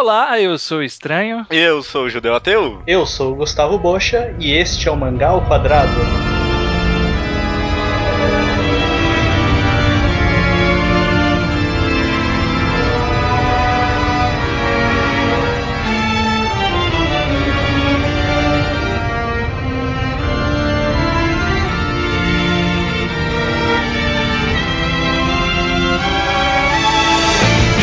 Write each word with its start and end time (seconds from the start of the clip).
Olá, 0.00 0.40
eu 0.40 0.56
sou 0.60 0.78
o 0.78 0.82
Estranho. 0.84 1.44
Eu 1.50 1.82
sou 1.82 2.04
o 2.04 2.08
Judeu 2.08 2.32
Ateu. 2.32 2.80
Eu 2.86 3.04
sou 3.04 3.32
o 3.32 3.34
Gustavo 3.34 3.76
Bocha 3.76 4.32
e 4.38 4.52
este 4.52 4.86
é 4.86 4.92
o 4.92 4.96
Mangá 4.96 5.30
ao 5.30 5.44
Quadrado. 5.44 5.90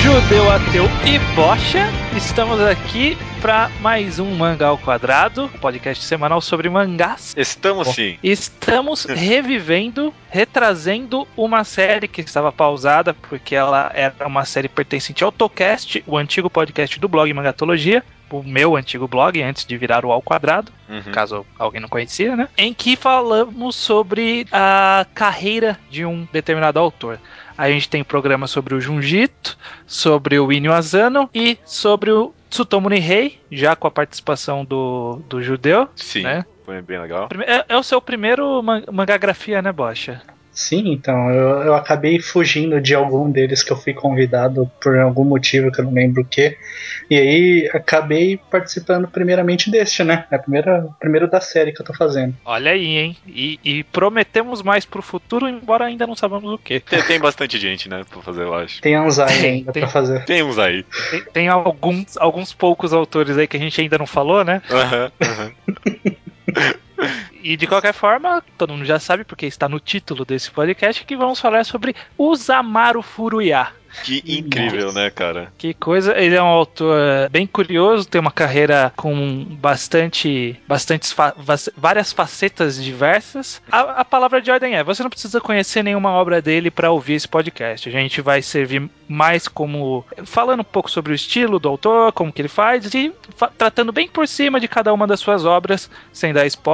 Judeu, 0.02 0.50
Ateu 0.50 0.86
e 1.06 1.20
Bocha, 1.36 2.05
estamos 2.16 2.62
aqui 2.62 3.18
para 3.42 3.70
mais 3.82 4.20
um 4.20 4.34
Mangá 4.36 4.68
ao 4.68 4.78
Quadrado, 4.78 5.50
podcast 5.60 6.04
semanal 6.04 6.40
sobre 6.42 6.70
mangás. 6.70 7.34
Estamos 7.38 7.90
sim. 7.90 8.18
Estamos 8.24 9.04
revivendo, 9.10 10.14
retrazendo 10.30 11.28
uma 11.36 11.64
série 11.64 12.08
que 12.08 12.22
estava 12.22 12.52
pausada, 12.52 13.14
porque 13.14 13.56
ela 13.56 13.92
era 13.94 14.14
uma 14.26 14.46
série 14.46 14.70
pertencente 14.70 15.24
ao 15.24 15.32
Tocast, 15.32 16.04
o 16.08 16.18
antigo 16.18 16.50
podcast 16.50 17.00
do 17.00 17.08
blog 17.10 17.32
Mangatologia, 17.34 18.04
o 18.32 18.42
meu 18.44 18.76
antigo 18.76 19.08
blog, 19.08 19.42
antes 19.42 19.66
de 19.66 19.78
virar 19.78 20.04
o 20.06 20.12
Ao 20.12 20.22
Quadrado, 20.22 20.72
Uhum. 20.88 21.12
caso 21.12 21.46
alguém 21.58 21.82
não 21.82 21.90
conhecia, 21.90 22.36
né? 22.36 22.48
Em 22.58 22.72
que 22.74 22.96
falamos 22.96 23.76
sobre 23.76 24.46
a 24.52 25.06
carreira 25.16 25.80
de 25.90 26.06
um 26.06 26.28
determinado 26.32 26.78
autor. 26.80 27.20
A 27.58 27.70
gente 27.70 27.88
tem 27.90 28.04
programa 28.04 28.48
sobre 28.48 28.76
o 28.76 28.82
Junjito, 28.82 29.58
sobre 29.88 30.38
o 30.40 30.52
Inyo 30.52 30.74
Asano 30.74 31.30
e 31.34 31.58
sobre 31.66 32.12
o 32.12 32.34
Tsutomu 32.50 32.90
Nihei, 32.90 33.40
já 33.52 33.76
com 33.76 33.88
a 33.88 33.92
participação 33.92 34.66
do, 34.66 35.22
do 35.30 35.42
judeu. 35.42 35.88
Sim. 35.96 36.24
Né? 36.24 36.46
Foi 36.66 36.82
bem 36.82 37.00
legal. 37.00 37.30
É, 37.46 37.66
é 37.70 37.78
o 37.78 37.84
seu 37.84 38.02
primeiro 38.02 38.62
man- 38.62 38.84
né, 39.62 39.72
Bocha? 39.72 40.22
Sim, 40.56 40.94
então, 40.94 41.30
eu, 41.30 41.64
eu 41.64 41.76
acabei 41.76 42.18
fugindo 42.18 42.80
de 42.80 42.96
algum 42.96 43.30
deles 43.30 43.62
que 43.62 43.74
eu 43.74 43.78
fui 43.78 43.94
convidado 43.94 44.72
por 44.82 44.98
algum 44.98 45.26
motivo 45.26 45.70
que 45.70 45.82
eu 45.82 45.86
não 45.86 45.92
lembro 45.92 46.22
o 46.22 46.26
que. 46.26 46.58
E 47.10 47.18
aí 47.18 47.70
acabei 47.74 48.40
participando 48.50 49.06
primeiramente 49.06 49.70
deste, 49.70 50.02
né? 50.02 50.26
É 50.32 50.38
o 50.38 50.42
primeiro, 50.42 50.96
primeiro 50.98 51.30
da 51.30 51.42
série 51.42 51.74
que 51.74 51.82
eu 51.82 51.86
tô 51.86 51.94
fazendo. 51.94 52.34
Olha 52.46 52.72
aí, 52.72 52.86
hein? 52.86 53.18
E, 53.28 53.60
e 53.66 53.84
prometemos 53.84 54.62
mais 54.62 54.86
pro 54.86 55.02
futuro, 55.02 55.50
embora 55.50 55.84
ainda 55.84 56.08
não 56.08 56.16
sabemos 56.16 56.54
o 56.54 56.58
que. 56.58 56.80
Tem, 56.80 57.04
tem 57.04 57.20
bastante 57.20 57.60
gente, 57.60 57.90
né, 57.90 58.04
pra 58.10 58.22
fazer, 58.22 58.44
eu 58.44 58.54
acho. 58.54 58.82
Tem 58.82 58.96
Anzai 58.96 59.28
Tem, 59.38 59.52
ainda 59.56 59.74
tem. 59.74 59.84
pra 59.84 59.92
fazer. 59.92 60.24
Tem 60.24 60.42
uns 60.42 60.58
aí. 60.58 60.86
Tem, 61.12 61.22
tem 61.34 61.48
alguns, 61.50 62.16
alguns 62.16 62.54
poucos 62.54 62.94
autores 62.94 63.38
aí 63.38 63.46
que 63.46 63.58
a 63.58 63.60
gente 63.60 63.82
ainda 63.82 63.98
não 63.98 64.08
falou, 64.08 64.46
né? 64.46 64.62
Aham, 64.72 65.12
aham. 65.22 65.52
E 67.44 67.56
de 67.56 67.68
qualquer 67.68 67.94
forma, 67.94 68.44
todo 68.58 68.74
mundo 68.74 68.86
já 68.86 69.00
sabe, 69.00 69.24
porque 69.24 69.46
está 69.46 69.70
no 69.70 69.80
título 69.80 70.26
desse 70.26 70.50
podcast, 70.50 71.04
que 71.06 71.16
vamos 71.16 71.40
falar 71.40 71.64
sobre 71.66 71.96
Usamaru 72.18 73.02
Furuya. 73.02 73.68
Que 74.04 74.22
incrível, 74.28 74.92
né, 74.92 75.10
cara? 75.10 75.54
Que 75.58 75.74
coisa, 75.74 76.18
ele 76.20 76.36
é 76.36 76.44
um 76.44 76.48
autor 76.48 77.30
bem 77.30 77.48
curioso, 77.48 78.06
tem 78.06 78.20
uma 78.20 78.32
carreira 78.32 78.92
com 78.94 79.46
bastante, 79.52 80.60
bastantes 80.68 81.14
fa- 81.14 81.34
várias 81.78 82.12
facetas 82.12 82.84
diversas. 82.84 83.62
A, 83.72 84.02
a 84.02 84.06
palavra 84.06 84.42
de 84.42 84.52
ordem 84.52 84.76
é: 84.76 84.84
você 84.84 85.02
não 85.02 85.10
precisa 85.10 85.40
conhecer 85.40 85.82
nenhuma 85.82 86.10
obra 86.12 86.42
dele 86.42 86.70
para 86.70 86.92
ouvir 86.92 87.14
esse 87.14 87.28
podcast. 87.28 87.88
A 87.88 87.92
gente 87.94 88.20
vai 88.20 88.42
servir 88.42 88.90
mais 89.08 89.48
como 89.48 90.04
falando 90.26 90.60
um 90.60 90.64
pouco 90.66 90.92
sobre 90.92 91.14
o 91.14 91.16
estilo 91.16 91.58
do 91.58 91.70
autor, 91.70 92.12
como 92.12 92.34
que 92.34 92.42
ele 92.42 92.50
faz 92.50 92.94
e 92.94 93.14
fa- 93.38 93.52
tratando 93.58 93.94
bem 93.94 94.10
por 94.10 94.28
cima 94.28 94.60
de 94.60 94.68
cada 94.68 94.94
uma 94.94 95.08
das 95.08 95.22
suas 95.22 95.46
obras, 95.46 95.90
sem 96.12 96.34
dar 96.34 96.46
spoiler. 96.48 96.66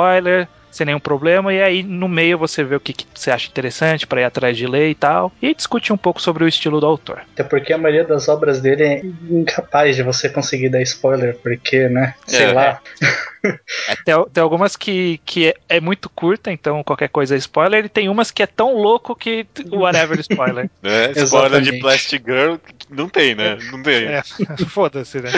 Sem 0.72 0.86
nenhum 0.86 1.02
problema, 1.02 1.54
e 1.54 1.62
aí 1.62 1.84
no 1.84 2.08
meio 2.08 2.38
você 2.38 2.64
vê 2.64 2.76
o 2.78 2.80
que, 2.80 2.94
que 2.94 3.06
você 3.14 3.30
acha 3.30 3.49
interessante 3.49 4.08
para 4.08 4.22
ir 4.22 4.23
atrás 4.23 4.55
de 4.55 4.66
ler 4.66 4.89
e 4.89 4.95
tal, 4.95 5.33
e 5.42 5.54
discute 5.54 5.92
um 5.92 5.98
pouco 5.98 6.22
sobre 6.22 6.45
o 6.45 6.48
estilo 6.48 6.80
do 6.80 6.86
autor. 6.86 7.22
Até 7.33 7.44
porque 7.44 7.73
a 7.73 7.77
maioria 7.77 8.05
das 8.05 8.30
obras 8.30 8.61
dele 8.61 8.83
é 8.83 9.02
incapaz 9.30 9.98
de 9.98 10.04
você 10.04 10.30
conseguir 10.30 10.70
dar 10.70 10.82
spoiler, 10.82 11.38
porque, 11.44 11.89
né? 11.89 12.14
Sei 12.26 12.45
É. 12.45 12.54
lá. 12.54 12.80
É, 13.02 13.05
tem, 14.05 14.15
tem 14.33 14.41
algumas 14.43 14.75
que, 14.75 15.19
que 15.25 15.47
é, 15.49 15.55
é 15.69 15.79
muito 15.79 16.09
curta, 16.09 16.52
então 16.52 16.83
qualquer 16.83 17.09
coisa 17.09 17.35
é 17.35 17.37
spoiler, 17.37 17.85
e 17.85 17.89
tem 17.89 18.09
umas 18.09 18.31
que 18.31 18.43
é 18.43 18.47
tão 18.47 18.75
louco 18.75 19.15
que 19.15 19.45
whatever 19.71 20.19
spoiler. 20.21 20.69
É, 20.83 21.11
spoiler 21.23 21.61
de. 21.61 21.79
Plastic 21.79 22.23
Girl, 22.25 22.55
não 22.89 23.09
tem, 23.09 23.33
né? 23.33 23.57
Não 23.71 23.81
tem. 23.81 24.05
É, 24.05 24.21
foda-se, 24.67 25.19
né? 25.19 25.31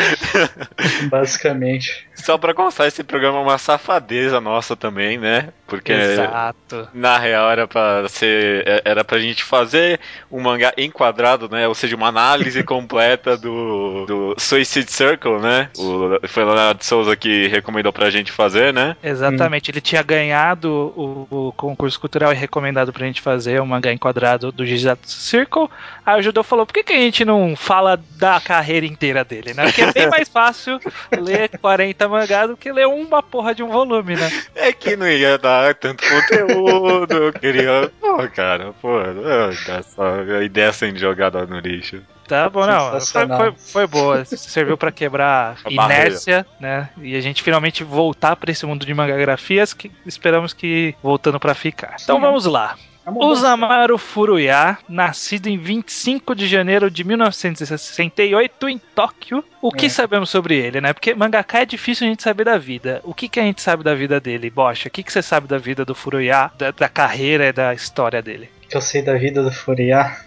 Basicamente. 1.10 2.08
Só 2.16 2.38
pra 2.38 2.54
constar, 2.54 2.88
esse 2.88 3.04
programa 3.04 3.38
é 3.40 3.42
uma 3.42 3.58
safadeza 3.58 4.40
nossa 4.42 4.76
também, 4.76 5.18
né? 5.18 5.50
Porque 5.68 5.92
Exato. 5.92 6.88
na 6.94 7.18
real 7.18 7.50
era 7.50 7.68
pra 7.68 8.08
ser. 8.08 8.64
é- 8.68 8.82
Era 8.86 9.04
pra 9.04 9.20
gente 9.20 9.44
fazer 9.44 10.00
um 10.32 10.40
mangá 10.42 10.74
enquadrado, 10.78 11.50
né? 11.50 11.68
Ou 11.68 11.74
seja, 11.74 11.96
uma 11.96 12.08
análise 12.08 12.62
completa 12.64 13.38
do, 13.38 14.06
do 14.06 14.36
Suicide 14.38 14.92
Circle, 14.92 15.40
né? 15.40 15.70
O, 15.78 16.20
foi 16.28 16.44
o 16.44 16.48
Leonardo 16.48 16.84
Souza 16.84 17.16
que 17.16 17.48
recomendou 17.48 17.93
pra 17.94 18.10
gente 18.10 18.32
fazer, 18.32 18.74
né? 18.74 18.96
Exatamente, 19.04 19.70
ele 19.72 19.80
tinha 19.80 20.02
ganhado 20.02 20.94
o, 20.96 21.28
o 21.30 21.52
concurso 21.54 22.00
cultural 22.00 22.34
e 22.34 22.36
recomendado 22.36 22.92
pra 22.92 23.06
gente 23.06 23.22
fazer 23.22 23.62
um 23.62 23.66
mangá 23.66 23.94
enquadrado 23.94 24.52
do 24.52 24.66
Jujutsu 24.66 24.98
Circle. 25.08 25.70
Aí 26.06 26.20
o 26.20 26.24
Judô 26.24 26.44
falou: 26.44 26.66
por 26.66 26.74
que, 26.74 26.84
que 26.84 26.94
a 26.94 26.98
gente 26.98 27.24
não 27.24 27.56
fala 27.56 28.00
da 28.18 28.42
carreira 28.42 28.86
inteira 28.86 29.24
dele, 29.24 29.54
né? 29.54 29.66
Porque 29.66 29.82
é 29.82 29.94
bem 29.94 30.10
mais 30.10 30.28
fácil 30.28 30.80
ler 31.18 31.50
40 31.60 32.08
mangás 32.08 32.50
do 32.50 32.58
que 32.58 32.72
ler 32.72 32.88
uma 32.88 33.22
porra 33.22 33.54
de 33.54 33.64
um 33.64 33.70
volume, 33.70 34.16
né? 34.16 34.30
É 34.56 34.74
que 34.74 34.96
não 34.96 35.08
ia 35.08 35.38
dar 35.38 35.76
tanto 35.76 36.04
conteúdo, 36.08 37.14
eu 37.14 37.34
queria. 37.34 37.92
Pô, 38.00 38.28
cara, 38.30 38.74
pô, 38.82 38.90
olha 38.90 39.84
só, 39.84 40.22
a 40.40 40.44
ideia 40.44 40.74
sendo 40.74 40.98
jogada 40.98 41.46
no 41.46 41.60
lixo. 41.60 42.02
Tá 42.28 42.50
bom, 42.50 42.66
não. 42.66 43.00
Foi, 43.02 43.28
foi, 43.28 43.54
foi 43.58 43.88
boa. 43.88 44.26
Serviu 44.26 44.78
pra 44.78 44.92
quebrar 44.92 45.58
inércia, 45.70 46.46
né? 46.60 46.90
E 47.02 47.16
a 47.16 47.22
gente 47.22 47.44
finalmente 47.44 47.84
voltar 47.84 48.36
pra 48.36 48.52
esse 48.52 48.66
mundo 48.66 48.86
de 48.86 48.94
mangagrafias 48.94 49.74
que 49.74 49.92
esperamos 50.06 50.54
que 50.54 50.96
voltando 51.04 51.40
pra 51.40 51.54
ficar. 51.54 51.96
Então 52.02 52.20
vamos 52.20 52.46
lá. 52.46 52.76
Vamos 53.06 53.40
Usamaru 53.40 53.98
Furuya, 53.98 54.78
nascido 54.88 55.48
em 55.48 55.58
25 55.58 56.34
de 56.34 56.48
janeiro 56.48 56.90
de 56.90 57.04
1968 57.04 58.70
em 58.70 58.78
Tóquio. 58.78 59.44
O 59.62 59.72
que 59.72 59.88
É. 59.88 59.90
sabemos 59.90 60.30
sobre 60.30 60.56
ele, 60.56 60.80
né? 60.80 60.94
Porque 60.94 61.14
mangaka 61.14 61.60
é 61.60 61.66
difícil 61.66 62.08
a 62.08 62.10
gente 62.10 62.24
saber 62.24 62.46
da 62.46 62.58
vida. 62.58 63.02
O 63.04 63.14
que, 63.14 63.28
que 63.28 63.42
a 63.42 63.44
gente 63.44 63.62
sabe 63.62 63.84
da 63.84 63.94
vida 63.94 64.22
dele, 64.22 64.50
Bocha? 64.50 64.88
O 64.88 64.92
que, 64.92 65.04
que 65.04 65.12
você 65.12 65.22
sabe 65.22 65.48
da 65.48 65.58
vida 65.58 65.84
do 65.84 65.94
Furuya, 65.94 66.50
da, 66.58 66.72
da 66.72 66.88
carreira 66.88 67.48
e 67.48 67.52
da 67.52 67.74
história 67.74 68.22
dele? 68.22 68.50
que 68.70 68.78
eu 68.78 68.82
sei 68.82 69.04
da 69.04 69.14
vida 69.16 69.44
do 69.44 69.52
Furiá? 69.52 70.18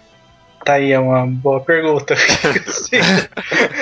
Tá 0.66 0.72
aí, 0.72 0.91
é 0.91 0.99
uma 0.99 1.25
boa 1.25 1.60
pergunta. 1.60 2.16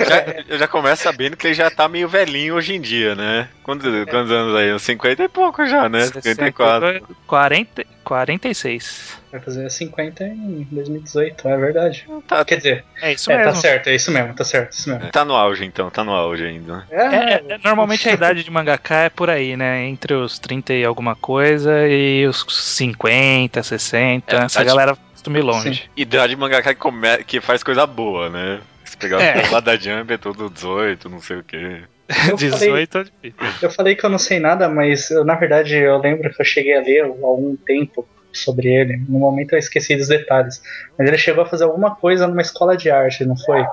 Já, 0.07 0.45
eu 0.47 0.59
já 0.59 0.69
começo 0.69 1.03
sabendo 1.03 1.35
que 1.35 1.47
ele 1.47 1.55
já 1.55 1.71
tá 1.71 1.89
meio 1.89 2.07
velhinho 2.07 2.57
hoje 2.57 2.75
em 2.75 2.81
dia, 2.81 3.15
né? 3.15 3.49
Quantos, 3.63 3.91
quantos 4.05 4.31
anos 4.31 4.55
aí? 4.55 4.71
Uns 4.71 4.83
50 4.83 5.25
e 5.25 5.29
pouco 5.29 5.65
já, 5.65 5.89
né? 5.89 6.05
54. 6.05 7.03
40, 7.27 7.87
46. 8.05 9.19
Vai 9.33 9.41
fazer 9.41 9.71
50 9.71 10.25
em 10.25 10.69
2018, 10.71 11.49
é 11.49 11.57
verdade. 11.57 12.07
Tá, 12.29 12.45
Quer 12.45 12.57
dizer, 12.59 12.85
É 13.01 13.13
isso 13.15 13.33
é, 13.33 13.39
mesmo. 13.39 13.53
tá 13.53 13.59
certo, 13.59 13.87
é 13.89 13.95
isso 13.95 14.11
mesmo, 14.13 14.35
tá 14.35 14.45
certo, 14.45 14.75
é 14.75 14.79
isso 14.79 14.91
mesmo. 14.91 15.11
tá 15.11 15.25
no 15.25 15.35
auge 15.35 15.65
então, 15.65 15.91
tá 15.91 16.05
no 16.05 16.13
auge 16.13 16.45
ainda. 16.45 16.87
É, 16.91 17.03
é, 17.03 17.45
é, 17.49 17.59
normalmente 17.65 18.07
a 18.09 18.13
idade 18.13 18.45
de 18.45 18.51
mangaka 18.51 18.95
é 18.95 19.09
por 19.09 19.31
aí, 19.31 19.57
né? 19.57 19.87
Entre 19.87 20.13
os 20.13 20.39
30 20.39 20.75
e 20.75 20.85
alguma 20.85 21.17
coisa 21.17 21.89
e 21.89 22.27
os 22.27 22.45
50, 22.77 23.63
60. 23.63 24.37
É, 24.37 24.45
essa 24.45 24.63
galera 24.63 24.95
costuma 24.95 25.14
ir 25.31 25.43
longe. 25.43 25.91
Idade 25.97 26.37
mangaka 26.37 26.75
que, 26.75 26.81
come... 26.81 27.19
que 27.25 27.41
faz 27.41 27.63
coisa 27.63 27.87
boa, 27.87 28.29
né? 28.29 28.61
Se 28.85 28.97
pegar 28.97 29.21
É. 29.23 29.47
o 29.49 29.53
lá 29.53 29.61
da 29.61 29.77
Jump 29.77 30.13
é 30.13 30.17
todo 30.19 30.51
18, 30.51 31.09
não 31.09 31.21
sei 31.21 31.39
o 31.39 31.43
quê. 31.45 31.81
Eu 32.29 32.37
falei, 32.37 32.51
18 32.51 32.99
é 32.99 33.05
difícil. 33.23 33.49
eu 33.63 33.71
falei 33.71 33.95
que 33.97 34.05
eu 34.05 34.11
não 34.11 34.19
sei 34.19 34.39
nada, 34.39 34.69
mas 34.69 35.11
eu, 35.11 35.25
na 35.25 35.35
verdade 35.37 35.75
eu 35.75 35.97
lembro 35.97 36.31
que 36.31 36.39
eu 36.39 36.45
cheguei 36.45 36.77
a 36.77 36.83
ler 36.83 37.01
há 37.03 37.07
algum 37.07 37.57
tempo 37.57 38.07
sobre 38.31 38.69
ele. 38.69 38.99
No 39.09 39.19
momento 39.19 39.55
eu 39.55 39.59
esqueci 39.59 39.97
dos 39.97 40.09
detalhes. 40.09 40.61
Mas 40.99 41.09
ele 41.09 41.17
chegou 41.17 41.43
a 41.43 41.47
fazer 41.47 41.65
alguma 41.65 41.95
coisa 41.97 42.27
numa 42.27 42.43
escola 42.43 42.77
de 42.77 42.91
arte, 42.91 43.25
não 43.25 43.39
foi? 43.39 43.65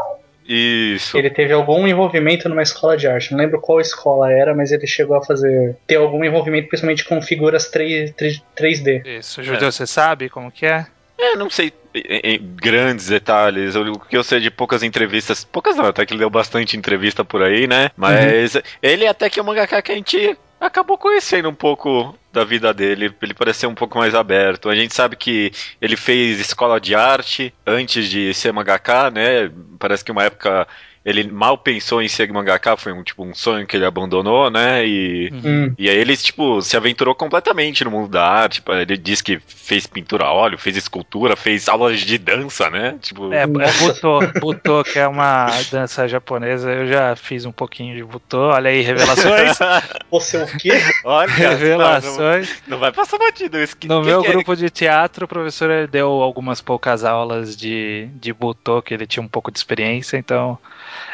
Isso. 0.48 1.18
Ele 1.18 1.30
teve 1.30 1.54
algum 1.54 1.88
envolvimento 1.88 2.48
numa 2.50 2.62
escola 2.62 2.96
de 2.98 3.08
arte. 3.08 3.32
Não 3.32 3.38
lembro 3.40 3.60
qual 3.60 3.80
escola 3.80 4.32
era, 4.32 4.56
mas 4.56 4.72
ele 4.72 4.88
chegou 4.88 5.16
a 5.16 5.24
fazer. 5.24 5.76
ter 5.86 5.96
algum 5.96 6.24
envolvimento, 6.24 6.68
principalmente 6.68 7.04
com 7.06 7.22
figuras 7.22 7.70
3, 7.70 8.12
3, 8.12 8.42
3D. 8.58 9.06
Isso, 9.06 9.44
Judeu, 9.44 9.72
você 9.72 9.86
sabe 9.86 10.30
como 10.30 10.52
que 10.52 10.66
é? 10.66 10.86
É, 11.22 11.36
não 11.36 11.52
sei 11.52 11.72
em, 11.94 12.20
em 12.24 12.56
grandes 12.56 13.06
detalhes. 13.06 13.76
O 13.76 14.00
que 14.00 14.18
eu 14.18 14.24
sei 14.24 14.40
de 14.40 14.50
poucas 14.50 14.82
entrevistas. 14.82 15.44
Poucas 15.44 15.76
não, 15.76 15.86
até 15.86 16.04
que 16.04 16.14
ele 16.14 16.20
deu 16.20 16.30
bastante 16.32 16.76
entrevista 16.76 17.24
por 17.24 17.44
aí, 17.44 17.68
né? 17.68 17.92
Mas 17.96 18.58
ele 18.82 19.06
até 19.06 19.30
que 19.30 19.40
é 19.40 19.44
um 19.44 19.46
mangaka 19.46 19.82
que 19.84 19.92
a 19.92 19.96
gente 19.96 20.36
acabou 20.60 20.98
conhecendo 20.98 21.48
um 21.48 21.54
pouco 21.54 22.18
da 22.34 22.44
vida 22.44 22.74
dele. 22.74 23.14
Ele 23.22 23.34
pareceu 23.36 23.70
um 23.70 23.76
pouco 23.76 24.00
mais 24.00 24.16
aberto. 24.16 24.68
A 24.68 24.76
gente 24.76 24.96
sabe 24.96 25.16
que 25.16 25.52
ele 25.80 25.96
fez 25.96 26.40
escola 26.40 26.82
de 26.82 26.96
arte 26.96 27.54
antes 27.68 28.10
de 28.10 28.34
ser 28.34 28.52
mangaka, 28.52 29.12
né? 29.12 29.52
Parece 29.78 30.04
que 30.04 30.12
uma 30.12 30.24
época 30.24 30.68
ele 31.04 31.24
mal 31.32 31.58
pensou 31.58 32.02
em 32.02 32.08
ser 32.08 32.32
mangaka, 32.32 32.78
foi 32.78 32.92
um 32.94 33.02
tipo 33.04 33.24
um 33.24 33.34
sonho 33.34 33.66
que 33.66 33.76
ele 33.76 33.86
abandonou, 33.86 34.50
né? 34.52 34.86
E, 34.86 35.32
Hum. 35.34 35.74
e 35.78 35.90
aí 35.90 35.98
ele, 35.98 36.16
tipo, 36.16 36.62
se 36.62 36.78
aventurou 36.78 37.16
completamente 37.16 37.84
no 37.84 37.90
mundo 37.92 38.08
da 38.10 38.24
arte. 38.26 38.56
Tipo, 38.56 38.74
ele 38.74 38.96
disse 38.98 39.24
que 39.24 39.40
fez 39.48 39.88
pintura 39.88 40.26
a 40.26 40.32
óleo, 40.34 40.58
fez 40.58 40.78
escultura, 40.78 41.36
fez 41.36 41.68
aulas 41.68 42.02
de 42.02 42.18
dança, 42.18 42.70
né? 42.70 42.98
Tipo, 43.02 43.34
É, 43.34 43.44
é 43.44 43.48
Nossa. 43.48 43.80
Butô, 43.94 44.20
Butô, 44.40 44.84
que 44.84 45.00
é 45.00 45.08
uma 45.08 45.48
dança 45.72 46.08
japonesa. 46.08 46.70
Eu 46.72 46.86
já 46.88 47.16
fiz 47.16 47.46
um 47.46 47.52
pouquinho 47.52 47.96
de 47.96 48.04
Butô. 48.04 48.50
Olha 48.50 48.70
aí, 48.70 48.82
revelações. 48.82 49.58
Você 50.12 50.38
é 50.38 50.44
o 50.44 50.48
quê? 50.58 50.72
olha, 51.04 51.28
não, 51.32 51.36
revelações. 51.58 52.62
não 52.68 52.78
vai 52.78 52.92
passar 52.92 53.18
batido 53.18 53.58
isso. 53.58 53.76
Que- 53.76 53.88
No 53.88 54.02
que 54.02 54.08
meu 54.08 54.22
que 54.22 54.28
é? 54.28 54.32
grupo 54.34 54.56
de 54.56 54.70
teatro, 54.70 55.26
o 55.26 55.28
professor 55.28 55.88
deu 55.88 56.10
algumas 56.22 56.62
poucas 56.62 57.04
aulas 57.04 57.56
de, 57.58 58.08
de 58.16 58.32
Butô, 58.34 58.82
que 58.82 58.94
ele 58.94 59.08
tinha 59.08 59.24
um 59.24 59.28
pouco 59.28 59.52
de 59.52 59.58
experiência, 59.58 60.18
então. 60.18 60.60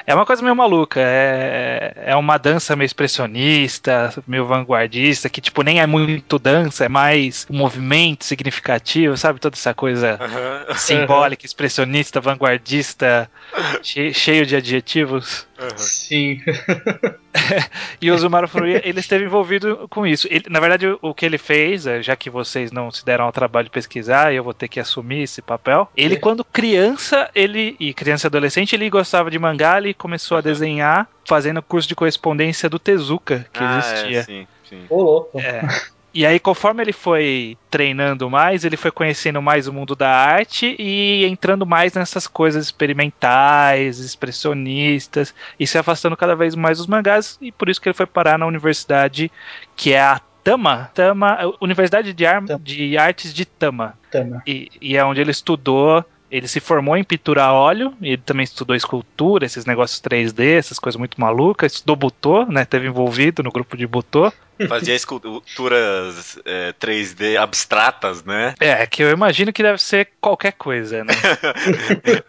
É 0.05 0.15
uma 0.15 0.25
coisa 0.25 0.41
meio 0.41 0.55
maluca. 0.55 0.99
É, 1.01 1.93
é 2.07 2.15
uma 2.15 2.37
dança 2.37 2.75
meio 2.75 2.85
expressionista, 2.85 4.13
meio 4.27 4.45
vanguardista, 4.45 5.29
que, 5.29 5.41
tipo, 5.41 5.61
nem 5.63 5.79
é 5.81 5.85
muito 5.87 6.39
dança, 6.39 6.85
é 6.85 6.89
mais 6.89 7.45
um 7.49 7.57
movimento 7.57 8.23
significativo, 8.25 9.17
sabe? 9.17 9.39
Toda 9.39 9.55
essa 9.55 9.73
coisa 9.73 10.17
simbólica, 10.75 11.45
expressionista, 11.45 12.21
vanguardista, 12.21 13.29
che- 13.83 14.13
cheio 14.13 14.45
de 14.45 14.55
adjetivos. 14.55 15.47
Sim. 15.75 16.41
E 18.01 18.11
o 18.11 18.17
Zumaru 18.17 18.47
Furuya, 18.47 18.81
ele 18.85 18.99
esteve 18.99 19.25
envolvido 19.25 19.87
com 19.89 20.05
isso. 20.05 20.27
Ele- 20.29 20.45
na 20.49 20.59
verdade, 20.59 20.87
o- 21.01 21.13
que 21.13 21.25
ele 21.25 21.37
fez, 21.37 21.87
eh, 21.87 22.01
já 22.01 22.15
que 22.15 22.29
vocês 22.29 22.71
não 22.71 22.91
se 22.91 23.03
deram 23.05 23.25
ao 23.25 23.31
trabalho 23.31 23.65
de 23.65 23.71
pesquisar, 23.71 24.31
e 24.31 24.35
eu 24.35 24.43
vou 24.43 24.53
ter 24.53 24.67
que 24.67 24.79
assumir 24.79 25.23
esse 25.23 25.41
papel. 25.41 25.89
Ele, 25.97 26.15
É. 26.15 26.17
quando 26.19 26.43
criança, 26.45 27.29
ele 27.33 27.75
e 27.79 27.93
criança 27.93 28.27
e 28.27 28.29
adolescente, 28.29 28.73
ele 28.75 28.89
gostava 28.89 29.31
de 29.31 29.39
mangá, 29.39 29.77
ele 29.77 29.93
começou 29.93 30.37
a 30.37 30.41
desenhar 30.41 31.07
fazendo 31.25 31.61
curso 31.61 31.87
de 31.87 31.95
correspondência 31.95 32.69
do 32.69 32.77
Tezuka, 32.79 33.45
que 33.51 33.63
Ah, 33.63 33.75
é, 33.75 33.79
existia. 33.79 34.23
sim, 34.23 34.47
sim. 34.69 34.85
Ô, 34.89 35.01
louco. 35.01 35.39
É. 35.39 35.61
E 36.13 36.25
aí, 36.25 36.39
conforme 36.39 36.81
ele 36.83 36.93
foi 36.93 37.57
treinando 37.69 38.29
mais, 38.29 38.63
ele 38.65 38.77
foi 38.77 38.89
conhecendo 38.91 39.41
mais 39.41 39.67
o 39.67 39.73
mundo 39.73 39.95
da 39.95 40.09
arte 40.09 40.75
e 40.79 41.25
entrando 41.25 41.65
mais 41.65 41.93
nessas 41.93 42.25
coisas 42.25 42.65
experimentais, 42.65 43.99
expressionistas, 43.99 45.33
e 45.59 45.67
se 45.67 45.77
afastando 45.77 46.17
cada 46.17 46.35
vez 46.35 46.55
mais 46.55 46.77
dos 46.77 46.87
mangás, 46.87 47.37
e 47.41 47.51
por 47.51 47.69
isso 47.69 47.81
que 47.81 47.89
ele 47.89 47.93
foi 47.95 48.05
parar 48.05 48.37
na 48.39 48.45
universidade 48.45 49.31
que 49.75 49.93
é 49.93 50.01
a 50.01 50.19
Tama, 50.43 50.89
Tama 50.93 51.37
Universidade 51.61 52.13
de, 52.13 52.25
Ar- 52.25 52.43
Tama. 52.45 52.59
de 52.63 52.97
Artes 52.97 53.33
de 53.33 53.45
Tama, 53.45 53.93
Tama. 54.09 54.41
e, 54.47 54.69
e 54.81 54.95
é 54.97 55.03
onde 55.03 55.21
ele 55.21 55.31
estudou. 55.31 56.03
Ele 56.29 56.45
se 56.47 56.59
formou 56.59 56.97
em 56.97 57.05
pintura 57.05 57.43
a 57.45 57.53
óleo, 57.53 57.93
e 58.01 58.09
ele 58.09 58.21
também 58.21 58.43
estudou 58.43 58.75
escultura, 58.75 59.45
esses 59.45 59.65
negócios 59.65 60.01
3D, 60.01 60.57
essas 60.57 60.77
coisas 60.77 60.99
muito 60.99 61.19
malucas, 61.21 61.71
estudou 61.73 61.95
Butô, 61.95 62.45
né? 62.45 62.65
Teve 62.65 62.85
envolvido 62.87 63.41
no 63.41 63.49
grupo 63.51 63.77
de 63.77 63.87
Butô. 63.87 64.31
Fazia 64.67 64.95
esculturas 64.95 66.39
é, 66.45 66.73
3D 66.73 67.37
abstratas, 67.37 68.23
né? 68.23 68.53
É, 68.59 68.85
que 68.87 69.03
eu 69.03 69.11
imagino 69.11 69.53
que 69.53 69.61
deve 69.61 69.81
ser 69.81 70.09
qualquer 70.19 70.53
coisa, 70.53 71.03
né? 71.03 71.13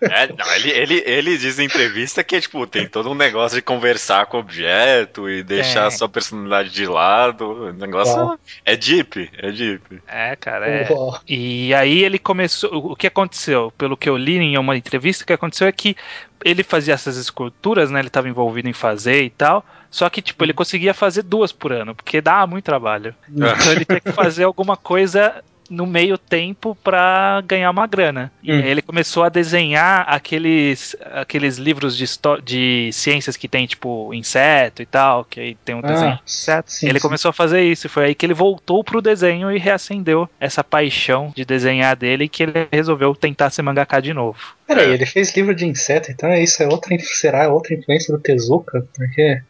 É, 0.01 0.27
não, 0.29 0.55
ele, 0.55 0.71
ele, 0.71 1.03
ele 1.07 1.39
diz 1.39 1.59
em 1.59 1.65
entrevista 1.65 2.25
que 2.25 2.41
tipo, 2.41 2.67
tem 2.67 2.87
todo 2.89 3.11
um 3.11 3.15
negócio 3.15 3.57
de 3.57 3.63
conversar 3.63 4.27
com 4.27 4.37
o 4.37 4.41
objeto 4.41 5.29
e 5.29 5.43
deixar 5.43 5.87
a 5.87 5.89
Tem. 5.89 5.99
sua 5.99 6.09
personalidade 6.09 6.71
de 6.71 6.87
lado. 6.87 7.69
O 7.69 7.73
negócio 7.73 8.15
Uau. 8.15 8.39
é 8.65 8.77
deep, 8.77 9.31
é 9.39 9.51
deep. 9.51 10.03
É, 10.07 10.37
cara, 10.37 10.69
é. 10.69 10.89
E 11.27 11.75
aí 11.75 12.03
ele 12.05 12.19
começou. 12.19 12.71
O 12.93 12.97
que 12.97 13.07
aconteceu? 13.07 13.73
Pelo 13.77 13.97
que 13.97 14.09
eu 14.09 14.17
li 14.17 14.39
em 14.39 14.59
uma 14.59 14.77
entrevista, 14.77 15.25
o 15.25 15.27
que 15.27 15.33
aconteceu 15.33 15.67
é 15.67 15.73
que 15.73 15.97
ele 16.45 16.63
fazia 16.63 16.95
essas 16.95 17.17
esculturas, 17.17 17.91
né? 17.91 18.01
Ele 18.01 18.09
estava 18.09 18.29
envolvido 18.29 18.69
em 18.69 18.73
fazer 18.73 19.23
e 19.23 19.31
tal. 19.31 19.65
Só 19.91 20.09
que, 20.11 20.21
tipo, 20.21 20.45
ele 20.45 20.53
conseguia 20.53 20.93
fazer 20.93 21.23
duas 21.23 21.51
por 21.53 21.73
ano, 21.73 21.95
porque 21.95 22.21
dá 22.21 22.47
muito 22.47 22.65
trabalho. 22.65 23.15
Então 23.31 23.73
ele 23.73 23.85
tinha 23.85 24.01
que 24.01 24.13
fazer 24.13 24.45
alguma 24.45 24.77
coisa 24.77 25.43
no 25.69 25.87
meio 25.87 26.17
tempo 26.19 26.75
pra 26.83 27.43
ganhar 27.47 27.71
uma 27.71 27.87
grana. 27.87 28.33
E 28.43 28.53
Hum. 28.53 28.61
aí 28.63 28.69
ele 28.71 28.83
começou 28.83 29.23
a 29.23 29.29
desenhar 29.29 30.05
aqueles, 30.09 30.97
aqueles 31.13 31.57
livros 31.59 31.97
de, 31.97 32.05
de 32.43 32.91
ciências 32.93 33.37
que 33.37 33.49
tem, 33.49 33.67
tipo, 33.67 34.13
inseto 34.15 34.83
e 34.83 34.87
tal, 34.87 35.25
que 35.25 35.41
aí 35.41 35.55
tem 35.65 35.75
um 35.75 35.83
desenho 35.83 36.13
Ah, 36.13 36.15
de 36.15 36.23
inseto. 36.25 36.73
sim, 36.73 36.87
ele 36.89 36.99
sim. 36.99 37.03
começou 37.07 37.29
a 37.29 37.33
fazer 37.33 37.63
isso, 37.63 37.87
e 37.87 37.91
foi 37.91 38.07
aí 38.07 38.15
que 38.15 38.25
ele 38.25 38.35
voltou 38.35 38.83
pro 38.83 39.03
desenho 39.03 39.51
e 39.53 39.59
reacendeu 39.59 40.29
essa 40.41 40.65
paixão 40.65 41.33
de 41.37 41.45
desenhar 41.45 41.95
dele, 41.97 42.29
que 42.29 42.43
ele 42.43 42.69
resolveu 42.73 43.15
tentar 43.15 43.51
ser 43.51 43.63
mangaka 43.63 44.01
de 44.01 44.13
novo. 44.15 44.39
Peraí, 44.67 44.91
ele 44.93 45.07
fez 45.07 45.35
livro 45.37 45.55
de 45.55 45.67
inseto, 45.67 46.11
então 46.11 46.29
é 46.29 46.43
isso, 46.43 46.63
é 46.63 46.67
outra, 46.69 46.97
será 47.01 47.49
outra 47.53 47.75
influência 47.75 48.15
do 48.15 48.21
Tezuka? 48.21 48.87
Porque. 48.95 49.43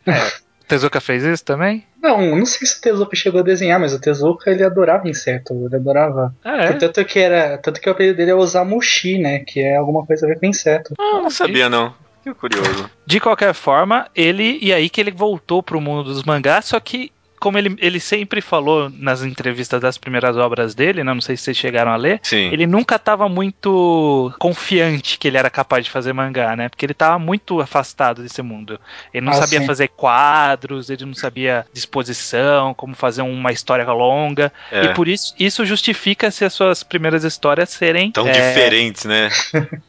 Tezuka 0.69 1.01
fez 1.01 1.25
isso 1.25 1.45
também? 1.45 1.85
Não, 2.01 2.37
não 2.37 2.47
sei 2.47 2.67
se 2.67 2.79
o 2.79 2.81
Tezuka 2.81 3.17
chegou 3.17 3.41
a 3.41 3.45
desenhar, 3.45 3.81
mas 3.81 3.95
o 3.95 4.01
Tezuka 4.01 4.51
ele 4.51 4.63
adorava 4.63 5.09
inseto, 5.09 5.55
ele 5.67 5.77
adorava. 5.77 6.35
Ah, 6.45 6.65
é. 6.65 6.73
Tanto 6.75 7.05
que 7.05 7.19
era. 7.19 7.59
Tanto 7.59 7.81
que 7.81 7.89
o 7.89 7.93
apelido 7.93 8.17
dele 8.17 8.31
é 8.31 8.35
Osamushi, 8.35 9.19
né? 9.19 9.41
Que 9.41 9.61
é 9.61 9.77
alguma 9.77 10.05
coisa 10.07 10.27
a 10.27 10.29
ver 10.29 10.39
com 10.39 10.47
inseto. 10.47 10.95
Ah, 10.99 11.21
não 11.23 11.31
sabia 11.31 11.69
não. 11.69 11.95
Que 12.23 12.35
curioso. 12.35 12.91
De 13.07 13.19
qualquer 13.19 13.55
forma, 13.55 14.07
ele. 14.15 14.59
E 14.61 14.73
aí 14.73 14.91
que 14.91 15.01
ele 15.01 15.11
voltou 15.11 15.63
pro 15.63 15.81
mundo 15.81 16.05
dos 16.05 16.23
mangás, 16.25 16.67
só 16.67 16.79
que. 16.79 17.11
Como 17.41 17.59
ele, 17.59 17.77
ele 17.79 18.01
sempre 18.01 18.41
falou 18.41 18.91
nas 18.99 19.23
entrevistas 19.23 19.81
das 19.81 19.97
primeiras 19.99 20.37
obras 20.37 20.75
dele, 20.75 21.03
né, 21.05 21.13
não 21.13 21.21
sei 21.21 21.37
se 21.37 21.45
vocês 21.45 21.57
chegaram 21.57 21.91
a 21.93 21.97
ler, 21.97 22.21
Sim. 22.23 22.51
ele 22.53 22.67
nunca 22.67 22.97
estava 22.97 23.29
muito 23.29 24.33
confiante 24.39 25.19
que 25.19 25.29
ele 25.29 25.37
era 25.37 25.51
capaz 25.51 25.85
de 25.85 25.91
fazer 25.91 26.13
mangá, 26.13 26.57
né? 26.57 26.69
Porque 26.69 26.85
ele 26.85 26.93
estava 26.93 27.19
muito 27.19 27.61
afastado 27.61 28.23
desse 28.23 28.43
mundo. 28.43 28.79
Ele 29.13 29.25
não 29.25 29.33
Ah, 29.33 29.37
sabia 29.37 29.61
sim. 29.61 29.67
fazer 29.67 29.89
quadros, 29.89 30.91
ele 30.91 31.05
não 31.05 31.15
sabia 31.15 31.67
disposição, 31.73 32.75
como 32.75 32.95
fazer 32.95 33.23
uma 33.23 33.53
história 33.53 33.85
longa. 33.93 34.53
É. 34.71 34.85
E 34.85 34.95
por 34.95 35.09
isso, 35.09 35.35
isso 35.39 35.65
justifica 35.65 36.31
se 36.31 36.45
as 36.45 36.53
suas 36.53 36.83
primeiras 36.83 37.25
histórias 37.25 37.71
serem. 37.71 38.11
Tão 38.13 38.27
é, 38.27 38.33
diferentes, 38.33 39.05
né? 39.05 39.29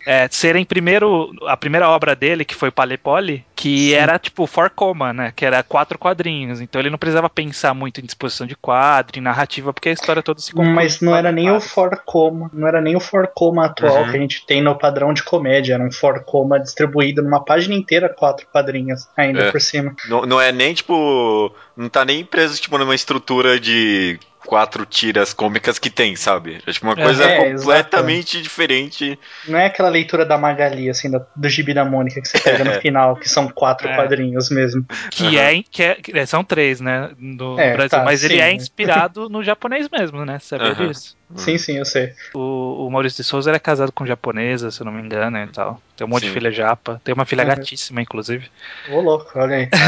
é, 0.06 0.28
serem 0.30 0.66
primeiro. 0.66 1.31
A 1.48 1.57
primeira 1.57 1.90
obra 1.90 2.16
dele, 2.16 2.45
que 2.45 2.56
foi 2.56 2.72
Palepoli, 2.72 3.45
que 3.56 3.90
Sim. 3.90 3.94
era 3.94 4.19
tipo 4.19 4.45
four 4.48 4.69
coma, 4.69 5.13
né? 5.13 5.34
Que 5.36 5.45
era 5.45 5.63
quatro 5.63 5.98
quadrinhos. 5.98 6.62
Então 6.62 6.81
ele 6.81 6.90
não 6.90 6.98
precisava 6.98 7.30
pensar 7.39 7.74
muito 7.74 8.01
em 8.01 8.03
disposição 8.06 8.45
de 8.45 8.56
quadro, 8.56 9.18
em 9.18 9.21
narrativa, 9.21 9.71
porque 9.74 9.89
a 9.89 9.94
história 9.94 10.21
toda 10.21 10.41
se 10.41 10.53
Mas 10.56 11.00
não 11.00 11.15
era 11.15 11.31
nem 11.31 11.50
o 11.50 11.62
forcoma, 11.62 12.50
não 12.53 12.68
era 12.68 12.81
nem 12.81 12.95
o 12.95 13.00
forcoma 13.00 13.65
atual 13.65 14.03
Uhum. 14.03 14.12
que 14.12 14.18
a 14.18 14.19
gente 14.19 14.45
tem 14.45 14.62
no 14.62 14.77
padrão 14.77 15.13
de 15.13 15.24
comédia, 15.24 15.75
era 15.75 15.83
um 15.83 15.91
forcoma 15.91 16.59
distribuído 16.59 17.21
numa 17.21 17.44
página 17.44 17.74
inteira, 17.75 18.09
quatro 18.09 18.45
quadrinhos 18.51 19.07
ainda 19.15 19.44
É. 19.45 19.51
por 19.51 19.62
cima. 19.62 19.95
Não, 20.09 20.25
não 20.25 20.41
é 20.41 20.51
nem 20.51 20.74
tipo. 20.74 21.54
Não 21.78 21.87
tá 21.87 22.04
nem 22.04 22.25
preso 22.25 22.61
tipo, 22.61 22.78
numa 22.78 22.94
estrutura 22.95 23.57
de 23.59 24.19
quatro 24.49 24.83
tiras 24.83 25.31
cômicas 25.31 25.77
que 25.77 25.91
tem, 25.91 26.15
sabe? 26.15 26.59
É 26.65 26.71
tipo 26.71 26.87
uma 26.87 26.95
É, 26.95 27.03
coisa 27.03 27.23
é, 27.23 27.53
completamente 27.53 28.41
diferente. 28.41 29.19
Não 29.47 29.57
é 29.57 29.68
aquela 29.68 29.89
leitura 29.89 30.25
da 30.25 30.37
Magali, 30.37 30.89
assim, 30.89 31.09
do, 31.09 31.25
do 31.35 31.49
gibi 31.49 31.73
da 31.73 31.85
Mônica 31.85 32.21
que 32.21 32.27
você 32.27 32.39
pega 32.39 32.65
no 32.65 32.73
final, 32.81 33.15
que 33.15 33.29
são 33.29 33.47
quatro 33.49 33.87
É. 33.87 33.95
quadrinhos 33.95 34.49
mesmo. 34.49 34.85
Que, 35.11 35.37
Aham. 35.37 35.37
é, 35.37 35.63
que 35.63 35.83
é- 35.83 35.95
que 35.95 36.25
são 36.25 36.44
três, 36.44 36.81
né? 36.81 37.13
No 37.18 37.56
É, 37.56 37.71
Brasil. 37.71 37.89
tá, 37.89 38.03
mas 38.03 38.23
ele 38.23 38.37
sim, 38.37 38.41
é 38.41 38.53
né? 38.53 38.53
inspirado 38.53 39.29
no 39.29 39.44
japonês 39.44 39.87
mesmo, 39.89 40.25
né? 40.25 40.39
Você 40.39 40.47
sabia 40.47 40.71
Aham. 40.71 40.75
disso? 40.75 41.18
Sim, 41.36 41.57
sim, 41.59 41.78
eu 41.78 41.86
sei. 41.86 42.12
O, 42.33 42.88
o 42.88 42.92
Maurício 42.92 43.18
de 43.24 43.24
Souza 43.30 43.52
era 43.52 43.59
casado 43.59 43.92
com 43.92 44.06
japonesa, 44.06 44.71
se 44.71 44.81
eu 44.81 44.86
não 44.86 44.92
me 44.92 45.02
engano, 45.02 45.38
e 45.38 45.48
tal. 45.48 45.80
Tem 45.95 46.06
um 46.06 46.09
monte 46.09 46.24
de 46.24 46.28
Sim. 46.30 46.33
filha 46.33 46.52
japa. 46.52 47.00
Tem 47.04 47.14
uma 47.14 47.26
filha 47.26 47.44
Uhum. 47.44 47.50
gatíssima, 47.50 48.02
inclusive. 48.02 48.50
Ô, 48.90 49.00
louco, 49.00 49.31
olha 49.38 49.57
aí. 49.57 49.69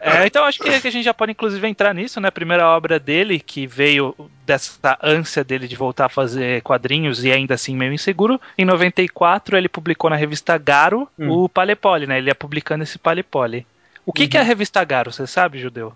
É, 0.00 0.26
então 0.26 0.44
acho 0.44 0.60
que, 0.60 0.80
que 0.80 0.88
a 0.88 0.90
gente 0.92 1.04
já 1.04 1.12
pode 1.12 1.32
inclusive 1.32 1.66
entrar 1.66 1.92
nisso, 1.92 2.20
né? 2.20 2.28
A 2.28 2.32
primeira 2.32 2.66
obra 2.68 3.00
dele, 3.00 3.40
que 3.40 3.66
veio 3.66 4.14
dessa 4.46 4.96
ânsia 5.02 5.42
dele 5.42 5.66
de 5.66 5.74
voltar 5.74 6.06
a 6.06 6.08
fazer 6.08 6.62
quadrinhos 6.62 7.24
e 7.24 7.32
ainda 7.32 7.54
assim 7.54 7.76
meio 7.76 7.92
inseguro. 7.92 8.40
Em 8.56 8.64
94 8.64 9.56
ele 9.56 9.68
publicou 9.68 10.08
na 10.08 10.16
revista 10.16 10.56
Garo 10.56 11.08
Hum. 11.18 11.30
o 11.30 11.48
Palepoli, 11.48 12.06
né? 12.06 12.18
Ele 12.18 12.30
ia 12.30 12.34
publicando 12.34 12.84
esse 12.84 12.96
Palepoli. 12.98 13.66
O 14.06 14.12
que, 14.12 14.22
Uhum. 14.22 14.28
que 14.28 14.36
é 14.38 14.40
a 14.40 14.44
revista 14.44 14.82
Garo, 14.84 15.12
você 15.12 15.26
sabe, 15.26 15.58
Judeu? 15.58 15.92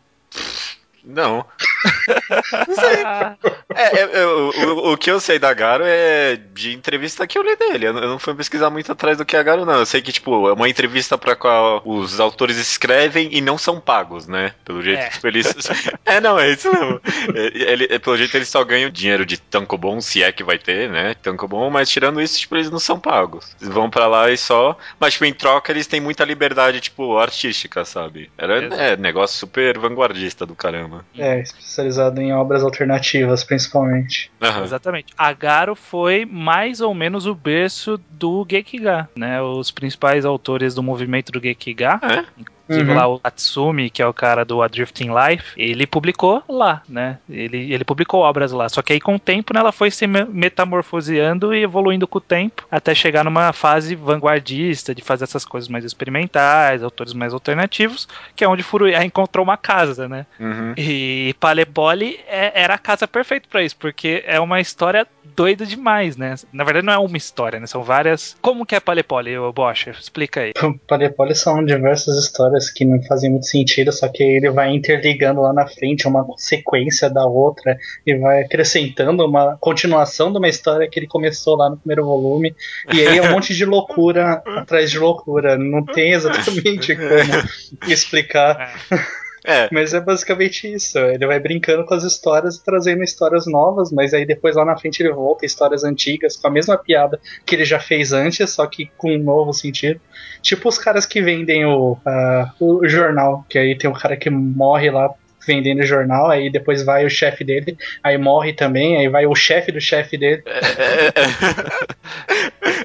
Não. 1.05 1.45
É, 3.75 4.01
é, 4.01 4.19
é, 4.21 4.27
o, 4.27 4.93
o- 4.93 4.99
que 4.99 5.11
eu 5.11 5.19
sei 5.19 5.39
da 5.39 5.53
Garo 5.55 5.83
é 5.87 6.37
de 6.53 6.73
entrevista 6.75 7.27
que 7.27 7.39
eu 7.39 7.43
li 7.43 7.57
dele. 7.57 7.87
Eu, 7.87 7.93
não- 7.95 8.03
eu 8.03 8.09
não 8.11 8.19
fui 8.19 8.35
pesquisar 8.35 8.69
muito 8.71 8.93
atrás 8.93 9.17
do 9.17 9.25
que 9.25 9.35
é 9.35 9.39
a 9.39 9.43
Garo, 9.43 9.65
não. 9.65 9.79
Eu 9.79 9.87
sei 9.87 10.03
que, 10.03 10.13
tipo, 10.13 10.49
é 10.49 10.53
uma 10.53 10.69
entrevista 10.69 11.17
pra 11.17 11.35
qual 11.35 11.83
os 11.85 12.21
autores 12.21 12.57
escrevem 12.59 13.31
e 13.33 13.41
não 13.41 13.57
são 13.57 13.81
pagos, 13.81 14.27
né? 14.27 14.55
Pelo 14.65 14.83
jeito, 14.83 15.01
É. 15.01 15.09
tipo, 15.09 15.27
eles. 15.27 15.53
É, 16.05 16.21
não, 16.21 16.39
é 16.39 16.51
isso 16.51 16.71
mesmo. 16.71 17.01
É, 17.35 17.73
Ele, 17.73 17.87
é, 17.91 17.99
pelo 17.99 18.17
jeito, 18.17 18.37
eles 18.37 18.49
só 18.49 18.63
ganham 18.65 18.91
dinheiro 18.91 19.25
de 19.25 19.39
Tankobon, 19.39 20.01
se 20.01 20.23
é 20.23 20.31
que 20.33 20.45
vai 20.45 20.59
ter, 20.59 20.91
né? 20.91 21.15
Tankobon, 21.15 21.71
mas 21.71 21.89
tirando 21.89 22.21
isso, 22.21 22.39
tipo, 22.39 22.55
eles 22.57 22.71
não 22.71 22.79
são 22.79 22.99
pagos. 23.01 23.55
Eles 23.61 23.73
vão 23.73 23.89
pra 23.89 24.07
lá 24.07 24.31
e 24.31 24.37
só. 24.37 24.77
Mas, 25.01 25.15
tipo, 25.15 25.25
em 25.25 25.33
troca, 25.33 25.73
eles 25.73 25.87
têm 25.87 26.01
muita 26.01 26.25
liberdade, 26.25 26.81
tipo, 26.81 27.17
artística, 27.19 27.85
sabe? 27.85 28.31
Era 28.37 28.63
é, 28.75 28.97
negócio 28.97 29.39
super 29.39 29.79
vanguardista 29.79 30.45
do 30.45 30.55
caramba. 30.55 31.05
É, 31.17 31.43
especializado 31.73 32.21
em 32.21 32.33
obras 32.33 32.63
alternativas, 32.63 33.43
principalmente. 33.43 34.31
Uhum. 34.41 34.63
Exatamente. 34.63 35.13
Agaro 35.17 35.75
foi 35.75 36.25
mais 36.25 36.81
ou 36.81 36.95
menos 36.95 37.27
o 37.27 37.35
berço 37.35 37.99
do 38.11 38.47
Gekiga, 38.49 39.09
né? 39.17 39.41
Os 39.41 39.71
principais 39.71 40.25
autores 40.25 40.75
do 40.75 40.83
movimento 40.83 41.33
do 41.33 41.41
Gekiga, 41.41 41.99
é? 42.03 42.25
Inclusive 42.65 42.91
uhum. 42.91 42.97
lá 42.97 43.09
o 43.09 43.19
Tatsumi, 43.19 43.91
que 43.91 44.03
é 44.03 44.07
o 44.07 44.13
cara 44.13 44.45
do 44.45 44.63
Adrifting 44.63 45.11
Life, 45.11 45.53
ele 45.57 45.87
publicou 45.87 46.43
lá, 46.49 46.83
né? 46.89 47.19
Ele, 47.29 47.73
ele 47.73 47.85
publicou 47.85 48.21
obras 48.21 48.53
lá. 48.53 48.69
Só 48.69 48.83
que 48.83 48.93
aí 48.93 49.01
com 49.01 49.17
o 49.17 49.19
tempo, 49.19 49.53
né, 49.53 49.61
ela 49.61 49.73
foi 49.73 49.91
se 49.91 50.07
metamorfoseando 50.07 51.55
e 51.55 51.63
evoluindo 51.63 52.07
com 52.07 52.19
o 52.19 52.21
tempo 52.21 52.67
até 52.71 52.95
chegar 52.95 53.25
numa 53.25 53.53
fase 53.53 53.95
vanguardista 53.95 54.95
de 54.95 55.03
fazer 55.03 55.25
essas 55.25 55.45
coisas 55.45 55.69
mais 55.69 55.85
experimentais, 55.85 56.83
autores 56.83 57.13
mais 57.13 57.33
alternativos, 57.33 58.09
que 58.35 58.45
é 58.45 58.49
onde 58.49 58.63
Furuya 58.63 59.05
encontrou 59.05 59.45
uma 59.45 59.57
casa, 59.57 60.09
né? 60.09 60.27
Uhum. 60.39 60.75
E 60.77 61.35
Palebole 61.41 62.19
é, 62.27 62.63
era 62.63 62.75
a 62.75 62.79
casa 62.79 63.07
perfeita 63.07 63.47
para 63.51 63.63
isso, 63.63 63.77
porque 63.77 64.23
é 64.27 64.41
uma 64.41 64.61
história 64.61 65.07
doida 65.25 65.65
demais, 65.65 66.17
né? 66.17 66.35
Na 66.53 66.65
verdade 66.65 66.87
não 66.87 66.93
é 66.93 66.99
uma 66.99 67.17
história, 67.17 67.59
né? 67.59 67.67
São 67.67 67.83
várias. 67.83 68.37
Como 68.41 68.67
que 68.67 68.75
é 68.75 68.81
Palepole, 68.81 69.33
Bosch? 69.55 69.89
Explica 69.89 70.41
aí. 70.41 70.53
Palepole 70.87 71.35
são 71.35 71.65
diversas 71.65 72.17
histórias 72.19 72.43
histórias 72.43 72.71
que 72.71 72.85
não 72.85 73.03
fazem 73.03 73.31
muito 73.31 73.47
sentido, 73.47 73.93
só 73.93 74.09
que 74.09 74.23
ele 74.23 74.51
vai 74.51 74.75
interligando 74.75 75.41
lá 75.41 75.53
na 75.53 75.67
frente 75.67 76.07
uma 76.07 76.27
sequência 76.37 77.09
da 77.09 77.25
outra 77.27 77.79
e 78.07 78.15
vai 78.17 78.43
acrescentando 78.43 79.25
uma 79.25 79.57
continuação 79.61 80.33
de 80.33 80.39
uma 80.39 80.49
história 80.49 80.89
que 80.89 80.99
ele 80.99 81.07
começou 81.07 81.57
lá 81.57 81.71
no 81.71 81.77
primeiro 81.77 82.05
volume. 82.05 82.55
E 82.93 83.07
aí 83.07 83.19
é 83.19 83.23
um 83.23 83.31
monte 83.31 83.55
de 83.55 83.65
loucura 83.65 84.43
atrás 84.57 84.91
de 84.91 84.99
loucura. 84.99 85.57
Não 85.57 85.85
tem 85.85 86.13
exatamente 86.13 86.97
como 86.97 87.89
explicar. 87.91 88.75
É. 88.91 89.22
É. 89.45 89.69
Mas 89.73 89.93
é 89.93 90.01
basicamente 90.01 90.73
isso. 90.73 90.99
Ele 90.99 91.27
vai 91.27 91.41
brincando 91.41 91.85
com 91.85 91.95
as 91.95 92.05
histórias 92.05 92.57
e 92.57 92.65
trazendo 92.65 93.03
histórias 93.03 93.47
novas, 93.47 93.91
mas 93.91 94.15
aí 94.15 94.25
depois 94.25 94.57
lá 94.57 94.65
na 94.65 94.77
frente 94.77 95.01
ele 95.01 95.13
volta 95.13 95.45
histórias 95.45 95.85
antigas 95.85 96.37
com 96.37 96.47
a 96.47 96.51
mesma 96.51 96.79
piada 96.79 97.21
que 97.45 97.55
ele 97.55 97.65
já 97.65 97.81
fez 97.81 98.13
antes, 98.13 98.51
só 98.51 98.67
que 98.67 98.91
com 98.97 99.13
um 99.13 99.19
novo 99.19 99.53
sentido. 99.53 100.01
Tipo 100.41 100.69
os 100.69 100.79
caras 100.79 101.07
que 101.07 101.21
vendem 101.21 101.65
o, 101.65 101.93
uh, 101.93 102.51
o 102.61 102.89
jornal, 102.89 103.45
que 103.49 103.59
aí 103.59 103.77
tem 103.77 103.91
um 103.91 103.95
cara 103.95 104.17
que 104.17 104.31
morre 104.31 104.91
lá 104.91 105.13
vendendo 105.47 105.83
jornal, 105.85 106.31
aí 106.31 106.51
depois 106.51 106.85
vai 106.85 107.05
o 107.05 107.11
chefe 107.11 107.45
dele, 107.45 107.77
aí 108.03 108.17
morre 108.19 108.53
também, 108.53 108.97
aí 108.97 109.09
vai 109.09 109.27
o 109.27 109.35
chefe 109.35 109.73
do 109.73 109.81
chefe 109.81 110.17
dele. 110.17 110.43
É, 110.47 111.13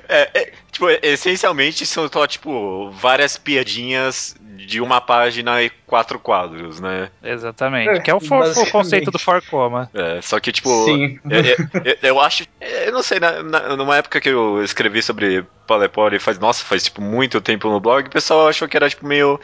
é, 0.09 0.29
é, 0.33 0.41
é 0.41 0.51
tipo, 0.77 0.89
essencialmente 1.01 1.85
são 1.85 2.07
só, 2.07 2.27
tipo, 2.27 2.91
várias 2.91 3.37
piadinhas 3.37 4.35
de 4.67 4.81
uma 4.81 4.99
página 4.99 5.61
e 5.63 5.69
quatro 5.85 6.19
quadros, 6.19 6.79
né? 6.79 7.09
Exatamente. 7.23 7.89
É, 7.89 7.99
que 7.99 8.11
é 8.11 8.15
o, 8.15 8.19
for, 8.19 8.45
o 8.45 8.71
conceito 8.71 9.09
do 9.09 9.17
Forcoma. 9.17 9.89
É, 9.93 10.21
só 10.21 10.39
que, 10.39 10.51
tipo, 10.51 10.69
Sim. 10.85 11.19
Eu, 11.29 11.41
eu, 11.83 11.97
eu, 12.03 12.19
acho. 12.19 12.43
Eu 12.59 12.91
não 12.91 13.01
sei, 13.01 13.19
na, 13.19 13.41
na, 13.43 13.75
numa 13.75 13.97
época 13.97 14.19
que 14.19 14.29
eu 14.29 14.63
escrevi 14.63 15.01
sobre 15.01 15.45
Palepore 15.65 16.19
faz, 16.19 16.37
nossa, 16.37 16.63
faz 16.63 16.83
tipo 16.83 17.01
muito 17.01 17.41
tempo 17.41 17.69
no 17.69 17.79
blog, 17.79 18.07
o 18.07 18.11
pessoal 18.11 18.47
achou 18.47 18.67
que 18.67 18.77
era 18.77 18.89
tipo 18.89 19.05
meio. 19.05 19.39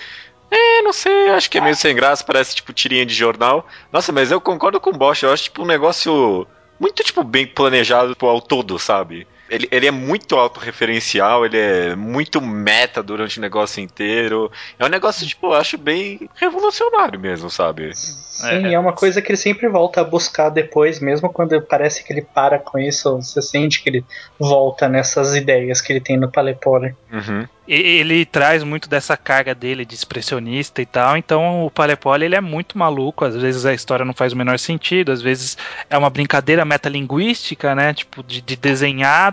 É, 0.55 0.83
não 0.83 0.93
sei, 0.93 1.29
acho 1.29 1.49
que 1.49 1.57
é 1.57 1.61
meio 1.61 1.75
sem 1.75 1.95
graça, 1.95 2.23
parece 2.23 2.55
tipo 2.55 2.71
tirinha 2.71 3.03
de 3.05 3.13
jornal. 3.13 3.65
Nossa, 3.91 4.11
mas 4.11 4.29
eu 4.29 4.39
concordo 4.39 4.79
com 4.79 4.91
o 4.91 4.93
Bosch, 4.93 5.23
eu 5.23 5.33
acho 5.33 5.45
tipo 5.45 5.63
um 5.63 5.65
negócio 5.65 6.45
muito 6.79 7.03
tipo 7.03 7.23
bem 7.23 7.47
planejado 7.47 8.09
tipo, 8.09 8.27
ao 8.27 8.39
todo, 8.39 8.77
sabe? 8.77 9.27
Ele, 9.49 9.67
ele 9.71 9.87
é 9.87 9.91
muito 9.91 10.35
autorreferencial, 10.35 11.45
ele 11.45 11.57
é 11.57 11.95
muito 11.95 12.41
meta 12.41 13.03
durante 13.03 13.37
o 13.37 13.41
negócio 13.41 13.81
inteiro. 13.81 14.51
É 14.79 14.85
um 14.85 14.89
negócio, 14.89 15.27
tipo, 15.27 15.47
eu 15.47 15.53
acho 15.53 15.77
bem 15.77 16.29
revolucionário 16.35 17.19
mesmo, 17.19 17.49
sabe? 17.49 17.91
Sim, 17.95 18.67
é. 18.67 18.73
é 18.73 18.79
uma 18.79 18.93
coisa 18.93 19.21
que 19.21 19.31
ele 19.31 19.37
sempre 19.37 19.67
volta 19.67 20.01
a 20.01 20.03
buscar 20.03 20.49
depois, 20.49 20.99
mesmo 20.99 21.29
quando 21.31 21.61
parece 21.61 22.03
que 22.03 22.11
ele 22.11 22.21
para 22.21 22.57
com 22.57 22.79
isso, 22.79 23.17
você 23.17 23.41
sente 23.41 23.81
que 23.81 23.89
ele 23.89 24.05
volta 24.39 24.89
nessas 24.89 25.35
ideias 25.35 25.81
que 25.81 25.93
ele 25.93 26.01
tem 26.01 26.17
no 26.17 26.31
Palepore. 26.31 26.95
Uhum. 27.11 27.47
Ele 27.65 28.25
traz 28.25 28.61
muito 28.61 28.89
dessa 28.89 29.15
carga 29.15 29.55
dele 29.55 29.85
de 29.85 29.95
expressionista 29.95 30.81
e 30.81 30.85
tal, 30.85 31.15
então 31.15 31.65
o 31.65 31.71
Palepole 31.71 32.25
ele 32.25 32.35
é 32.35 32.41
muito 32.41 32.77
maluco, 32.77 33.23
às 33.23 33.37
vezes 33.37 33.65
a 33.65 33.73
história 33.73 34.03
não 34.03 34.13
faz 34.13 34.33
o 34.33 34.37
menor 34.37 34.59
sentido, 34.59 35.13
às 35.13 35.21
vezes 35.21 35.57
é 35.89 35.97
uma 35.97 36.09
brincadeira 36.09 36.65
metalinguística, 36.65 37.73
né, 37.73 37.93
tipo 37.93 38.21
de, 38.21 38.41
de 38.41 38.57
desenhar 38.57 39.32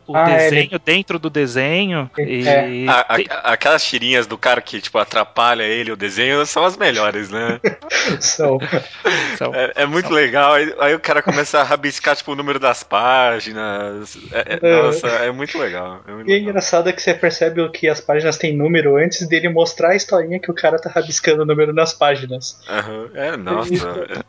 o 0.11 0.17
ah, 0.17 0.25
desenho 0.25 0.69
ele... 0.71 0.81
dentro 0.83 1.17
do 1.17 1.29
desenho. 1.29 2.09
E... 2.17 2.47
É. 2.47 2.85
A, 2.87 3.15
a, 3.15 3.53
aquelas 3.53 3.83
tirinhas 3.83 4.27
do 4.27 4.37
cara 4.37 4.61
que, 4.61 4.81
tipo, 4.81 4.97
atrapalha 4.97 5.63
ele, 5.63 5.91
o 5.91 5.95
desenho, 5.95 6.45
são 6.45 6.63
as 6.65 6.77
melhores, 6.77 7.29
né? 7.29 7.59
são. 8.19 8.57
É, 9.53 9.83
é 9.83 9.85
muito 9.85 10.07
são. 10.07 10.15
legal. 10.15 10.53
Aí, 10.53 10.73
aí, 10.79 10.95
o 10.95 10.99
cara 10.99 11.21
começa 11.21 11.59
a 11.59 11.63
rabiscar, 11.63 12.15
tipo, 12.15 12.31
o 12.31 12.35
número 12.35 12.59
das 12.59 12.83
páginas. 12.83 14.17
É, 14.31 14.39
é, 14.39 14.59
é. 14.61 14.81
nossa, 14.83 15.07
é 15.07 15.31
muito 15.31 15.57
legal. 15.57 16.01
É 16.07 16.11
muito 16.11 16.29
e 16.29 16.33
é 16.33 16.37
engraçado 16.39 16.89
é 16.89 16.93
que 16.93 17.01
você 17.01 17.13
percebe 17.13 17.67
que 17.69 17.87
as 17.87 18.01
páginas 18.01 18.37
têm 18.37 18.55
número 18.55 18.97
antes 18.97 19.27
dele 19.27 19.49
mostrar 19.49 19.89
a 19.89 19.95
historinha 19.95 20.39
que 20.39 20.51
o 20.51 20.53
cara 20.53 20.77
tá 20.77 20.89
rabiscando 20.89 21.43
o 21.43 21.45
número 21.45 21.73
nas 21.73 21.93
páginas. 21.93 22.59
Uhum. 22.69 23.09
É, 23.13 23.37
nossa. 23.37 24.25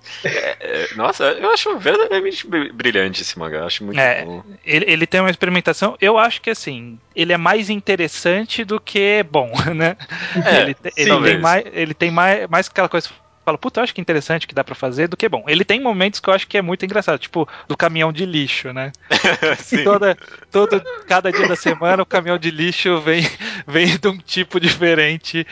nossa, 0.96 1.24
eu 1.24 1.50
acho 1.50 1.78
verdadeiramente 1.78 2.46
brilhante 2.46 3.22
esse 3.22 3.38
mangá. 3.38 3.64
Acho 3.64 3.84
muito 3.84 3.98
bom. 4.24 4.42
Ele, 4.64 4.84
ele 4.88 5.06
tem 5.06 5.20
uma 5.20 5.30
experimentação 5.30 5.71
eu 6.00 6.18
acho 6.18 6.40
que 6.40 6.50
assim, 6.50 6.98
ele 7.14 7.32
é 7.32 7.36
mais 7.36 7.70
interessante 7.70 8.64
do 8.64 8.80
que 8.80 9.24
bom, 9.30 9.52
né? 9.74 9.96
É, 10.44 10.62
ele, 10.62 10.76
ele 10.96 11.22
tem 11.22 11.38
mais, 11.40 11.64
ele 11.72 11.94
tem 11.94 12.10
mais, 12.10 12.48
mais 12.48 12.68
aquela 12.68 12.88
coisa 12.88 13.08
falo, 13.44 13.58
puta, 13.58 13.80
eu 13.80 13.84
acho 13.84 13.94
que 13.94 14.00
é 14.00 14.02
interessante 14.02 14.46
que 14.46 14.54
dá 14.54 14.62
para 14.62 14.74
fazer 14.74 15.08
do 15.08 15.16
que 15.16 15.28
bom. 15.28 15.44
Ele 15.46 15.64
tem 15.64 15.80
momentos 15.80 16.20
que 16.20 16.28
eu 16.28 16.34
acho 16.34 16.46
que 16.46 16.58
é 16.58 16.62
muito 16.62 16.84
engraçado, 16.84 17.18
tipo 17.18 17.48
do 17.68 17.76
caminhão 17.76 18.12
de 18.12 18.24
lixo, 18.24 18.72
né? 18.72 18.92
Toda, 19.84 20.16
todo, 20.50 20.82
cada 21.06 21.30
dia 21.32 21.48
da 21.48 21.56
semana 21.56 22.02
o 22.02 22.06
caminhão 22.06 22.38
de 22.38 22.50
lixo 22.50 23.00
vem, 23.00 23.22
vem 23.66 23.96
de 23.96 24.08
um 24.08 24.18
tipo 24.18 24.60
diferente. 24.60 25.46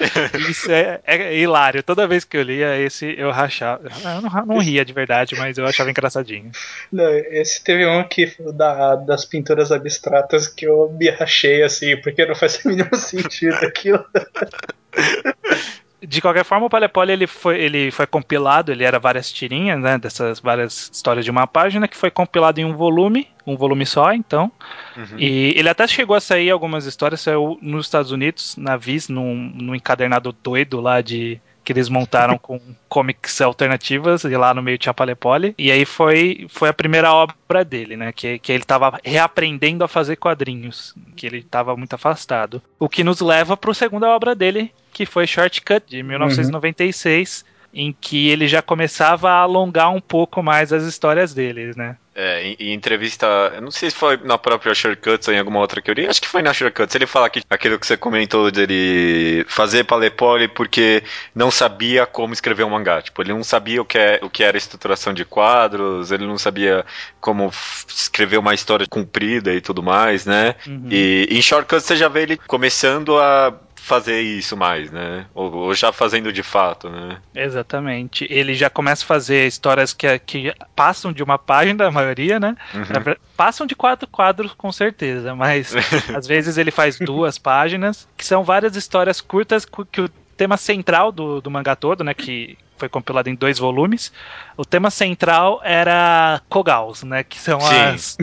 Isso 0.49 0.71
é, 0.71 1.01
é 1.05 1.37
hilário. 1.37 1.83
Toda 1.83 2.07
vez 2.07 2.25
que 2.25 2.37
eu 2.37 2.43
lia 2.43 2.79
esse, 2.79 3.15
eu 3.19 3.31
rachava. 3.31 3.89
Eu 4.05 4.23
não, 4.23 4.47
não 4.47 4.59
ria 4.59 4.85
de 4.85 4.93
verdade, 4.93 5.35
mas 5.37 5.59
eu 5.59 5.67
achava 5.67 5.91
engraçadinho. 5.91 6.51
Não, 6.93 7.09
esse 7.09 7.63
teve 7.63 7.87
um 7.87 8.05
que 8.05 8.33
da, 8.55 8.97
das 8.97 9.25
pinturas 9.25 9.73
abstratas 9.73 10.47
que 10.47 10.67
eu 10.67 10.95
me 10.99 11.09
rachei 11.11 11.63
assim, 11.63 11.97
porque 11.97 12.25
não 12.25 12.35
faz 12.35 12.65
o 12.65 12.69
mínimo 12.69 12.95
sentido 12.95 13.65
aquilo. 13.65 14.05
De 16.03 16.21
qualquer 16.21 16.45
forma, 16.45 16.67
o 16.67 16.71
Palepole 16.71 17.13
ele 17.13 17.27
foi, 17.27 17.61
ele 17.61 17.91
foi 17.91 18.07
compilado, 18.07 18.73
ele 18.73 18.85
era 18.85 18.99
várias 18.99 19.31
tirinhas, 19.31 19.79
né, 19.79 19.99
dessas 19.99 20.41
várias 20.41 20.91
histórias 20.93 21.25
de 21.25 21.31
uma 21.31 21.47
página, 21.47 21.87
que 21.87 21.97
foi 21.97 22.11
compilado 22.11 22.61
em 22.61 22.65
um 22.65 22.75
volume, 22.75 23.29
um 23.47 23.57
volume 23.57 23.85
só, 23.85 24.13
então. 24.13 24.51
Uhum. 24.97 25.19
E 25.19 25.53
ele 25.57 25.69
até 25.69 25.87
chegou 25.87 26.17
a 26.17 26.21
sair 26.21 26.51
algumas 26.51 26.87
histórias, 26.87 27.21
saiu 27.21 27.59
nos 27.61 27.87
Estados 27.87 28.13
Unidos, 28.13 28.57
na 28.57 28.77
Viz, 28.77 29.09
num, 29.09 29.53
num 29.55 29.75
encadernado 29.75 30.35
doido 30.43 30.81
lá 30.81 31.01
de 31.01 31.41
que 31.65 31.73
eles 31.73 31.89
montaram 31.89 32.37
com 32.43 32.61
comics 32.89 33.41
alternativas, 33.41 34.25
e 34.25 34.37
lá 34.37 34.53
no 34.53 34.63
meio 34.63 34.79
tinha 34.79 34.95
Palepole. 34.95 35.55
E 35.57 35.71
aí 35.71 35.85
foi, 35.85 36.47
foi 36.49 36.69
a 36.69 36.75
primeira 36.75 37.13
obra 37.13 37.65
dele, 37.65 37.97
né? 37.97 38.13
Que, 38.13 38.39
que 38.39 38.53
ele 38.53 38.63
estava 38.63 38.99
reaprendendo 39.05 39.85
a 39.85 39.89
fazer 39.89 40.17
quadrinhos, 40.17 40.95
que 41.17 41.27
ele 41.27 41.39
estava 41.39 41.77
muito 41.77 41.95
afastado. 41.95 42.63
O 42.79 42.89
que 42.89 43.05
nos 43.05 43.21
leva 43.21 43.57
para 43.57 43.71
a 43.71 43.75
segunda 43.75 44.09
obra 44.09 44.35
dele, 44.35 44.73
que 44.93 45.07
foi 45.07 45.27
Shortcut, 45.27 45.83
de 45.87 46.03
1996, 46.03 47.45
uhum. 47.45 47.81
em 47.81 47.97
que 47.99 48.29
ele 48.29 48.47
já 48.49 48.63
começava 48.63 49.31
a 49.31 49.41
alongar 49.41 49.91
um 49.91 50.01
pouco 50.01 50.43
mais 50.43 50.73
as 50.73 50.85
histórias 50.85 51.33
dele, 51.35 51.73
né? 51.77 51.97
É, 52.23 52.43
em, 52.43 52.57
em, 52.59 52.73
entrevista, 52.75 53.27
eu 53.55 53.63
não 53.63 53.71
sei 53.71 53.89
se 53.89 53.97
foi 53.97 54.19
na 54.19 54.37
própria 54.37 54.75
Shortcuts 54.75 55.27
ou 55.29 55.33
em 55.33 55.39
alguma 55.39 55.61
outra 55.61 55.81
que 55.81 55.91
eu 55.91 55.95
li, 55.95 56.07
acho 56.07 56.21
que 56.21 56.29
foi 56.29 56.43
na 56.43 56.53
Shortcuts. 56.53 56.95
Ele 56.95 57.07
fala 57.07 57.31
que 57.31 57.41
aquilo 57.49 57.79
que 57.79 57.87
você 57.87 57.97
comentou 57.97 58.51
dele 58.51 59.43
fazer 59.49 59.85
palepole 59.85 60.47
porque 60.47 61.03
não 61.35 61.51
sabia 61.51 62.05
como 62.05 62.35
escrever 62.35 62.65
um 62.65 62.71
mangá. 62.71 63.01
Tipo, 63.01 63.23
ele 63.23 63.33
não 63.33 63.43
sabia 63.43 63.81
o 63.81 63.87
que, 63.87 63.97
é, 63.97 64.19
o 64.23 64.29
que 64.29 64.43
era 64.43 64.59
estruturação 64.59 65.15
de 65.15 65.25
quadros, 65.25 66.11
ele 66.11 66.27
não 66.27 66.37
sabia 66.37 66.85
como 67.21 67.51
escrever 67.89 68.39
uma 68.39 68.53
história 68.53 68.87
comprida 68.87 69.55
e 69.55 69.61
tudo 69.63 69.83
mais, 69.83 70.27
né? 70.27 70.57
Uhum. 70.67 70.89
E 70.91 71.29
em 71.31 71.41
Shortcuts 71.41 71.87
você 71.87 71.97
já 71.97 72.09
vê 72.09 72.23
ele 72.23 72.37
começando 72.37 73.19
a 73.19 73.55
fazer 73.81 74.21
isso 74.21 74.57
mais, 74.57 74.91
né? 74.91 75.27
Ou, 75.35 75.53
ou, 75.53 75.75
já 75.75 75.93
fazendo 75.93 76.33
de 76.33 76.43
fato, 76.43 76.89
né? 76.89 77.19
Exatamente. 77.35 78.27
Ele 78.31 78.55
já 78.55 78.71
começa 78.71 79.05
a 79.05 79.07
fazer 79.07 79.47
histórias 79.47 79.93
que, 79.93 80.19
que 80.21 80.55
passam 80.77 81.13
de 81.13 81.23
uma 81.23 81.39
página, 81.39 81.87
a 81.87 81.91
maioria, 81.91 82.39
né? 82.39 82.57
Uhum. 82.75 83.15
Passam 83.37 83.67
de 83.67 83.75
quatro 83.75 84.07
quadros, 84.07 84.53
com 84.53 84.71
certeza, 84.71 85.35
mas 85.35 85.75
às 86.15 86.27
vezes 86.27 86.59
ele 86.59 86.71
faz 86.71 86.99
duas 86.99 87.39
páginas, 87.39 88.07
que 88.17 88.25
são 88.25 88.45
várias 88.45 88.77
histórias 88.77 89.21
curtas 89.21 89.65
que 89.65 90.01
o 90.01 90.09
tema 90.37 90.57
central 90.57 91.11
do, 91.11 91.41
do 91.41 91.51
mangá 91.51 91.75
todo, 91.75 92.05
né? 92.05 92.15
Que 92.15 92.57
foi 92.81 92.89
compilado 92.89 93.29
em 93.29 93.35
dois 93.35 93.59
volumes. 93.59 94.11
O 94.57 94.65
tema 94.65 94.91
central 94.91 95.61
era 95.63 96.41
Kogals, 96.49 97.03
né? 97.03 97.23
Que 97.23 97.39
são 97.39 97.59
as 97.59 98.17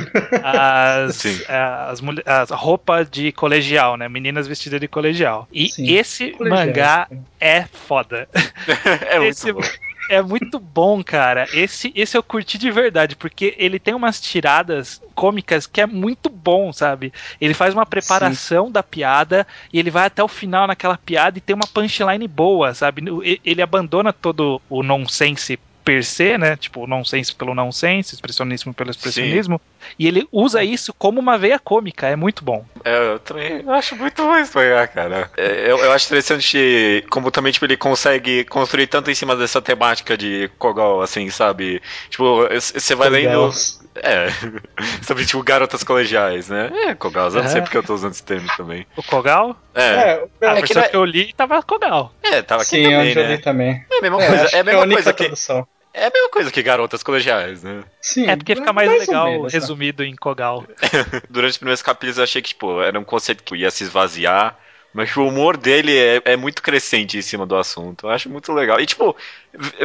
as, 0.43 1.25
as, 1.47 2.01
as, 2.25 2.49
roupas 2.49 3.09
de 3.09 3.31
colegial, 3.31 3.95
né? 3.95 4.09
Meninas 4.09 4.47
vestidas 4.47 4.81
de 4.81 4.87
colegial. 4.87 5.47
E 5.53 5.69
Sim. 5.69 5.93
esse 5.93 6.31
colegial. 6.31 6.65
mangá 6.65 7.07
é 7.39 7.63
foda. 7.65 8.27
é 9.09 9.19
muito 9.19 9.29
esse, 9.29 9.51
bom. 9.51 9.61
É 10.09 10.21
muito 10.21 10.59
bom, 10.59 11.03
cara. 11.03 11.47
Esse, 11.53 11.91
esse 11.95 12.17
eu 12.17 12.23
curti 12.23 12.57
de 12.57 12.71
verdade, 12.71 13.15
porque 13.15 13.55
ele 13.57 13.79
tem 13.79 13.93
umas 13.93 14.19
tiradas 14.19 15.01
cômicas 15.13 15.67
que 15.67 15.81
é 15.81 15.85
muito 15.85 16.29
bom, 16.29 16.71
sabe? 16.71 17.13
Ele 17.39 17.53
faz 17.53 17.73
uma 17.73 17.85
preparação 17.85 18.67
Sim. 18.67 18.71
da 18.71 18.83
piada 18.83 19.45
e 19.71 19.79
ele 19.79 19.91
vai 19.91 20.05
até 20.05 20.23
o 20.23 20.27
final 20.27 20.67
naquela 20.67 20.97
piada 20.97 21.37
e 21.37 21.41
tem 21.41 21.55
uma 21.55 21.67
punchline 21.67 22.27
boa, 22.27 22.73
sabe? 22.73 23.03
Ele 23.43 23.61
abandona 23.61 24.13
todo 24.13 24.61
o 24.69 24.83
nonsense 24.83 25.59
per 25.87 26.03
se, 26.03 26.37
né? 26.37 26.57
Tipo, 26.57 26.85
nonsense 26.85 27.33
pelo 27.33 27.55
nonsense, 27.55 28.13
expressionismo 28.13 28.73
pelo 28.73 28.91
expressionismo. 28.91 29.57
Sim. 29.63 29.95
E 29.97 30.05
ele 30.05 30.27
usa 30.33 30.61
isso 30.61 30.93
como 30.93 31.17
uma 31.17 31.37
veia 31.37 31.57
cômica, 31.57 32.07
é 32.07 32.15
muito 32.15 32.43
bom. 32.43 32.65
É, 32.83 33.13
eu 33.13 33.19
também 33.19 33.63
acho 33.69 33.95
muito 33.95 34.21
bom 34.21 34.37
isso, 34.37 34.51
cara. 34.93 35.31
É, 35.37 35.71
eu, 35.71 35.77
eu 35.77 35.93
acho 35.93 36.07
interessante 36.07 37.05
como 37.09 37.31
também, 37.31 37.53
tipo, 37.53 37.63
ele 37.65 37.77
consegue 37.77 38.43
construir 38.43 38.87
tanto 38.87 39.09
em 39.09 39.15
cima 39.15 39.33
dessa 39.33 39.61
temática 39.61 40.17
de 40.17 40.51
Kogal, 40.59 41.01
assim, 41.01 41.29
sabe? 41.29 41.81
Tipo, 42.09 42.45
você 42.49 42.93
vai 42.93 43.07
lendo. 43.09 43.49
É, 43.95 44.27
sobre, 45.07 45.25
tipo, 45.25 45.41
garotas 45.41 45.85
colegiais, 45.85 46.49
né? 46.49 46.69
É, 46.87 46.95
Kogal, 46.95 47.29
eu 47.29 47.43
não 47.43 47.49
sei 47.49 47.61
porque 47.61 47.77
eu 47.77 47.83
tô 47.83 47.93
usando 47.95 48.11
esse 48.11 48.23
termo 48.23 48.49
também. 48.57 48.85
O 48.97 49.03
Kogal? 49.03 49.55
É. 49.73 50.21
é 50.41 50.47
a 50.47 50.53
versão 50.55 50.83
que, 50.83 50.89
que 50.89 50.97
eu 50.97 51.05
li 51.05 51.31
tava 51.31 51.63
Kogal. 51.63 52.11
É, 52.21 52.41
tava 52.41 52.63
aqui 52.63 52.71
Sim, 52.71 52.83
também, 52.83 53.15
né? 53.15 53.21
eu 53.21 53.27
li 53.27 53.37
também. 53.37 53.85
É 53.89 53.97
a 53.97 54.01
mesma 54.01 54.21
é, 54.21 54.27
coisa, 54.27 54.57
é 54.57 54.59
a 54.59 54.63
mesma 54.65 54.87
coisa 54.87 55.13
que... 55.13 55.23
Tradução. 55.23 55.67
É 55.97 56.05
a 56.05 56.11
mesma 56.11 56.29
coisa 56.29 56.51
que 56.51 56.61
garotas 56.61 57.01
colegiais, 57.01 57.63
né? 57.63 57.83
Sim. 57.99 58.29
É 58.29 58.35
porque 58.35 58.55
fica 58.55 58.71
mais, 58.71 58.87
mais 58.87 59.07
legal 59.07 59.31
menos, 59.31 59.51
né? 59.51 59.59
resumido 59.59 60.03
né? 60.03 60.09
em 60.09 60.15
Kogal. 60.15 60.63
Durante 61.27 61.51
os 61.51 61.57
primeiros 61.57 61.81
capítulos 61.81 62.19
eu 62.19 62.23
achei 62.23 62.39
que, 62.39 62.49
tipo, 62.49 62.79
era 62.81 62.99
um 62.99 63.03
conceito 63.03 63.43
que 63.43 63.55
ia 63.55 63.71
se 63.71 63.83
esvaziar. 63.83 64.55
Mas 64.93 65.15
o 65.17 65.27
humor 65.27 65.57
dele 65.57 65.97
é, 65.97 66.21
é, 66.23 66.37
muito 66.37 66.61
crescente 66.61 67.17
em 67.17 67.21
cima 67.21 67.45
do 67.47 67.55
assunto. 67.55 68.05
Eu 68.05 68.11
acho 68.11 68.29
muito 68.29 68.53
legal. 68.53 68.79
E, 68.79 68.85
tipo, 68.85 69.15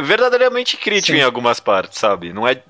verdadeiramente 0.01 0.77
crítico 0.77 1.17
Sim. 1.17 1.21
em 1.21 1.25
algumas 1.25 1.59
partes, 1.59 1.99
sabe? 1.99 2.31
Não 2.31 2.47
é, 2.47 2.61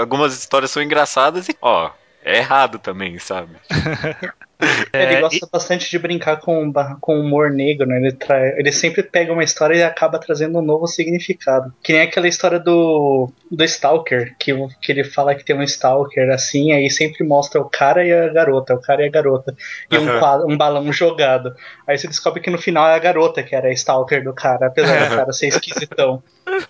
algumas 0.00 0.38
histórias 0.38 0.70
são 0.70 0.82
engraçadas 0.82 1.48
e, 1.48 1.56
ó, 1.60 1.90
é 2.24 2.38
errado 2.38 2.78
também, 2.78 3.18
sabe? 3.18 3.56
Ele 4.92 5.14
é, 5.14 5.20
gosta 5.20 5.44
e... 5.44 5.48
bastante 5.50 5.90
de 5.90 5.98
brincar 5.98 6.36
com, 6.36 6.72
com 7.00 7.18
humor 7.18 7.50
negro, 7.50 7.86
né? 7.86 7.96
Ele, 7.98 8.12
tra... 8.12 8.58
ele 8.58 8.72
sempre 8.72 9.02
pega 9.02 9.32
uma 9.32 9.44
história 9.44 9.74
e 9.74 9.82
acaba 9.82 10.18
trazendo 10.18 10.58
um 10.58 10.62
novo 10.62 10.86
significado. 10.86 11.72
Que 11.82 11.92
nem 11.92 12.02
aquela 12.02 12.28
história 12.28 12.58
do, 12.58 13.30
do 13.50 13.64
Stalker, 13.64 14.34
que, 14.38 14.52
que 14.80 14.92
ele 14.92 15.04
fala 15.04 15.34
que 15.34 15.44
tem 15.44 15.56
um 15.56 15.62
Stalker 15.62 16.30
assim, 16.30 16.72
aí 16.72 16.90
sempre 16.90 17.24
mostra 17.26 17.60
o 17.60 17.68
cara 17.68 18.04
e 18.04 18.12
a 18.12 18.28
garota, 18.28 18.74
o 18.74 18.80
cara 18.80 19.02
e 19.02 19.08
a 19.08 19.10
garota. 19.10 19.54
E 19.90 19.96
uhum. 19.96 20.06
um, 20.06 20.52
um 20.52 20.56
balão 20.56 20.92
jogado. 20.92 21.54
Aí 21.86 21.98
você 21.98 22.06
descobre 22.06 22.40
que 22.40 22.50
no 22.50 22.58
final 22.58 22.86
é 22.86 22.94
a 22.94 22.98
garota 22.98 23.42
que 23.42 23.54
era 23.54 23.68
a 23.68 23.72
Stalker 23.72 24.22
do 24.22 24.32
cara, 24.32 24.66
apesar 24.66 25.08
do 25.08 25.16
cara 25.16 25.32
ser 25.32 25.48
esquisitão. 25.48 26.22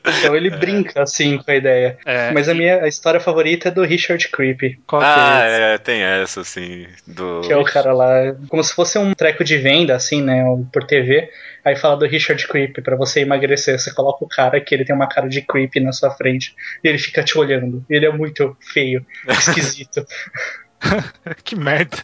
Então 0.06 0.36
ele 0.36 0.50
brinca 0.56 1.02
assim 1.02 1.38
com 1.38 1.50
a 1.50 1.54
ideia. 1.54 1.98
É, 2.04 2.30
Mas 2.32 2.48
a 2.48 2.54
minha 2.54 2.82
a 2.82 2.88
história 2.88 3.20
favorita 3.20 3.68
é 3.68 3.70
do 3.70 3.82
Richard 3.82 4.28
Creepy. 4.28 4.80
Qual 4.86 5.02
ah, 5.02 5.42
é, 5.44 5.74
é, 5.74 5.78
tem 5.78 6.02
essa, 6.02 6.40
assim. 6.40 6.86
Do... 7.06 7.40
Que 7.42 7.52
é 7.52 7.56
o 7.56 7.64
cara 7.64 7.81
lá, 7.90 8.36
como 8.48 8.62
se 8.62 8.74
fosse 8.74 8.98
um 8.98 9.14
treco 9.14 9.42
de 9.42 9.56
venda, 9.56 9.96
assim, 9.96 10.22
né? 10.22 10.44
Por 10.70 10.84
TV. 10.84 11.30
Aí 11.64 11.74
fala 11.74 11.96
do 11.96 12.06
Richard 12.06 12.46
Creepy 12.46 12.82
para 12.82 12.96
você 12.96 13.20
emagrecer. 13.20 13.78
Você 13.78 13.92
coloca 13.92 14.24
o 14.24 14.28
cara 14.28 14.60
que 14.60 14.74
ele 14.74 14.84
tem 14.84 14.94
uma 14.94 15.08
cara 15.08 15.28
de 15.28 15.40
creepy 15.40 15.80
na 15.80 15.92
sua 15.92 16.10
frente 16.10 16.54
e 16.84 16.88
ele 16.88 16.98
fica 16.98 17.22
te 17.24 17.38
olhando. 17.38 17.84
Ele 17.88 18.06
é 18.06 18.12
muito 18.12 18.56
feio, 18.60 19.04
esquisito. 19.26 20.04
que 21.44 21.54
merda. 21.54 21.98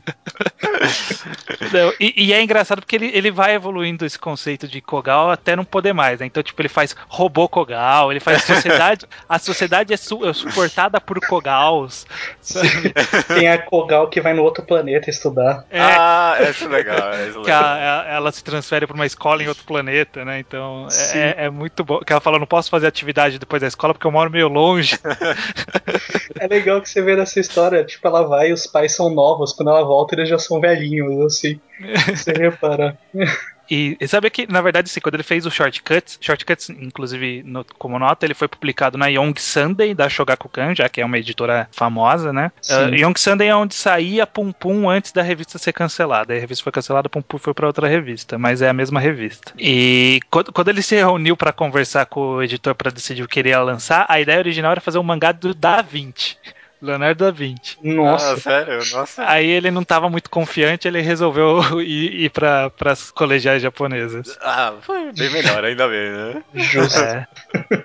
não, 1.73 1.93
e, 2.01 2.15
e, 2.29 2.33
é 2.33 2.43
engraçado 2.43 2.81
porque 2.81 2.97
ele, 2.97 3.11
ele 3.15 3.31
vai 3.31 3.55
evoluindo 3.55 4.05
esse 4.05 4.19
conceito 4.19 4.69
de 4.69 4.81
Kogal 4.81 5.31
até 5.31 5.57
não 5.57 5.65
poder 5.65 5.93
mais, 5.93 6.21
né? 6.21 6.27
Então, 6.27 6.43
tipo, 6.43 6.61
ele 6.61 6.69
faz 6.69 6.95
robô 7.09 7.49
Kogal, 7.49 8.11
ele 8.11 8.21
faz 8.21 8.43
sociedade. 8.45 9.07
a 9.29 9.39
sociedade 9.39 9.93
é, 9.93 9.97
su, 9.97 10.25
é 10.27 10.33
suportada 10.33 11.01
por 11.01 11.19
Kogals. 11.21 12.07
Tem 13.35 13.49
a 13.49 13.59
Kogal 13.59 14.09
que 14.09 14.21
vai 14.21 14.35
no 14.35 14.43
outro 14.43 14.65
planeta 14.65 15.11
estudar. 15.11 15.65
É, 15.71 15.81
ah, 15.81 16.37
isso 16.49 16.65
é 16.65 16.69
legal. 16.69 17.13
É 17.13 17.45
que 17.45 17.51
a, 17.51 18.03
a, 18.03 18.15
ela 18.15 18.33
se 18.33 18.43
transfere 18.45 18.87
para 18.87 18.95
uma 18.95 19.07
escola 19.07 19.43
em 19.43 19.49
outro 19.49 19.65
planeta, 19.65 20.25
né? 20.25 20.39
Então, 20.39 20.87
é, 21.13 21.19
é, 21.19 21.35
é, 21.47 21.51
muito 21.51 21.85
bom. 21.85 22.01
Que 22.01 22.13
ela 22.13 22.21
fala, 22.21 22.39
não 22.39 22.47
posso 22.47 22.71
fazer 22.71 22.87
atividade 22.87 23.39
depois 23.39 23.61
da 23.61 23.69
escola 23.69 23.93
porque 23.93 24.07
eu 24.07 24.13
moro 24.13 24.31
meio 24.31 24.49
longe. 24.49 24.99
é 26.39 26.47
legal 26.47 26.81
que 26.81 26.89
você 26.89 27.03
vê 27.03 27.17
nessa 27.17 27.41
história, 27.41 27.85
tipo, 27.85 28.07
ela 28.07 28.23
vai 28.23 28.51
e 28.51 28.53
os 28.53 28.68
pais 28.69 28.95
são 28.95 29.11
novos, 29.11 29.53
quando 29.53 29.71
ela 29.71 29.83
volta 29.83 30.15
eles 30.15 30.29
já 30.29 30.39
são 30.39 30.61
velhinhos, 30.61 31.25
assim. 31.25 31.61
Você 32.15 32.33
repara. 32.33 32.99
E, 33.71 33.97
e 34.01 34.09
sabe 34.09 34.31
que, 34.31 34.51
na 34.51 34.61
verdade, 34.61 34.89
assim, 34.91 35.01
quando 35.01 35.15
ele 35.15 35.23
fez 35.23 35.45
o 35.45 35.51
Shortcuts, 35.51 36.19
Shortcuts, 36.21 36.71
inclusive, 36.71 37.43
no, 37.45 37.65
como 37.79 37.99
nota, 37.99 38.25
ele 38.25 38.35
foi 38.35 38.49
publicado 38.49 38.97
na 38.97 39.09
Young 39.09 39.35
Sunday, 39.37 39.95
da 39.95 40.09
Shogakukan, 40.09 40.75
já 40.75 40.89
que 40.89 41.01
é 41.01 41.05
uma 41.05 41.19
editora 41.19 41.69
famosa, 41.71 42.33
né? 42.33 42.51
Uh, 42.69 42.95
Young 42.95 43.15
Sunday 43.17 43.49
é 43.49 43.55
onde 43.55 43.75
saía 43.75 44.27
Pum 44.27 44.53
Pum 44.53 44.89
antes 44.89 45.13
da 45.13 45.23
revista 45.23 45.59
ser 45.59 45.73
cancelada. 45.73 46.35
A 46.35 46.39
revista 46.39 46.65
foi 46.65 46.73
cancelada, 46.73 47.09
Pum 47.09 47.21
Pum 47.21 47.39
foi 47.39 47.53
para 47.53 47.67
outra 47.67 47.87
revista, 47.87 48.39
mas 48.39 48.63
é 48.63 48.69
a 48.69 48.73
mesma 48.73 49.01
revista. 49.01 49.53
E 49.59 50.21
quando, 50.31 50.53
quando 50.53 50.69
ele 50.69 50.83
se 50.83 50.97
reuniu 50.97 51.37
para 51.37 51.53
conversar 51.53 52.07
com 52.07 52.21
o 52.21 52.43
editor 52.43 52.75
para 52.75 52.91
decidir 52.91 53.23
o 53.23 53.29
que 53.29 53.41
ele 53.41 53.51
ia 53.51 53.61
lançar, 53.61 54.07
a 54.09 54.21
ideia 54.21 54.39
original 54.39 54.73
era 54.73 54.81
fazer 54.81 54.99
um 54.99 55.03
mangá 55.03 55.33
do 55.33 55.55
Da 55.55 55.83
Vinci. 55.83 56.37
Leonardo 56.81 57.25
da 57.25 57.31
Vinci. 57.31 57.77
Nossa. 57.83 58.33
Ah, 58.33 58.37
sério? 58.37 58.79
Nossa. 58.93 59.29
Aí 59.29 59.47
ele 59.47 59.71
não 59.71 59.83
estava 59.83 60.09
muito 60.09 60.31
confiante, 60.31 60.87
ele 60.87 61.01
resolveu 61.01 61.61
ir, 61.83 62.25
ir 62.25 62.31
para 62.31 62.71
as 62.87 63.11
colegiais 63.11 63.63
japonesas. 63.63 64.39
Ah, 64.41 64.75
foi 64.81 65.13
bem 65.13 65.31
melhor, 65.31 65.65
ainda 65.65 65.89
bem, 65.89 66.11
né? 66.11 66.43
Justo. 66.55 66.99
É. 67.01 67.27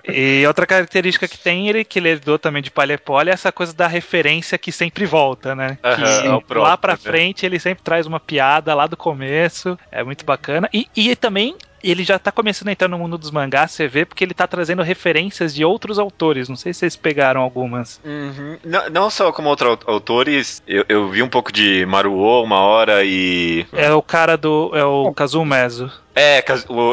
E 0.08 0.46
outra 0.46 0.66
característica 0.66 1.26
que 1.26 1.38
tem, 1.38 1.68
ele 1.68 1.84
que 1.84 1.98
ele 1.98 2.10
herdou 2.10 2.38
também 2.38 2.62
de 2.62 2.70
Palepoli, 2.70 3.30
é 3.30 3.32
essa 3.32 3.50
coisa 3.50 3.74
da 3.74 3.86
referência 3.86 4.56
que 4.56 4.70
sempre 4.70 5.04
volta, 5.04 5.54
né? 5.54 5.78
Uh 5.82 5.88
-huh, 5.88 6.44
que 6.44 6.54
lá 6.54 6.76
pra 6.76 6.92
né? 6.92 6.98
frente 6.98 7.44
ele 7.44 7.58
sempre 7.58 7.82
traz 7.82 8.06
uma 8.06 8.20
piada 8.20 8.74
lá 8.74 8.86
do 8.86 8.96
começo, 8.96 9.78
é 9.90 10.02
muito 10.04 10.24
bacana. 10.24 10.68
E, 10.72 10.88
e 10.94 11.16
também 11.16 11.56
ele 11.90 12.04
já 12.04 12.18
tá 12.18 12.32
começando 12.32 12.68
a 12.68 12.72
entrar 12.72 12.88
no 12.88 12.98
mundo 12.98 13.18
dos 13.18 13.30
mangás, 13.30 13.72
você 13.72 13.86
vê, 13.86 14.04
porque 14.04 14.24
ele 14.24 14.34
tá 14.34 14.46
trazendo 14.46 14.82
referências 14.82 15.54
de 15.54 15.64
outros 15.64 15.98
autores. 15.98 16.48
Não 16.48 16.56
sei 16.56 16.72
se 16.72 16.80
vocês 16.80 16.96
pegaram 16.96 17.40
algumas. 17.40 18.00
Uhum. 18.04 18.58
Não, 18.64 18.90
não, 18.90 19.10
só 19.10 19.32
como 19.32 19.48
outros 19.48 19.78
autores, 19.86 20.62
eu, 20.66 20.84
eu, 20.88 21.08
vi 21.08 21.22
um 21.22 21.28
pouco 21.28 21.52
de 21.52 21.84
Maruo 21.86 22.42
uma 22.42 22.60
hora 22.60 23.04
e. 23.04 23.66
É 23.72 23.92
o 23.92 24.02
cara 24.02 24.36
do. 24.36 24.70
É 24.74 24.84
o 24.84 25.12
Kazumezo. 25.12 25.90
É, 26.14 26.44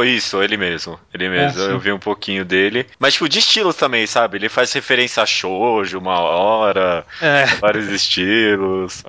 isso, 0.06 0.42
ele 0.42 0.58
mesmo. 0.58 1.00
Ele 1.14 1.30
mesmo. 1.30 1.62
É, 1.62 1.72
eu 1.72 1.80
vi 1.80 1.92
um 1.92 2.00
pouquinho 2.00 2.44
dele. 2.44 2.88
Mas, 3.00 3.14
tipo, 3.14 3.30
de 3.30 3.40
estilos 3.40 3.76
também, 3.76 4.08
sabe? 4.08 4.38
Ele 4.38 4.50
faz 4.50 4.74
referência 4.74 5.22
a 5.22 5.26
shoujo 5.26 6.00
uma 6.00 6.20
hora, 6.20 7.06
é. 7.22 7.46
vários 7.60 7.88
estilos. 7.90 9.04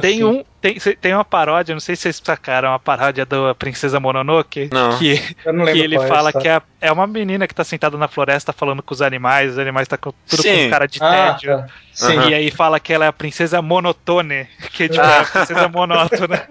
Tem 0.00 0.24
um. 0.24 0.44
Tem, 0.60 0.78
tem 0.78 1.12
uma 1.12 1.24
paródia, 1.24 1.74
não 1.74 1.80
sei 1.80 1.96
se 1.96 2.02
vocês 2.02 2.22
sacaram, 2.22 2.68
uma 2.68 2.78
paródia 2.78 3.26
da 3.26 3.54
Princesa 3.54 3.98
Mononoke. 3.98 4.70
Não. 4.72 4.96
Que, 4.96 5.18
que 5.18 5.78
ele 5.78 5.96
é 5.96 6.06
fala 6.06 6.32
que 6.32 6.48
é, 6.48 6.62
é 6.80 6.92
uma 6.92 7.06
menina 7.06 7.48
que 7.48 7.54
tá 7.54 7.64
sentada 7.64 7.98
na 7.98 8.06
floresta 8.06 8.52
falando 8.52 8.82
com 8.82 8.94
os 8.94 9.02
animais, 9.02 9.52
os 9.52 9.58
animais 9.58 9.88
tá 9.88 9.96
com, 9.96 10.12
tudo 10.28 10.42
Sim. 10.42 10.64
com 10.64 10.70
cara 10.70 10.86
de 10.86 10.98
ah, 11.02 11.34
tédio. 11.34 11.56
Tá. 11.58 11.66
Sim. 11.92 12.28
E 12.28 12.34
aí 12.34 12.50
fala 12.50 12.78
que 12.78 12.92
ela 12.92 13.06
é 13.06 13.08
a 13.08 13.12
princesa 13.12 13.60
monotone, 13.60 14.46
que 14.72 14.84
é 14.84 14.88
tipo 14.88 15.04
ah. 15.04 15.20
a 15.20 15.24
princesa 15.24 15.68
monótona. 15.68 16.48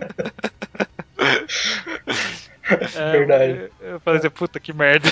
É, 2.95 3.11
Verdade. 3.11 3.71
Eu, 3.81 3.99
falei 3.99 4.19
assim, 4.19 4.29
puta 4.29 4.59
que 4.59 4.73
merda. 4.73 5.09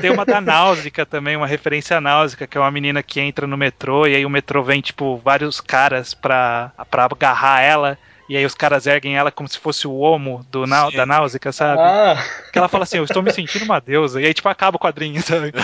Tem 0.00 0.10
uma 0.10 0.24
da 0.24 0.40
Náusica 0.40 1.04
também, 1.04 1.36
uma 1.36 1.46
referência 1.46 1.96
à 1.96 2.00
Náusica, 2.00 2.46
que 2.46 2.56
é 2.56 2.60
uma 2.60 2.70
menina 2.70 3.02
que 3.02 3.20
entra 3.20 3.46
no 3.46 3.56
metrô 3.56 4.06
e 4.06 4.14
aí 4.14 4.24
o 4.26 4.30
metrô 4.30 4.62
vem, 4.62 4.80
tipo, 4.80 5.16
vários 5.18 5.60
caras 5.60 6.14
pra, 6.14 6.72
pra 6.90 7.04
agarrar 7.04 7.62
ela. 7.62 7.98
E 8.28 8.36
aí 8.36 8.44
os 8.44 8.54
caras 8.54 8.86
erguem 8.86 9.16
ela 9.16 9.30
como 9.30 9.48
se 9.48 9.58
fosse 9.58 9.86
o 9.86 9.94
homo 9.94 10.44
do 10.50 10.66
na, 10.66 10.90
da 10.90 11.06
Náusica, 11.06 11.52
sabe? 11.52 11.80
Ah. 11.80 12.22
Que 12.52 12.58
ela 12.58 12.68
fala 12.68 12.82
assim, 12.82 12.98
eu 12.98 13.04
estou 13.04 13.22
me 13.22 13.30
sentindo 13.30 13.64
uma 13.64 13.80
deusa. 13.80 14.20
E 14.20 14.26
aí, 14.26 14.34
tipo, 14.34 14.48
acaba 14.48 14.76
o 14.76 14.80
quadrinho, 14.80 15.22
sabe? 15.22 15.52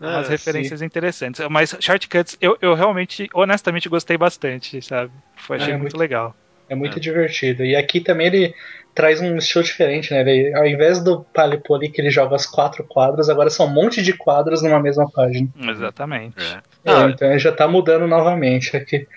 Umas 0.00 0.26
ah, 0.26 0.30
referências 0.30 0.80
sim. 0.80 0.86
interessantes. 0.86 1.46
Mas 1.50 1.76
Shortcuts, 1.78 2.36
eu, 2.40 2.56
eu 2.62 2.74
realmente, 2.74 3.28
honestamente, 3.34 3.88
gostei 3.88 4.16
bastante, 4.16 4.80
sabe? 4.80 5.12
Foi, 5.36 5.56
achei 5.56 5.68
é, 5.68 5.72
muito, 5.72 5.92
muito, 5.92 5.98
legal. 5.98 6.34
É 6.68 6.74
muito 6.74 6.96
é. 6.96 7.00
divertido. 7.00 7.64
E 7.64 7.76
aqui 7.76 8.00
também 8.00 8.28
ele 8.28 8.54
traz 9.00 9.18
um 9.18 9.34
estilo 9.38 9.64
diferente, 9.64 10.12
né? 10.12 10.20
Ele, 10.20 10.54
ao 10.54 10.66
invés 10.66 11.02
do 11.02 11.24
Palipoli 11.32 11.88
que 11.88 12.02
ele 12.02 12.10
joga 12.10 12.36
as 12.36 12.44
quatro 12.44 12.84
quadros, 12.84 13.30
agora 13.30 13.48
são 13.48 13.64
um 13.64 13.70
monte 13.70 14.02
de 14.02 14.12
quadros 14.12 14.60
numa 14.60 14.78
mesma 14.78 15.10
página. 15.10 15.48
Exatamente. 15.58 16.34
É. 16.38 16.60
Ah, 16.84 17.08
então 17.08 17.30
ele 17.30 17.38
já 17.38 17.50
tá 17.50 17.66
mudando 17.66 18.06
novamente 18.06 18.76
aqui. 18.76 19.08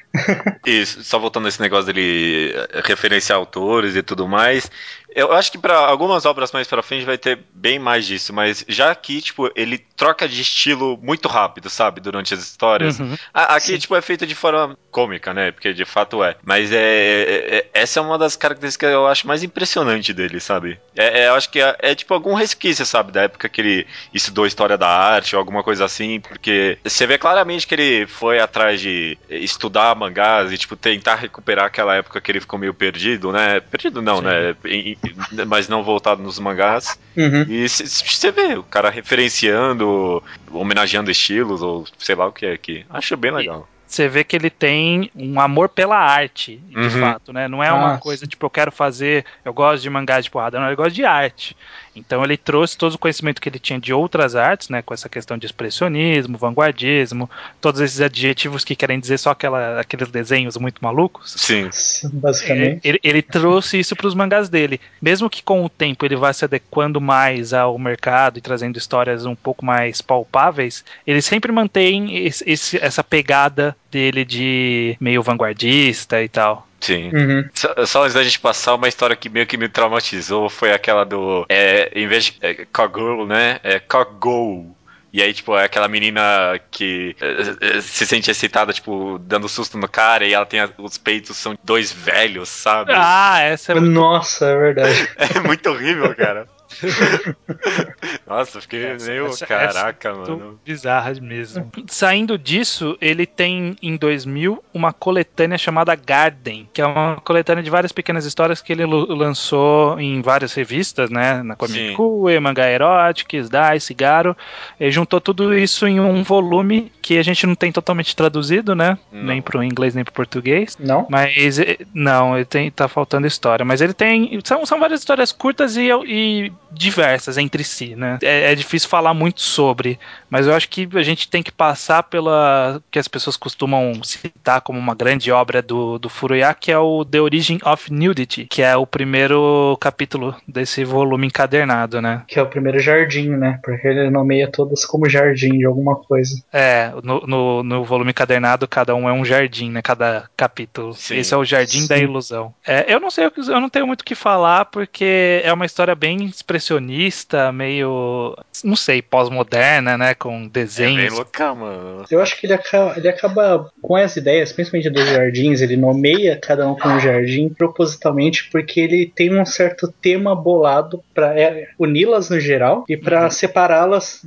Isso, 0.65 1.04
só 1.04 1.19
voltando 1.19 1.48
a 1.48 1.50
esse 1.50 1.60
negócio 1.60 1.91
dele 1.91 2.54
eh, 2.56 2.82
referenciar 2.86 3.38
autores 3.38 3.98
e 3.98 4.02
tudo 4.02 4.26
mais. 4.26 4.72
Eu 5.15 5.32
acho 5.32 5.52
que 5.52 5.58
para 5.58 5.78
algumas 5.78 6.26
obras 6.26 6.52
mais 6.52 6.67
para 6.67 6.82
frente 6.82 7.06
vai 7.06 7.17
ter 7.17 7.39
bem 7.54 7.80
mais 7.80 8.06
disso, 8.06 8.34
mas 8.34 8.65
já 8.67 8.91
aqui, 8.91 9.21
tipo, 9.21 9.49
ele 9.56 9.78
troca 9.78 10.28
de 10.28 10.41
estilo 10.41 10.99
muito 11.02 11.28
rápido, 11.28 11.69
sabe, 11.69 12.02
durante 12.02 12.34
as 12.34 12.41
histórias. 12.41 12.99
Uhum. 12.99 13.15
Aqui, 13.34 13.73
Sim. 13.73 13.78
tipo, 13.78 13.95
é 13.95 14.02
feito 14.02 14.26
de 14.26 14.36
forma 14.36 14.78
cômica, 14.91 15.34
né? 15.34 15.52
Porque 15.52 15.73
de 15.73 15.86
fato 15.86 16.23
é. 16.23 16.36
Mas 16.43 16.71
é, 16.71 16.78
é, 16.78 17.56
é, 17.58 17.69
essa 17.73 17.99
é 17.99 18.04
uma 18.04 18.17
das 18.17 18.36
características 18.36 18.89
que 18.89 18.95
eu 18.95 19.08
acho 19.08 19.28
mais 19.28 19.43
impressionante 19.43 20.13
dele, 20.13 20.39
sabe? 20.39 20.80
É, 20.95 21.21
é 21.21 21.28
eu 21.28 21.36
acho 21.36 21.49
que 21.49 21.60
é, 21.60 21.76
é, 21.80 21.95
tipo 21.95 22.13
algum 22.13 22.34
resquício, 22.34 22.86
sabe? 22.86 23.12
Da 23.12 23.23
época 23.23 23.49
que 23.49 23.62
ele 23.62 23.88
estudou 24.13 24.45
história 24.45 24.78
da 24.78 24.88
arte 24.88 25.36
ou 25.36 25.39
alguma 25.39 25.63
coisa 25.63 25.86
assim, 25.86 26.19
porque 26.19 26.78
você 26.84 27.06
vê 27.06 27.17
claramente 27.17 27.67
que 27.67 27.76
ele 27.76 28.08
foi 28.08 28.39
atrás 28.39 28.80
de 28.80 29.17
estudar 29.30 29.95
mangás 29.95 30.52
e, 30.52 30.58
tipo, 30.58 30.76
tentar 30.76 31.15
recuperar 31.15 31.65
aquela 31.65 31.95
época 31.95 32.19
que 32.21 32.32
ele 32.32 32.41
ficou 32.41 32.60
meio 32.60 32.73
perdido, 32.73 33.32
né? 33.32 33.60
Perdido 33.60 34.02
não, 34.02 34.17
Sim. 34.17 34.23
né? 34.23 34.56
Mas 35.48 35.68
não 35.68 35.84
voltado 35.84 36.22
nos 36.22 36.39
mangás. 36.39 36.98
Uhum. 37.16 37.46
E 37.48 37.68
você 37.68 38.32
vê 38.32 38.56
o 38.56 38.63
cara 38.63 38.89
referenciando, 38.89 40.24
homenageando 40.52 41.12
estilos, 41.12 41.62
ou 41.62 41.86
sei 41.98 42.16
lá 42.16 42.28
o 42.28 42.32
que 42.32 42.46
é 42.46 42.54
aqui. 42.54 42.86
Acho 42.89 43.18
bem 43.18 43.32
legal 43.32 43.68
você 43.93 44.08
vê 44.08 44.23
que 44.23 44.36
ele 44.36 44.49
tem 44.49 45.10
um 45.15 45.39
amor 45.39 45.69
pela 45.69 45.97
arte, 45.97 46.58
de 46.67 46.77
uhum. 46.77 46.89
fato, 46.89 47.32
né? 47.32 47.47
Não 47.47 47.63
é 47.63 47.69
Nossa. 47.69 47.86
uma 47.86 47.97
coisa 47.97 48.25
tipo, 48.25 48.45
eu 48.45 48.49
quero 48.49 48.71
fazer, 48.71 49.25
eu 49.45 49.53
gosto 49.53 49.84
de 49.84 49.89
mangá 49.89 50.19
de 50.19 50.29
porrada, 50.29 50.60
não, 50.60 50.67
ele 50.67 50.75
gosta 50.75 50.91
de 50.91 51.06
arte. 51.06 51.56
Então 51.95 52.23
ele 52.23 52.36
trouxe 52.38 52.77
todo 52.77 52.95
o 52.95 52.97
conhecimento 52.97 53.39
que 53.39 53.47
ele 53.47 53.60
tinha 53.60 53.79
de 53.79 53.93
outras 53.93 54.36
artes, 54.36 54.69
né, 54.69 54.82
com 54.82 54.93
essa 54.93 55.08
questão 55.08 55.38
de 55.38 55.45
expressionismo, 55.45 56.38
vanguardismo, 56.38 57.29
todos 57.62 57.79
esses 57.82 58.01
adjetivos 58.01 58.63
que 58.63 58.75
querem 58.75 58.99
dizer 58.99 59.19
só 59.19 59.32
aquela, 59.32 59.79
aqueles 59.79 60.10
desenhos 60.10 60.58
muito 60.58 60.84
malucos. 60.84 61.36
Sim, 61.38 61.69
basicamente. 62.13 62.82
Ele, 62.84 62.99
ele 63.03 63.21
trouxe 63.21 63.79
isso 63.79 63.95
para 63.95 64.08
os 64.08 64.15
mangás 64.15 64.49
dele. 64.49 64.82
Mesmo 65.01 65.29
que 65.29 65.43
com 65.43 65.63
o 65.63 65.69
tempo 65.69 66.06
ele 66.06 66.15
vá 66.15 66.34
se 66.34 66.45
adequando 66.45 66.99
mais 66.99 67.53
ao 67.53 67.77
mercado 67.77 68.38
e 68.38 68.41
trazendo 68.41 68.77
histórias 68.77 69.25
um 69.25 69.36
pouco 69.36 69.63
mais 69.63 70.01
palpáveis, 70.01 70.84
ele 71.06 71.21
sempre 71.21 71.51
mantém 71.51 72.25
esse, 72.25 72.43
esse, 72.49 72.77
essa 72.84 73.03
pegada 73.03 73.75
dele 73.93 74.25
de 74.25 74.97
meio 74.99 75.21
vanguardista 75.21 76.21
e 76.21 76.27
tal. 76.27 76.67
Sim. 76.82 77.12
Uhum. 77.13 77.49
Só, 77.53 77.86
só, 77.86 78.01
antes 78.01 78.13
da 78.13 78.23
gente 78.23 78.39
passar, 78.39 78.75
uma 78.75 78.89
história 78.89 79.15
que 79.15 79.29
meio 79.29 79.47
que 79.47 79.56
me 79.56 79.69
traumatizou 79.69 80.49
foi 80.49 80.73
aquela 80.73 81.06
do. 81.06 81.45
É, 81.47 81.91
em 81.95 82.08
vez 82.08 82.25
de. 82.25 82.38
É, 82.41 82.65
Cogirl, 82.65 83.25
né? 83.25 83.60
É 83.63 83.79
Cogirl. 83.79 84.73
E 85.13 85.21
aí, 85.21 85.32
tipo, 85.32 85.56
é 85.56 85.65
aquela 85.65 85.88
menina 85.88 86.60
que 86.71 87.15
é, 87.21 87.77
é, 87.77 87.82
se 87.82 88.03
sente 88.06 88.32
excitada, 88.32 88.73
tipo, 88.73 89.19
dando 89.19 89.47
susto 89.47 89.77
no 89.77 89.88
cara, 89.88 90.25
e 90.25 90.34
ela 90.34 90.45
tem 90.45 90.60
os 90.79 90.97
peitos, 90.97 91.38
são 91.38 91.56
dois 91.63 91.91
velhos, 91.91 92.49
sabe? 92.49 92.93
Ah, 92.95 93.39
essa 93.39 93.73
é 93.73 93.75
muito... 93.75 93.91
Nossa, 93.91 94.47
é 94.47 94.58
verdade. 94.58 95.10
é 95.15 95.39
muito 95.41 95.69
horrível, 95.69 96.15
cara. 96.15 96.47
Nossa, 98.28 98.62
fiquei 98.62 98.86
essa, 98.86 99.10
meio. 99.10 99.28
Essa, 99.28 99.46
caraca, 99.46 100.10
essa 100.10 100.19
mano. 100.19 100.60
Bizarra 100.65 101.13
mesmo. 101.22 101.72
Saindo 101.88 102.38
disso, 102.38 102.98
ele 103.02 103.26
tem 103.26 103.76
em 103.82 103.96
2000 103.96 104.63
uma 104.74 104.91
coletânea 104.93 105.58
chamada 105.58 105.96
Garden, 105.96 106.67
que 106.74 106.82
é 106.82 106.86
uma 106.86 107.17
coletânea 107.17 107.63
de 107.63 107.69
várias 107.69 107.91
pequenas 107.91 108.26
histórias 108.26 108.62
que 108.62 108.74
ele 108.74 108.86
lançou 108.86 110.00
em 110.00 110.22
várias 110.22 110.54
revistas, 110.54 111.10
né? 111.10 111.43
Na 111.43 111.56
Comic 111.56 111.93
Con, 111.96 112.24
Mangá 112.41 112.69
Erotics, 112.69 113.50
Dai, 113.50 113.80
Cigaro. 113.80 114.36
Ele 114.80 114.91
juntou 114.91 115.19
tudo 115.22 115.54
isso 115.58 115.88
em 115.88 116.00
um 116.00 116.24
volume 116.24 116.91
que 117.02 117.17
a 117.17 117.24
gente 117.24 117.46
não 117.46 117.56
tem 117.56 117.72
totalmente 117.72 118.15
traduzido, 118.15 118.76
né? 118.76 118.98
Não. 119.12 119.24
Nem 119.24 119.41
pro 119.41 119.63
inglês 119.63 119.93
nem 119.93 120.04
pro 120.04 120.13
português. 120.13 120.78
Não? 120.80 121.06
Mas 121.10 121.58
não, 121.93 122.36
ele 122.36 122.46
tem, 122.46 122.72
tá 122.72 122.88
faltando 122.88 123.28
história. 123.28 123.65
Mas 123.65 123.82
ele 123.82 123.93
tem. 123.93 124.39
São, 124.43 124.65
são 124.65 124.80
várias 124.80 125.02
histórias 125.02 125.32
curtas 125.32 125.76
e, 125.78 125.89
e 126.06 126.52
diversas 126.74 127.38
entre 127.38 127.64
si, 127.64 127.96
né? 127.96 128.20
É, 128.22 128.52
é, 128.52 128.56
difícil 128.56 128.90
falar 128.90 129.14
muito 129.14 129.42
sobre, 129.42 130.00
mas 130.30 130.48
eu 130.48 130.54
acho 130.54 130.70
que 130.70 130.88
a 130.94 131.04
gente 131.04 131.28
tem 131.30 131.44
que 131.44 131.52
passar 131.52 132.04
pela 132.04 132.82
que 132.92 133.00
as 133.00 133.08
pessoas 133.08 133.38
costumam 133.38 133.94
citar 134.04 134.62
como 134.62 134.80
uma 134.80 134.96
grande 134.96 135.32
obra 135.32 135.62
do, 135.62 135.98
do 135.98 136.10
Furuya, 136.10 136.54
que 136.54 136.72
é 136.72 136.78
o 136.78 137.06
The 137.06 137.22
Origin 137.22 137.60
of 137.66 137.92
Nudity, 137.92 138.46
que 138.46 138.62
é 138.62 138.76
o 138.76 138.86
primeiro 138.86 139.78
capítulo 139.80 140.36
desse 140.48 140.84
volume 140.84 141.28
encadernado, 141.28 142.02
né? 142.02 142.24
Que 142.28 142.40
é 142.40 142.42
o 142.42 142.48
primeiro 142.48 142.80
jardim, 142.80 143.30
né? 143.30 143.60
Porque 143.64 143.88
ele 143.88 144.10
nomeia 144.10 144.50
todas 144.50 144.86
como 144.86 145.10
jardim 145.10 145.58
de 145.58 145.66
alguma 145.66 145.96
coisa. 145.96 146.42
É, 146.52 146.92
no, 147.04 147.22
no, 147.22 147.64
no 147.64 147.84
volume 147.84 148.12
encadernado 148.12 148.68
cada 148.68 148.96
um 148.96 149.08
é 149.08 149.14
um 149.14 149.24
jardim, 149.24 149.70
né? 149.70 149.82
Cada 149.82 150.30
capítulo. 150.36 150.94
Sim. 150.94 151.18
Esse 151.18 151.34
é 151.34 151.38
o 151.38 151.46
Jardim 151.46 151.82
Sim. 151.82 151.88
da 151.88 151.98
Ilusão. 151.98 152.54
É, 152.66 152.92
eu 152.94 153.00
não 153.00 153.10
sei, 153.10 153.26
eu 153.26 153.62
não 153.62 153.70
tenho 153.70 153.88
muito 153.88 154.02
o 154.02 154.06
que 154.06 154.16
falar 154.16 154.66
porque 154.66 155.42
é 155.44 155.52
uma 155.54 155.66
história 155.66 155.96
bem 155.96 156.26
expressiva 156.26 156.62
expressionista, 156.63 157.52
meio. 157.52 158.36
não 158.63 158.76
sei, 158.76 159.02
pós-moderna, 159.02 159.97
né? 159.97 160.13
Com 160.13 160.47
desenhos. 160.47 161.04
É 161.04 161.08
bem 161.08 161.17
louca, 161.17 161.54
mano. 161.54 162.06
Eu 162.10 162.21
acho 162.21 162.39
que 162.39 162.45
ele 162.45 162.54
acaba, 162.54 162.93
ele 162.97 163.08
acaba 163.08 163.71
com 163.82 163.95
as 163.95 164.15
ideias, 164.15 164.52
principalmente 164.54 164.89
dos 164.89 165.06
jardins, 165.10 165.62
ele 165.62 165.76
nomeia 165.76 166.39
cada 166.41 166.67
um 166.67 166.76
com 166.76 166.89
um 166.89 166.99
jardim 166.99 167.49
propositalmente, 167.49 168.49
porque 168.52 168.80
ele 168.80 169.12
tem 169.13 169.38
um 169.38 169.45
certo 169.45 169.93
tema 170.02 170.36
bolado 170.36 171.04
para 171.13 171.38
é, 171.39 171.67
uni-las 171.78 172.30
no 172.30 172.39
geral 172.39 172.86
e 172.88 172.95
para 172.95 173.26
uhum. 173.26 173.30
separá-las 173.30 174.26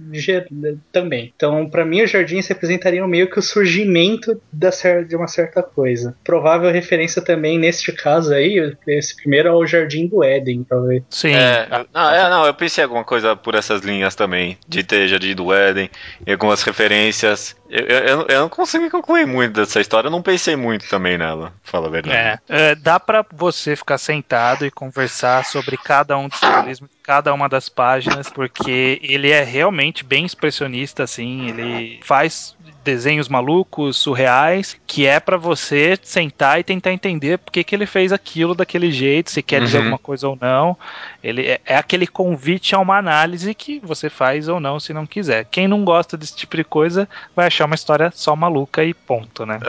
também. 0.92 1.32
Então, 1.34 1.68
para 1.68 1.84
mim, 1.84 2.02
os 2.02 2.10
jardins 2.10 2.46
representariam 2.46 3.08
meio 3.08 3.30
que 3.30 3.38
o 3.38 3.42
surgimento 3.42 4.40
da, 4.52 4.70
de 5.06 5.16
uma 5.16 5.28
certa 5.28 5.62
coisa. 5.62 6.14
Provável 6.22 6.70
referência 6.70 7.22
também, 7.22 7.58
neste 7.58 7.92
caso 7.92 8.34
aí, 8.34 8.74
esse 8.86 9.16
primeiro 9.16 9.50
ao 9.50 9.66
Jardim 9.66 10.06
do 10.06 10.22
Éden, 10.22 10.64
talvez. 10.68 11.02
Sim. 11.08 11.34
É, 11.34 11.68
não, 11.92 12.10
é, 12.10 12.25
não, 12.30 12.46
eu 12.46 12.54
pensei 12.54 12.82
alguma 12.82 13.04
coisa 13.04 13.36
por 13.36 13.54
essas 13.54 13.82
linhas 13.82 14.14
também, 14.14 14.58
de 14.66 14.82
ter 14.82 15.08
Jardim 15.08 15.34
do 15.34 15.52
Éden, 15.52 15.90
e 16.26 16.32
algumas 16.32 16.62
referências. 16.62 17.56
Eu, 17.68 17.84
eu, 17.84 18.26
eu, 18.28 18.40
não 18.40 18.48
consegui 18.48 18.90
concluir 18.90 19.26
muito 19.26 19.54
dessa 19.54 19.80
história, 19.80 20.08
eu 20.08 20.12
não 20.12 20.22
pensei 20.22 20.56
muito 20.56 20.88
também 20.88 21.18
nela, 21.18 21.52
fala 21.62 21.88
a 21.88 21.90
verdade. 21.90 22.16
É, 22.16 22.38
é 22.48 22.74
dá 22.74 22.98
para 23.00 23.24
você 23.32 23.76
ficar 23.76 23.98
sentado 23.98 24.64
e 24.64 24.70
conversar 24.70 25.44
sobre 25.44 25.76
cada 25.76 26.16
um 26.16 26.28
dos 26.28 26.38
simbolismos 26.38 26.90
cada 27.06 27.32
uma 27.32 27.48
das 27.48 27.68
páginas, 27.68 28.28
porque 28.28 28.98
ele 29.00 29.30
é 29.30 29.44
realmente 29.44 30.02
bem 30.02 30.26
expressionista, 30.26 31.04
assim, 31.04 31.48
ele 31.48 32.00
faz 32.02 32.56
desenhos 32.82 33.28
malucos, 33.28 33.96
surreais, 33.96 34.76
que 34.86 35.06
é 35.06 35.20
para 35.20 35.36
você 35.36 35.96
sentar 36.02 36.58
e 36.58 36.64
tentar 36.64 36.92
entender 36.92 37.38
por 37.38 37.52
que, 37.52 37.62
que 37.62 37.74
ele 37.74 37.86
fez 37.86 38.12
aquilo 38.12 38.54
daquele 38.56 38.90
jeito, 38.90 39.30
se 39.30 39.40
quer 39.42 39.58
uhum. 39.58 39.64
dizer 39.64 39.78
alguma 39.78 39.98
coisa 39.98 40.28
ou 40.28 40.36
não. 40.40 40.76
Ele 41.22 41.46
é, 41.46 41.60
é, 41.64 41.76
aquele 41.76 42.08
convite 42.08 42.74
a 42.74 42.78
uma 42.78 42.96
análise 42.96 43.54
que 43.54 43.80
você 43.80 44.10
faz 44.10 44.48
ou 44.48 44.58
não, 44.58 44.80
se 44.80 44.92
não 44.92 45.06
quiser. 45.06 45.46
Quem 45.50 45.68
não 45.68 45.84
gosta 45.84 46.16
desse 46.16 46.34
tipo 46.34 46.56
de 46.56 46.64
coisa 46.64 47.08
vai 47.34 47.46
achar 47.46 47.66
uma 47.66 47.74
história 47.74 48.12
só 48.14 48.34
maluca 48.34 48.84
e 48.84 48.92
ponto, 48.92 49.46
né? 49.46 49.60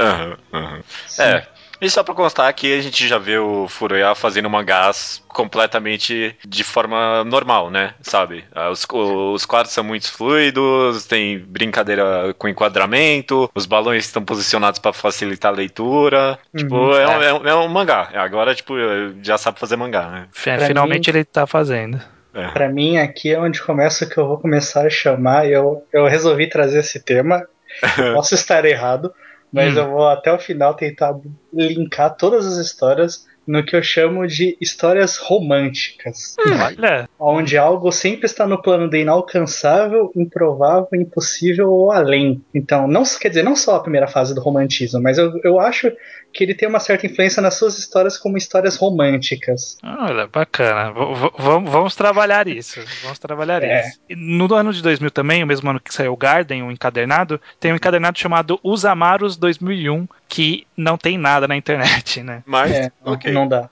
Uhum, 0.53 0.59
uhum. 0.59 0.81
É, 1.19 1.47
e 1.79 1.89
só 1.89 2.03
pra 2.03 2.13
constar 2.13 2.51
que 2.53 2.77
a 2.77 2.81
gente 2.81 3.07
já 3.07 3.17
vê 3.17 3.37
o 3.37 3.67
Furuya 3.67 4.15
fazendo 4.15 4.49
mangás 4.49 5.23
completamente 5.27 6.35
de 6.45 6.63
forma 6.63 7.23
normal, 7.23 7.69
né? 7.69 7.93
Sabe? 8.01 8.43
Ah, 8.53 8.69
os, 8.69 8.85
os 8.91 9.45
quadros 9.45 9.73
são 9.73 9.83
muito 9.83 10.11
fluidos, 10.11 11.05
tem 11.05 11.37
brincadeira 11.39 12.33
com 12.37 12.47
enquadramento, 12.47 13.49
os 13.53 13.65
balões 13.65 14.05
estão 14.05 14.23
posicionados 14.23 14.79
para 14.79 14.93
facilitar 14.93 15.51
a 15.53 15.55
leitura. 15.55 16.39
Uhum, 16.53 16.59
tipo, 16.59 16.93
é, 16.95 17.03
é. 17.03 17.27
É, 17.27 17.33
um, 17.33 17.47
é, 17.47 17.55
um, 17.55 17.67
mangá. 17.67 18.09
Agora, 18.15 18.55
tipo, 18.55 18.73
já 19.21 19.37
sabe 19.37 19.59
fazer 19.59 19.75
mangá, 19.75 20.07
né? 20.09 20.27
É, 20.45 20.67
finalmente 20.67 21.11
mim, 21.11 21.17
ele 21.17 21.25
tá 21.25 21.45
fazendo. 21.45 22.01
É. 22.33 22.47
Pra 22.49 22.69
mim, 22.69 22.97
aqui 22.97 23.33
é 23.33 23.39
onde 23.39 23.61
começa 23.61 24.05
que 24.05 24.17
eu 24.17 24.27
vou 24.27 24.37
começar 24.37 24.85
a 24.85 24.89
chamar. 24.89 25.47
Eu, 25.47 25.85
eu 25.93 26.07
resolvi 26.07 26.47
trazer 26.47 26.79
esse 26.79 26.99
tema. 26.99 27.45
Posso 28.13 28.33
estar 28.33 28.65
errado, 28.65 29.13
mas 29.51 29.75
hum. 29.75 29.79
eu 29.79 29.91
vou 29.91 30.07
até 30.07 30.31
o 30.31 30.39
final 30.39 30.73
tentar 30.73 31.15
linkar 31.53 32.15
todas 32.15 32.45
as 32.45 32.57
histórias 32.57 33.25
no 33.47 33.63
que 33.63 33.75
eu 33.75 33.81
chamo 33.81 34.27
de 34.27 34.57
histórias 34.59 35.17
românticas. 35.17 36.35
Hum, 36.37 36.51
olha. 36.61 37.09
Onde 37.17 37.57
algo 37.57 37.91
sempre 37.93 38.25
está 38.25 38.45
no 38.45 38.61
plano 38.61 38.89
de 38.89 38.99
inalcançável, 38.99 40.11
improvável, 40.15 40.89
impossível 40.93 41.71
ou 41.71 41.91
além. 41.91 42.43
Então, 42.53 42.87
não 42.87 43.03
quer 43.03 43.29
dizer, 43.29 43.43
não 43.43 43.55
só 43.55 43.77
a 43.77 43.79
primeira 43.79 44.07
fase 44.07 44.35
do 44.35 44.41
romantismo, 44.41 45.01
mas 45.01 45.17
eu, 45.17 45.39
eu 45.45 45.59
acho 45.59 45.89
que 46.37 46.43
ele 46.43 46.53
tem 46.53 46.69
uma 46.69 46.79
certa 46.79 47.07
influência 47.07 47.41
nas 47.41 47.55
suas 47.55 47.79
histórias 47.79 48.15
como 48.15 48.37
histórias 48.37 48.77
românticas. 48.77 49.75
Olha, 49.83 50.27
bacana. 50.27 50.91
V 50.91 51.31
vamos 51.65 51.95
trabalhar 51.95 52.47
isso. 52.47 52.79
Vamos 53.01 53.17
trabalhar 53.17 53.63
é. 53.63 53.81
isso. 53.81 53.99
No 54.15 54.53
ano 54.53 54.71
de 54.71 54.83
2000 54.83 55.09
também, 55.09 55.43
o 55.43 55.47
mesmo 55.47 55.67
ano 55.67 55.79
que 55.79 55.91
saiu 55.91 56.13
o 56.13 56.17
Garden, 56.17 56.61
o 56.61 56.67
um 56.67 56.71
encadernado, 56.71 57.41
tem 57.59 57.73
um 57.73 57.75
encadernado 57.75 58.19
chamado 58.19 58.59
Os 58.61 58.85
Amaros 58.85 59.35
2001, 59.35 60.07
que 60.29 60.67
não 60.77 60.95
tem 60.95 61.17
nada 61.17 61.47
na 61.47 61.57
internet, 61.57 62.21
né? 62.21 62.43
Mas, 62.45 62.71
é, 62.71 62.91
okay. 63.03 63.33
não 63.33 63.47
dá. 63.47 63.67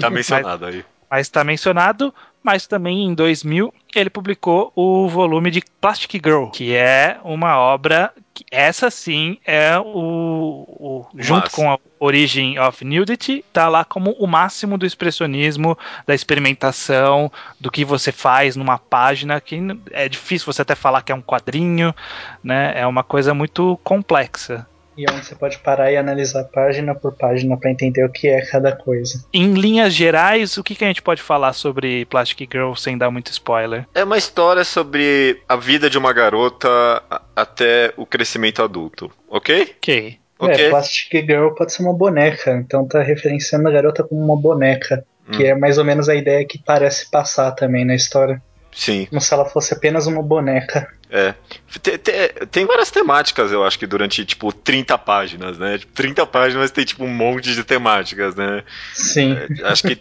Tá 0.00 0.08
mencionado 0.08 0.64
aí. 0.64 0.82
Mas 1.10 1.26
está 1.26 1.44
mencionado, 1.44 2.14
mas 2.42 2.66
também 2.66 3.04
em 3.04 3.14
2000 3.14 3.72
ele 3.94 4.10
publicou 4.10 4.72
o 4.74 5.08
volume 5.08 5.50
de 5.50 5.62
Plastic 5.80 6.20
Girl, 6.24 6.46
que 6.46 6.74
é 6.74 7.18
uma 7.24 7.58
obra 7.58 8.12
que 8.32 8.44
essa 8.50 8.90
sim 8.90 9.38
é 9.44 9.78
o, 9.78 10.64
o 10.68 11.06
junto 11.16 11.50
com 11.50 11.70
a 11.70 11.78
Origin 11.98 12.58
of 12.58 12.84
Nudity, 12.84 13.44
tá 13.52 13.68
lá 13.68 13.84
como 13.84 14.12
o 14.12 14.26
máximo 14.26 14.78
do 14.78 14.86
expressionismo, 14.86 15.76
da 16.06 16.14
experimentação, 16.14 17.32
do 17.58 17.70
que 17.70 17.84
você 17.84 18.12
faz 18.12 18.54
numa 18.54 18.78
página 18.78 19.40
que 19.40 19.58
é 19.90 20.08
difícil 20.08 20.52
você 20.52 20.62
até 20.62 20.74
falar 20.74 21.02
que 21.02 21.10
é 21.10 21.14
um 21.14 21.22
quadrinho, 21.22 21.94
né? 22.42 22.72
É 22.76 22.86
uma 22.86 23.02
coisa 23.02 23.34
muito 23.34 23.78
complexa. 23.82 24.66
E 24.98 25.04
onde 25.08 25.24
você 25.24 25.34
pode 25.36 25.58
parar 25.60 25.92
e 25.92 25.96
analisar 25.96 26.42
página 26.44 26.92
por 26.92 27.12
página 27.16 27.56
para 27.56 27.70
entender 27.70 28.04
o 28.04 28.10
que 28.10 28.26
é 28.28 28.44
cada 28.44 28.74
coisa. 28.74 29.24
Em 29.32 29.54
linhas 29.54 29.94
gerais, 29.94 30.56
o 30.58 30.64
que, 30.64 30.74
que 30.74 30.84
a 30.84 30.88
gente 30.88 31.00
pode 31.00 31.22
falar 31.22 31.52
sobre 31.52 32.04
Plastic 32.06 32.50
Girl 32.52 32.74
sem 32.74 32.98
dar 32.98 33.08
muito 33.08 33.30
spoiler? 33.30 33.86
É 33.94 34.02
uma 34.02 34.18
história 34.18 34.64
sobre 34.64 35.40
a 35.48 35.54
vida 35.54 35.88
de 35.88 35.96
uma 35.96 36.12
garota 36.12 36.68
até 37.36 37.92
o 37.96 38.04
crescimento 38.04 38.60
adulto, 38.60 39.08
ok? 39.28 39.74
Ok. 39.78 40.18
Ok. 40.40 40.66
É, 40.66 40.68
Plastic 40.70 41.12
Girl 41.26 41.50
pode 41.50 41.72
ser 41.72 41.82
uma 41.84 41.94
boneca, 41.94 42.52
então 42.56 42.86
tá 42.86 43.00
referenciando 43.02 43.68
a 43.68 43.72
garota 43.72 44.02
como 44.04 44.20
uma 44.20 44.36
boneca. 44.40 45.04
Que 45.30 45.44
Hum. 45.44 45.46
é 45.46 45.54
mais 45.54 45.78
ou 45.78 45.84
menos 45.84 46.08
a 46.08 46.14
ideia 46.14 46.44
que 46.44 46.58
parece 46.58 47.10
passar 47.10 47.52
também 47.52 47.84
na 47.84 47.94
história. 47.94 48.42
Sim, 48.72 49.06
Como 49.06 49.20
se 49.20 49.32
ela 49.34 49.44
fosse 49.44 49.74
apenas 49.74 50.06
uma 50.06 50.22
boneca. 50.22 50.88
é. 51.10 51.34
Tem, 51.82 51.98
tem- 51.98 52.28
tem 52.50 52.66
várias 52.66 52.90
temáticas, 52.90 53.52
eu 53.52 53.62
acho 53.64 53.78
que 53.78 53.86
durante, 53.86 54.24
tipo, 54.24 54.50
30 54.52 54.96
páginas, 54.96 55.58
né? 55.58 55.78
Tipo, 55.78 55.92
30 55.92 56.26
páginas 56.26 56.70
tem, 56.70 56.84
tipo, 56.84 57.04
um 57.04 57.12
monte 57.14 57.52
de 57.54 57.62
temáticas, 57.62 58.34
né? 58.34 58.62
Sim. 58.94 59.36
É, 59.60 59.68
acho 59.68 59.82
que 59.82 59.98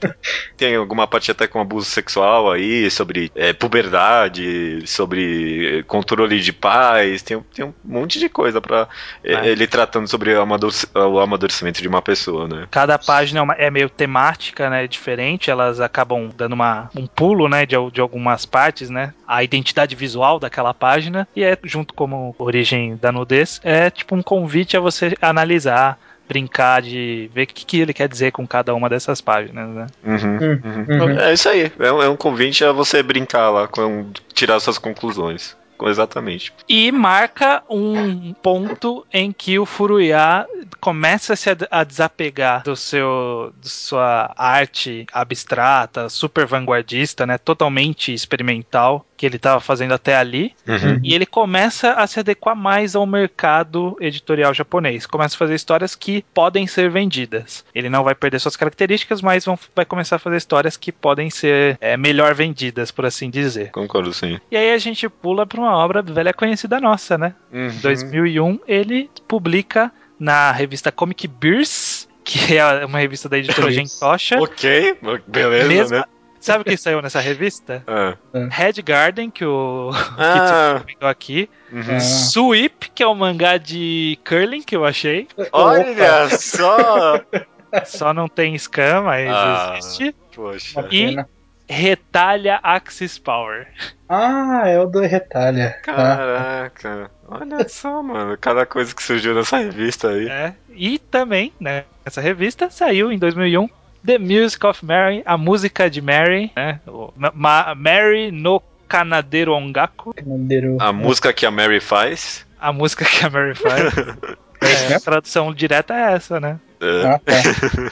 tem 0.56 0.75
alguma 0.75 1.06
parte 1.08 1.30
até 1.30 1.45
com 1.45 1.60
abuso 1.60 1.86
sexual 1.89 2.49
aí, 2.51 2.89
sobre 2.89 3.30
é, 3.36 3.51
puberdade, 3.53 4.84
sobre 4.88 5.84
controle 5.88 6.39
de 6.39 6.53
pais, 6.53 7.21
tem, 7.21 7.39
tem 7.53 7.65
um 7.65 7.73
monte 7.84 8.19
de 8.19 8.30
coisa 8.30 8.62
pra 8.62 8.88
é, 9.23 9.34
É. 9.34 9.47
ele 9.47 9.67
tratando 9.67 10.08
sobre 10.08 10.34
o 10.34 10.41
amadurec- 10.41 10.88
o 10.95 11.19
amadurecimento 11.19 11.82
de 11.82 11.88
uma 11.88 12.01
pessoa, 12.01 12.47
né? 12.47 12.67
Cada 12.71 12.97
página 12.97 13.39
é, 13.39 13.43
uma- 13.43 13.53
é 13.56 13.69
meio 13.69 13.89
temática, 13.89 14.69
né? 14.69 14.88
Diferente. 14.88 15.49
Elas 15.51 15.80
acabam 15.80 16.30
dando 16.36 16.53
uma, 16.53 16.89
um 16.95 17.06
pulo, 17.08 17.47
né? 17.49 17.65
De, 17.65 17.75
de 17.91 17.99
algumas 18.01 18.45
partes, 18.45 18.89
né? 18.89 19.13
A 19.27 19.43
identidade 19.43 19.95
visual 19.95 20.39
daquela 20.39 20.73
página. 20.73 21.27
E 21.36 21.43
é 21.43 21.57
junto 21.63 21.93
como 21.93 22.36
origem 22.38 22.96
da 22.96 23.12
nudez. 23.12 23.60
É 23.63 23.89
tipo 23.89 24.15
um 24.15 24.22
convite 24.22 24.76
a 24.76 24.80
você 24.80 25.13
analisar, 25.22 26.00
brincar, 26.28 26.82
de 26.82 27.30
ver 27.34 27.43
o 27.43 27.48
que, 27.48 27.65
que 27.65 27.80
ele 27.80 27.93
quer 27.93 28.08
dizer 28.08 28.32
com 28.32 28.46
cada 28.46 28.74
uma 28.76 28.89
dessas 28.89 29.22
páginas, 29.22 29.70
né? 29.70 29.88
Uhum, 30.04 30.38
Hum, 30.38 30.62
uhum. 30.63 31.02
uhum. 31.02 31.20
É 31.20 31.34
isso 31.34 31.48
aí, 31.50 31.72
é 31.80 31.91
um, 31.91 32.02
é 32.04 32.10
um 32.10 32.17
convite 32.17 32.65
a 32.65 32.72
você 32.72 33.02
brincar 33.02 33.50
lá, 33.50 33.67
com, 33.67 34.12
tirar 34.34 34.60
suas 34.60 34.78
conclusões. 34.78 35.56
Exatamente. 35.86 36.54
E 36.67 36.91
marca 36.91 37.63
um 37.70 38.34
ponto 38.34 39.06
em 39.13 39.32
que 39.32 39.60
o 39.60 39.65
Furuya 39.65 40.48
começa 40.80 41.34
a 41.34 41.36
se 41.36 41.50
a 41.70 41.84
desapegar 41.84 42.63
do 42.63 42.76
seu 42.76 43.54
de 43.62 43.70
sua 43.70 44.34
arte 44.36 45.06
abstrata, 45.13 46.10
super 46.10 46.46
vanguardista, 46.46 47.26
né, 47.26 47.38
totalmente 47.38 48.13
experimental 48.13 49.06
que 49.17 49.25
ele 49.25 49.38
estava 49.38 49.60
fazendo 49.60 49.93
até 49.93 50.15
ali, 50.15 50.53
Uhum. 50.67 50.99
e 51.03 51.13
ele 51.15 51.25
começa 51.25 51.93
a 51.93 52.06
se 52.06 52.19
adequar 52.19 52.56
mais 52.56 52.95
ao 52.95 53.06
mercado 53.08 53.97
editorial 53.99 54.53
japonês. 54.53 55.06
Começa 55.08 55.36
a 55.36 55.38
fazer 55.39 55.56
histórias 55.56 55.95
que 55.95 56.23
podem 56.34 56.67
ser 56.67 56.89
vendidas. 56.89 57.65
Ele 57.73 57.89
não 57.89 58.03
vai 58.03 58.13
perder 58.13 58.39
suas 58.39 58.56
características, 58.56 59.21
mas 59.21 59.43
vão- 59.45 59.58
vai 59.75 59.86
começar 59.86 60.17
a 60.17 60.19
fazer 60.19 60.38
histórias 60.38 60.77
que 60.77 60.91
podem 60.91 61.30
ser 61.30 61.77
é, 61.82 61.97
melhor 61.97 62.36
vendidas, 62.36 62.91
por 62.91 63.06
assim 63.06 63.30
dizer. 63.30 63.71
Concordo, 63.71 64.13
sim. 64.13 64.39
E 64.51 64.56
aí 64.56 64.71
a 64.71 64.77
gente 64.77 65.10
pula 65.10 65.45
para 65.45 65.60
uma 65.60 65.75
obra 65.75 66.01
velha 66.01 66.34
conhecida 66.34 66.80
nossa, 66.80 67.17
né? 67.17 67.34
Uhum. 67.51 67.69
Em 67.69 67.77
2001 67.80 68.60
ele 68.67 69.10
publica 69.27 69.91
na 70.19 70.51
revista 70.51 70.91
Comic 70.91 71.27
Beers, 71.27 72.08
que 72.23 72.58
é 72.58 72.86
uma 72.86 72.99
revista 72.99 73.27
da 73.30 73.38
editora. 73.38 73.71
Gentocha. 73.71 74.39
Ok, 74.39 74.97
beleza, 75.27 75.67
Mesma- 75.67 75.97
né? 75.99 76.03
Sabe 76.39 76.62
o 76.62 76.65
que 76.65 76.78
saiu 76.78 77.02
nessa 77.02 77.19
revista? 77.19 77.84
Ah. 77.88 78.15
Red 78.50 78.82
Garden, 78.84 79.30
que 79.32 79.43
o 79.45 79.91
Ah, 80.17 80.76
que 80.80 80.84
comentou 80.93 81.10
aqui. 81.10 81.50
uhum. 81.71 81.82
Ah. 81.95 82.00
Sweep, 82.00 82.89
que 82.93 83.02
é 83.04 83.08
o 83.08 83.15
mangá 83.15 83.58
de 83.58 84.17
curling 84.28 84.62
que 84.62 84.76
eu 84.76 84.86
achei. 84.86 85.28
Olha 85.52 86.30
só! 86.30 87.19
Só 87.86 88.13
não 88.13 88.28
tem 88.30 88.58
scan, 88.58 89.02
mas 89.02 89.30
Ah. 89.30 89.76
existe. 89.78 90.15
Poxa. 90.36 90.82
E- 90.91 91.08
pena. 91.10 91.30
Retalha 91.69 92.62
Axis 92.63 93.19
Power. 93.19 93.67
Ah, 94.08 94.63
é 94.65 94.80
o 94.80 94.86
do 94.86 95.02
Retalha. 95.02 95.76
Ah, 95.86 96.69
Caraca, 96.73 97.12
olha 97.28 97.67
só, 97.67 98.02
mano, 98.02 98.38
cada 98.39 98.65
coisa 98.65 98.95
que 98.95 99.04
surgiu 99.04 99.36
nessa 99.36 99.58
revista 99.58 100.08
aí. 100.12 100.30
É. 100.30 100.54
E 100.69 100.97
também, 100.97 101.52
né, 101.60 101.84
essa 102.06 102.21
revista 102.21 102.69
saiu 102.69 103.12
em 103.12 103.19
2001 103.19 103.67
The 104.06 104.18
Music 104.18 104.66
of 104.66 104.86
Mary, 104.86 105.22
a 105.26 105.38
música 105.38 105.90
de 105.90 106.02
Mary, 106.02 106.52
né? 106.56 106.80
o- 106.88 107.12
Ma- 107.34 107.74
Mary 107.76 108.32
no 108.32 108.62
Kanadeiro 108.88 109.54
Ongaku, 109.54 110.14
Candeiro. 110.14 110.78
A 110.80 110.94
música 110.94 111.34
que 111.34 111.46
a 111.46 111.52
Mary 111.52 111.80
faz. 111.82 112.46
a 112.60 112.72
música 112.72 113.04
que 113.06 113.26
a 113.26 113.30
Mary 113.30 113.56
faz. 113.56 113.94
É 114.60 114.66
isso 114.74 114.92
É, 114.92 114.96
a 114.96 115.00
tradução 115.00 115.54
direta 115.54 115.94
é 115.94 116.14
essa, 116.14 116.40
né? 116.40 116.60
é, 116.82 117.06
Ah, 117.06 117.20
tá. 117.24 117.34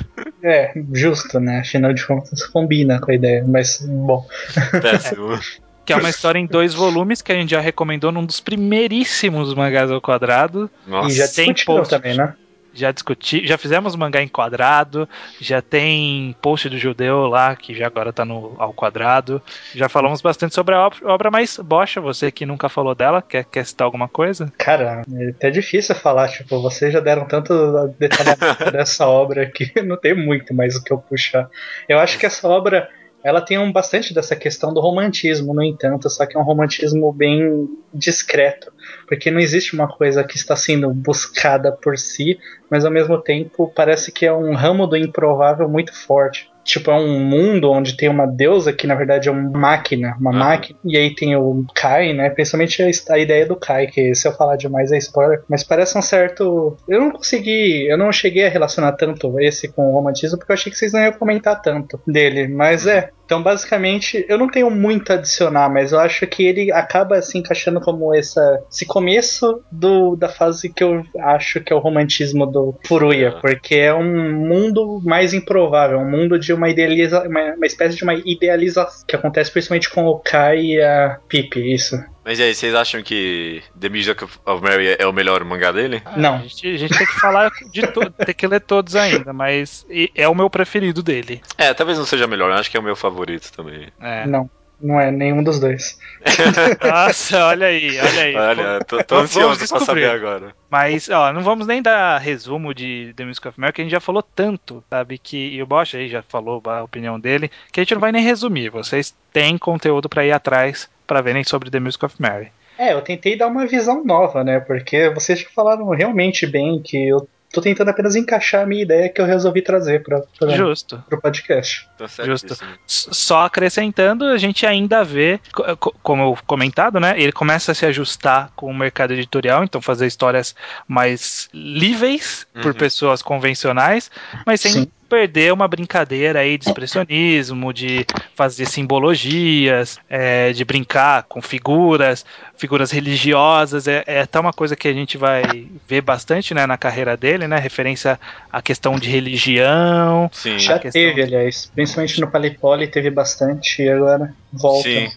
É, 0.44 0.74
justo, 0.94 1.40
né? 1.40 1.60
Afinal 1.60 1.94
de 1.94 2.04
contas 2.06 2.44
combina 2.48 3.00
com 3.00 3.12
a 3.12 3.14
ideia, 3.14 3.44
mas 3.48 3.80
bom. 3.88 4.26
péssimo. 4.82 5.40
Que 5.86 5.94
é 5.94 5.96
uma 5.96 6.10
história 6.10 6.40
em 6.40 6.48
dois 6.48 6.74
volumes 6.74 7.22
que 7.22 7.32
a 7.32 7.36
gente 7.36 7.52
já 7.52 7.60
recomendou 7.60 8.12
num 8.12 8.26
dos 8.26 8.40
primeiríssimos 8.40 9.54
mangás 9.54 9.92
ao 9.92 10.02
quadrado. 10.02 10.68
Nossa. 10.88 11.10
e 11.10 11.14
já 11.14 11.26
discutiram 11.28 11.76
post. 11.78 11.90
também, 11.92 12.18
né? 12.18 12.34
Já 12.76 12.92
discuti, 12.92 13.48
já 13.48 13.58
fizemos 13.58 13.96
mangá 13.96 14.22
em 14.22 14.28
quadrado, 14.28 15.08
já 15.40 15.62
tem 15.62 16.36
post 16.42 16.70
do 16.70 16.78
judeu 16.78 17.28
lá, 17.28 17.56
que 17.56 17.74
já 17.74 17.88
agora 17.88 18.12
tá 18.12 18.26
no 18.26 18.54
ao 18.60 18.74
quadrado. 18.74 19.42
Já 19.74 19.88
falamos 19.90 20.22
bastante 20.22 20.54
sobre 20.54 20.76
a 20.76 20.88
ob- 20.88 21.04
obra, 21.06 21.32
mas 21.32 21.58
Bocha, 21.58 22.02
você 22.02 22.30
que 22.32 22.46
nunca 22.46 22.68
falou 22.70 22.94
dela, 22.94 23.22
quer, 23.22 23.46
quer 23.46 23.66
citar 23.66 23.86
alguma 23.86 24.08
coisa? 24.10 24.52
Cara, 24.58 25.04
é 25.18 25.30
até 25.30 25.50
difícil 25.50 25.96
falar, 25.96 26.28
tipo, 26.28 26.62
vocês 26.62 26.92
já 26.94 27.00
deram 27.00 27.26
tanto 27.26 27.54
detalhamento 27.98 28.70
dessa 28.72 29.08
obra 29.08 29.50
que 29.50 29.72
não 29.82 29.98
tem 29.98 30.14
muito 30.14 30.54
mais 30.54 30.76
o 30.76 30.84
que 30.84 30.92
eu 30.92 30.98
puxar. 30.98 31.50
Eu 31.88 31.98
acho 32.00 32.20
que 32.20 32.26
essa 32.26 32.48
obra, 32.48 32.90
ela 33.24 33.40
tem 33.42 33.58
um 33.58 33.72
bastante 33.72 34.14
dessa 34.14 34.36
questão 34.36 34.74
do 34.74 34.82
romantismo, 34.82 35.54
no 35.54 35.64
entanto, 35.64 36.10
só 36.10 36.26
que 36.26 36.36
é 36.36 36.40
um 36.40 36.44
romantismo 36.44 37.12
bem 37.14 37.70
discreto, 37.94 38.72
porque 39.08 39.32
não 39.32 39.40
existe 39.40 39.74
uma 39.74 39.88
coisa 39.88 40.24
que 40.24 40.36
está 40.36 40.56
sendo 40.56 40.90
buscada 40.94 41.72
por 41.72 41.98
si, 41.98 42.38
mas 42.70 42.86
ao 42.86 42.92
mesmo 42.92 43.22
tempo 43.22 43.72
parece 43.76 44.12
que 44.12 44.26
é 44.26 44.34
um 44.34 44.54
ramo 44.54 44.88
do 44.88 44.98
improvável 44.98 45.68
muito 45.70 45.94
forte. 45.94 46.50
Tipo, 46.66 46.90
é 46.90 46.96
um 46.96 47.20
mundo 47.20 47.70
onde 47.72 47.96
tem 47.96 48.10
uma 48.10 48.26
deusa 48.26 48.74
que 48.74 48.88
na 48.88 48.96
verdade 48.96 49.30
é 49.30 49.32
uma 49.32 49.52
máquina, 49.52 50.18
uma 50.20 50.32
Aham. 50.32 50.40
máquina, 50.40 50.80
e 50.84 50.98
aí 50.98 51.14
tem 51.14 51.36
o 51.36 51.64
Kai, 51.76 52.12
né? 52.12 52.32
Principalmente 52.32 52.82
a, 52.82 53.14
a 53.14 53.20
ideia 53.20 53.46
do 53.46 53.56
Kai, 53.56 53.86
que 53.86 54.16
se 54.16 54.28
eu 54.28 54.32
falar 54.32 54.56
demais 54.56 54.92
é 54.92 54.98
spoiler, 54.98 55.44
mas 55.48 55.64
parece 55.64 55.96
um 55.96 56.02
certo. 56.02 56.76
Eu 56.88 57.00
não 57.02 57.12
consegui, 57.12 57.88
eu 57.88 58.00
não 58.00 58.12
cheguei 58.12 58.48
a 58.48 58.50
relacionar 58.50 58.94
tanto 58.94 59.40
esse 59.40 59.72
com 59.72 59.88
o 59.88 59.94
romantismo, 59.94 60.40
porque 60.40 60.52
eu 60.52 60.56
achei 60.56 60.72
que 60.72 60.78
vocês 60.78 60.92
não 60.92 61.02
iam 61.02 61.14
comentar 61.14 61.62
tanto 61.62 62.02
dele, 62.08 62.48
mas 62.48 62.88
é. 62.88 63.12
Então, 63.26 63.42
basicamente, 63.42 64.24
eu 64.30 64.38
não 64.38 64.48
tenho 64.48 64.70
muito 64.70 65.12
a 65.12 65.16
adicionar, 65.16 65.70
mas 65.70 65.92
eu 65.92 66.00
acho 66.00 66.26
que 66.28 66.46
ele 66.46 66.72
acaba 66.72 67.22
se 67.22 67.38
encaixando 67.38 67.82
como 67.82 68.14
essa, 68.14 68.64
esse 68.72 68.86
começo 68.86 69.64
do, 69.72 70.16
da 70.16 70.30
fase 70.30 70.72
que 70.72 70.84
eu 70.84 71.04
acho 71.20 71.60
que 71.62 71.74
é 71.74 71.76
o 71.76 71.80
romantismo 71.80 72.46
do 72.46 72.76
Furuya, 72.86 73.30
Ah. 73.30 73.42
porque 73.42 73.76
é 73.76 73.94
um 73.94 74.34
mundo 74.34 75.02
mais 75.04 75.34
improvável, 75.34 75.98
um 76.00 76.10
mundo 76.10 76.38
de 76.38 76.54
uma 76.54 76.70
idealiza, 76.70 77.28
uma, 77.28 77.56
uma 77.56 77.66
espécie 77.66 77.96
de 77.96 78.04
uma 78.04 78.14
idealização 78.14 79.06
que 79.08 79.16
acontece 79.16 79.52
principalmente 79.52 79.90
com 79.90 80.06
o 80.06 80.20
Kai 80.20 80.60
e 80.62 80.82
a 80.82 81.18
Pipe, 81.28 81.74
isso. 81.74 81.98
Mas 82.26 82.40
e 82.40 82.44
aí, 82.44 82.56
vocês 82.56 82.74
acham 82.74 83.04
que 83.04 83.62
The 83.80 83.88
Music 83.88 84.24
of 84.24 84.62
Mary 84.64 84.96
é 84.98 85.06
o 85.06 85.14
melhor 85.14 85.44
mangá 85.46 85.72
dele? 85.72 86.02
Não. 86.18 86.36
A 86.36 86.40
gente, 86.40 86.68
a 86.68 86.78
gente 86.78 86.98
tem 86.98 87.06
que 87.06 87.20
falar 87.20 87.52
de 87.72 87.86
to- 87.88 88.10
tem 88.10 88.34
que 88.34 88.48
ler 88.48 88.62
todos 88.62 88.96
ainda, 88.96 89.32
mas 89.32 89.86
é 90.16 90.28
o 90.28 90.34
meu 90.34 90.50
preferido 90.50 91.04
dele. 91.04 91.42
É, 91.58 91.72
talvez 91.74 92.00
não 92.00 92.06
seja 92.06 92.26
melhor, 92.26 92.50
eu 92.50 92.56
acho 92.58 92.72
que 92.72 92.78
é 92.78 92.80
o 92.80 92.84
meu 92.84 92.96
favorito 92.96 93.52
também. 93.54 93.90
É. 94.02 94.26
Não, 94.26 94.50
não 94.82 95.00
é 95.00 95.12
nenhum 95.12 95.44
dos 95.44 95.60
dois. 95.60 96.00
Nossa, 96.84 97.46
olha 97.46 97.68
aí, 97.68 97.98
olha 98.00 98.22
aí. 98.24 98.36
Olha, 98.36 98.80
tô, 98.86 99.04
tô 99.04 99.16
Vamos 99.18 99.30
ansioso 99.38 99.50
pra 99.58 99.60
descobrir. 99.64 99.86
saber 99.86 100.10
agora. 100.10 100.56
Mas, 100.70 101.10
ó, 101.10 101.32
não 101.32 101.42
vamos 101.44 101.68
nem 101.68 101.82
dar 101.82 102.18
resumo 102.20 102.74
de 102.74 103.14
The 103.16 103.26
Music 103.26 103.48
of 103.48 103.60
Mary, 103.60 103.72
que 103.74 103.82
a 103.82 103.84
gente 103.86 103.92
já 103.92 104.00
falou 104.00 104.24
tanto, 104.24 104.84
sabe? 104.90 105.18
Que, 105.18 105.38
e 105.56 105.62
o 105.62 105.66
Bosch 105.68 105.96
aí 105.96 106.10
já 106.10 106.22
falou 106.24 106.62
a 106.66 106.84
opinião 106.84 107.20
dele, 107.20 107.50
que 107.72 107.80
a 107.80 107.84
gente 107.84 107.94
não 107.94 108.02
vai 108.02 108.12
nem 108.12 108.24
resumir. 108.24 108.70
Vocês 108.70 109.16
têm 109.32 109.58
conteúdo 109.58 110.10
pra 110.10 110.26
ir 110.26 110.32
atrás 110.32 110.90
pra 111.08 111.22
verem 111.22 111.44
sobre 111.44 111.70
The 111.70 111.80
Music 111.80 112.04
of 112.06 112.16
Mary. 112.20 112.52
É, 112.78 112.94
eu 112.94 113.02
tentei 113.02 113.38
dar 113.38 113.48
uma 113.48 113.66
visão 113.66 114.04
nova, 114.04 114.44
né? 114.44 114.60
Porque 114.60 115.10
vocês 115.10 115.40
já 115.40 115.48
falaram 115.56 115.88
realmente 115.92 116.46
bem 116.46 116.82
que 116.82 117.08
eu 117.08 117.28
tô 117.54 117.62
tentando 117.62 117.88
apenas 117.90 118.18
encaixar 118.18 118.64
a 118.64 118.66
minha 118.66 118.82
ideia 118.82 119.08
que 119.08 119.22
eu 119.22 119.26
resolvi 119.26 119.62
trazer 119.62 120.04
para 120.04 120.22
Justo. 120.58 121.02
o 121.10 121.18
podcast. 121.22 121.88
Tá 121.98 122.06
Justo. 122.26 122.58
Só 122.86 123.46
acrescentando, 123.46 124.26
a 124.26 124.38
gente 124.38 124.66
ainda 124.66 125.06
vê, 125.06 125.40
co- 125.54 125.78
co- 125.78 125.96
como 126.04 126.38
comentado, 126.46 127.00
né? 127.00 127.14
Ele 127.18 127.32
começa 127.32 127.72
a 127.72 127.76
se 127.76 127.86
ajustar 127.86 128.52
com 128.58 128.66
o 128.70 128.74
mercado 128.74 129.14
editorial, 129.14 129.64
então 129.64 129.82
fazer 129.82 130.06
histórias 130.06 130.54
mais 130.86 131.48
líveis 131.54 132.46
por 132.62 132.74
Uhum. 132.74 132.78
pessoas 132.78 133.22
convencionais, 133.22 134.12
mas 134.46 134.60
sem 134.60 134.72
Sim. 134.74 134.92
Perder 135.10 135.54
uma 135.54 135.68
brincadeira 135.68 136.40
aí 136.40 136.58
de 136.58 136.66
expressionismo, 136.68 137.74
de 137.74 138.06
fazer 138.36 138.66
simbologias, 138.66 140.00
é, 140.10 140.52
de 140.52 140.66
brincar 140.66 141.24
com 141.24 141.42
figuras, 141.42 142.26
figuras 142.58 142.92
religiosas. 142.92 143.88
É, 143.88 144.04
é 144.06 144.22
até 144.22 144.40
uma 144.40 144.54
coisa 144.54 144.76
que 144.76 144.88
a 144.88 144.94
gente 144.94 145.18
vai 145.18 145.68
ver 145.88 146.02
bastante 146.02 146.54
né, 146.54 146.66
na 146.66 146.78
carreira 146.78 147.16
dele, 147.16 147.48
né? 147.48 147.58
Referência 147.58 148.20
à 148.52 148.62
questão 148.62 148.98
de 148.98 149.10
religião. 149.10 150.30
Sim. 150.34 150.60
Já 150.60 150.80
teve, 150.80 151.22
aliás. 151.22 151.72
Principalmente 151.74 152.20
no 152.22 152.30
Palipoli 152.30 152.88
teve 152.88 153.10
bastante 153.10 153.82
e 153.82 153.90
agora 153.90 154.34
volta. 154.52 154.90
Sim. 154.90 155.12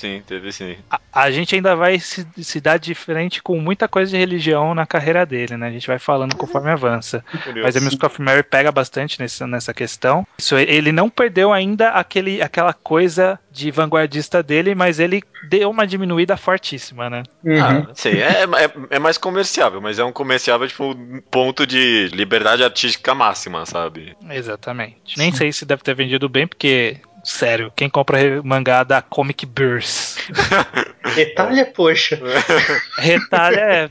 Sim, 0.00 0.22
teve 0.26 0.50
sim. 0.50 0.78
A, 0.90 0.98
a, 1.12 1.30
gente 1.30 1.54
ainda 1.54 1.76
vai 1.76 2.00
se, 2.00 2.26
se 2.38 2.58
dar 2.58 2.78
diferente 2.78 3.42
com 3.42 3.60
muita 3.60 3.86
coisa 3.86 4.10
de 4.10 4.16
religião 4.16 4.74
na 4.74 4.86
carreira 4.86 5.26
dele, 5.26 5.58
né? 5.58 5.68
A 5.68 5.70
gente 5.70 5.86
vai 5.86 5.98
falando 5.98 6.34
conforme 6.34 6.70
avança. 6.70 7.22
Curioso. 7.30 7.60
Mas 7.62 7.76
a 7.76 7.80
Music 7.82 8.06
of 8.06 8.22
Mary 8.22 8.42
pega 8.42 8.72
bastante 8.72 9.20
nesse, 9.20 9.44
nessa 9.44 9.74
questão. 9.74 10.26
Isso, 10.38 10.56
ele 10.56 10.90
não 10.90 11.10
perdeu 11.10 11.52
ainda 11.52 11.90
aquele, 11.90 12.40
aquela 12.40 12.72
coisa 12.72 13.38
de 13.52 13.70
vanguardista 13.70 14.42
dele, 14.42 14.74
mas 14.74 14.98
ele 14.98 15.22
deu 15.50 15.68
uma 15.68 15.86
diminuída 15.86 16.34
fortíssima, 16.34 17.10
né? 17.10 17.22
Uhum. 17.44 17.60
Ah, 17.62 17.86
sim, 17.92 18.16
é, 18.16 18.44
é, 18.44 18.96
é, 18.96 18.98
mais 18.98 19.18
comerciável, 19.18 19.82
mas 19.82 19.98
é 19.98 20.04
um 20.04 20.12
comerciável, 20.12 20.66
tipo, 20.66 20.96
ponto 21.30 21.66
de 21.66 22.08
liberdade 22.14 22.64
artística 22.64 23.14
máxima, 23.14 23.66
sabe? 23.66 24.16
Exatamente. 24.30 25.18
Nem 25.18 25.30
sei 25.30 25.52
se 25.52 25.66
deve 25.66 25.82
ter 25.82 25.94
vendido 25.94 26.26
bem, 26.26 26.46
porque 26.46 26.96
Sério, 27.22 27.72
quem 27.76 27.88
compra 27.88 28.42
mangá 28.42 28.82
da 28.82 29.02
Comic 29.02 29.46
Burst? 29.46 30.30
Retalha, 31.14 31.66
poxa. 31.66 32.18
Retalha 32.98 33.60
é. 33.60 33.90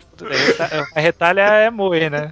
A 0.95 0.99
retalha 0.99 1.41
é 1.41 1.69
moe, 1.69 2.09
né? 2.09 2.31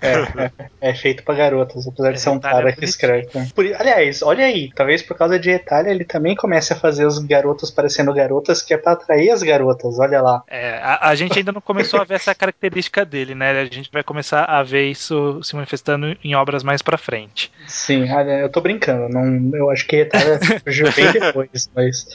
É, 0.00 0.12
é, 0.12 0.50
é, 0.90 0.94
feito 0.94 1.22
pra 1.22 1.34
garotas, 1.34 1.86
apesar 1.86 2.12
de 2.12 2.20
ser 2.20 2.30
um 2.30 2.40
cara 2.40 2.68
é 2.68 2.72
que 2.72 2.84
escreve. 2.84 3.28
Né? 3.34 3.48
Aliás, 3.78 4.22
olha 4.22 4.44
aí, 4.44 4.70
talvez 4.74 5.02
por 5.02 5.16
causa 5.16 5.38
de 5.38 5.50
retalha 5.50 5.90
ele 5.90 6.04
também 6.04 6.34
comece 6.34 6.72
a 6.72 6.76
fazer 6.76 7.06
os 7.06 7.18
garotos 7.18 7.70
parecendo 7.70 8.12
garotas, 8.12 8.62
que 8.62 8.74
é 8.74 8.76
pra 8.76 8.92
atrair 8.92 9.30
as 9.30 9.42
garotas, 9.42 9.98
olha 9.98 10.20
lá. 10.20 10.42
É, 10.48 10.78
a, 10.82 11.08
a 11.08 11.14
gente 11.14 11.38
ainda 11.38 11.52
não 11.52 11.60
começou 11.60 12.00
a 12.00 12.04
ver 12.04 12.14
essa 12.14 12.34
característica 12.34 13.04
dele, 13.04 13.34
né? 13.34 13.58
A 13.60 13.64
gente 13.64 13.90
vai 13.92 14.02
começar 14.02 14.44
a 14.44 14.62
ver 14.62 14.90
isso 14.90 15.42
se 15.42 15.54
manifestando 15.54 16.16
em 16.22 16.34
obras 16.34 16.62
mais 16.62 16.82
pra 16.82 16.98
frente. 16.98 17.50
Sim, 17.66 18.10
olha, 18.12 18.40
eu 18.40 18.48
tô 18.50 18.60
brincando, 18.60 19.08
não, 19.08 19.56
eu 19.56 19.70
acho 19.70 19.86
que 19.86 19.96
retalha 19.96 20.38
surgiu 20.62 20.92
bem 20.92 21.12
depois, 21.12 21.70
mas. 21.74 22.06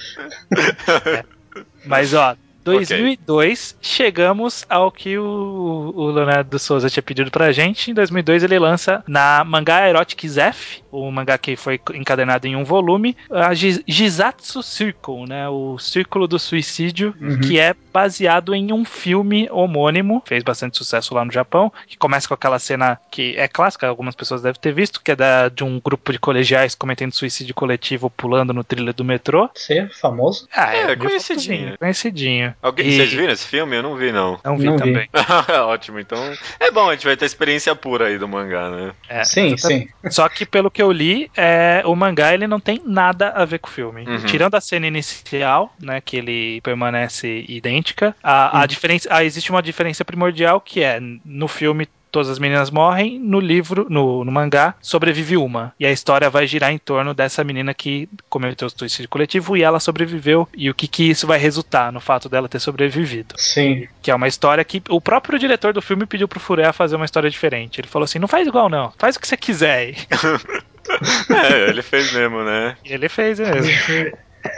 É. 1.06 1.43
Mas 1.86 2.14
ó, 2.14 2.36
2002, 2.64 3.76
okay. 3.78 3.78
chegamos 3.82 4.66
ao 4.70 4.92
que 4.92 5.18
o, 5.18 5.92
o 5.96 6.12
Leonardo 6.12 6.58
Souza 6.58 6.90
tinha 6.90 7.04
pedido 7.04 7.30
pra 7.30 7.52
gente. 7.52 7.92
Em 7.92 7.94
2002, 7.94 8.44
ele 8.44 8.60
lança 8.60 9.04
na 9.08 9.44
Mangá 9.44 9.88
Erotic 9.88 10.28
Zef, 10.28 10.83
o 10.94 11.12
mangá 11.12 11.38
que 11.38 11.56
foi 11.56 11.82
encadenado 11.96 12.48
em 12.48 12.56
um 12.56 12.64
volume, 12.64 13.18
a 13.32 13.54
Jizatsu 13.54 14.62
Circle, 14.62 15.26
né? 15.28 15.50
O 15.50 15.78
Círculo 15.80 16.28
do 16.28 16.38
Suicídio, 16.38 17.16
uhum. 17.20 17.40
que 17.40 17.60
é 17.60 17.76
baseado 17.92 18.54
em 18.54 18.72
um 18.72 18.86
filme 18.86 19.48
homônimo, 19.52 20.22
fez 20.26 20.44
bastante 20.44 20.78
sucesso 20.78 21.14
lá 21.14 21.26
no 21.26 21.32
Japão, 21.32 21.72
que 21.88 21.98
começa 21.98 22.28
com 22.28 22.34
aquela 22.34 22.60
cena 22.60 23.00
que 23.10 23.36
é 23.38 23.48
clássica, 23.48 23.88
algumas 23.88 24.16
pessoas 24.16 24.42
devem 24.42 24.60
ter 24.60 24.74
visto, 24.74 25.02
que 25.02 25.12
é 25.12 25.16
da, 25.16 25.50
de 25.50 25.64
um 25.64 25.80
grupo 25.80 26.12
de 26.12 26.20
colegiais 26.20 26.76
cometendo 26.76 27.14
suicídio 27.14 27.54
coletivo 27.56 28.10
pulando 28.10 28.54
no 28.54 28.64
trilho 28.64 28.94
do 28.94 29.04
metrô. 29.04 29.50
Sim, 29.56 29.88
famoso. 29.90 30.48
Ah, 30.56 30.76
é, 30.76 30.92
é 30.92 30.96
conhecidinho. 30.96 31.78
Conhecidinho. 31.78 32.56
Alguém, 32.62 32.88
e... 32.88 32.96
Vocês 32.96 33.14
viram 33.14 33.34
esse 33.34 33.48
filme? 33.48 33.76
Eu 33.78 33.84
não 33.84 33.96
vi, 33.96 34.12
não. 34.12 34.40
Não 34.44 34.58
vi 34.58 34.66
não 34.66 34.76
também. 34.76 35.10
Vi. 35.14 35.54
Ótimo, 35.66 36.00
então 36.00 36.20
é 36.60 36.72
bom, 36.72 36.90
a 36.90 36.94
gente 36.94 37.06
vai 37.06 37.18
ter 37.18 37.26
experiência 37.26 37.76
pura 37.76 38.08
aí 38.08 38.18
do 38.18 38.28
mangá, 38.28 38.70
né? 38.70 38.92
É, 39.10 39.24
sim, 39.24 39.58
sim. 39.58 39.88
Só 40.10 40.28
que 40.30 40.46
pelo 40.46 40.70
que 40.70 40.83
eu 40.84 40.92
li, 40.92 41.32
é, 41.36 41.82
o 41.86 41.96
mangá 41.96 42.34
ele 42.34 42.48
não 42.48 42.60
tem 42.60 42.82
nada 42.86 43.30
a 43.30 43.46
ver 43.46 43.60
com 43.60 43.68
o 43.68 43.72
filme. 43.72 44.06
Uhum. 44.06 44.26
Tirando 44.26 44.56
a 44.56 44.62
cena 44.62 44.88
inicial, 44.88 45.74
né, 45.82 46.02
que 46.02 46.18
ele 46.18 46.62
permanece 46.62 47.46
idêntica, 47.48 48.16
a, 48.22 48.58
a 48.58 48.62
uhum. 48.62 48.68
diferença, 48.68 49.08
a, 49.12 49.24
existe 49.24 49.50
uma 49.50 49.62
diferença 49.62 50.06
primordial 50.06 50.62
que 50.62 50.82
é 50.82 51.00
no 51.26 51.48
filme 51.48 51.88
todas 52.14 52.30
as 52.30 52.38
meninas 52.38 52.70
morrem, 52.70 53.18
no 53.18 53.40
livro, 53.40 53.88
no, 53.90 54.24
no, 54.24 54.32
mangá, 54.32 54.76
sobrevive 54.80 55.36
uma. 55.36 55.74
E 55.80 55.86
a 55.86 55.92
história 55.92 56.30
vai 56.30 56.46
girar 56.46 56.72
em 56.72 56.78
torno 56.78 57.12
dessa 57.12 57.44
menina 57.44 57.74
que 57.74 58.08
cometeu 58.30 58.68
o 58.68 58.70
suicídio 58.70 59.10
coletivo 59.10 59.58
e 59.58 59.64
ela 59.64 59.80
sobreviveu. 59.80 60.48
E 60.56 60.70
o 60.70 60.76
que, 60.76 60.88
que 60.88 61.10
isso 61.10 61.26
vai 61.26 61.40
resultar 61.40 61.92
no 61.92 62.00
fato 62.00 62.30
dela 62.30 62.48
ter 62.48 62.60
sobrevivido. 62.60 63.34
Sim. 63.36 63.88
Que 64.00 64.12
é 64.12 64.16
uma 64.16 64.28
história 64.28 64.64
que 64.64 64.82
o 64.90 65.02
próprio 65.02 65.40
diretor 65.40 65.74
do 65.74 65.82
filme 65.82 66.06
pediu 66.06 66.28
pro 66.28 66.40
Furé 66.40 66.72
fazer 66.72 66.96
uma 66.96 67.06
história 67.06 67.30
diferente. 67.32 67.82
Ele 67.82 67.88
falou 67.88 68.04
assim: 68.04 68.20
não 68.20 68.28
faz 68.28 68.48
igual, 68.48 68.70
não. 68.70 68.94
Faz 69.00 69.16
o 69.16 69.20
que 69.20 69.28
você 69.28 69.36
quiser 69.36 69.76
aí. 69.76 69.96
é, 71.30 71.70
ele 71.70 71.82
fez 71.82 72.12
mesmo, 72.14 72.44
né? 72.44 72.76
Ele 72.84 73.10
fez 73.10 73.40
mesmo. 73.40 73.72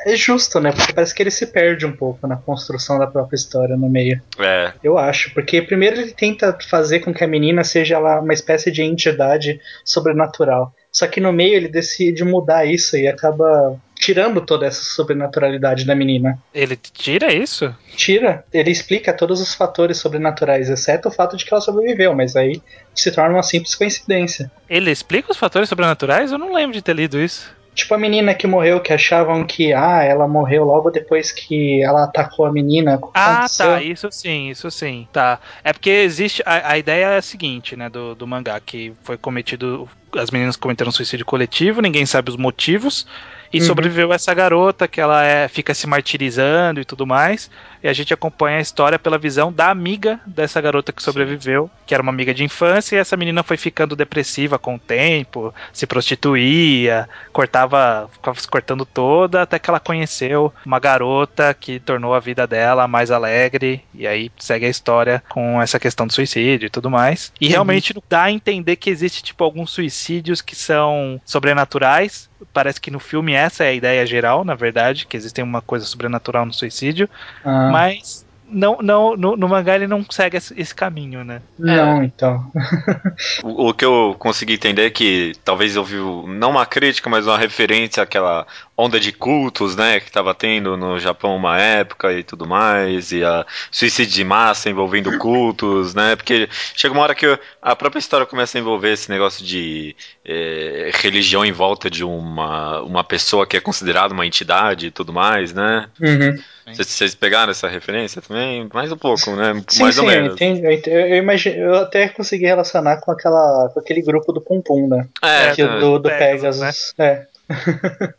É 0.06 0.16
justo, 0.16 0.60
né? 0.60 0.72
Porque 0.72 0.94
parece 0.94 1.14
que 1.14 1.22
ele 1.22 1.32
se 1.32 1.46
perde 1.48 1.86
um 1.86 1.92
pouco 1.92 2.26
na 2.28 2.36
construção 2.36 2.98
da 2.98 3.06
própria 3.06 3.36
história 3.36 3.78
no 3.78 3.88
meio. 3.88 4.20
É. 4.40 4.74
Eu 4.84 4.98
acho. 4.98 5.32
Porque 5.34 5.62
primeiro 5.62 6.02
ele 6.02 6.12
tenta 6.12 6.58
fazer 6.68 7.02
com 7.02 7.14
que 7.14 7.24
a 7.24 7.28
menina 7.28 7.64
seja 7.64 8.00
lá 8.00 8.20
uma 8.20 8.34
espécie 8.34 8.72
de 8.72 8.82
entidade 8.82 9.60
sobrenatural. 9.84 10.74
Só 10.92 11.06
que 11.08 11.22
no 11.22 11.32
meio 11.32 11.56
ele 11.56 11.68
decide 11.68 12.24
mudar 12.24 12.66
isso 12.66 12.98
e 12.98 13.08
acaba 13.08 13.80
tirando 14.06 14.40
toda 14.40 14.68
essa 14.68 14.84
sobrenaturalidade 14.84 15.84
da 15.84 15.96
menina. 15.96 16.38
Ele 16.54 16.76
tira 16.76 17.34
isso? 17.34 17.76
Tira. 17.96 18.46
Ele 18.54 18.70
explica 18.70 19.12
todos 19.12 19.42
os 19.42 19.56
fatores 19.56 19.98
sobrenaturais, 19.98 20.70
exceto 20.70 21.10
o 21.10 21.12
fato 21.12 21.36
de 21.36 21.44
que 21.44 21.52
ela 21.52 21.60
sobreviveu, 21.60 22.14
mas 22.14 22.36
aí 22.36 22.62
se 22.94 23.12
torna 23.12 23.34
uma 23.34 23.42
simples 23.42 23.74
coincidência. 23.74 24.52
Ele 24.70 24.92
explica 24.92 25.32
os 25.32 25.38
fatores 25.38 25.70
sobrenaturais? 25.70 26.32
Eu 26.32 26.38
não 26.38 26.54
lembro 26.54 26.74
de 26.76 26.84
ter 26.84 26.96
lido 26.96 27.20
isso. 27.20 27.52
Tipo 27.74 27.96
a 27.96 27.98
menina 27.98 28.36
que 28.36 28.46
morreu, 28.46 28.80
que 28.80 28.94
achavam 28.94 29.44
que 29.44 29.74
ah, 29.74 30.04
ela 30.04 30.28
morreu 30.28 30.64
logo 30.64 30.92
depois 30.92 31.32
que 31.32 31.82
ela 31.82 32.04
atacou 32.04 32.46
a 32.46 32.52
menina. 32.52 33.00
Ah, 33.12 33.38
aconteceu. 33.38 33.66
tá, 33.66 33.82
isso 33.82 34.08
sim, 34.12 34.50
isso 34.52 34.70
sim. 34.70 35.08
Tá. 35.12 35.40
É 35.64 35.74
porque 35.74 35.90
existe. 35.90 36.44
A, 36.46 36.74
a 36.74 36.78
ideia 36.78 37.06
é 37.08 37.18
a 37.18 37.22
seguinte, 37.24 37.76
né, 37.76 37.90
do, 37.90 38.14
do 38.14 38.28
mangá, 38.28 38.60
que 38.60 38.94
foi 39.04 39.18
cometido. 39.18 39.90
As 40.16 40.30
meninas 40.30 40.56
cometeram 40.56 40.92
suicídio 40.92 41.26
coletivo, 41.26 41.82
ninguém 41.82 42.06
sabe 42.06 42.30
os 42.30 42.38
motivos. 42.38 43.08
E 43.56 43.60
uhum. 43.62 43.68
sobreviveu 43.68 44.12
essa 44.12 44.34
garota 44.34 44.86
que 44.86 45.00
ela 45.00 45.24
é, 45.24 45.48
fica 45.48 45.74
se 45.74 45.88
martirizando 45.88 46.82
e 46.82 46.84
tudo 46.84 47.08
mais. 47.08 47.50
E 47.82 47.88
a 47.88 47.94
gente 47.94 48.14
acompanha 48.14 48.58
a 48.58 48.62
história 48.62 49.00
pela 49.00 49.18
visão 49.18 49.54
da 49.54 49.70
amiga 49.70 50.20
dessa 50.26 50.60
garota 50.60 50.92
que 50.92 51.02
sobreviveu, 51.02 51.70
que 51.86 51.94
era 51.94 52.04
uma 52.04 52.12
amiga 52.12 52.34
de 52.34 52.44
infância, 52.44 52.98
e 52.98 53.00
essa 53.00 53.16
menina 53.16 53.44
foi 53.44 53.56
ficando 53.56 53.96
depressiva 53.96 54.60
com 54.60 54.76
o 54.76 54.80
tempo, 54.80 55.54
se 55.72 55.88
prostituía, 55.88 57.08
cortava, 57.32 58.10
ficava 58.12 58.38
se 58.38 58.48
cortando 58.48 58.86
toda, 58.86 59.44
até 59.44 59.58
que 59.58 59.70
ela 59.70 59.80
conheceu 59.80 60.52
uma 60.66 60.80
garota 60.80 61.54
que 61.54 61.80
tornou 61.80 62.14
a 62.14 62.20
vida 62.20 62.46
dela 62.46 62.90
mais 62.90 63.10
alegre, 63.10 63.82
e 63.94 64.06
aí 64.06 64.30
segue 64.38 64.66
a 64.66 64.70
história 64.70 65.24
com 65.30 65.62
essa 65.62 65.80
questão 65.80 66.08
do 66.08 66.12
suicídio 66.14 66.68
e 66.68 66.70
tudo 66.70 66.90
mais. 66.90 67.32
E 67.40 67.46
uhum. 67.46 67.52
realmente 67.52 67.94
dá 68.10 68.24
a 68.24 68.32
entender 68.32 68.76
que 68.76 68.90
existe, 68.90 69.24
tipo, 69.24 69.44
alguns 69.44 69.72
suicídios 69.72 70.42
que 70.42 70.56
são 70.56 71.22
sobrenaturais, 71.24 72.30
parece 72.54 72.80
que 72.80 72.92
no 72.92 73.00
filme 73.00 73.34
essa 73.34 73.64
é 73.64 73.70
a 73.70 73.74
ideia 73.74 74.06
geral, 74.06 74.44
na 74.44 74.56
verdade, 74.56 75.06
que 75.06 75.18
existe 75.18 75.42
uma 75.42 75.62
coisa 75.62 75.86
sobrenatural 75.86 76.46
no 76.46 76.54
suicídio. 76.54 77.10
Ah. 77.44 77.70
Mas 77.72 78.26
não, 78.48 78.78
não, 78.82 79.18
no, 79.18 79.36
no, 79.36 79.50
mangá 79.50 79.76
ele 79.76 79.88
não 79.88 80.06
segue 80.10 80.38
esse, 80.38 80.54
esse 80.60 80.74
caminho, 80.74 81.24
né? 81.24 81.42
Não, 81.58 82.02
é. 82.02 82.06
então. 82.06 82.52
o, 83.44 83.70
o, 83.70 83.74
que 83.74 83.84
eu 83.84 84.16
consegui 84.20 84.54
entender 84.54 84.86
é 84.86 84.90
que 84.90 85.34
talvez 85.44 85.76
houve 85.76 85.96
não 86.28 86.52
uma 86.52 86.66
crítica, 86.66 87.10
mas 87.10 87.26
uma 87.26 87.38
referência 87.38 88.04
àquela 88.04 88.46
onda 88.78 89.00
de 89.00 89.12
cultos, 89.12 89.76
né, 89.76 90.00
que 90.00 90.08
estava 90.08 90.34
tendo 90.34 90.76
no 90.76 91.00
Japão 91.00 91.36
uma 91.36 91.60
época 91.60 92.12
e 92.12 92.24
tudo 92.24 92.46
mais, 92.46 93.12
e 93.12 93.24
a 93.24 93.46
suicídio 93.72 94.14
de 94.14 94.24
massa 94.24 94.70
envolvendo 94.70 95.18
cultos, 95.18 95.94
né, 95.94 96.16
porque 96.16 96.50
chega 96.76 96.94
uma 96.94 97.04
hora 97.04 97.16
que 97.16 97.40
a 97.62 97.76
própria 97.76 98.00
história 98.00 98.26
começa 98.26 98.58
a 98.58 98.62
envolver 98.62 98.92
esse 98.92 99.10
negócio 99.10 99.46
de 99.46 99.96
é, 100.26 100.92
religião 100.96 101.46
em 101.46 101.54
volta 101.54 101.90
de 101.90 102.04
uma, 102.04 102.82
uma 102.82 103.04
pessoa 103.04 103.48
que 103.48 103.56
é 103.56 103.62
considerada 103.62 104.14
uma 104.14 104.26
entidade 104.26 104.88
e 104.88 104.92
tudo 104.92 105.14
mais, 105.14 105.54
né? 105.54 105.88
Uhum. 106.02 106.38
Vocês 106.74 107.14
pegaram 107.14 107.52
essa 107.52 107.68
referência 107.68 108.22
também? 108.22 108.68
Mais 108.74 108.92
um 108.92 108.98
pouco, 108.98 109.32
né? 109.36 109.62
Sim, 109.68 109.84
Mais 109.84 109.96
sim, 109.96 110.02
ou 110.02 110.08
menos. 110.08 110.30
Eu, 110.30 110.34
entendo, 110.34 110.66
eu, 110.66 111.00
eu, 111.00 111.18
imagino, 111.18 111.56
eu 111.58 111.76
até 111.76 112.10
consegui 112.10 112.46
relacionar 112.46 112.98
com, 113.02 113.12
aquela, 113.12 113.70
com 113.72 113.80
aquele 113.80 114.02
grupo 114.02 114.34
do 114.34 114.42
Pum 114.42 114.62
Pum, 114.62 114.88
né? 114.88 115.08
É, 115.22 115.52
que, 115.52 115.64
do, 115.64 116.00
do 116.00 116.10
Pegasus. 116.10 116.60
Pegasus 116.60 116.94
né? 116.98 117.06
É. 117.06 117.35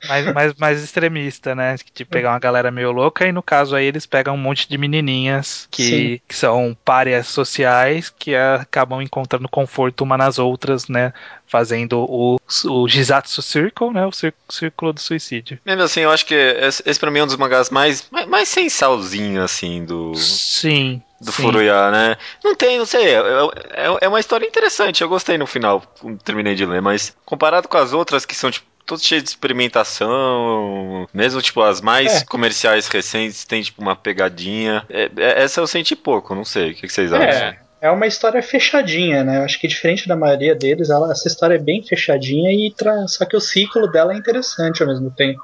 mais, 0.08 0.32
mais, 0.32 0.54
mais 0.54 0.82
extremista, 0.82 1.54
né? 1.54 1.76
De 1.94 2.04
pegar 2.04 2.32
uma 2.32 2.38
galera 2.38 2.70
meio 2.70 2.92
louca, 2.92 3.26
e 3.26 3.32
no 3.32 3.42
caso 3.42 3.74
aí 3.74 3.86
eles 3.86 4.06
pegam 4.06 4.34
um 4.34 4.38
monte 4.38 4.68
de 4.68 4.78
menininhas 4.78 5.66
que, 5.70 6.20
que 6.26 6.34
são 6.34 6.76
párias 6.84 7.26
sociais 7.26 8.10
que 8.10 8.34
acabam 8.34 9.02
encontrando 9.02 9.48
conforto 9.48 10.02
uma 10.02 10.16
nas 10.16 10.38
outras, 10.38 10.88
né? 10.88 11.12
Fazendo 11.46 12.00
o, 12.08 12.38
o 12.64 12.88
Jizatsu 12.88 13.42
Circle, 13.42 13.92
né? 13.92 14.06
O 14.06 14.10
círculo 14.50 14.92
do 14.92 15.00
suicídio. 15.00 15.58
Mesmo 15.64 15.82
assim, 15.82 16.00
eu 16.00 16.10
acho 16.10 16.26
que 16.26 16.34
esse, 16.34 16.82
esse 16.84 16.98
pra 16.98 17.10
mim 17.10 17.20
é 17.20 17.24
um 17.24 17.26
dos 17.26 17.36
mangás 17.36 17.70
mais, 17.70 18.08
mais, 18.10 18.26
mais 18.26 18.48
sensalzinho, 18.48 19.42
assim, 19.42 19.84
do. 19.84 20.14
Sim. 20.14 21.02
Do 21.20 21.32
sim. 21.32 21.42
Furuya, 21.42 21.90
né? 21.90 22.16
Não 22.44 22.54
tem, 22.54 22.78
não 22.78 22.84
sei. 22.84 23.14
É, 23.14 23.20
é, 23.70 23.98
é 24.02 24.08
uma 24.08 24.20
história 24.20 24.46
interessante. 24.46 25.02
Eu 25.02 25.08
gostei 25.08 25.38
no 25.38 25.46
final, 25.46 25.82
terminei 26.24 26.54
de 26.54 26.66
ler, 26.66 26.82
mas 26.82 27.16
comparado 27.24 27.68
com 27.68 27.76
as 27.78 27.92
outras 27.92 28.26
que 28.26 28.34
são, 28.34 28.50
tipo, 28.50 28.66
todos 28.86 29.04
cheios 29.04 29.24
de 29.24 29.30
experimentação. 29.30 31.06
Mesmo, 31.12 31.42
tipo, 31.42 31.60
as 31.60 31.80
mais 31.80 32.22
é. 32.22 32.24
comerciais 32.24 32.86
recentes 32.86 33.44
tem, 33.44 33.60
tipo, 33.60 33.82
uma 33.82 33.96
pegadinha. 33.96 34.84
É, 34.88 35.10
é, 35.16 35.42
essa 35.42 35.60
eu 35.60 35.66
senti 35.66 35.96
pouco, 35.96 36.34
não 36.34 36.44
sei. 36.44 36.70
O 36.70 36.74
que, 36.74 36.86
que 36.86 36.92
vocês 36.92 37.12
é, 37.12 37.16
acham? 37.16 37.66
É 37.80 37.90
uma 37.90 38.06
história 38.06 38.42
fechadinha, 38.42 39.22
né? 39.22 39.38
Eu 39.38 39.42
acho 39.42 39.60
que 39.60 39.68
diferente 39.68 40.08
da 40.08 40.16
maioria 40.16 40.54
deles, 40.54 40.88
ela, 40.88 41.12
essa 41.12 41.28
história 41.28 41.56
é 41.56 41.58
bem 41.58 41.82
fechadinha 41.82 42.50
e 42.50 42.72
tra... 42.72 43.06
só 43.06 43.26
que 43.26 43.36
o 43.36 43.40
ciclo 43.40 43.90
dela 43.90 44.14
é 44.14 44.16
interessante 44.16 44.82
ao 44.82 44.88
mesmo 44.88 45.10
tempo. 45.10 45.42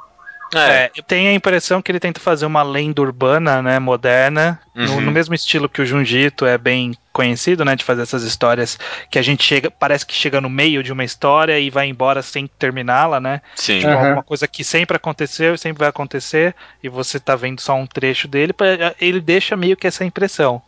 É, 0.54 0.90
eu 0.94 1.02
tenho 1.02 1.30
a 1.30 1.32
impressão 1.32 1.80
que 1.80 1.90
ele 1.90 2.00
tenta 2.00 2.20
fazer 2.20 2.44
uma 2.44 2.62
lenda 2.62 3.00
urbana, 3.00 3.62
né, 3.62 3.78
moderna, 3.78 4.60
uhum. 4.76 4.84
no, 4.84 5.00
no, 5.02 5.10
mesmo 5.10 5.34
estilo 5.34 5.68
que 5.68 5.80
o 5.80 5.86
Junjito 5.86 6.44
é 6.44 6.58
bem 6.58 6.92
conhecido, 7.12 7.64
né, 7.64 7.74
de 7.74 7.84
fazer 7.84 8.02
essas 8.02 8.22
histórias 8.22 8.78
que 9.10 9.18
a 9.18 9.22
gente 9.22 9.42
chega, 9.42 9.70
parece 9.70 10.04
que 10.04 10.14
chega 10.14 10.40
no 10.40 10.50
meio 10.50 10.82
de 10.82 10.92
uma 10.92 11.04
história 11.04 11.58
e 11.58 11.70
vai 11.70 11.86
embora 11.86 12.22
sem 12.22 12.46
terminá-la, 12.46 13.18
né? 13.18 13.40
Sim. 13.54 13.78
Tipo, 13.78 13.92
uhum. 13.92 13.98
alguma 13.98 14.22
coisa 14.22 14.46
que 14.46 14.62
sempre 14.62 14.96
aconteceu 14.96 15.54
e 15.54 15.58
sempre 15.58 15.80
vai 15.80 15.88
acontecer 15.88 16.54
e 16.82 16.88
você 16.88 17.18
tá 17.18 17.34
vendo 17.34 17.60
só 17.60 17.74
um 17.74 17.86
trecho 17.86 18.28
dele, 18.28 18.52
ele 19.00 19.20
deixa 19.20 19.56
meio 19.56 19.76
que 19.76 19.86
essa 19.86 20.04
impressão. 20.04 20.62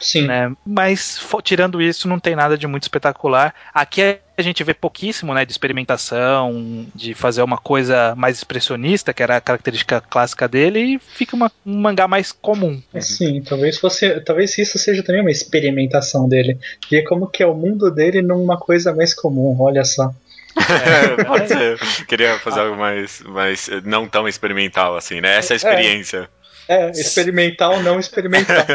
Sim. 0.00 0.26
Né? 0.26 0.52
Mas 0.64 1.20
tirando 1.42 1.82
isso, 1.82 2.08
não 2.08 2.18
tem 2.18 2.36
nada 2.36 2.56
de 2.56 2.66
muito 2.66 2.84
espetacular. 2.84 3.54
Aqui 3.74 4.18
a 4.40 4.42
gente 4.42 4.62
vê 4.62 4.72
pouquíssimo, 4.72 5.34
né, 5.34 5.44
de 5.44 5.52
experimentação, 5.52 6.86
de 6.94 7.12
fazer 7.14 7.42
uma 7.42 7.58
coisa 7.58 8.14
mais 8.16 8.36
expressionista, 8.36 9.12
que 9.12 9.22
era 9.22 9.36
a 9.36 9.40
característica 9.40 10.00
clássica 10.00 10.46
dele, 10.46 10.78
e 10.78 10.98
fica 10.98 11.34
uma, 11.34 11.50
um 11.66 11.78
mangá 11.80 12.06
mais 12.06 12.30
comum. 12.30 12.80
É, 12.94 13.00
sim, 13.00 13.42
talvez 13.42 13.78
fosse, 13.78 14.20
talvez 14.20 14.56
isso 14.56 14.78
seja 14.78 15.02
também 15.02 15.20
uma 15.20 15.30
experimentação 15.30 16.28
dele, 16.28 16.58
ver 16.90 17.02
como 17.02 17.26
que 17.26 17.42
é 17.42 17.46
o 17.46 17.54
mundo 17.54 17.90
dele 17.90 18.22
numa 18.22 18.56
coisa 18.56 18.94
mais 18.94 19.12
comum. 19.12 19.56
Olha 19.58 19.84
só. 19.84 20.12
É, 20.56 21.24
pode 21.24 21.48
ser. 21.48 21.78
Queria 22.06 22.38
fazer 22.38 22.60
algo 22.60 22.76
mais, 22.76 23.20
mais 23.20 23.68
não 23.84 24.08
tão 24.08 24.28
experimental 24.28 24.96
assim, 24.96 25.20
né? 25.20 25.36
Essa 25.36 25.52
é 25.52 25.54
a 25.54 25.56
experiência. 25.56 26.28
É, 26.68 26.90
experimental 26.90 27.74
ou 27.74 27.82
não 27.82 27.98
experimental. 27.98 28.56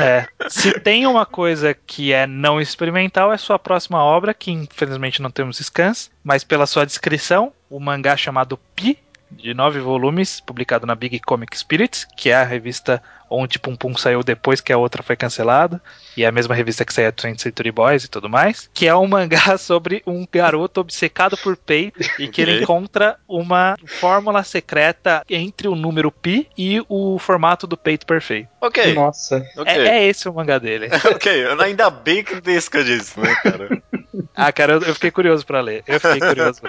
É. 0.00 0.26
Se 0.48 0.72
tem 0.80 1.06
uma 1.06 1.26
coisa 1.26 1.74
que 1.74 2.12
é 2.12 2.26
não 2.26 2.60
experimental, 2.60 3.32
é 3.32 3.36
sua 3.36 3.58
próxima 3.58 4.02
obra, 4.02 4.32
que 4.32 4.50
infelizmente 4.50 5.20
não 5.20 5.30
temos 5.30 5.58
scans, 5.58 6.10
mas 6.22 6.44
pela 6.44 6.66
sua 6.66 6.86
descrição, 6.86 7.52
o 7.68 7.80
mangá 7.80 8.16
chamado 8.16 8.58
Pi, 8.74 8.98
de 9.30 9.54
nove 9.54 9.80
volumes, 9.80 10.40
publicado 10.40 10.86
na 10.86 10.94
Big 10.94 11.20
Comic 11.20 11.56
Spirits, 11.56 12.06
que 12.16 12.30
é 12.30 12.34
a 12.34 12.44
revista 12.44 13.02
onde 13.30 13.60
Pum 13.60 13.76
Pum 13.76 13.96
saiu 13.96 14.24
depois 14.24 14.60
que 14.60 14.72
a 14.72 14.76
outra 14.76 15.02
foi 15.02 15.14
cancelada, 15.14 15.80
e 16.16 16.24
é 16.24 16.26
a 16.26 16.32
mesma 16.32 16.54
revista 16.54 16.84
que 16.84 16.92
saiu 16.92 17.08
a 17.08 17.12
20th 17.12 17.40
Century 17.40 17.70
Boys 17.70 18.04
e 18.04 18.08
tudo 18.08 18.28
mais, 18.28 18.68
que 18.74 18.88
é 18.88 18.94
um 18.94 19.06
mangá 19.06 19.56
sobre 19.56 20.02
um 20.04 20.26
garoto 20.30 20.80
obcecado 20.80 21.36
por 21.36 21.56
peito 21.56 22.00
e 22.18 22.26
que 22.26 22.42
ele 22.42 22.62
encontra 22.62 23.16
uma 23.28 23.76
fórmula 23.86 24.42
secreta 24.42 25.24
entre 25.30 25.68
o 25.68 25.76
número 25.76 26.10
pi 26.10 26.48
e 26.58 26.82
o 26.88 27.18
formato 27.18 27.66
do 27.66 27.76
peito 27.76 28.04
perfeito. 28.04 28.48
Ok. 28.60 28.92
Nossa. 28.94 29.46
Okay. 29.56 29.72
É, 29.72 29.88
é, 29.88 30.06
esse 30.08 30.28
o 30.28 30.34
mangá 30.34 30.58
dele. 30.58 30.88
ok, 31.14 31.46
ainda 31.60 31.88
bem 31.88 32.24
que 32.24 32.50
isca 32.50 32.82
disso, 32.82 33.20
né, 33.20 33.34
cara? 33.36 33.82
ah, 34.34 34.52
cara, 34.52 34.74
eu, 34.74 34.82
eu 34.82 34.94
fiquei 34.94 35.10
curioso 35.12 35.46
para 35.46 35.60
ler. 35.60 35.84
Eu 35.86 36.00
fiquei 36.00 36.18
curioso. 36.18 36.60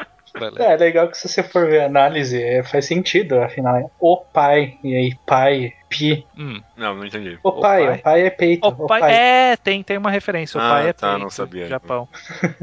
É, 0.60 0.78
legal 0.78 1.10
que 1.10 1.18
se 1.18 1.28
você 1.28 1.44
for 1.44 1.68
ver 1.68 1.82
a 1.82 1.86
análise, 1.86 2.42
é, 2.42 2.64
faz 2.64 2.86
sentido, 2.86 3.42
afinal, 3.42 3.78
é 3.78 3.86
o 4.00 4.18
pai, 4.18 4.78
e 4.84 4.96
aí 4.96 5.16
pai, 5.26 5.74
pi. 5.92 6.26
Hum, 6.38 6.62
não, 6.78 6.96
não 6.96 7.06
entendi. 7.06 7.38
O, 7.44 7.52
pai, 7.52 7.98
o 7.98 8.02
pai 8.02 8.22
é 8.26 8.30
peito. 8.30 8.66
O, 8.66 8.88
pai, 8.88 9.02
é, 9.14 9.58
tem, 9.58 9.84
tem 9.84 9.98
uma 9.98 10.10
referência, 10.10 10.58
o 10.58 10.64
ah, 10.64 10.70
pai 10.70 10.88
é 10.88 10.94
tá, 10.94 11.10
peito. 11.10 11.22
não 11.22 11.30
sabia. 11.30 11.68
Japão. 11.68 12.08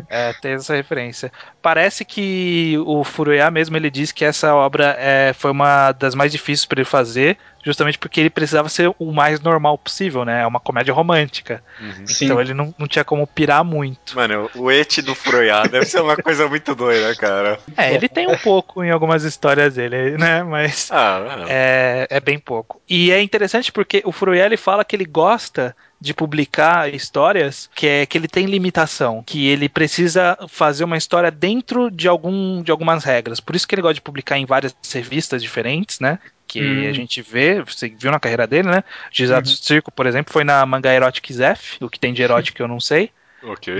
é, 0.08 0.32
tem 0.32 0.52
essa 0.52 0.74
referência. 0.74 1.30
Parece 1.60 2.04
que 2.04 2.76
o 2.86 3.04
Furuya 3.04 3.50
mesmo, 3.50 3.76
ele 3.76 3.90
diz 3.90 4.10
que 4.10 4.24
essa 4.24 4.54
obra 4.54 4.96
é, 4.98 5.32
foi 5.34 5.50
uma 5.50 5.92
das 5.92 6.14
mais 6.14 6.32
difíceis 6.32 6.64
para 6.64 6.80
ele 6.80 6.88
fazer, 6.88 7.36
justamente 7.62 7.98
porque 7.98 8.20
ele 8.20 8.30
precisava 8.30 8.68
ser 8.68 8.90
o 8.98 9.12
mais 9.12 9.40
normal 9.40 9.76
possível, 9.76 10.24
né? 10.24 10.42
É 10.42 10.46
uma 10.46 10.60
comédia 10.60 10.94
romântica. 10.94 11.62
Uhum. 11.78 12.04
Então 12.22 12.40
ele 12.40 12.54
não, 12.54 12.74
não 12.78 12.88
tinha 12.88 13.04
como 13.04 13.26
pirar 13.26 13.62
muito. 13.62 14.16
Mano, 14.16 14.50
o 14.54 14.70
et 14.70 15.02
do 15.02 15.14
Froyá 15.14 15.64
deve 15.64 15.84
ser 15.84 16.00
uma 16.00 16.16
coisa 16.16 16.48
muito 16.48 16.74
doida, 16.74 17.14
cara. 17.16 17.58
É, 17.76 17.94
ele 17.94 18.08
tem 18.08 18.26
um 18.26 18.38
pouco 18.38 18.82
em 18.82 18.90
algumas 18.90 19.24
histórias 19.24 19.74
dele, 19.74 20.16
né? 20.16 20.42
Mas 20.42 20.90
ah, 20.90 21.44
é, 21.48 22.06
é 22.08 22.20
bem 22.20 22.38
pouco. 22.38 22.80
E 22.88 23.10
é 23.10 23.17
interessante 23.22 23.72
porque 23.72 24.02
o 24.04 24.12
ele 24.34 24.56
fala 24.56 24.84
que 24.84 24.94
ele 24.94 25.04
gosta 25.04 25.74
de 26.00 26.14
publicar 26.14 26.92
histórias 26.92 27.68
que 27.74 27.86
é 27.86 28.06
que 28.06 28.16
ele 28.16 28.28
tem 28.28 28.46
limitação, 28.46 29.22
que 29.26 29.48
ele 29.48 29.68
precisa 29.68 30.36
fazer 30.48 30.84
uma 30.84 30.96
história 30.96 31.30
dentro 31.30 31.90
de 31.90 32.06
algum 32.06 32.62
de 32.62 32.70
algumas 32.70 33.04
regras. 33.04 33.40
Por 33.40 33.56
isso 33.56 33.66
que 33.66 33.74
ele 33.74 33.82
gosta 33.82 33.94
de 33.94 34.00
publicar 34.00 34.38
em 34.38 34.46
várias 34.46 34.76
revistas 34.92 35.42
diferentes, 35.42 36.00
né? 36.00 36.18
que 36.48 36.62
hum. 36.62 36.88
a 36.88 36.92
gente 36.92 37.20
vê, 37.20 37.62
você 37.62 37.90
viu 37.90 38.10
na 38.10 38.18
carreira 38.18 38.46
dele, 38.46 38.68
né? 38.70 38.82
Gisatsu 39.12 39.52
uhum. 39.52 39.58
Circo, 39.62 39.92
por 39.92 40.06
exemplo, 40.06 40.32
foi 40.32 40.44
na 40.44 40.64
manga 40.64 40.90
Erotic 40.90 41.30
Zef, 41.30 41.76
o 41.78 41.90
que 41.90 42.00
tem 42.00 42.14
de 42.14 42.22
erótico 42.22 42.62
eu 42.62 42.66
não 42.66 42.80
sei. 42.80 43.10
Ok. 43.42 43.74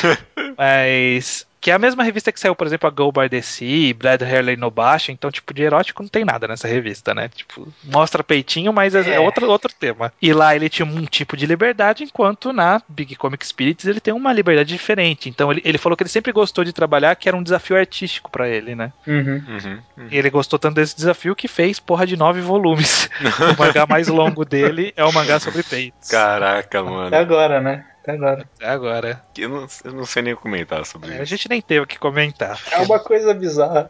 Mas 0.56 1.46
que 1.64 1.70
é 1.70 1.74
a 1.74 1.78
mesma 1.78 2.04
revista 2.04 2.30
que 2.30 2.38
saiu, 2.38 2.54
por 2.54 2.66
exemplo, 2.66 2.86
a 2.86 2.90
Go 2.90 3.10
by 3.10 3.26
the 3.26 3.40
Sea, 3.40 3.94
Bled 3.94 4.22
Hairley 4.22 4.54
no 4.54 4.70
Baixo, 4.70 5.10
então, 5.10 5.30
tipo, 5.30 5.54
de 5.54 5.62
erótico 5.62 6.02
não 6.02 6.10
tem 6.10 6.22
nada 6.22 6.46
nessa 6.46 6.68
revista, 6.68 7.14
né? 7.14 7.30
Tipo, 7.34 7.66
mostra 7.82 8.22
peitinho, 8.22 8.70
mas 8.70 8.94
é, 8.94 9.14
é 9.14 9.18
outro, 9.18 9.48
outro 9.48 9.72
tema. 9.72 10.12
E 10.20 10.30
lá 10.34 10.54
ele 10.54 10.68
tinha 10.68 10.84
um 10.84 11.06
tipo 11.06 11.38
de 11.38 11.46
liberdade, 11.46 12.04
enquanto 12.04 12.52
na 12.52 12.82
Big 12.86 13.16
Comic 13.16 13.46
Spirits 13.46 13.86
ele 13.86 13.98
tem 13.98 14.12
uma 14.12 14.30
liberdade 14.30 14.68
diferente. 14.68 15.30
Então 15.30 15.50
ele, 15.50 15.62
ele 15.64 15.78
falou 15.78 15.96
que 15.96 16.02
ele 16.02 16.10
sempre 16.10 16.32
gostou 16.32 16.64
de 16.64 16.72
trabalhar, 16.74 17.16
que 17.16 17.30
era 17.30 17.36
um 17.36 17.42
desafio 17.42 17.78
artístico 17.78 18.30
para 18.30 18.46
ele, 18.46 18.74
né? 18.74 18.92
Uhum. 19.06 19.42
Uhum, 19.48 19.78
uhum. 19.96 20.08
E 20.10 20.18
ele 20.18 20.28
gostou 20.28 20.58
tanto 20.58 20.74
desse 20.74 20.94
desafio 20.94 21.34
que 21.34 21.48
fez 21.48 21.80
porra 21.80 22.06
de 22.06 22.14
nove 22.14 22.42
volumes. 22.42 23.08
o 23.24 23.58
mangá 23.58 23.86
mais 23.86 24.06
longo 24.08 24.44
dele 24.44 24.92
é 24.94 25.02
o 25.02 25.10
mangá 25.14 25.40
sobre 25.40 25.62
peitos. 25.62 26.10
Caraca, 26.10 26.82
mano. 26.82 27.06
Até 27.06 27.16
agora, 27.16 27.58
né? 27.62 27.86
Até 28.04 28.12
agora. 28.12 28.48
Até 28.56 28.66
agora. 28.66 29.24
Eu 29.36 29.48
não, 29.48 29.66
eu 29.82 29.92
não 29.92 30.04
sei 30.04 30.22
nem 30.22 30.34
comentar 30.36 30.84
sobre 30.84 31.08
é, 31.08 31.14
isso. 31.14 31.22
A 31.22 31.24
gente 31.24 31.48
nem 31.48 31.62
teve 31.62 31.80
o 31.80 31.86
que 31.86 31.98
comentar. 31.98 32.60
É 32.70 32.78
uma 32.80 32.98
coisa 32.98 33.32
bizarra. 33.32 33.88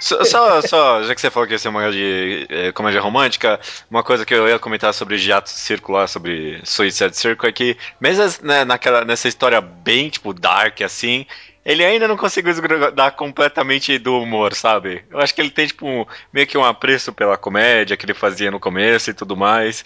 Só, 0.00 0.24
só, 0.24 0.60
só, 0.60 1.02
já 1.04 1.14
que 1.14 1.20
você 1.20 1.30
falou 1.30 1.48
que 1.48 1.54
esse 1.54 1.66
é 1.66 1.70
um 1.70 1.72
mangá 1.72 1.90
de 1.90 2.46
é, 2.50 2.72
comédia 2.72 3.00
romântica, 3.00 3.58
uma 3.88 4.02
coisa 4.02 4.26
que 4.26 4.34
eu 4.34 4.48
ia 4.48 4.58
comentar 4.58 4.92
sobre 4.92 5.16
Jato 5.16 5.48
Circular, 5.48 6.08
sobre 6.08 6.60
Suicide 6.64 7.16
Circle, 7.16 7.48
é 7.48 7.52
que, 7.52 7.76
mesmo 8.00 8.24
né, 8.42 8.64
naquela, 8.64 9.04
nessa 9.04 9.28
história 9.28 9.60
bem, 9.60 10.10
tipo, 10.10 10.34
dark, 10.34 10.82
assim, 10.82 11.24
ele 11.64 11.82
ainda 11.82 12.06
não 12.06 12.16
conseguiu 12.16 12.52
desgrudar 12.52 13.12
completamente 13.12 13.96
do 13.98 14.20
humor, 14.20 14.52
sabe? 14.54 15.04
Eu 15.10 15.18
acho 15.20 15.34
que 15.34 15.40
ele 15.40 15.50
tem, 15.50 15.66
tipo, 15.66 16.06
meio 16.30 16.46
que 16.46 16.58
um 16.58 16.64
apreço 16.64 17.12
pela 17.12 17.38
comédia 17.38 17.96
que 17.96 18.04
ele 18.04 18.12
fazia 18.12 18.50
no 18.50 18.60
começo 18.60 19.10
e 19.10 19.14
tudo 19.14 19.34
mais. 19.34 19.82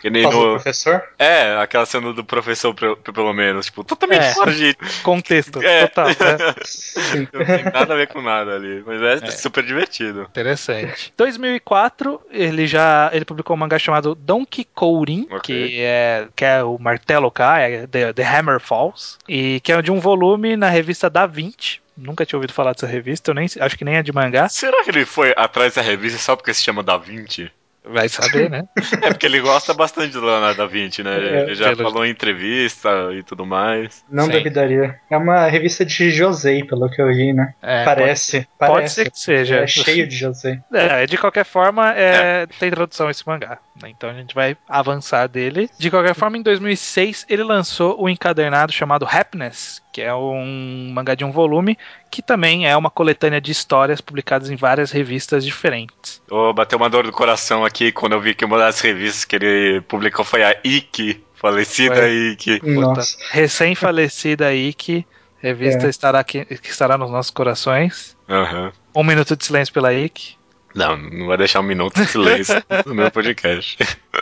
Que 0.00 0.10
nem 0.10 0.22
no... 0.22 0.30
professor? 0.30 1.02
É, 1.18 1.56
aquela 1.56 1.86
cena 1.86 2.12
do 2.12 2.24
professor, 2.24 2.74
pelo 2.74 3.32
menos. 3.32 3.66
Tipo, 3.66 3.84
totalmente 3.84 4.24
é. 4.24 4.34
fora 4.34 4.52
de. 4.52 4.76
Contexto, 5.02 5.62
é. 5.62 5.86
total. 5.86 6.08
Né? 6.08 7.28
Não 7.32 7.44
tem 7.44 7.64
nada 7.64 7.94
a 7.94 7.96
ver 7.96 8.08
com 8.08 8.20
nada 8.20 8.54
ali. 8.54 8.82
Mas 8.86 9.22
é, 9.22 9.26
é. 9.26 9.30
super 9.30 9.64
divertido. 9.64 10.22
Interessante. 10.22 11.12
2004, 11.16 12.20
ele 12.30 12.66
já 12.66 13.10
ele 13.12 13.24
publicou 13.24 13.56
um 13.56 13.58
mangá 13.58 13.78
chamado 13.78 14.14
Donkey 14.14 14.64
Kourin, 14.74 15.26
okay. 15.30 15.68
que, 15.68 15.80
é, 15.80 16.28
que 16.34 16.44
é 16.44 16.62
o 16.62 16.78
martelo 16.78 17.30
K, 17.30 17.60
é 17.60 17.86
The, 17.86 18.12
The 18.12 18.24
Hammer 18.24 18.60
Falls. 18.60 19.18
E 19.28 19.60
que 19.60 19.72
é 19.72 19.82
de 19.82 19.90
um 19.90 20.00
volume 20.00 20.56
na 20.56 20.68
revista 20.68 21.10
Da 21.10 21.26
20 21.26 21.82
nunca 21.98 22.24
tinha 22.24 22.36
ouvido 22.36 22.52
falar 22.52 22.72
dessa 22.72 22.86
revista, 22.86 23.30
eu 23.30 23.34
nem, 23.34 23.46
acho 23.60 23.76
que 23.76 23.84
nem 23.84 23.96
é 23.96 24.02
de 24.02 24.12
mangá. 24.12 24.48
Será 24.48 24.84
que 24.84 24.90
ele 24.90 25.04
foi 25.04 25.34
atrás 25.36 25.74
da 25.74 25.82
revista 25.82 26.18
só 26.18 26.36
porque 26.36 26.54
se 26.54 26.62
chama 26.62 26.82
Da 26.82 26.96
Vinci? 26.96 27.50
Vai 27.84 28.08
saber, 28.08 28.50
né? 28.50 28.64
é 29.02 29.08
porque 29.08 29.26
ele 29.26 29.40
gosta 29.40 29.72
bastante 29.72 30.12
do 30.12 30.24
Leonardo 30.24 30.58
da 30.58 30.66
Vinci, 30.66 31.02
né? 31.02 31.16
É, 31.16 31.42
ele 31.42 31.54
já 31.54 31.70
pelo... 31.70 31.84
falou 31.84 32.04
em 32.04 32.10
entrevista 32.10 32.88
e 33.14 33.22
tudo 33.22 33.46
mais. 33.46 34.04
Não 34.10 34.26
Sim. 34.26 34.32
duvidaria. 34.32 35.00
É 35.10 35.16
uma 35.16 35.46
revista 35.46 35.84
de 35.84 36.10
José, 36.10 36.62
pelo 36.64 36.90
que 36.90 37.00
eu 37.00 37.08
vi, 37.08 37.32
né? 37.32 37.54
É, 37.62 37.84
parece, 37.84 38.40
pode, 38.40 38.48
parece. 38.58 38.74
Pode 38.74 38.90
ser 38.90 39.10
que 39.10 39.18
seja. 39.18 39.56
É 39.60 39.66
cheio 39.66 40.06
de 40.06 40.16
José. 40.16 40.60
É, 40.72 41.06
de 41.06 41.16
qualquer 41.16 41.44
forma, 41.44 41.94
é, 41.94 42.42
é. 42.42 42.46
tem 42.58 42.70
tradução 42.70 43.08
esse 43.08 43.26
mangá. 43.26 43.58
né? 43.82 43.88
Então 43.88 44.10
a 44.10 44.14
gente 44.14 44.34
vai 44.34 44.56
avançar 44.68 45.26
dele. 45.26 45.70
De 45.78 45.90
qualquer 45.90 46.14
forma, 46.14 46.36
em 46.36 46.42
2006 46.42 47.26
ele 47.28 47.42
lançou 47.42 48.00
o 48.00 48.08
encadernado 48.08 48.72
chamado 48.72 49.06
Happiness, 49.10 49.82
que 49.98 50.02
é 50.02 50.14
um 50.14 50.92
mangá 50.94 51.16
de 51.16 51.24
um 51.24 51.32
volume, 51.32 51.76
que 52.08 52.22
também 52.22 52.68
é 52.68 52.76
uma 52.76 52.88
coletânea 52.88 53.40
de 53.40 53.50
histórias 53.50 54.00
publicadas 54.00 54.48
em 54.48 54.54
várias 54.54 54.92
revistas 54.92 55.44
diferentes. 55.44 56.22
Oh, 56.30 56.52
bateu 56.52 56.78
uma 56.78 56.88
dor 56.88 57.04
do 57.04 57.10
coração 57.10 57.64
aqui 57.64 57.90
quando 57.90 58.12
eu 58.12 58.20
vi 58.20 58.32
que 58.32 58.44
uma 58.44 58.56
das 58.58 58.80
revistas 58.80 59.24
que 59.24 59.34
ele 59.34 59.80
publicou 59.88 60.24
foi 60.24 60.44
a 60.44 60.56
Ike, 60.64 61.20
falecida 61.34 61.96
Foi. 61.96 62.30
Ike. 62.30 62.60
Nossa. 62.62 63.16
Recém-falecida 63.32 64.54
Ike, 64.54 65.04
revista 65.42 65.88
É. 65.88 65.90
estará 65.90 66.20
aqui, 66.20 66.44
que 66.44 66.70
estará 66.70 66.96
nos 66.96 67.10
nossos 67.10 67.32
corações. 67.32 68.16
Aham. 68.28 68.72
Um 68.94 69.02
minuto 69.02 69.36
de 69.36 69.44
silêncio 69.44 69.74
pela 69.74 69.92
Ike. 69.92 70.36
Não, 70.76 70.96
não 70.96 71.26
vai 71.26 71.36
deixar 71.38 71.58
um 71.58 71.64
minuto 71.64 72.00
de 72.00 72.06
silêncio 72.06 72.54
no 72.86 72.94
meu 72.94 73.10
podcast. 73.10 73.76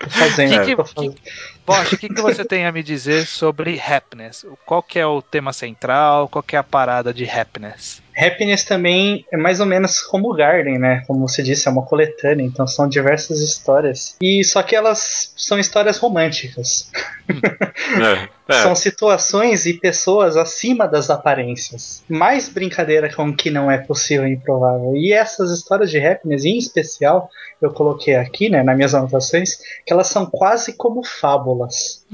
Fazendo. 0.08 0.64
Que 0.64 0.74
que-. 0.74 1.20
Bosch, 1.66 1.92
o 1.92 1.98
que, 1.98 2.08
que 2.08 2.22
você 2.22 2.44
tem 2.44 2.64
a 2.64 2.70
me 2.70 2.82
dizer 2.82 3.26
sobre 3.26 3.80
Happiness? 3.80 4.46
Qual 4.64 4.80
que 4.82 4.98
é 4.98 5.06
o 5.06 5.20
tema 5.20 5.52
central? 5.52 6.28
Qual 6.28 6.42
que 6.42 6.54
é 6.54 6.58
a 6.58 6.62
parada 6.62 7.12
de 7.12 7.28
Happiness? 7.28 8.00
Happiness 8.16 8.64
também 8.64 9.26
é 9.30 9.36
mais 9.36 9.60
ou 9.60 9.66
menos 9.66 10.00
como 10.00 10.30
o 10.30 10.34
Garden, 10.34 10.78
né? 10.78 11.02
Como 11.06 11.28
você 11.28 11.42
disse, 11.42 11.68
é 11.68 11.70
uma 11.70 11.84
coletânea, 11.84 12.44
então 12.44 12.66
são 12.66 12.88
diversas 12.88 13.40
histórias. 13.40 14.16
E 14.22 14.42
só 14.42 14.62
que 14.62 14.74
elas 14.74 15.34
são 15.36 15.58
histórias 15.58 15.98
românticas. 15.98 16.90
É, 17.28 18.28
é. 18.56 18.62
São 18.62 18.74
situações 18.74 19.66
e 19.66 19.74
pessoas 19.74 20.36
acima 20.36 20.88
das 20.88 21.10
aparências. 21.10 22.02
Mais 22.08 22.48
brincadeira 22.48 23.12
com 23.14 23.28
o 23.28 23.36
que 23.36 23.50
não 23.50 23.70
é 23.70 23.76
possível 23.76 24.26
e 24.26 24.32
improvável. 24.32 24.96
E 24.96 25.12
essas 25.12 25.50
histórias 25.50 25.90
de 25.90 25.98
happiness, 25.98 26.44
em 26.46 26.56
especial, 26.56 27.28
eu 27.60 27.70
coloquei 27.70 28.16
aqui, 28.16 28.48
né, 28.48 28.62
nas 28.62 28.76
minhas 28.76 28.94
anotações, 28.94 29.56
que 29.84 29.92
elas 29.92 30.06
são 30.06 30.24
quase 30.24 30.72
como 30.74 31.04
fábulas. 31.04 31.55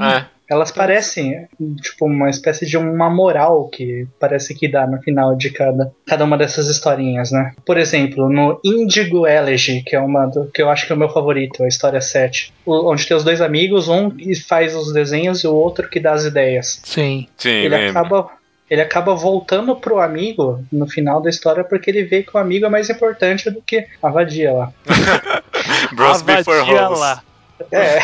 É. 0.01 0.25
Elas 0.51 0.71
parecem, 0.71 1.47
tipo, 1.81 2.05
uma 2.05 2.29
espécie 2.29 2.67
de 2.67 2.77
uma 2.77 3.09
moral 3.09 3.69
que 3.69 4.07
parece 4.21 4.55
que 4.55 4.69
dá 4.69 4.87
no 4.87 5.01
final 5.01 5.35
de 5.35 5.49
cada, 5.49 5.91
cada 6.07 6.25
uma 6.25 6.37
dessas 6.37 6.67
historinhas, 6.69 7.31
né? 7.33 7.53
Por 7.65 7.79
exemplo, 7.79 8.29
no 8.29 8.61
Indigo 8.63 9.27
Elegy, 9.27 9.83
que 9.83 9.97
é 9.97 10.01
uma 10.01 10.27
do, 10.27 10.45
que 10.53 10.61
eu 10.61 10.69
acho 10.69 10.87
que 10.87 10.93
é 10.93 10.97
o 10.97 10.99
meu 10.99 11.09
favorito, 11.09 11.63
a 11.65 11.69
história 11.69 12.03
7, 12.03 12.53
o- 12.67 12.91
onde 12.93 13.07
tem 13.07 13.17
os 13.17 13.25
dois 13.25 13.41
amigos, 13.41 13.89
um 13.89 14.11
que 14.11 14.35
faz 14.35 14.77
os 14.77 14.93
desenhos 14.93 15.43
e 15.43 15.47
o 15.47 15.55
outro 15.55 15.89
que 15.89 15.99
dá 15.99 16.13
as 16.13 16.25
ideias. 16.27 16.81
Sim. 16.85 17.29
Sim, 17.39 17.49
Ele 17.49 17.69
lembro. 17.71 17.91
acaba, 17.99 18.31
ele 18.69 18.81
acaba 18.83 19.15
voltando 19.15 19.75
pro 19.77 20.01
amigo 20.01 20.63
no 20.71 20.87
final 20.87 21.23
da 21.23 21.31
história 21.31 21.65
porque 21.65 21.89
ele 21.89 22.05
vê 22.05 22.23
que 22.23 22.37
o 22.37 22.39
amigo 22.39 22.67
é 22.67 22.69
mais 22.69 22.91
importante 22.91 23.49
do 23.51 23.63
que 23.63 23.87
a 24.03 24.11
vadia 24.11 24.53
lá. 24.53 24.73
Bros 25.97 26.21
A 26.21 26.25
Before 26.25 26.59
vadia 26.59 26.89
lá. 26.89 27.23
É, 27.71 27.99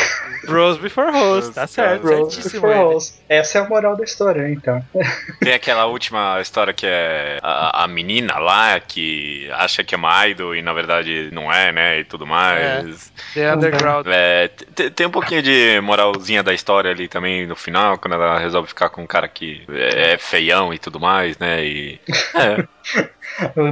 Bros 0.46 0.78
before 0.78 1.11
host, 1.11 1.52
tá 1.54 1.66
certo, 1.66 2.02
for 2.02 2.70
ele. 2.70 2.78
Rose. 2.78 3.14
Essa 3.28 3.59
é 3.59 3.61
a 3.62 3.68
moral 3.68 3.96
da 3.96 4.04
história, 4.04 4.48
então. 4.50 4.82
Tem 5.40 5.52
aquela 5.52 5.86
última 5.86 6.40
história 6.40 6.72
que 6.72 6.86
é 6.86 7.38
a, 7.42 7.84
a 7.84 7.88
menina 7.88 8.38
lá 8.38 8.78
que 8.80 9.48
acha 9.54 9.82
que 9.84 9.94
é 9.94 9.98
uma 9.98 10.26
idol 10.28 10.54
e 10.54 10.62
na 10.62 10.72
verdade 10.72 11.30
não 11.32 11.52
é, 11.52 11.72
né? 11.72 12.00
E 12.00 12.04
tudo 12.04 12.26
mais. 12.26 13.12
The 13.34 13.54
Underground. 13.54 14.06
É, 14.09 14.48
te- 14.48 14.90
tem 14.90 15.06
um 15.06 15.11
pouquinho 15.11 15.42
de 15.42 15.80
moralzinha 15.80 16.42
da 16.42 16.54
história 16.54 16.90
ali 16.90 17.09
também 17.09 17.46
no 17.46 17.56
final, 17.56 17.98
quando 17.98 18.14
ela 18.14 18.38
resolve 18.38 18.68
ficar 18.68 18.88
com 18.90 19.02
um 19.02 19.06
cara 19.06 19.28
que 19.28 19.64
é 19.68 20.16
feião 20.18 20.72
e 20.72 20.78
tudo 20.78 20.98
mais, 21.00 21.36
né? 21.38 21.64
E. 21.64 22.00
É. 22.34 22.66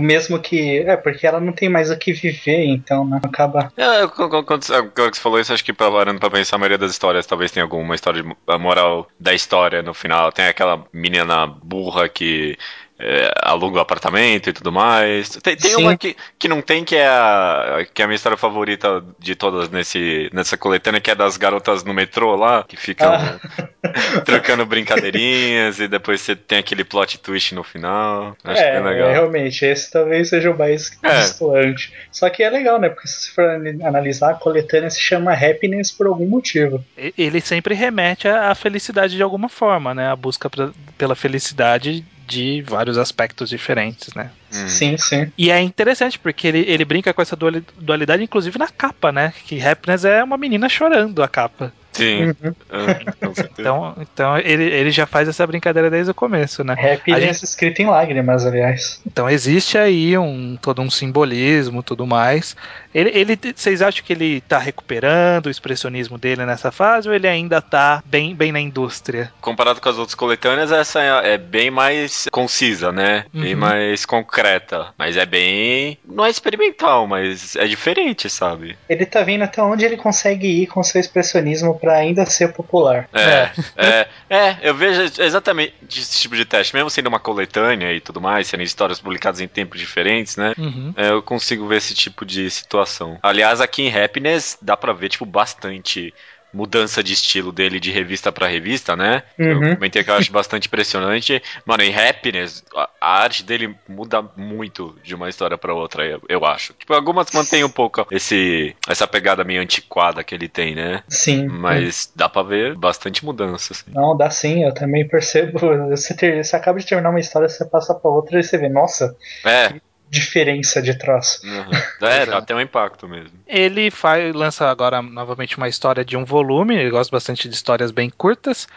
Mesmo 0.01 0.39
que. 0.39 0.80
É, 0.80 0.97
porque 0.97 1.26
ela 1.26 1.41
não 1.41 1.53
tem 1.53 1.68
mais 1.68 1.91
o 1.91 1.99
que 1.99 2.12
viver, 2.12 2.64
então, 2.66 3.05
né? 3.07 3.20
Acaba. 3.24 3.72
É, 3.76 4.07
quando, 4.09 4.43
quando- 4.45 4.62
você 4.64 5.20
falou 5.20 5.41
isso, 5.41 5.53
acho 5.53 5.64
que 5.64 5.72
parando 5.77 6.20
pra 6.20 6.31
pensar, 6.31 6.57
a 6.57 6.59
maioria 6.59 6.79
das 6.79 6.93
histórias 6.93 7.27
talvez 7.27 7.51
tenha 7.51 7.64
alguma 7.64 7.95
história 7.95 8.22
de 8.22 8.59
moral 8.59 9.09
da 9.18 9.35
história 9.35 9.83
no 9.83 9.95
final. 9.95 10.33
Tem 10.33 10.47
aquela 10.47 10.87
menina 10.93 11.47
burra 11.47 12.09
que 12.09 12.59
é, 12.99 13.31
aluga 13.43 13.79
o 13.79 13.81
apartamento 13.81 14.49
e 14.49 14.53
tudo 14.53 14.73
mais. 14.73 15.29
Tem, 15.43 15.57
tem 15.57 15.77
uma 15.77 15.97
que, 15.97 16.17
que 16.39 16.49
não 16.49 16.63
tem, 16.63 16.85
que 16.85 16.97
é, 16.97 17.07
a, 17.07 17.87
que 17.93 18.01
é 18.01 18.05
a 18.05 18.09
minha 18.09 18.17
história 18.17 18.39
favorita 18.39 19.05
de 19.19 19.35
todas 19.35 19.69
nesse, 19.69 20.31
nessa 20.33 20.57
coletânea, 20.57 21.01
que 21.01 21.11
é 21.11 21.15
das 21.15 21.37
garotas 21.37 21.85
no 21.85 21.93
metrô 21.93 22.35
lá, 22.37 22.65
que 22.67 22.77
ficam 22.77 23.13
Ah. 23.13 23.39
trocando 24.25 24.65
brincadeirinhas 24.67 25.79
e 25.79 25.87
depois 25.89 26.21
você 26.21 26.35
tem 26.35 26.59
aquele 26.59 26.85
plot 26.85 27.19
twist 27.19 27.55
no 27.55 27.63
final. 27.63 28.37
Acho 28.45 28.63
é, 28.63 28.81
legal. 28.81 29.09
é, 29.09 29.13
realmente, 29.13 29.65
esse 29.65 29.91
talvez 29.91 30.29
seja 30.29 30.51
o 30.51 30.57
mais 30.59 30.91
É. 31.03 31.21
distoante. 31.21 31.93
Só 32.11 32.29
que 32.31 32.43
é 32.43 32.51
legal, 32.51 32.81
né? 32.81 32.89
Porque 32.89 33.09
se 33.09 33.23
você 33.27 33.31
for 33.33 33.45
analisar, 33.85 34.31
a 34.31 34.35
coletânea 34.35 34.91
se 34.91 35.01
chama 35.01 35.33
Happiness 35.33 35.91
por 35.91 36.07
algum 36.07 36.27
motivo. 36.27 36.85
Ele 37.17 37.41
sempre 37.41 37.75
remete 37.75 38.27
à 38.29 38.47
à 38.47 38.55
felicidade 38.55 39.17
de 39.17 39.23
alguma 39.23 39.49
forma, 39.49 39.93
né? 39.95 40.09
A 40.11 40.15
busca 40.17 40.49
pra- 40.49 40.71
pela 40.97 41.17
felicidade 41.17 42.05
de 42.27 42.62
vários 42.62 42.99
aspectos 42.99 43.49
diferentes, 43.49 44.12
né? 44.14 44.31
Hum. 44.53 44.68
Sim, 44.68 44.97
sim. 44.99 45.31
E 45.39 45.51
é 45.51 45.61
interessante 45.61 46.18
porque 46.18 46.47
ele, 46.49 46.61
ele 46.66 46.85
brinca 46.85 47.12
com 47.14 47.22
essa 47.22 47.37
duali- 47.37 47.64
dualidade, 47.79 48.22
inclusive 48.22 48.59
na 48.59 48.68
capa, 48.68 49.12
né? 49.12 49.33
Que 49.47 49.61
Happiness 49.64 50.05
é 50.05 50.22
uma 50.22 50.37
menina 50.37 50.68
chorando 50.68 51.22
a 51.22 51.29
capa. 51.29 51.72
Sim. 51.97 52.27
Uhum. 52.27 52.55
Ah, 52.71 53.13
com 53.21 53.35
certeza. 53.35 53.61
Então, 53.61 53.97
então 54.01 54.39
ele, 54.39 54.65
ele 54.65 54.91
já 54.91 55.07
faz 55.07 55.29
essa 55.29 55.47
brincadeira 55.47 55.91
desde 55.91 56.11
o 56.11 56.15
começo, 56.15 56.63
né? 56.63 56.75
Happiness 56.75 57.43
escrito 57.43 57.81
em 57.81 57.87
lágrimas, 57.87 58.45
aliás. 58.45 59.01
Então 59.07 59.29
existe 59.29 59.79
aí 59.79 60.17
um 60.19 60.57
todo 60.61 60.83
um 60.83 60.91
simbolismo, 60.91 61.83
tudo 61.83 62.07
mais. 62.07 62.57
Ele, 62.95 63.11
ele, 63.15 63.39
vocês 63.55 63.83
acham 63.83 64.05
que 64.05 64.13
ele 64.13 64.41
tá 64.43 64.59
recuperando 64.59 65.47
o 65.47 65.51
expressionismo 65.51 66.19
dele 66.19 66.45
nessa 66.47 66.71
fase 66.71 67.09
ou 67.09 67.15
ele 67.15 67.29
ainda 67.29 67.61
tá 67.61 68.03
bem, 68.07 68.35
bem 68.35 68.53
na 68.53 68.61
indústria? 68.61 69.33
Comparado 69.41 69.81
com 69.81 69.89
as 69.89 69.99
outras 69.99 70.15
coletâneas, 70.15 70.73
essa 70.73 71.03
é, 71.03 71.35
é 71.35 71.39
bem 71.39 71.71
mais 71.71 72.27
concisa, 72.31 72.93
né? 72.93 73.25
Bem 73.33 73.55
Uhum. 73.55 73.61
mais 73.61 74.05
concreta. 74.05 74.89
Mas 74.99 75.17
é 75.17 75.25
bem. 75.27 75.99
Não 76.07 76.25
é 76.25 76.31
experimental, 76.31 77.07
mas 77.07 77.55
é 77.57 77.67
diferente, 77.67 78.29
sabe? 78.29 78.77
Ele 78.89 79.07
tá 79.07 79.23
vendo 79.23 79.43
até 79.43 79.63
onde 79.63 79.85
ele 79.85 79.97
consegue 79.97 80.47
ir 80.63 80.67
com 80.67 80.83
seu 80.83 81.01
expressionismo 81.01 81.79
pra 81.87 81.99
ainda 81.99 82.26
ser 82.26 82.53
popular. 82.53 83.09
É, 83.12 83.53
é, 83.76 84.09
é, 84.28 84.57
eu 84.61 84.74
vejo 84.74 85.03
exatamente 85.22 85.72
esse 85.89 86.18
tipo 86.18 86.34
de 86.34 86.45
teste, 86.45 86.74
mesmo 86.74 86.91
sendo 86.91 87.07
uma 87.07 87.20
coletânea 87.20 87.93
e 87.93 88.01
tudo 88.01 88.20
mais, 88.20 88.49
sendo 88.49 88.64
histórias 88.64 88.99
publicadas 88.99 89.41
em 89.41 89.47
tempos 89.47 89.78
diferentes, 89.78 90.37
né? 90.37 90.53
Uhum. 90.59 90.93
É, 90.97 91.11
eu 91.11 91.22
consigo 91.22 91.64
ver 91.68 91.76
esse 91.76 91.95
tipo 91.95 92.26
de 92.26 92.51
situação. 92.51 93.20
Aliás, 93.22 93.61
aqui 93.61 93.82
em 93.82 93.97
Happiness 93.97 94.59
dá 94.61 94.76
pra 94.76 94.93
ver, 94.93 95.11
tipo, 95.11 95.24
bastante 95.24 96.12
mudança 96.57 97.03
de 97.03 97.13
estilo 97.13 97.53
dele 97.53 97.79
de 97.79 97.91
revista 97.91 98.33
pra 98.33 98.49
revista, 98.49 98.97
né? 98.97 99.23
Uhum. 99.39 99.69
Eu 99.69 99.75
comentei 99.75 100.03
que 100.03 100.11
eu 100.11 100.15
acho 100.15 100.33
bastante 100.33 100.67
impressionante. 100.67 101.43
Mano, 101.67 101.83
em 101.83 101.95
Happiness, 101.95 102.65
a, 102.75 102.89
arte 103.01 103.45
dele 103.45 103.77
muda 103.87 104.23
muito 104.35 104.97
de 105.05 105.15
uma 105.15 105.29
história 105.29 105.59
pra 105.59 105.75
outra, 105.75 106.05
eu, 106.07 106.23
eu 106.29 106.47
acho. 106.47 106.73
Tipo, 106.73 106.95
algumas 106.95 107.31
mantêm 107.33 107.63
um 107.63 107.71
pouco 107.71 108.07
esse, 108.11 108.75
essa 108.89 109.07
pegada 109.07 109.45
meio 109.45 109.61
antiquada 109.61 110.25
que 110.25 110.35
ele 110.35 110.49
tem, 110.49 110.75
né? 110.75 111.03
Sim. 111.09 111.47
Mas 111.47 112.11
dá 112.17 112.27
pra 112.27 112.43
ver 112.43 112.75
bastante 112.75 113.23
mudança, 113.23 113.75
assim. 113.75 113.91
Não, 113.93 114.17
dá 114.17 114.31
sim, 114.31 114.65
eu 114.65 114.73
também 114.73 115.07
percebo. 115.07 115.59
Você, 115.91 116.15
ter, 116.15 116.45
você 116.45 116.57
acaba 116.57 116.79
de 116.79 116.87
terminar 116.87 117.11
uma 117.11 117.21
história, 117.21 117.49
você 117.49 117.65
passa 117.65 117.95
pra 117.95 118.11
outra 118.11 118.41
e 118.41 118.43
você 118.43 118.57
vê, 118.57 118.69
nossa, 118.69 119.17
É, 119.45 119.75
diferença 120.09 120.81
de 120.81 120.95
traço. 120.95 121.47
uhum. 121.47 122.07
é, 122.07 122.27
dá 122.27 122.39
até 122.39 122.55
um 122.55 122.61
impacto 122.61 123.09
mesmo. 123.09 123.33
Ele 123.47 123.91
faz, 123.91 124.35
lança 124.35 124.69
agora 124.69 125.03
novamente 125.03 125.57
uma 125.57 125.69
história 125.69 126.05
de 126.05 126.17
um 126.17 126.25
volume. 126.25 126.77
Ele 126.77 126.91
gosta 126.91 127.15
bastante 127.15 127.49
de 127.49 127.55
histórias 127.55 127.91
bem 127.91 128.11
curtas. 128.11 128.69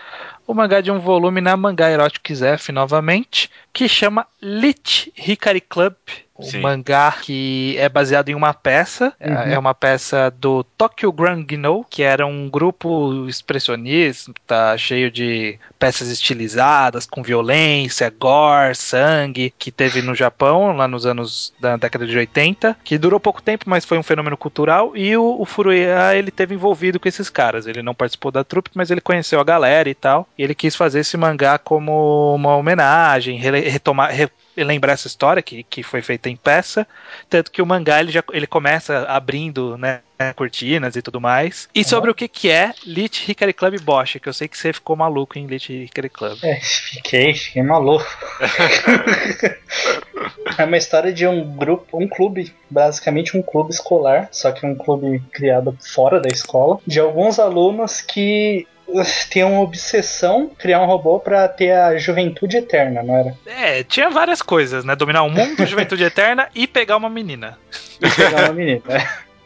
O 0.48 0.54
mangá 0.54 0.82
de 0.82 0.92
um 0.92 1.00
volume 1.00 1.42
na 1.42 1.56
Mangá 1.56 1.90
Erotic 1.90 2.34
Zef 2.34 2.72
novamente, 2.72 3.50
que 3.72 3.88
chama 3.88 4.26
Lit 4.42 5.14
Hikari 5.16 5.62
Club. 5.62 5.94
Um 6.40 6.44
Sim. 6.44 6.62
mangá 6.62 7.12
que 7.22 7.76
é 7.78 7.90
baseado 7.90 8.30
em 8.30 8.36
uma 8.36 8.54
peça. 8.54 9.14
É- 9.20 9.30
Uhum. 9.30 9.36
É 9.54 9.60
uma 9.60 9.74
peça 9.74 10.32
do 10.40 10.64
Tokyo 10.64 11.12
Grand 11.12 11.46
Ginou, 11.50 11.86
que 11.90 12.02
era 12.02 12.26
um 12.26 12.50
grupo 12.50 13.28
expressionista 13.28 14.78
cheio 14.78 15.12
de 15.12 15.58
peças 15.78 16.10
estilizadas, 16.10 17.06
com 17.06 17.22
violência, 17.22 18.10
gore, 18.10 18.76
sangue, 18.76 19.54
que 19.58 19.72
teve 19.72 20.02
no 20.02 20.16
Japão, 20.16 20.76
lá 20.76 20.88
nos 20.88 21.06
anos 21.06 21.54
da 21.60 21.78
década 21.78 22.06
de 22.08 22.18
80, 22.18 22.76
que 22.84 22.98
durou 22.98 23.20
pouco 23.20 23.42
tempo, 23.42 23.66
mas 23.68 23.86
foi 23.86 23.98
um 23.98 24.04
fenômeno 24.04 24.38
cultural, 24.38 24.96
e 24.96 25.16
o, 25.16 25.36
o 25.40 25.46
Furuya, 25.46 26.16
ele 26.16 26.32
teve 26.32 26.56
envolvido 26.56 27.00
com 27.00 27.08
esses 27.08 27.30
caras, 27.30 27.68
ele 27.68 27.82
não 27.82 27.94
participou 27.94 28.32
da 28.32 28.44
trupe, 28.44 28.70
mas 28.74 28.90
ele 28.92 29.02
conheceu 29.02 29.40
a 29.40 29.44
galera 29.44 29.90
e 29.90 29.96
tal, 29.96 30.28
e 30.38 30.44
ele 30.44 30.56
quis 30.56 30.76
fazer 30.76 31.00
esse 31.02 31.18
mangá 31.18 31.58
como 31.58 32.34
uma 32.36 32.56
homenagem, 32.56 33.38
retomar, 33.38 34.12
re- 34.12 34.30
lembrar 34.64 34.94
essa 34.94 35.08
história 35.08 35.42
que, 35.42 35.64
que 35.64 35.84
foi 35.84 36.02
feita 36.02 36.30
em 36.30 36.36
peça, 36.36 36.88
tanto 37.30 37.52
que 37.52 37.62
o 37.62 37.66
mangá 37.66 38.00
ele 38.00 38.12
já 38.12 38.24
ele 38.32 38.48
começa 38.48 39.04
abrindo, 39.04 39.78
né, 39.78 40.02
cortinas 40.36 40.96
e 40.96 41.02
tudo 41.02 41.22
mais. 41.22 41.70
E 41.74 41.84
sobre 41.84 42.12
o 42.12 42.16
que 42.16 42.28
que 42.28 42.50
é 42.50 42.74
Lit 42.86 43.30
Hikari 43.30 43.54
Club 43.54 43.80
Bosch, 43.82 44.20
que 44.20 44.28
eu 44.30 44.34
sei 44.34 44.48
que 44.48 44.58
você 44.58 44.74
ficou 44.74 44.96
maluco 44.96 45.38
em 45.38 45.48
Lit 45.48 45.72
Hikari 45.72 46.10
Club. 46.10 46.38
É, 46.44 46.60
fiquei, 46.62 47.34
fiquei 47.34 47.64
maluco. 47.64 48.06
É 50.58 50.66
uma 50.66 50.78
história 50.78 51.14
de 51.14 51.26
um 51.26 51.56
grupo, 51.56 51.98
um 51.98 52.08
clube, 52.08 52.54
basicamente 52.70 53.38
um 53.38 53.42
clube 53.42 53.72
escolar, 53.72 54.28
só 54.32 54.52
que 54.52 54.66
um 54.66 54.76
clube 54.76 55.22
criado 55.32 55.78
fora 55.80 56.20
da 56.20 56.28
escola, 56.28 56.80
de 56.86 57.00
alguns 57.00 57.40
alunos 57.40 58.02
que 58.02 58.68
tem 59.30 59.44
uma 59.44 59.62
obsessão 59.62 60.52
criar 60.58 60.82
um 60.82 60.86
robô 60.86 61.20
para 61.20 61.48
ter 61.48 61.72
a 61.72 61.98
juventude 61.98 62.58
eterna, 62.58 63.04
não 63.04 63.16
era? 63.16 63.38
É, 63.46 63.84
tinha 63.84 64.10
várias 64.10 64.42
coisas, 64.42 64.84
né? 64.84 64.96
Dominar 64.96 65.24
o 65.24 65.30
mundo, 65.30 65.66
juventude 65.66 66.04
eterna 66.06 66.50
e 66.56 66.68
pegar 66.68 66.98
uma 66.98 67.10
menina. 67.10 67.58
E 68.02 68.10
pegar 68.10 68.46
uma 68.46 68.54
menina. 68.54 68.82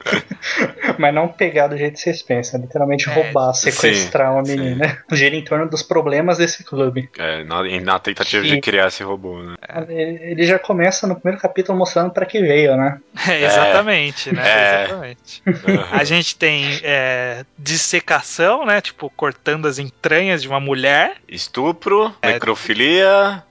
É. 0.06 0.94
Mas 1.00 1.14
não 1.14 1.28
pegar 1.28 1.68
do 1.68 1.78
jeito 1.78 1.94
que 1.96 2.00
vocês 2.02 2.22
pensam, 2.22 2.60
literalmente 2.62 3.10
É, 3.10 3.14
roubar, 3.14 3.54
sequestrar 3.54 4.28
sim, 4.30 4.34
uma 4.36 4.46
sim. 4.46 4.58
menina. 4.58 4.98
Gira 5.12 5.36
em 5.36 5.44
torno 5.44 5.68
dos 5.70 5.82
problemas 5.82 6.38
desse 6.38 6.64
clube. 6.64 7.10
É, 7.18 7.44
na, 7.44 7.68
e 7.68 7.80
na 7.80 7.98
tentativa 8.00 8.46
E- 8.46 8.50
de 8.50 8.62
criar 8.62 8.88
esse 8.88 9.04
robô, 9.04 9.42
né? 9.42 9.56
Ele 9.90 10.44
já 10.46 10.60
começa 10.60 11.08
no 11.08 11.16
primeiro 11.16 11.42
capítulo 11.42 11.78
mostrando 11.78 12.12
para 12.12 12.26
que 12.26 12.40
veio, 12.42 12.76
né? 12.78 13.00
É, 13.28 13.44
exatamente, 13.46 14.34
né? 14.34 14.42
É. 14.46 14.84
Exatamente. 14.84 15.44
A 15.92 16.04
gente 16.04 16.36
tem 16.36 16.80
é, 16.84 17.46
dissecação, 17.58 18.66
né? 18.66 18.82
Tipo, 18.82 19.10
cortando 19.16 19.68
as 19.68 19.80
entranhas 19.80 20.42
de 20.42 20.48
uma 20.48 20.60
mulher. 20.60 21.14
Estupro, 21.28 22.14
É. 22.22 22.34
necrofilia. 22.34 23.44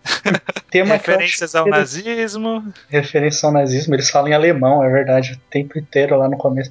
Tema 0.70 0.94
referências 0.94 1.55
ao 1.55 1.66
nazismo. 1.66 2.72
referência 2.88 3.46
ao 3.46 3.53
nazismo, 3.53 3.94
eles 3.94 4.11
falam 4.11 4.28
em 4.28 4.34
alemão, 4.34 4.82
é 4.84 4.88
verdade, 4.90 5.32
o 5.34 5.38
tempo 5.50 5.78
inteiro 5.78 6.16
lá 6.16 6.28
no 6.28 6.36
começo. 6.43 6.70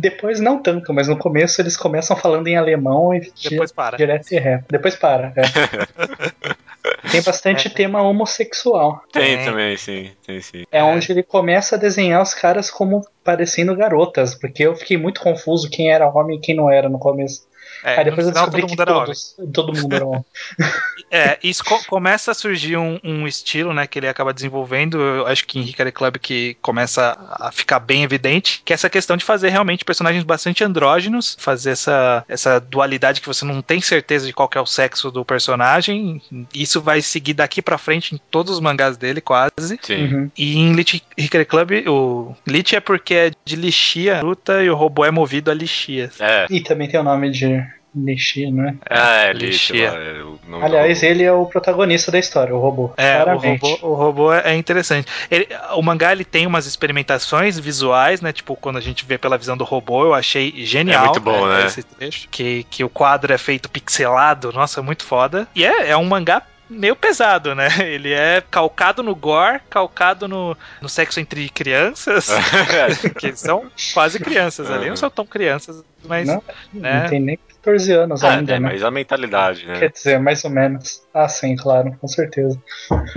Depois 0.00 0.38
não 0.38 0.60
tanto, 0.60 0.92
mas 0.92 1.08
no 1.08 1.16
começo 1.16 1.60
eles 1.62 1.76
começam 1.76 2.14
falando 2.14 2.46
em 2.46 2.56
alemão 2.56 3.14
e 3.14 3.32
Depois 3.42 3.72
para. 3.72 3.96
direto 3.96 4.30
e 4.32 4.38
reto. 4.38 4.66
Depois 4.70 4.94
para. 4.94 5.32
é. 5.34 6.58
Tem 7.10 7.22
bastante 7.22 7.70
tema 7.70 8.02
homossexual. 8.02 9.02
Tem 9.10 9.36
Tem. 9.36 9.44
também, 9.44 9.76
sim. 9.76 10.10
Tem 10.26 10.40
sim. 10.40 10.64
É 10.70 10.82
onde 10.82 11.10
ele 11.10 11.22
começa 11.22 11.76
a 11.76 11.78
desenhar 11.78 12.22
os 12.22 12.34
caras 12.34 12.70
como 12.70 13.06
parecendo 13.24 13.74
garotas, 13.74 14.34
porque 14.34 14.62
eu 14.62 14.76
fiquei 14.76 14.96
muito 14.96 15.20
confuso 15.20 15.70
quem 15.70 15.90
era 15.90 16.08
homem 16.08 16.36
e 16.36 16.40
quem 16.40 16.54
não 16.54 16.70
era 16.70 16.88
no 16.88 16.98
começo. 16.98 17.47
É, 17.84 17.98
Aí 17.98 18.04
depois 18.04 18.26
no 18.26 18.30
eu 18.30 18.34
descobri 18.34 18.60
todo 18.62 18.66
que 18.68 18.72
mundo 18.72 18.82
era 18.82 18.92
homem. 18.92 19.04
todos, 19.06 19.36
todo 19.52 19.72
mundo 19.74 19.94
era 19.96 20.06
homem. 20.06 20.24
É, 21.10 21.38
isso 21.42 21.64
co- 21.64 21.82
começa 21.86 22.32
a 22.32 22.34
surgir 22.34 22.76
um, 22.76 23.00
um 23.02 23.26
estilo, 23.26 23.72
né, 23.72 23.86
que 23.86 23.98
ele 23.98 24.06
acaba 24.08 24.30
desenvolvendo, 24.34 25.00
eu 25.00 25.26
acho 25.26 25.46
que 25.46 25.58
em 25.58 25.62
Hickory 25.62 25.90
Club 25.90 26.16
que 26.18 26.54
começa 26.60 27.16
a 27.40 27.50
ficar 27.50 27.78
bem 27.80 28.02
evidente, 28.02 28.60
que 28.62 28.72
é 28.72 28.74
essa 28.74 28.90
questão 28.90 29.16
de 29.16 29.24
fazer 29.24 29.48
realmente 29.48 29.86
personagens 29.86 30.22
bastante 30.22 30.62
andrógenos, 30.62 31.34
fazer 31.40 31.70
essa, 31.70 32.22
essa 32.28 32.60
dualidade 32.60 33.22
que 33.22 33.26
você 33.26 33.42
não 33.42 33.62
tem 33.62 33.80
certeza 33.80 34.26
de 34.26 34.34
qual 34.34 34.50
que 34.50 34.58
é 34.58 34.60
o 34.60 34.66
sexo 34.66 35.10
do 35.10 35.24
personagem, 35.24 36.20
isso 36.52 36.78
vai 36.82 37.00
seguir 37.00 37.32
daqui 37.32 37.62
pra 37.62 37.78
frente 37.78 38.14
em 38.14 38.20
todos 38.30 38.52
os 38.52 38.60
mangás 38.60 38.98
dele, 38.98 39.22
quase. 39.22 39.78
Sim. 39.80 40.14
Uhum. 40.14 40.30
E 40.36 40.58
em 40.58 40.74
Lich 40.74 41.02
Hickory 41.16 41.44
Club, 41.46 41.70
o 41.88 42.36
Lich 42.46 42.76
é 42.76 42.80
porque 42.80 43.14
é 43.14 43.30
de 43.46 43.56
lixia, 43.56 44.18
fruta, 44.20 44.62
e 44.62 44.68
o 44.68 44.74
robô 44.76 45.06
é 45.06 45.10
movido 45.10 45.50
a 45.50 45.54
lixia. 45.54 46.10
É. 46.20 46.46
E 46.50 46.60
também 46.60 46.86
tem 46.86 47.00
o 47.00 47.02
nome 47.02 47.30
de 47.30 47.64
Nishi, 47.94 48.50
né? 48.50 48.76
É, 48.88 48.94
lá, 48.94 49.98
é 49.98 50.22
o 50.22 50.38
nome 50.46 50.64
Aliás, 50.64 51.02
ele 51.02 51.22
é 51.24 51.32
o 51.32 51.46
protagonista 51.46 52.10
da 52.12 52.18
história, 52.18 52.54
o 52.54 52.58
robô. 52.58 52.92
É, 52.96 53.22
o 53.24 53.38
robô, 53.38 53.78
o 53.82 53.94
robô 53.94 54.32
é 54.32 54.54
interessante. 54.54 55.08
Ele- 55.30 55.48
o 55.74 55.82
mangá 55.82 56.12
ele 56.12 56.24
tem 56.24 56.46
umas 56.46 56.66
experimentações 56.66 57.58
visuais, 57.58 58.20
né? 58.20 58.32
Tipo, 58.32 58.54
quando 58.56 58.76
a 58.76 58.80
gente 58.80 59.04
vê 59.04 59.16
pela 59.18 59.38
visão 59.38 59.56
do 59.56 59.64
robô, 59.64 60.04
eu 60.04 60.14
achei 60.14 60.52
genial. 60.64 61.02
É 61.02 61.06
muito 61.06 61.20
bom, 61.20 61.46
né? 61.46 61.66
Esse 61.66 61.82
trecho. 61.82 62.28
Que, 62.30 62.64
que 62.64 62.84
o 62.84 62.88
quadro 62.88 63.32
é 63.32 63.38
feito 63.38 63.70
pixelado, 63.70 64.52
nossa, 64.52 64.82
muito 64.82 65.04
foda. 65.04 65.48
E 65.54 65.64
é, 65.64 65.90
é 65.90 65.96
um 65.96 66.04
mangá 66.04 66.42
meio 66.68 66.94
pesado, 66.94 67.54
né? 67.54 67.68
Ele 67.80 68.12
é 68.12 68.42
calcado 68.50 69.02
no 69.02 69.14
gore, 69.14 69.60
calcado 69.70 70.28
no, 70.28 70.56
no 70.82 70.88
sexo 70.88 71.18
entre 71.18 71.48
crianças, 71.48 72.28
que 73.18 73.34
são 73.34 73.70
quase 73.94 74.18
crianças 74.18 74.70
ali. 74.70 74.88
Não 74.88 74.96
são 74.96 75.10
tão 75.10 75.26
crianças, 75.26 75.82
mas. 76.04 76.28
Não, 76.28 76.42
né? 76.72 77.02
Não 77.02 77.08
tem 77.08 77.20
nem 77.20 77.38
14 77.62 77.92
anos 77.92 78.24
Ah, 78.24 78.36
ainda, 78.38 78.54
é, 78.54 78.60
né? 78.60 78.68
mas 78.70 78.82
a 78.82 78.90
mentalidade, 78.90 79.66
né? 79.66 79.78
Quer 79.78 79.90
dizer, 79.90 80.18
mais 80.20 80.44
ou 80.44 80.50
menos. 80.50 81.02
Ah, 81.12 81.28
sim, 81.28 81.56
claro, 81.56 81.96
com 82.00 82.08
certeza. 82.08 82.60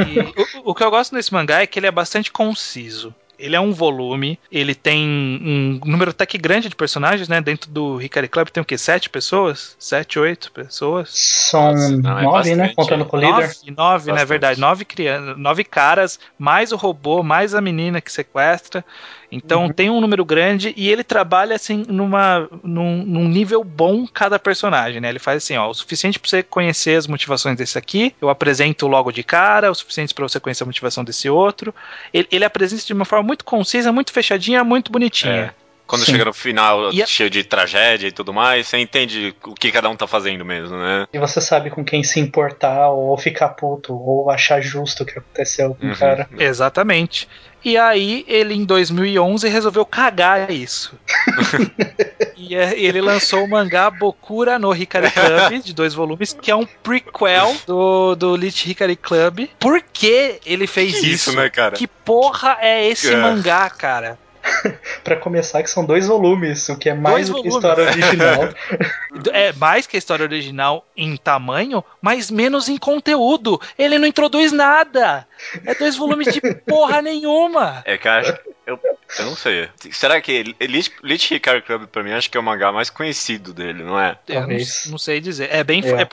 E 0.07 0.19
o, 0.65 0.71
o 0.71 0.75
que 0.75 0.83
eu 0.83 0.89
gosto 0.91 1.15
desse 1.15 1.33
mangá 1.33 1.61
é 1.61 1.67
que 1.67 1.79
ele 1.79 1.87
é 1.87 1.91
bastante 1.91 2.31
conciso. 2.31 3.13
Ele 3.39 3.55
é 3.55 3.59
um 3.59 3.73
volume, 3.73 4.37
ele 4.51 4.75
tem 4.75 5.03
um 5.03 5.79
número 5.83 6.11
até 6.11 6.27
que 6.27 6.37
grande 6.37 6.69
de 6.69 6.75
personagens, 6.75 7.27
né? 7.27 7.41
Dentro 7.41 7.71
do 7.71 7.99
Hikari 7.99 8.27
Club 8.27 8.49
tem 8.49 8.61
o 8.61 8.65
quê? 8.65 8.77
Sete 8.77 9.09
pessoas? 9.09 9.75
Sete, 9.79 10.19
oito 10.19 10.51
pessoas? 10.51 11.09
São 11.11 11.71
Nossa, 11.71 11.89
não, 11.97 12.19
é 12.19 12.23
nove, 12.23 12.49
né? 12.55 12.55
bastante. 12.57 12.75
Contando 12.75 13.05
com 13.05 13.17
o 13.17 13.19
líder. 13.19 13.31
Nove, 13.31 13.71
nove, 13.75 14.07
na 14.07 14.13
Bastante. 14.13 14.25
verdade, 14.27 14.59
nove 14.59 14.85
crianças, 14.85 15.37
nove 15.39 15.63
caras, 15.63 16.19
mais 16.37 16.71
o 16.71 16.75
robô, 16.75 17.23
mais 17.23 17.55
a 17.55 17.61
menina 17.61 17.99
que 17.99 18.11
sequestra. 18.11 18.85
Então 19.31 19.63
Uhum. 19.67 19.73
tem 19.73 19.89
um 19.89 20.01
número 20.01 20.25
grande 20.25 20.73
e 20.75 20.89
ele 20.89 21.03
trabalha 21.03 21.55
assim 21.55 21.85
numa, 21.87 22.49
num, 22.63 23.03
num 23.05 23.27
nível 23.27 23.63
bom 23.63 24.05
cada 24.05 24.37
personagem, 24.37 24.99
né? 24.99 25.07
Ele 25.09 25.19
faz 25.19 25.37
assim, 25.43 25.55
ó, 25.55 25.69
o 25.69 25.73
suficiente 25.73 26.19
pra 26.19 26.29
você 26.29 26.43
conhecer 26.43 26.97
as 26.97 27.07
motivações 27.07 27.55
desse 27.57 27.77
aqui, 27.77 28.13
eu 28.21 28.29
apresento 28.29 28.87
logo 28.87 29.11
de 29.11 29.23
cara, 29.23 29.71
o 29.71 29.75
suficiente 29.75 30.13
pra 30.13 30.27
você 30.27 30.39
conhecer 30.39 30.63
a 30.63 30.65
motivação 30.65 31.03
desse 31.03 31.29
outro. 31.29 31.73
Ele, 32.13 32.27
ele 32.31 32.43
apresenta 32.45 32.83
de 32.85 32.93
uma 32.93 33.05
forma 33.05 33.23
muito 33.25 33.45
concisa, 33.45 33.91
muito 33.91 34.11
fechadinha, 34.11 34.63
muito 34.63 34.91
bonitinha. 34.91 35.33
É. 35.57 35.61
Quando 35.87 36.05
Sim. 36.05 36.13
chega 36.13 36.23
no 36.23 36.33
final, 36.33 36.93
E 36.93 37.03
a- 37.03 37.05
cheio 37.05 37.29
de 37.29 37.43
tragédia 37.43 38.07
e 38.07 38.11
tudo 38.13 38.31
mais, 38.33 38.65
você 38.65 38.77
entende 38.77 39.35
o 39.43 39.53
que 39.53 39.69
cada 39.73 39.89
um 39.89 39.95
tá 39.95 40.07
fazendo 40.07 40.45
mesmo, 40.45 40.77
né? 40.77 41.05
E 41.11 41.19
você 41.19 41.41
sabe 41.41 41.69
com 41.69 41.83
quem 41.83 42.01
se 42.01 42.17
importar, 42.17 42.89
ou 42.91 43.17
ficar 43.17 43.49
puto, 43.49 43.93
ou 43.93 44.29
achar 44.31 44.61
justo 44.61 45.03
o 45.03 45.05
que 45.05 45.19
aconteceu 45.19 45.75
com 45.75 45.87
Uhum. 45.87 45.91
o 45.91 45.97
cara. 45.97 46.29
Exatamente. 46.39 47.27
E 47.63 47.77
aí 47.77 48.25
ele 48.27 48.53
em 48.55 48.65
2011 48.65 49.47
resolveu 49.47 49.85
cagar 49.85 50.49
isso. 50.49 50.93
e 52.35 52.55
é- 52.55 52.77
ele 52.79 52.99
lançou 53.01 53.43
o 53.43 53.49
mangá 53.49 53.89
Bokura 53.89 54.57
no 54.57 54.75
Hikari 54.75 55.11
Club, 55.11 55.61
de 55.63 55.73
dois 55.73 55.93
volumes, 55.93 56.33
que 56.33 56.49
é 56.49 56.55
um 56.55 56.65
prequel 56.65 57.55
do, 57.67 58.15
do 58.15 58.35
Lich 58.35 58.69
Hikari 58.69 58.95
Club. 58.95 59.47
Por 59.59 59.81
que 59.81 60.39
ele 60.45 60.65
fez 60.65 60.93
Que 60.93 60.97
isso? 61.07 61.29
isso, 61.29 61.35
né, 61.35 61.49
cara? 61.49 61.75
Que 61.75 61.85
porra 61.87 62.57
é 62.61 62.87
esse 62.87 63.13
É. 63.13 63.15
mangá, 63.15 63.69
cara? 63.69 64.17
Pra 65.03 65.15
começar, 65.15 65.63
que 65.63 65.69
são 65.69 65.85
dois 65.85 66.07
volumes, 66.07 66.69
o 66.69 66.77
que 66.77 66.89
é 66.89 66.93
mais 66.93 67.29
do 67.29 67.41
que 67.41 67.47
a 67.47 67.51
história 67.51 67.83
original. 67.83 68.49
É 69.33 69.51
mais 69.53 69.85
que 69.85 69.97
a 69.97 69.99
história 69.99 70.23
original 70.23 70.85
em 70.95 71.17
tamanho, 71.17 71.83
mas 72.01 72.31
menos 72.31 72.69
em 72.69 72.77
conteúdo. 72.77 73.59
Ele 73.77 73.99
não 73.99 74.07
introduz 74.07 74.51
nada. 74.51 75.27
É 75.65 75.75
dois 75.75 75.97
volumes 75.97 76.33
de 76.33 76.39
porra 76.65 77.01
nenhuma. 77.01 77.83
É 77.85 77.97
que 77.97 78.07
eu 78.07 78.11
acho. 78.11 78.37
Eu, 78.65 78.79
eu 79.19 79.25
não 79.25 79.35
sei. 79.35 79.69
Será 79.91 80.21
que 80.21 80.43
Lich, 80.61 80.91
Lich 81.03 81.33
Hikari 81.33 81.61
Club 81.61 81.87
pra 81.87 82.03
mim 82.03 82.11
acho 82.11 82.29
que 82.29 82.37
é 82.37 82.39
o 82.39 82.43
mangá 82.43 82.71
mais 82.71 82.89
conhecido 82.89 83.53
dele, 83.53 83.83
não 83.83 83.99
é? 83.99 84.17
Eu 84.27 84.41
não, 84.41 84.57
não 84.91 84.97
sei 84.97 85.19
dizer. 85.19 85.49
É 85.51 85.63
bem. 85.63 85.81
É. 85.83 86.01
É, 86.01 86.07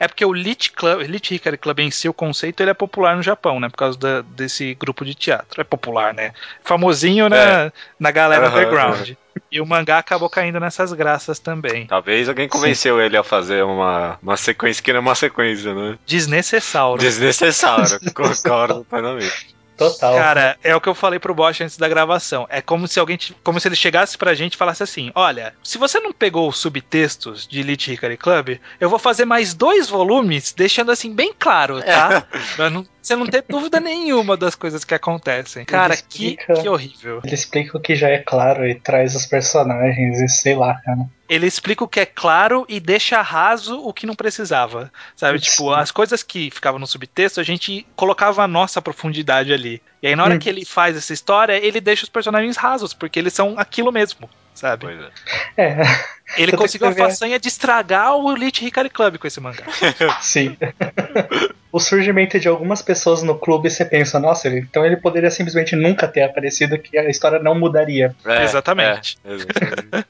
é 0.00 0.08
porque 0.08 0.24
o 0.24 0.32
Lich 0.32 0.70
Club, 0.70 1.00
Lich 1.02 1.34
Hikari 1.34 1.56
Club 1.58 1.80
em 1.80 1.90
si, 1.90 2.08
o 2.08 2.14
conceito, 2.14 2.60
ele 2.60 2.70
é 2.70 2.74
popular 2.74 3.16
no 3.16 3.22
Japão, 3.22 3.58
né? 3.58 3.68
Por 3.68 3.76
causa 3.76 3.98
da- 3.98 4.20
desse 4.22 4.74
grupo 4.74 5.04
de 5.04 5.14
teatro. 5.14 5.60
É 5.60 5.64
popular, 5.64 6.12
né? 6.14 6.32
Famosinho 6.62 7.28
na, 7.28 7.72
na 7.98 8.10
galera 8.10 8.46
Aham, 8.46 8.58
underground. 8.58 9.10
E 9.50 9.60
o 9.60 9.66
mangá 9.66 9.98
acabou 9.98 10.28
caindo 10.28 10.60
nessas 10.60 10.92
graças 10.92 11.38
também. 11.38 11.86
Talvez 11.86 12.28
alguém 12.28 12.48
convenceu 12.48 13.00
ele 13.00 13.16
a 13.16 13.24
fazer 13.24 13.64
uma, 13.64 14.18
uma 14.22 14.36
sequência 14.36 14.82
que 14.82 14.92
não 14.92 14.98
é 14.98 15.00
uma 15.00 15.14
sequência, 15.14 15.74
né? 15.74 15.98
Desnecessário. 16.06 16.98
Desnecessário, 16.98 17.98
concordo 18.14 18.84
plenamente. 18.84 19.53
Total. 19.76 20.14
Cara, 20.14 20.56
é 20.62 20.74
o 20.74 20.80
que 20.80 20.88
eu 20.88 20.94
falei 20.94 21.18
pro 21.18 21.34
Bosch 21.34 21.60
antes 21.60 21.76
da 21.76 21.88
gravação. 21.88 22.46
É 22.48 22.62
como 22.62 22.86
se 22.86 23.00
alguém, 23.00 23.18
como 23.42 23.58
se 23.58 23.66
ele 23.66 23.74
chegasse 23.74 24.16
pra 24.16 24.34
gente 24.34 24.54
e 24.54 24.56
falasse 24.56 24.82
assim: 24.82 25.10
"Olha, 25.14 25.54
se 25.62 25.78
você 25.78 25.98
não 25.98 26.12
pegou 26.12 26.48
os 26.48 26.58
subtextos 26.58 27.46
de 27.46 27.60
Elite 27.60 27.92
Hickory 27.92 28.16
Club, 28.16 28.58
eu 28.80 28.88
vou 28.88 28.98
fazer 28.98 29.24
mais 29.24 29.52
dois 29.52 29.88
volumes, 29.88 30.52
deixando 30.52 30.92
assim 30.92 31.12
bem 31.12 31.34
claro, 31.36 31.82
tá? 31.82 32.24
pra 32.54 32.70
não, 32.70 32.86
você 33.06 33.14
não 33.16 33.26
ter 33.26 33.44
dúvida 33.48 33.78
nenhuma 33.80 34.36
das 34.36 34.54
coisas 34.54 34.84
que 34.84 34.94
acontecem. 34.94 35.64
Cara, 35.64 35.94
que, 35.96 36.28
explica- 36.28 36.54
que 36.62 36.68
horrível. 36.68 37.20
Ele 37.24 37.34
explica 37.34 37.76
o 37.76 37.80
que 37.80 37.94
já 37.94 38.08
é 38.08 38.18
claro 38.18 38.66
e 38.66 38.74
traz 38.74 39.14
os 39.14 39.26
personagens 39.26 40.20
e 40.20 40.28
sei 40.28 40.54
lá, 40.54 40.74
cara. 40.84 41.06
Ele 41.28 41.46
explica 41.46 41.82
o 41.84 41.88
que 41.88 42.00
é 42.00 42.06
claro 42.06 42.64
e 42.68 42.78
deixa 42.80 43.20
raso 43.22 43.78
o 43.80 43.92
que 43.92 44.06
não 44.06 44.14
precisava. 44.14 44.90
Sabe? 45.16 45.38
Sim. 45.38 45.50
Tipo, 45.50 45.72
as 45.72 45.90
coisas 45.90 46.22
que 46.22 46.50
ficavam 46.50 46.78
no 46.80 46.86
subtexto, 46.86 47.40
a 47.40 47.44
gente 47.44 47.86
colocava 47.96 48.42
a 48.42 48.48
nossa 48.48 48.80
profundidade 48.82 49.52
ali. 49.52 49.82
E 50.02 50.06
aí, 50.08 50.16
na 50.16 50.24
hora 50.24 50.34
Hum. 50.34 50.38
que 50.38 50.48
ele 50.48 50.64
faz 50.64 50.96
essa 50.96 51.12
história, 51.12 51.54
ele 51.64 51.80
deixa 51.80 52.04
os 52.04 52.10
personagens 52.10 52.56
rasos, 52.56 52.92
porque 52.94 53.18
eles 53.18 53.32
são 53.32 53.54
aquilo 53.58 53.90
mesmo. 53.92 54.28
sabe? 54.54 54.86
Pois 54.86 55.00
é. 55.00 55.10
É, 55.56 55.82
Ele 56.36 56.52
conseguiu 56.52 56.88
a 56.88 56.92
façanha 56.92 57.38
de 57.38 57.48
estragar 57.48 58.16
o 58.16 58.32
Elite 58.32 58.64
Hikari 58.64 58.90
Club 58.90 59.18
com 59.18 59.26
esse 59.26 59.40
mangá. 59.40 59.64
sim. 60.20 60.56
o 61.72 61.80
surgimento 61.80 62.38
de 62.38 62.46
algumas 62.46 62.80
pessoas 62.82 63.22
no 63.22 63.36
clube, 63.36 63.68
você 63.68 63.84
pensa, 63.84 64.18
nossa, 64.20 64.46
ele- 64.46 64.60
então 64.60 64.86
ele 64.86 64.96
poderia 64.96 65.30
simplesmente 65.30 65.74
nunca 65.74 66.06
ter 66.06 66.22
aparecido, 66.22 66.78
que 66.78 66.96
a 66.96 67.08
história 67.10 67.38
não 67.40 67.54
mudaria. 67.58 68.14
É, 68.24 68.44
Exatamente. 68.44 69.18
é, 69.24 69.32
exatamente. 69.32 70.06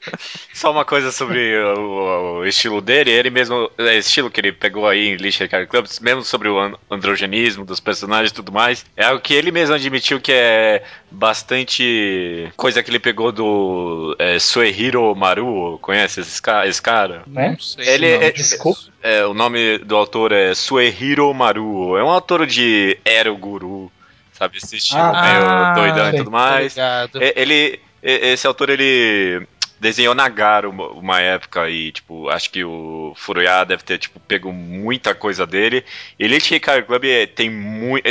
Só 0.53 0.71
uma 0.71 0.85
coisa 0.85 1.11
sobre 1.11 1.57
o, 1.57 2.39
o 2.41 2.45
estilo 2.45 2.81
dele, 2.81 3.09
ele 3.11 3.29
mesmo, 3.31 3.69
é, 3.79 3.97
estilo 3.97 4.29
que 4.29 4.39
ele 4.39 4.51
pegou 4.51 4.87
aí 4.87 5.07
em 5.09 5.15
Lixa 5.15 5.47
Card 5.47 5.67
Club, 5.67 5.85
mesmo 6.01 6.23
sobre 6.23 6.49
o 6.49 6.59
an- 6.59 6.75
androgenismo 6.89 7.65
dos 7.65 7.79
personagens 7.79 8.29
e 8.31 8.33
tudo 8.35 8.51
mais, 8.51 8.85
é 8.95 9.05
algo 9.05 9.21
que 9.21 9.33
ele 9.33 9.51
mesmo 9.51 9.73
admitiu 9.73 10.21
que 10.21 10.31
é 10.31 10.83
bastante 11.11 12.51
coisa 12.55 12.83
que 12.83 12.89
ele 12.91 12.99
pegou 12.99 13.31
do 13.31 14.15
é, 14.19 14.37
Suehiro 14.37 15.15
Maru, 15.15 15.79
conhece 15.81 16.14
esse, 16.21 16.41
ca- 16.41 16.65
esse 16.67 16.81
cara? 16.81 17.23
Né? 17.27 17.49
Não 17.51 17.59
sei. 17.59 17.87
Ele 17.87 18.15
não. 18.17 18.23
é- 18.23 18.31
Desculpa. 18.31 18.79
É, 19.01 19.25
o 19.25 19.33
nome 19.33 19.77
do 19.79 19.95
autor 19.95 20.31
é 20.31 20.53
Suehiro 20.55 21.31
Maru, 21.33 21.95
é 21.97 22.03
um 22.03 22.09
autor 22.09 22.45
de 22.47 22.97
Ero 23.05 23.35
Guru, 23.37 23.91
sabe, 24.33 24.57
esse 24.57 24.77
estilo 24.77 25.01
Ah, 25.01 25.73
meio 25.73 25.75
doidão 25.75 26.07
e 26.07 26.11
sei. 26.11 26.19
tudo 26.19 26.31
mais. 26.31 26.73
Obrigado. 26.73 27.19
Ele, 27.35 27.79
e- 28.01 28.31
esse 28.33 28.47
autor, 28.47 28.69
ele 28.69 29.45
desenhou 29.79 30.15
Nagaro 30.15 30.69
uma, 30.69 30.87
uma 30.89 31.19
época 31.19 31.69
e, 31.69 31.91
tipo, 31.91 32.29
acho 32.29 32.49
que 32.49 32.63
o 32.63 33.13
Furuya 33.15 33.63
deve 33.65 33.83
ter, 33.83 33.97
tipo, 33.97 34.19
pego 34.19 34.51
muita 34.51 35.13
coisa 35.15 35.45
dele. 35.45 35.83
E 36.19 36.25
Elite 36.25 36.55
Hikari 36.55 36.83
Club 36.83 37.03
é- 37.05 37.25
tem 37.27 37.49
muito... 37.49 38.03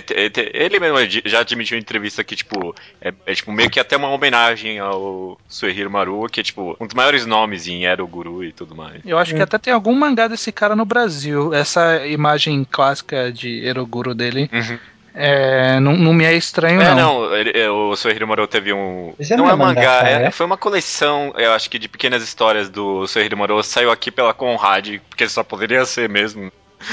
ele 0.52 0.78
mesmo 0.80 0.98
já 1.24 1.40
admitiu 1.40 1.76
em 1.76 1.80
entrevista 1.80 2.22
que, 2.24 2.36
tipo, 2.36 2.74
é, 3.00 3.12
é, 3.26 3.34
tipo, 3.34 3.52
meio 3.52 3.70
que 3.70 3.80
até 3.80 3.96
uma 3.96 4.08
homenagem 4.08 4.78
ao 4.78 5.38
Suehiro 5.48 5.90
Maru, 5.90 6.26
que 6.28 6.40
é, 6.40 6.42
tipo, 6.42 6.76
um 6.80 6.86
dos 6.86 6.94
maiores 6.94 7.26
nomes 7.26 7.66
em 7.66 7.84
Ero 7.84 8.06
Guru 8.06 8.44
e 8.44 8.52
tudo 8.52 8.74
mais. 8.74 9.00
Eu 9.04 9.18
acho 9.18 9.34
que 9.34 9.42
até 9.42 9.58
tem 9.58 9.72
algum 9.72 9.94
mangá 9.94 10.28
desse 10.28 10.52
cara 10.52 10.76
no 10.76 10.84
Brasil. 10.84 11.52
Essa 11.54 12.06
imagem 12.06 12.66
clássica 12.70 13.32
de 13.32 13.64
Eroguro 13.64 14.14
dele 14.14 14.50
Uhum. 14.52 14.78
É, 15.14 15.78
não, 15.80 15.96
não 15.96 16.12
me 16.12 16.24
é 16.24 16.34
estranho, 16.34 16.80
É, 16.82 16.88
não. 16.94 16.96
não, 17.24 17.36
ele- 17.36 17.52
é, 17.58 17.70
o 17.70 17.94
Suehiro 17.96 18.26
Maru 18.26 18.46
teve 18.46 18.72
um. 18.72 19.14
Esse 19.18 19.36
não 19.36 19.48
é 19.48 19.52
é 19.52 19.56
mangá, 19.56 20.02
é- 20.08 20.24
é? 20.26 20.30
foi 20.30 20.44
uma 20.44 20.56
coleção, 20.56 21.32
eu 21.36 21.52
acho 21.52 21.70
que 21.70 21.78
de 21.78 21.88
pequenas 21.88 22.22
histórias 22.22 22.68
do 22.68 23.06
Suehiro 23.06 23.36
Maru, 23.36 23.62
saiu 23.62 23.90
aqui 23.90 24.10
pela 24.10 24.34
Conrad, 24.34 24.98
porque 25.08 25.28
só 25.28 25.42
poderia 25.44 25.84
ser 25.84 26.08
mesmo. 26.08 26.50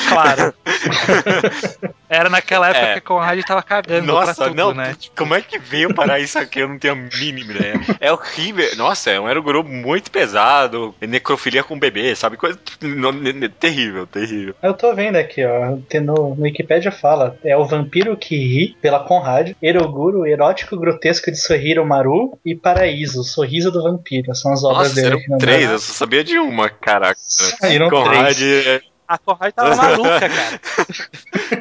Claro. 0.09 0.53
Era 2.09 2.29
naquela 2.29 2.67
época 2.69 2.85
É. 2.85 2.93
que 2.93 2.99
a 2.99 3.01
Conrad 3.01 3.41
tava 3.45 3.63
cagando 3.63 4.05
Nossa, 4.07 4.35
pra 4.35 4.45
tudo, 4.45 4.55
não, 4.57 4.73
né? 4.73 4.95
como 5.17 5.33
é 5.33 5.41
que 5.41 5.57
veio 5.57 5.93
parar 5.93 6.19
isso 6.19 6.37
aqui? 6.37 6.59
Eu 6.59 6.67
não 6.67 6.77
tenho 6.77 6.93
a 6.93 6.97
mínima 6.97 7.53
ideia. 7.53 7.79
É 8.01 8.11
horrível. 8.11 8.75
Nossa, 8.75 9.11
é 9.11 9.19
um 9.19 9.29
Eroguru 9.29 9.63
muito 9.63 10.11
pesado, 10.11 10.93
necrofilia 10.99 11.63
com 11.63 11.79
bebê, 11.79 12.13
sabe? 12.15 12.35
Coisa 12.35 12.59
não, 12.81 13.13
terrível, 13.49 14.05
terrível. 14.05 14.53
Eu 14.61 14.73
tô 14.73 14.93
vendo 14.93 15.15
aqui, 15.15 15.43
ó. 15.45 15.77
No, 16.01 16.35
no 16.35 16.43
Wikipedia 16.43 16.91
fala: 16.91 17.37
é 17.45 17.55
o 17.55 17.65
Vampiro 17.65 18.17
que 18.17 18.35
ri, 18.35 18.75
pela 18.81 18.99
Conrad, 18.99 19.51
Eroguro, 19.61 20.25
Erótico 20.27 20.77
Grotesco 20.77 21.31
de 21.31 21.37
Sorriro 21.37 21.85
Maru 21.85 22.37
e 22.45 22.53
Paraíso, 22.55 23.23
Sorriso 23.23 23.71
do 23.71 23.83
Vampiro. 23.83 24.35
São 24.35 24.51
as 24.51 24.63
obras 24.65 24.89
Nossa, 24.89 24.95
dele. 25.01 25.23
eram 25.27 25.37
três, 25.37 25.69
eu 25.69 25.79
só 25.79 25.93
sabia 25.93 26.23
de 26.25 26.37
uma, 26.37 26.69
caraca. 26.69 27.15
Saíram 27.17 27.89
Conrad, 27.89 28.35
três. 28.35 28.81
A 29.11 29.17
Conrad 29.17 29.51
tava 29.53 29.75
maluca, 29.75 30.19
cara. 30.21 30.61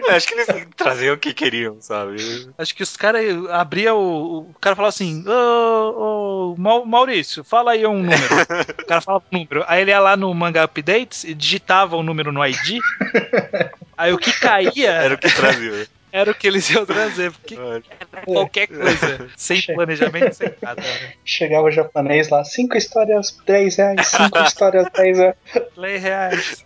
acho 0.17 0.29
que 0.29 0.35
eles 0.35 0.47
traziam 0.77 1.15
o 1.17 1.19
que 1.19 1.35
queriam, 1.35 1.79
sabe? 1.81 2.49
Acho 2.57 2.73
que 2.73 2.83
os 2.85 2.97
caras 2.97 3.25
abriam 3.51 3.97
o. 3.99 4.39
O 4.51 4.55
cara 4.61 4.77
falava 4.77 4.91
assim: 4.91 5.25
Ô, 5.27 6.53
ô, 6.53 6.57
Mau- 6.57 6.87
Maurício, 6.87 7.43
fala 7.43 7.73
aí 7.73 7.85
um 7.85 8.03
número. 8.05 8.23
o 8.83 8.87
cara 8.87 9.01
falava 9.01 9.25
um 9.33 9.39
número. 9.39 9.65
Aí 9.67 9.81
ele 9.83 9.91
ia 9.91 9.99
lá 9.99 10.17
no 10.17 10.33
Manga 10.33 10.63
Updates 10.63 11.25
e 11.25 11.35
digitava 11.35 11.97
o 11.97 12.05
número 12.05 12.31
no 12.31 12.47
ID. 12.47 12.79
Aí 13.99 14.13
o 14.13 14.19
que 14.19 14.33
caía 14.33 14.93
Era 14.93 15.15
o 15.15 15.19
que 15.19 15.29
trazia. 15.35 15.89
Era 16.13 16.31
o 16.31 16.35
que 16.35 16.47
eles 16.47 16.69
iam 16.71 16.85
trazer. 16.85 17.33
Porque 17.33 17.55
era 17.59 18.23
qualquer 18.25 18.67
coisa. 18.67 19.29
Sem 19.37 19.63
planejamento, 19.63 20.35
sem 20.35 20.53
nada. 20.61 20.81
né? 20.81 21.13
Chegava 21.25 21.67
o 21.67 21.71
japonês 21.71 22.29
lá, 22.29 22.45
cinco 22.45 22.77
histórias, 22.77 23.37
10 23.47 23.77
reais, 23.77 24.07
cinco 24.07 24.39
histórias, 24.45 24.87
10 24.95 25.19
reais. 25.19 25.37
Reais. 25.77 26.65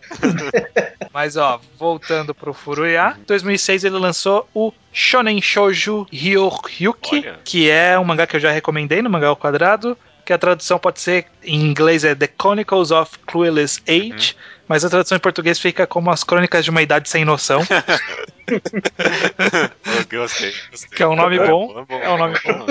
Mas 1.12 1.36
ó, 1.36 1.60
voltando 1.78 2.34
pro 2.34 2.52
Furuya, 2.52 3.16
em 3.18 3.24
2006 3.24 3.84
ele 3.84 3.98
lançou 3.98 4.48
o 4.54 4.72
Shonen 4.92 5.40
Shouju 5.40 6.06
Ryoryuki, 6.12 7.18
Olha. 7.18 7.38
que 7.44 7.70
é 7.70 7.98
um 7.98 8.04
mangá 8.04 8.26
que 8.26 8.36
eu 8.36 8.40
já 8.40 8.50
recomendei 8.50 9.02
no 9.02 9.10
Mangá 9.10 9.28
ao 9.28 9.36
Quadrado, 9.36 9.96
que 10.24 10.32
a 10.32 10.38
tradução 10.38 10.78
pode 10.78 11.00
ser 11.00 11.26
em 11.42 11.60
inglês 11.60 12.04
é 12.04 12.14
The 12.14 12.28
Chronicles 12.40 12.90
of 12.90 13.18
Clueless 13.26 13.80
Age, 13.88 14.36
mas 14.66 14.84
a 14.84 14.90
tradução 14.90 15.16
em 15.16 15.20
português 15.20 15.58
fica 15.58 15.86
como 15.86 16.10
As 16.10 16.24
Crônicas 16.24 16.64
de 16.64 16.70
uma 16.70 16.82
Idade 16.82 17.08
Sem 17.08 17.24
Noção, 17.24 17.60
Eu 18.48 20.20
gostei, 20.20 20.52
gostei. 20.70 20.90
que 20.96 21.02
é 21.02 21.08
um 21.08 21.16
nome 21.16 21.38
bom. 21.38 21.84
bom, 21.88 22.00
É 22.00 22.10
um 22.10 22.18
nome 22.18 22.36
bom. 22.44 22.66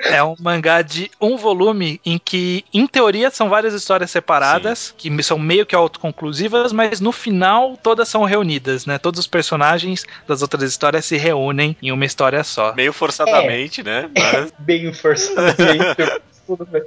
É 0.00 0.22
um 0.22 0.34
mangá 0.38 0.80
de 0.80 1.10
um 1.20 1.36
volume 1.36 2.00
em 2.06 2.18
que, 2.18 2.64
em 2.72 2.86
teoria, 2.86 3.30
são 3.30 3.48
várias 3.48 3.74
histórias 3.74 4.10
separadas, 4.10 4.94
que 4.96 5.22
são 5.22 5.38
meio 5.38 5.66
que 5.66 5.74
autoconclusivas, 5.74 6.72
mas 6.72 7.00
no 7.00 7.12
final 7.12 7.76
todas 7.76 8.08
são 8.08 8.24
reunidas, 8.24 8.86
né? 8.86 8.96
Todos 8.98 9.20
os 9.20 9.26
personagens 9.26 10.04
das 10.26 10.40
outras 10.40 10.62
histórias 10.62 11.04
se 11.04 11.16
reúnem 11.16 11.76
em 11.82 11.92
uma 11.92 12.04
história 12.04 12.42
só. 12.44 12.74
Meio 12.74 12.92
forçadamente, 12.92 13.82
né? 13.82 14.08
Mas, 14.16 14.52
Bem 14.58 14.92
forçadamente. 14.92 16.22
Tudo 16.46 16.66
bem. 16.66 16.82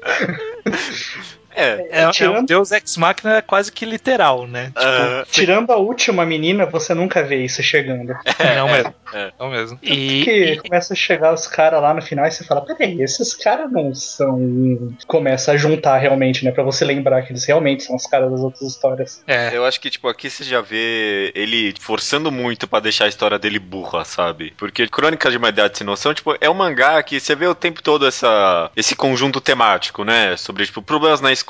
é. 1.55 1.87
É, 1.91 2.01
é 2.01 2.07
um 2.07 2.11
Tirando- 2.11 2.45
Deus 2.47 2.71
Ex 2.71 2.97
Machina 2.97 3.41
quase 3.41 3.71
que 3.71 3.85
literal, 3.85 4.47
né? 4.47 4.71
ah, 4.75 5.23
Tirando 5.31 5.71
a 5.71 5.77
última 5.77 6.25
menina, 6.25 6.65
você 6.65 6.93
nunca 6.93 7.23
vê 7.23 7.43
isso 7.43 7.61
chegando. 7.63 8.13
não 8.57 8.67
mesmo. 8.67 8.93
é. 9.13 9.31
Não 9.39 9.49
mesmo. 9.49 9.77
Porque 9.77 9.93
E, 9.93 10.53
e- 10.53 10.57
começa 10.57 10.93
a 10.93 10.95
chegar 10.95 11.33
os 11.33 11.47
caras 11.47 11.81
lá 11.81 11.93
no 11.93 12.01
final 12.01 12.25
e 12.25 12.31
você 12.31 12.43
fala, 12.43 12.61
peraí, 12.61 13.01
esses 13.01 13.33
caras 13.33 13.71
não 13.71 13.93
são. 13.93 14.93
Começa 15.07 15.51
a 15.51 15.57
juntar 15.57 15.97
realmente, 15.97 16.43
né? 16.43 16.51
Pra 16.51 16.63
você 16.63 16.83
lembrar 16.85 17.21
que 17.23 17.31
eles 17.31 17.45
realmente 17.45 17.83
são 17.83 17.95
os 17.95 18.05
caras 18.05 18.31
das 18.31 18.41
outras 18.41 18.61
histórias. 18.63 19.23
é, 19.27 19.55
Eu 19.55 19.65
acho 19.65 19.79
que, 19.79 19.89
tipo, 19.89 20.07
aqui 20.07 20.29
você 20.29 20.43
já 20.43 20.61
vê 20.61 21.31
ele 21.35 21.73
forçando 21.79 22.31
muito 22.31 22.67
pra 22.67 22.79
deixar 22.79 23.05
a 23.05 23.09
história 23.09 23.37
dele 23.39 23.59
burra, 23.59 24.03
sabe? 24.05 24.53
Porque 24.57 24.87
Crônicas 24.87 25.31
de 25.31 25.37
uma 25.37 25.49
Idade 25.49 25.77
Sem 25.77 25.85
Noção, 25.85 26.13
tipo, 26.13 26.35
é 26.39 26.49
um 26.49 26.53
mangá 26.53 27.01
que 27.03 27.19
você 27.19 27.35
vê 27.35 27.47
o 27.47 27.55
tempo 27.55 27.81
todo 27.81 28.05
essa, 28.07 28.69
esse 28.75 28.95
conjunto 28.95 29.39
temático, 29.41 30.03
né? 30.03 30.35
Sobre, 30.37 30.65
tipo, 30.65 30.81
problemas 30.81 31.21
na 31.21 31.31
escola, 31.31 31.44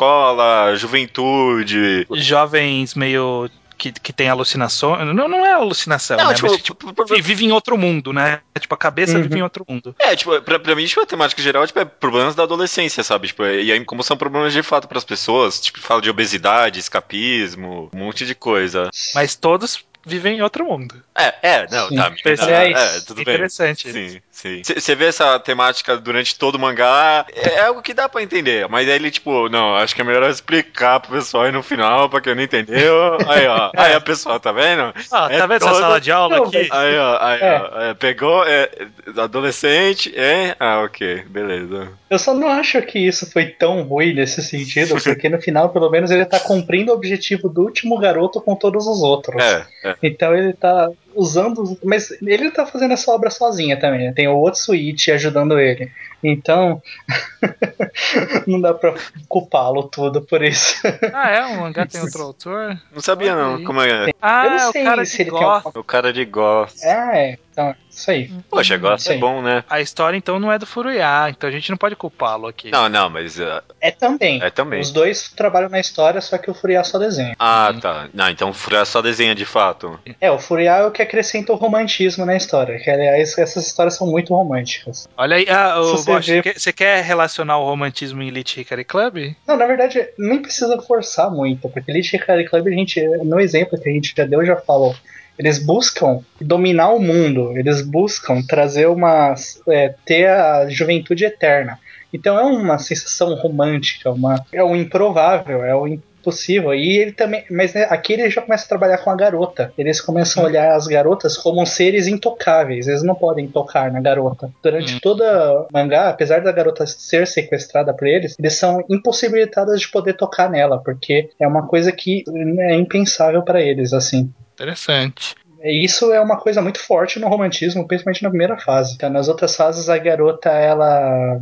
juventude. 0.76 2.06
jovens 2.14 2.96
meio. 2.96 3.50
Que, 3.78 3.92
que 3.92 4.14
tem 4.14 4.30
alucinação. 4.30 4.96
Não, 5.14 5.28
não 5.28 5.46
é 5.46 5.52
alucinação, 5.52 6.16
Não, 6.16 6.30
né? 6.30 6.34
tipo, 6.34 6.48
Mas, 6.48 6.62
tipo, 6.62 6.94
vi- 7.10 7.22
vive 7.22 7.46
em 7.46 7.52
outro 7.52 7.78
mundo, 7.78 8.14
né? 8.14 8.40
Tipo, 8.58 8.74
a 8.74 8.78
cabeça 8.78 9.18
Uhum. 9.18 9.24
vive 9.24 9.40
em 9.40 9.42
outro 9.42 9.66
mundo. 9.68 9.94
É, 10.00 10.16
tipo, 10.16 10.42
pra, 10.44 10.58
pra 10.58 10.74
mim, 10.76 10.86
tipo, 10.86 11.02
a 11.02 11.06
temática 11.06 11.42
geral 11.42 11.68
tipo, 11.68 11.78
é 11.80 11.84
problemas 11.84 12.34
da 12.36 12.44
adolescência, 12.44 13.04
sabe? 13.04 13.28
Tipo, 13.28 13.44
e 13.44 13.70
aí, 13.74 13.84
como 13.84 14.02
são 14.02 14.16
problemas 14.16 14.54
de 14.54 14.64
fato 14.64 14.88
pras 14.88 15.04
pessoas, 15.04 15.60
tipo, 15.60 15.82
fala 15.82 16.02
de 16.02 16.10
obesidade, 16.10 16.80
escapismo, 16.80 17.90
um 17.94 17.98
monte 18.00 18.26
de 18.26 18.34
coisa. 18.34 18.90
Mas 19.14 19.36
todos 19.36 19.84
vivem 20.06 20.38
em 20.38 20.42
outro 20.42 20.66
mundo. 20.66 20.96
É, 21.18 21.34
é, 21.42 21.68
não, 21.72 21.88
Sim. 21.90 21.96
tá, 21.96 22.10
menina, 22.10 22.44
Aliás, 22.44 22.98
é, 22.98 23.00
tudo 23.06 23.24
bem. 23.24 23.34
Interessante. 23.36 23.92
Sim, 23.92 24.22
sim. 24.30 24.62
Você 24.64 24.96
vê 24.96 25.06
essa 25.06 25.40
temática 25.40 25.98
durante 25.98 26.38
todo 26.38 26.56
o 26.56 26.60
mangá, 26.60 27.26
é 27.34 27.62
algo 27.62 27.82
que 27.82 27.94
dá 27.94 28.08
pra 28.10 28.22
entender. 28.22 28.68
Mas 28.70 28.88
aí 28.88 28.96
ele, 28.96 29.10
tipo, 29.10 29.48
não, 29.50 29.76
acho 29.76 29.96
que 29.96 30.02
é 30.02 30.04
melhor 30.04 30.30
explicar 30.30 31.00
pro 31.00 31.12
pessoal 31.12 31.44
aí 31.46 31.52
no 31.52 31.64
final, 31.64 32.10
pra 32.10 32.22
quem 32.22 32.36
não 32.36 32.44
entendeu. 32.44 33.18
Aí, 33.28 33.48
ó, 33.48 33.72
aí 33.76 33.94
a 33.94 34.02
pessoa, 34.02 34.40
tá 34.40 34.52
vendo? 34.52 34.94
Ah, 35.12 35.28
É 35.32 35.38
tá 35.40 35.48
vendo 35.48 35.58
essa 35.64 35.70
todo- 35.72 35.80
sala 35.80 36.00
de 36.02 36.12
aula 36.12 36.38
Não, 36.38 36.44
aqui? 36.46 36.68
Aí, 36.72 36.98
ó, 36.98 37.18
aí, 37.22 37.40
É. 37.42 37.62
ó, 37.74 37.82
é, 37.82 37.94
pegou, 37.94 38.44
é, 38.46 38.70
adolescente, 39.18 40.14
é? 40.16 40.56
Ah, 40.60 40.82
ok, 40.84 41.24
beleza. 41.28 41.90
Eu 42.10 42.20
só 42.20 42.34
não 42.34 42.48
acho 42.50 42.82
que 42.84 43.00
isso 43.00 43.30
foi 43.32 43.48
tão 43.48 43.82
ruim 43.84 44.14
nesse 44.14 44.42
sentido, 44.44 44.96
porque 45.04 45.28
no 45.30 45.42
final, 45.42 45.70
pelo 45.70 45.90
menos, 45.90 46.12
ele 46.12 46.26
tá 46.26 46.40
cumprindo 46.40 46.92
o 46.92 46.96
objetivo 46.96 47.50
do 47.50 47.62
último 47.64 47.98
garoto 47.98 48.40
com 48.42 48.56
todos 48.56 48.86
os 48.88 49.02
outros. 49.02 49.42
É, 49.44 49.66
é. 49.84 49.95
Então 50.04 50.36
ele 50.36 50.54
tá 50.54 50.90
usando. 51.16 51.78
Mas 51.84 52.12
ele 52.22 52.52
tá 52.52 52.66
fazendo 52.66 52.94
essa 52.94 53.12
obra 53.12 53.30
sozinha 53.30 53.80
também, 53.80 54.08
né? 54.08 54.14
Tem 54.14 54.28
o 54.28 54.42
Otsuichi 54.42 55.12
ajudando 55.12 55.60
ele. 55.60 55.92
Então. 56.24 56.82
não 58.48 58.60
dá 58.60 58.74
pra 58.74 58.94
culpá-lo 59.28 59.84
tudo 59.84 60.22
por 60.22 60.44
isso. 60.44 60.76
Ah, 61.14 61.30
é? 61.30 61.46
Um 61.46 61.62
mangá 61.62 61.86
tem 61.86 62.02
outro 62.02 62.24
autor? 62.24 62.80
Não 62.92 63.02
sabia 63.02 63.34
Olha 63.34 63.44
não, 63.44 63.56
aí. 63.58 63.64
como 63.64 63.82
é. 63.82 64.12
Ah, 64.22 64.46
Eu 64.46 64.50
não 64.52 64.58
é 64.58 64.68
o 64.68 64.72
sei 64.72 64.84
cara 64.84 65.06
se 65.06 65.16
de 65.18 65.22
ele 65.24 65.32
tem 65.32 65.40
Goth. 65.40 65.66
alguma- 65.66 65.80
O 65.82 65.84
cara 65.84 66.14
de 66.14 66.26
Ghost. 66.26 66.86
Ah, 66.86 67.18
é. 67.18 67.38
Então, 67.52 67.76
isso 67.96 68.12
aí. 68.12 68.32
Poxa, 68.50 68.78
Ghost 68.78 69.10
é 69.10 69.14
Sim. 69.14 69.20
bom, 69.20 69.42
né? 69.42 69.64
A 69.70 69.82
história 69.82 70.18
então 70.18 70.40
não 70.40 70.52
é 70.52 70.60
do 70.60 70.66
Furuya, 70.66 71.30
então 71.30 71.50
a 71.50 71.52
gente 71.52 71.70
não 71.70 71.78
pode 71.78 71.96
culpá-lo 71.96 72.48
aqui. 72.48 72.72
Não, 72.72 72.88
não, 72.90 73.10
mas 73.10 73.40
uh, 73.40 73.62
É 73.82 73.92
também. 73.92 74.42
é 74.44 74.50
também. 74.50 74.80
Os 74.82 74.92
dois 74.92 75.30
trabalham 75.30 75.70
na 75.70 75.80
história, 75.80 76.20
só 76.22 76.38
que 76.38 76.50
o 76.50 76.54
Furiá 76.54 76.84
só 76.84 76.98
desenha. 76.98 77.36
Ah, 77.40 77.74
tá. 77.82 78.08
Não, 78.14 78.30
então 78.30 78.50
o 78.50 78.54
Furá 78.54 78.86
só 78.86 79.02
desenha 79.02 79.34
de 79.36 79.46
fato. 79.46 80.00
É, 80.20 80.30
o 80.32 80.40
Furiá 80.40 80.78
é 80.78 80.86
o 80.86 80.92
que 80.92 81.02
acrescenta 81.02 81.52
o 81.54 81.56
romantismo 81.56 82.26
na 82.26 82.36
história. 82.36 82.78
Que, 82.80 82.90
aliás, 82.90 83.38
essas 83.38 83.66
histórias 83.68 83.96
são 83.96 84.08
muito 84.08 84.34
românticas. 84.34 85.08
Olha 85.18 85.38
aí, 85.38 85.46
ah, 85.50 85.80
o 85.80 85.98
você 85.98 86.12
Bosch, 86.12 86.28
vê- 86.28 86.42
quer- 86.42 86.60
você 86.60 86.74
quer 86.74 87.04
relacionar 87.04 87.58
o 87.58 87.66
romantismo 87.66 88.22
em 88.22 88.28
Elite 88.28 88.60
Hickory 88.62 88.84
Club? 88.84 89.34
Não, 89.48 89.58
na 89.58 89.66
verdade, 89.66 90.08
nem 90.18 90.42
precisa 90.42 90.82
forçar 90.82 91.30
muito, 91.32 91.70
porque 91.70 91.92
Elite 91.92 92.16
Hickory 92.16 92.46
Club, 92.50 92.68
a 92.68 92.72
gente, 92.72 93.02
no 93.24 93.40
exemplo 93.40 93.80
que 93.80 93.90
a 93.90 93.92
gente 93.92 94.14
já 94.16 94.26
deu, 94.26 94.46
já 94.46 94.56
falou. 94.58 94.96
Eles 95.38 95.60
buscam 95.60 96.20
dominar 96.40 96.90
o 96.94 97.00
mundo, 97.00 97.58
eles 97.58 97.82
buscam 97.82 98.42
trazer 98.42 98.88
uma. 98.88 99.34
é, 99.70 99.94
ter 100.06 100.30
a 100.30 100.68
juventude 100.70 101.26
eterna. 101.26 101.80
Então 102.14 102.40
é 102.40 102.44
uma 102.44 102.78
sensação 102.78 103.34
romântica, 103.36 104.10
uma, 104.12 104.46
é 104.54 104.64
o 104.64 104.76
improvável, 104.76 105.66
é 105.66 105.76
o 105.76 105.86
impossível. 105.86 106.74
E 106.74 106.98
ele 106.98 107.12
também. 107.12 107.44
Mas 107.52 107.74
né, 107.74 107.86
aqui 107.90 108.14
ele 108.14 108.30
já 108.30 108.42
começa 108.42 108.64
a 108.66 108.70
trabalhar 108.70 108.98
com 109.00 109.10
a 109.10 109.16
garota. 109.16 109.74
Eles 109.78 110.00
começam 110.00 110.42
a 110.44 110.46
olhar 110.48 110.74
as 110.76 110.88
garotas 110.88 111.36
como 111.38 111.66
seres 111.66 112.08
intocáveis. 112.08 112.88
Eles 112.88 113.04
não 113.04 113.14
podem 113.16 113.48
tocar 113.50 113.92
na 113.92 114.00
garota. 114.00 114.50
Durante 114.64 114.96
Hum. 114.96 115.00
toda 115.02 115.62
o 115.62 115.68
mangá, 115.74 116.10
apesar 116.10 116.42
da 116.42 116.52
garota 116.54 116.88
ser 116.88 117.28
sequestrada 117.28 117.94
por 117.94 118.08
eles, 118.08 118.36
eles 118.40 118.54
são 118.56 118.84
impossibilitados 118.90 119.82
de 119.82 119.90
poder 119.90 120.14
tocar 120.14 120.50
nela, 120.50 120.80
porque 120.80 121.30
é 121.40 121.48
uma 121.48 121.68
coisa 121.68 121.92
que 121.92 122.24
é 122.60 122.76
impensável 122.76 123.42
para 123.44 123.62
eles, 123.62 123.92
assim. 123.94 124.32
Interessante. 124.56 125.36
E 125.64 125.84
Isso 125.84 126.14
é 126.14 126.22
uma 126.22 126.38
coisa 126.38 126.62
muito 126.62 126.80
forte 126.80 127.20
no 127.20 127.28
romantismo, 127.28 127.88
principalmente 127.88 128.22
na 128.22 128.30
primeira 128.30 128.56
fase. 128.56 128.94
Então, 128.94 129.10
nas 129.10 129.28
outras 129.28 129.56
fases, 129.56 129.90
a 129.90 129.98
garota, 129.98 130.50
ela. 130.50 131.42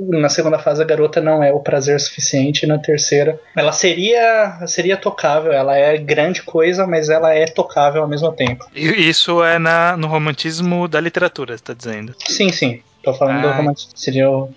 Na 0.00 0.30
segunda 0.30 0.58
fase, 0.58 0.80
a 0.80 0.86
garota 0.86 1.20
não 1.20 1.44
é 1.44 1.52
o 1.52 1.60
prazer 1.60 2.00
suficiente. 2.00 2.62
E 2.62 2.66
na 2.66 2.78
terceira, 2.78 3.38
ela 3.54 3.70
seria 3.70 4.66
seria 4.66 4.96
tocável. 4.96 5.52
Ela 5.52 5.76
é 5.76 5.98
grande 5.98 6.42
coisa, 6.42 6.86
mas 6.86 7.10
ela 7.10 7.34
é 7.34 7.44
tocável 7.44 8.00
ao 8.00 8.08
mesmo 8.08 8.32
tempo. 8.32 8.64
E 8.74 8.86
isso 8.86 9.44
é 9.44 9.58
na, 9.58 9.94
no 9.94 10.06
romantismo 10.06 10.88
da 10.88 10.98
literatura, 10.98 11.56
você 11.56 11.62
tá 11.62 11.74
dizendo? 11.74 12.14
Sim, 12.26 12.50
sim. 12.50 12.82
Tô 13.02 13.14
falando 13.14 13.40
do 13.42 13.48
Ah. 13.48 13.56
romantismo. 13.56 13.92
Seria 13.94 14.30
o- 14.30 14.52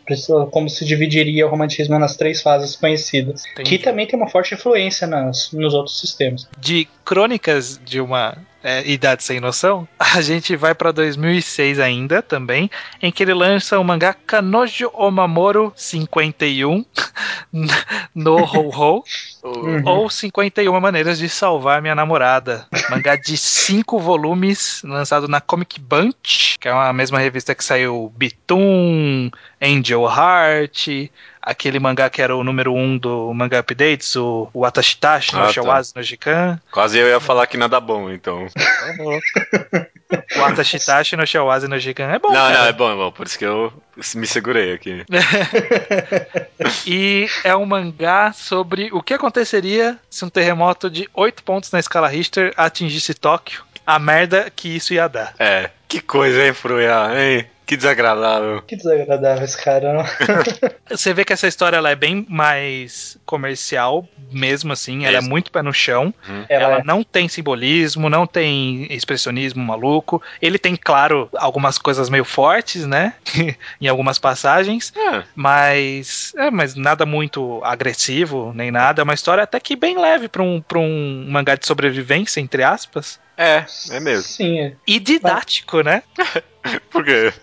como 0.51 0.69
se 0.69 0.83
dividiria 0.85 1.45
o 1.47 1.49
romantismo 1.49 1.97
nas 1.97 2.15
três 2.17 2.41
fases 2.41 2.75
conhecidas. 2.75 3.45
Entendi. 3.53 3.69
Que 3.69 3.77
também 3.77 4.05
tem 4.05 4.19
uma 4.19 4.29
forte 4.29 4.53
influência 4.53 5.07
nas, 5.07 5.51
nos 5.51 5.73
outros 5.73 5.99
sistemas. 5.99 6.47
de 6.59 6.87
crônicas 7.05 7.79
de 7.83 7.99
uma 8.01 8.37
é, 8.65 8.81
idade 8.89 9.23
sem 9.25 9.41
noção, 9.41 9.85
a 9.99 10.21
gente 10.21 10.55
vai 10.55 10.73
pra 10.73 10.91
2006 10.93 11.79
ainda 11.81 12.21
também, 12.21 12.71
em 13.01 13.11
que 13.11 13.21
ele 13.21 13.33
lança 13.33 13.77
o 13.77 13.83
mangá 13.83 14.13
Kanojo 14.13 14.89
Omamoro 14.93 15.73
51 15.75 16.85
no 18.15 18.37
Ho 18.37 18.69
Ho 18.69 19.03
Uhum. 19.43 19.81
ou 19.85 20.09
51 20.09 20.79
maneiras 20.79 21.19
de 21.19 21.27
salvar 21.27 21.81
minha 21.81 21.93
namorada. 21.93 22.65
Mangá 22.89 23.17
de 23.17 23.35
cinco 23.35 23.99
volumes, 23.99 24.81
lançado 24.85 25.27
na 25.27 25.41
Comic 25.41 25.81
Bunch, 25.81 26.57
que 26.59 26.69
é 26.69 26.71
a 26.71 26.93
mesma 26.93 27.19
revista 27.19 27.53
que 27.53 27.63
saiu 27.63 28.11
Bitum, 28.15 29.29
Angel 29.61 30.03
Heart, 30.03 31.09
aquele 31.43 31.77
mangá 31.79 32.09
que 32.09 32.21
era 32.21 32.35
o 32.35 32.43
número 32.43 32.73
um 32.73 32.97
do 32.97 33.33
Manga 33.33 33.59
Updates, 33.59 34.15
o, 34.15 34.49
o 34.53 34.65
Atashitashi 34.65 35.33
no 35.35 35.41
Ah, 35.41 35.45
tá. 35.47 35.51
Shawazi 35.53 35.93
no 35.95 36.01
Jikan. 36.01 36.59
Quase 36.71 36.97
eu 36.97 37.07
ia 37.07 37.19
falar 37.19 37.45
que 37.47 37.57
nada 37.57 37.79
bom, 37.79 38.09
então. 38.09 38.47
O 40.37 40.43
Atashitashi 40.43 41.15
no 41.15 41.25
Shawazi 41.25 41.67
no 41.67 41.79
Jikan 41.79 42.05
é 42.11 42.19
bom, 42.19 42.27
não, 42.27 42.35
cara. 42.35 42.59
não, 42.59 42.65
é 42.67 42.71
bom, 42.73 42.91
é 42.91 42.95
bom. 42.95 43.11
Por 43.11 43.25
isso 43.25 43.37
que 43.37 43.45
eu 43.45 43.73
me 44.15 44.27
segurei 44.27 44.73
aqui. 44.73 45.03
E 46.85 47.27
é 47.43 47.55
um 47.55 47.65
mangá 47.65 48.31
sobre 48.33 48.89
o 48.91 49.01
que 49.01 49.13
aconteceria 49.13 49.97
se 50.09 50.23
um 50.23 50.29
terremoto 50.29 50.89
de 50.89 51.09
8 51.13 51.43
pontos 51.43 51.71
na 51.71 51.79
escala 51.79 52.07
Richter 52.07 52.53
atingisse 52.55 53.13
Tóquio. 53.13 53.63
A 53.85 53.99
merda 53.99 54.51
que 54.55 54.69
isso 54.75 54.93
ia 54.93 55.07
dar. 55.09 55.33
É, 55.37 55.69
que 55.89 55.99
coisa, 55.99 56.45
hein, 56.45 56.53
Fruya, 56.53 57.09
hein? 57.15 57.45
Que 57.65 57.77
desagradável. 57.77 58.61
Que 58.67 58.75
desagradável 58.75 59.43
esse 59.45 59.61
cara. 59.61 59.93
não? 59.93 60.03
Você 60.89 61.13
vê 61.13 61.23
que 61.23 61.33
essa 61.33 61.47
história 61.47 61.77
ela 61.77 61.89
é 61.89 61.95
bem 61.95 62.25
mais 62.29 63.17
comercial, 63.25 64.07
mesmo 64.31 64.73
assim. 64.73 65.05
Ela 65.05 65.17
é 65.17 65.21
muito 65.21 65.51
pé 65.51 65.61
no 65.61 65.73
chão. 65.73 66.13
Ela 66.49 66.63
Ela 66.63 66.77
é- 66.79 66.83
não 66.83 67.03
tem 67.03 67.27
simbolismo, 67.27 68.09
não 68.09 68.27
tem 68.27 68.85
expressionismo 68.91 69.63
maluco. 69.63 70.21
Ele 70.41 70.59
tem, 70.59 70.75
claro, 70.75 71.29
algumas 71.37 71.77
coisas 71.77 72.09
meio 72.09 72.25
fortes, 72.25 72.85
né? 72.85 73.13
em 73.79 73.87
algumas 73.87 74.19
passagens. 74.19 74.91
É, 74.95 75.23
Mas. 75.35 76.33
É, 76.37 76.49
mas 76.51 76.75
nada 76.75 77.05
muito 77.05 77.61
agressivo, 77.63 78.51
nem 78.55 78.71
nada. 78.71 79.01
É 79.01 79.03
uma 79.03 79.13
história 79.13 79.43
até 79.43 79.59
que 79.59 79.75
bem 79.75 79.97
leve 79.97 80.27
pra 80.27 80.41
um, 80.43 80.61
pra 80.61 80.79
um 80.79 81.25
mangá 81.29 81.55
de 81.55 81.65
sobrevivência, 81.65 82.39
entre 82.41 82.63
aspas. 82.63 83.19
É, 83.37 83.65
é 83.91 83.99
mesmo. 83.99 84.23
Sim, 84.23 84.59
é. 84.59 84.73
E 84.87 84.99
didático, 84.99 85.81
né? 85.81 86.03
Por 86.89 87.03
quê? 87.03 87.33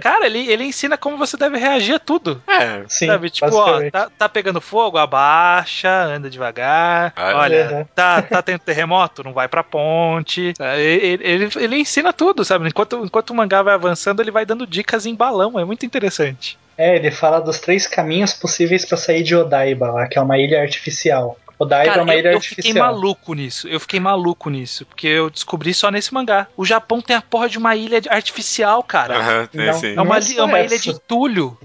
Cara, 0.00 0.26
ele, 0.26 0.50
ele 0.50 0.64
ensina 0.64 0.98
como 0.98 1.16
você 1.16 1.36
deve 1.36 1.56
reagir 1.56 1.94
a 1.94 1.98
tudo. 1.98 2.42
É, 2.48 2.82
sim. 2.88 3.06
Sabe, 3.06 3.30
tipo, 3.30 3.54
ó, 3.54 3.88
tá, 3.90 4.10
tá 4.10 4.28
pegando 4.28 4.60
fogo, 4.60 4.98
abaixa, 4.98 5.88
anda 5.88 6.28
devagar. 6.28 7.12
Ah, 7.14 7.36
Olha, 7.36 7.70
uhum. 7.70 7.84
tá, 7.94 8.22
tá 8.22 8.42
tendo 8.42 8.58
terremoto, 8.58 9.22
não 9.22 9.32
vai 9.32 9.48
pra 9.48 9.62
ponte. 9.62 10.52
É, 10.66 10.80
Ele, 10.82 11.24
ele, 11.24 11.50
ele 11.56 11.76
ensina 11.76 12.12
tudo, 12.12 12.44
sabe? 12.44 12.68
Enquanto, 12.68 13.04
enquanto 13.04 13.30
o 13.30 13.34
mangá 13.34 13.62
vai 13.62 13.74
avançando, 13.74 14.20
ele 14.20 14.30
vai 14.30 14.44
dando 14.44 14.66
dicas 14.66 15.06
em 15.06 15.14
balão. 15.14 15.58
É 15.58 15.64
muito 15.64 15.86
interessante. 15.86 16.58
É, 16.76 16.96
ele 16.96 17.10
fala 17.10 17.40
dos 17.40 17.60
três 17.60 17.86
caminhos 17.86 18.32
possíveis 18.32 18.84
pra 18.84 18.96
sair 18.96 19.22
de 19.22 19.34
Odaiba, 19.36 19.90
lá, 19.90 20.08
que 20.08 20.18
é 20.18 20.20
uma 20.20 20.38
ilha 20.38 20.60
artificial. 20.60 21.38
Odaiba 21.58 21.84
é 21.84 21.88
Cara, 21.90 22.02
uma 22.02 22.14
eu, 22.14 22.18
ilha 22.18 22.32
eu 22.32 22.40
fiquei 22.40 22.56
artificial. 22.62 22.86
maluco 22.92 23.34
nisso. 23.34 23.68
Eu 23.68 23.80
fiquei 23.80 24.00
maluco 24.00 24.50
nisso. 24.50 24.84
Porque 24.86 25.06
eu 25.06 25.30
descobri 25.30 25.72
só 25.72 25.90
nesse 25.90 26.12
mangá. 26.12 26.46
O 26.56 26.64
Japão 26.64 27.00
tem 27.00 27.16
a 27.16 27.22
porra 27.22 27.48
de 27.48 27.58
uma 27.58 27.74
ilha 27.74 28.00
artificial, 28.10 28.82
cara. 28.82 29.46
tem 29.48 29.66
Não. 29.66 29.72
sim. 29.72 29.94
É 29.96 30.00
uma, 30.00 30.18
Não 30.20 30.38
é 30.38 30.42
uma 30.42 30.60
ilha 30.60 30.78
de 30.78 30.90
entulho. 30.90 31.58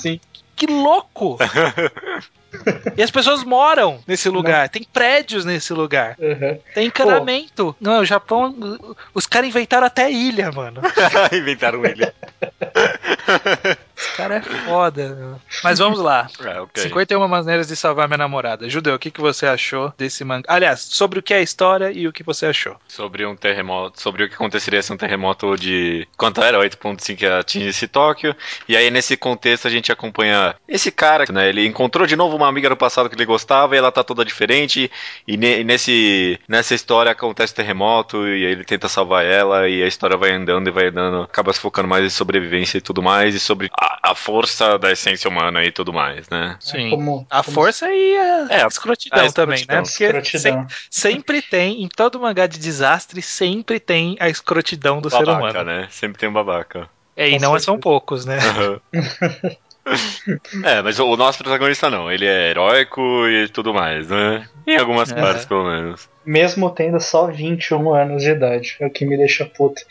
Sim. 0.00 0.20
Que 0.56 0.66
louco! 0.66 1.36
e 2.96 3.02
as 3.02 3.10
pessoas 3.10 3.42
moram 3.42 4.00
nesse 4.06 4.28
lugar. 4.28 4.68
Tem 4.68 4.84
prédios 4.84 5.44
nesse 5.44 5.72
lugar. 5.72 6.16
Uhum. 6.18 6.58
Tem 6.72 6.86
encanamento. 6.86 7.74
Não, 7.80 8.00
o 8.00 8.04
Japão. 8.04 8.54
Os 9.12 9.26
caras 9.26 9.48
inventaram 9.48 9.86
até 9.86 10.10
ilha, 10.10 10.52
mano. 10.52 10.80
Inventaram 11.32 11.84
ele. 11.84 12.06
Cara 14.14 14.36
é 14.36 14.40
foda. 14.42 15.08
meu. 15.14 15.40
Mas 15.62 15.78
vamos 15.78 15.98
lá. 15.98 16.26
É, 16.44 16.60
ok. 16.60 16.82
51 16.82 17.26
maneiras 17.26 17.66
de 17.68 17.74
salvar 17.76 18.06
minha 18.06 18.18
namorada. 18.18 18.68
Judeu, 18.68 18.94
o 18.94 18.98
que, 18.98 19.10
que 19.10 19.20
você 19.20 19.46
achou 19.46 19.92
desse 19.96 20.22
mangá? 20.24 20.44
Aliás, 20.48 20.80
sobre 20.80 21.18
o 21.18 21.22
que 21.22 21.32
é 21.32 21.38
a 21.38 21.42
história 21.42 21.90
e 21.90 22.06
o 22.06 22.12
que 22.12 22.22
você 22.22 22.46
achou. 22.46 22.76
Sobre 22.86 23.24
um 23.24 23.34
terremoto, 23.34 24.00
sobre 24.00 24.24
o 24.24 24.28
que 24.28 24.34
aconteceria 24.34 24.82
se 24.82 24.92
um 24.92 24.96
terremoto 24.96 25.56
de. 25.56 26.06
Quanto 26.16 26.42
era? 26.42 26.58
8.5 26.58 27.16
que 27.16 27.26
atingisse 27.26 27.88
Tóquio. 27.88 28.36
E 28.68 28.76
aí, 28.76 28.90
nesse 28.90 29.16
contexto, 29.16 29.66
a 29.66 29.70
gente 29.70 29.90
acompanha 29.90 30.54
esse 30.68 30.90
cara, 30.92 31.24
né? 31.32 31.48
Ele 31.48 31.66
encontrou 31.66 32.06
de 32.06 32.14
novo 32.16 32.36
uma 32.36 32.48
amiga 32.48 32.68
no 32.68 32.76
passado 32.76 33.08
que 33.08 33.14
ele 33.16 33.24
gostava 33.24 33.74
e 33.74 33.78
ela 33.78 33.90
tá 33.90 34.04
toda 34.04 34.24
diferente. 34.24 34.90
E, 35.26 35.36
ne- 35.36 35.60
e 35.60 35.64
nesse, 35.64 36.38
nessa 36.48 36.74
história 36.74 37.10
acontece 37.12 37.52
o 37.52 37.56
terremoto 37.56 38.26
e 38.28 38.44
aí 38.46 38.52
ele 38.52 38.64
tenta 38.64 38.88
salvar 38.88 39.24
ela. 39.24 39.68
E 39.68 39.82
a 39.82 39.86
história 39.86 40.16
vai 40.16 40.30
andando 40.32 40.68
e 40.68 40.70
vai 40.70 40.88
andando. 40.88 41.22
Acaba 41.22 41.52
se 41.52 41.60
focando 41.60 41.88
mais 41.88 42.04
em 42.04 42.10
sobrevivência 42.10 42.76
e 42.78 42.82
tudo 42.82 43.02
mais. 43.02 43.34
E 43.34 43.40
sobre 43.40 43.70
a, 43.72 44.03
a 44.04 44.14
força 44.14 44.78
da 44.78 44.92
essência 44.92 45.28
humana 45.30 45.64
e 45.64 45.72
tudo 45.72 45.92
mais, 45.92 46.28
né? 46.28 46.56
Sim. 46.60 46.90
Como, 46.90 47.26
A 47.30 47.42
como 47.42 47.54
força 47.54 47.88
e 47.90 48.16
a, 48.18 48.46
É, 48.50 48.62
a- 48.64 48.66
escrotidão 48.66 49.24
a 49.26 49.32
também, 49.32 49.56
escrotidão. 49.60 49.76
né? 49.76 49.82
Porque 49.82 50.04
escrotidão. 50.04 50.66
se- 50.68 50.76
sempre 50.90 51.40
tem, 51.42 51.82
em 51.82 51.88
todo 51.88 52.20
mangá 52.20 52.46
de 52.46 52.58
desastre, 52.58 53.22
sempre 53.22 53.80
tem 53.80 54.16
a 54.20 54.28
escrotidão 54.28 55.00
do 55.00 55.08
ser 55.08 55.24
babaca, 55.24 55.62
humano. 55.62 55.64
né? 55.64 55.88
Sempre 55.90 56.18
tem 56.18 56.28
um 56.28 56.32
babaca. 56.32 56.88
É, 57.16 57.28
e 57.28 57.32
Com 57.32 57.38
não 57.40 57.50
certeza. 57.50 57.64
são 57.64 57.78
poucos, 57.80 58.26
né? 58.26 58.38
Aham. 58.38 58.80
é, 60.64 60.82
mas 60.82 60.98
o 60.98 61.16
nosso 61.16 61.38
protagonista 61.38 61.88
não. 61.90 62.10
Ele 62.10 62.26
é 62.26 62.50
heróico 62.50 63.00
e 63.28 63.48
tudo 63.48 63.72
mais, 63.72 64.08
né? 64.08 64.46
Em 64.66 64.76
algumas 64.76 65.10
É. 65.12 65.14
partes, 65.20 65.44
pelo 65.44 65.64
menos. 65.64 66.08
Mesmo 66.24 66.70
tendo 66.70 67.00
só 67.00 67.26
21 67.26 67.92
anos 67.94 68.22
de 68.22 68.30
idade. 68.30 68.76
É 68.80 68.86
o 68.86 68.90
que 68.90 69.04
me 69.04 69.16
deixa 69.16 69.44
puto. 69.44 69.82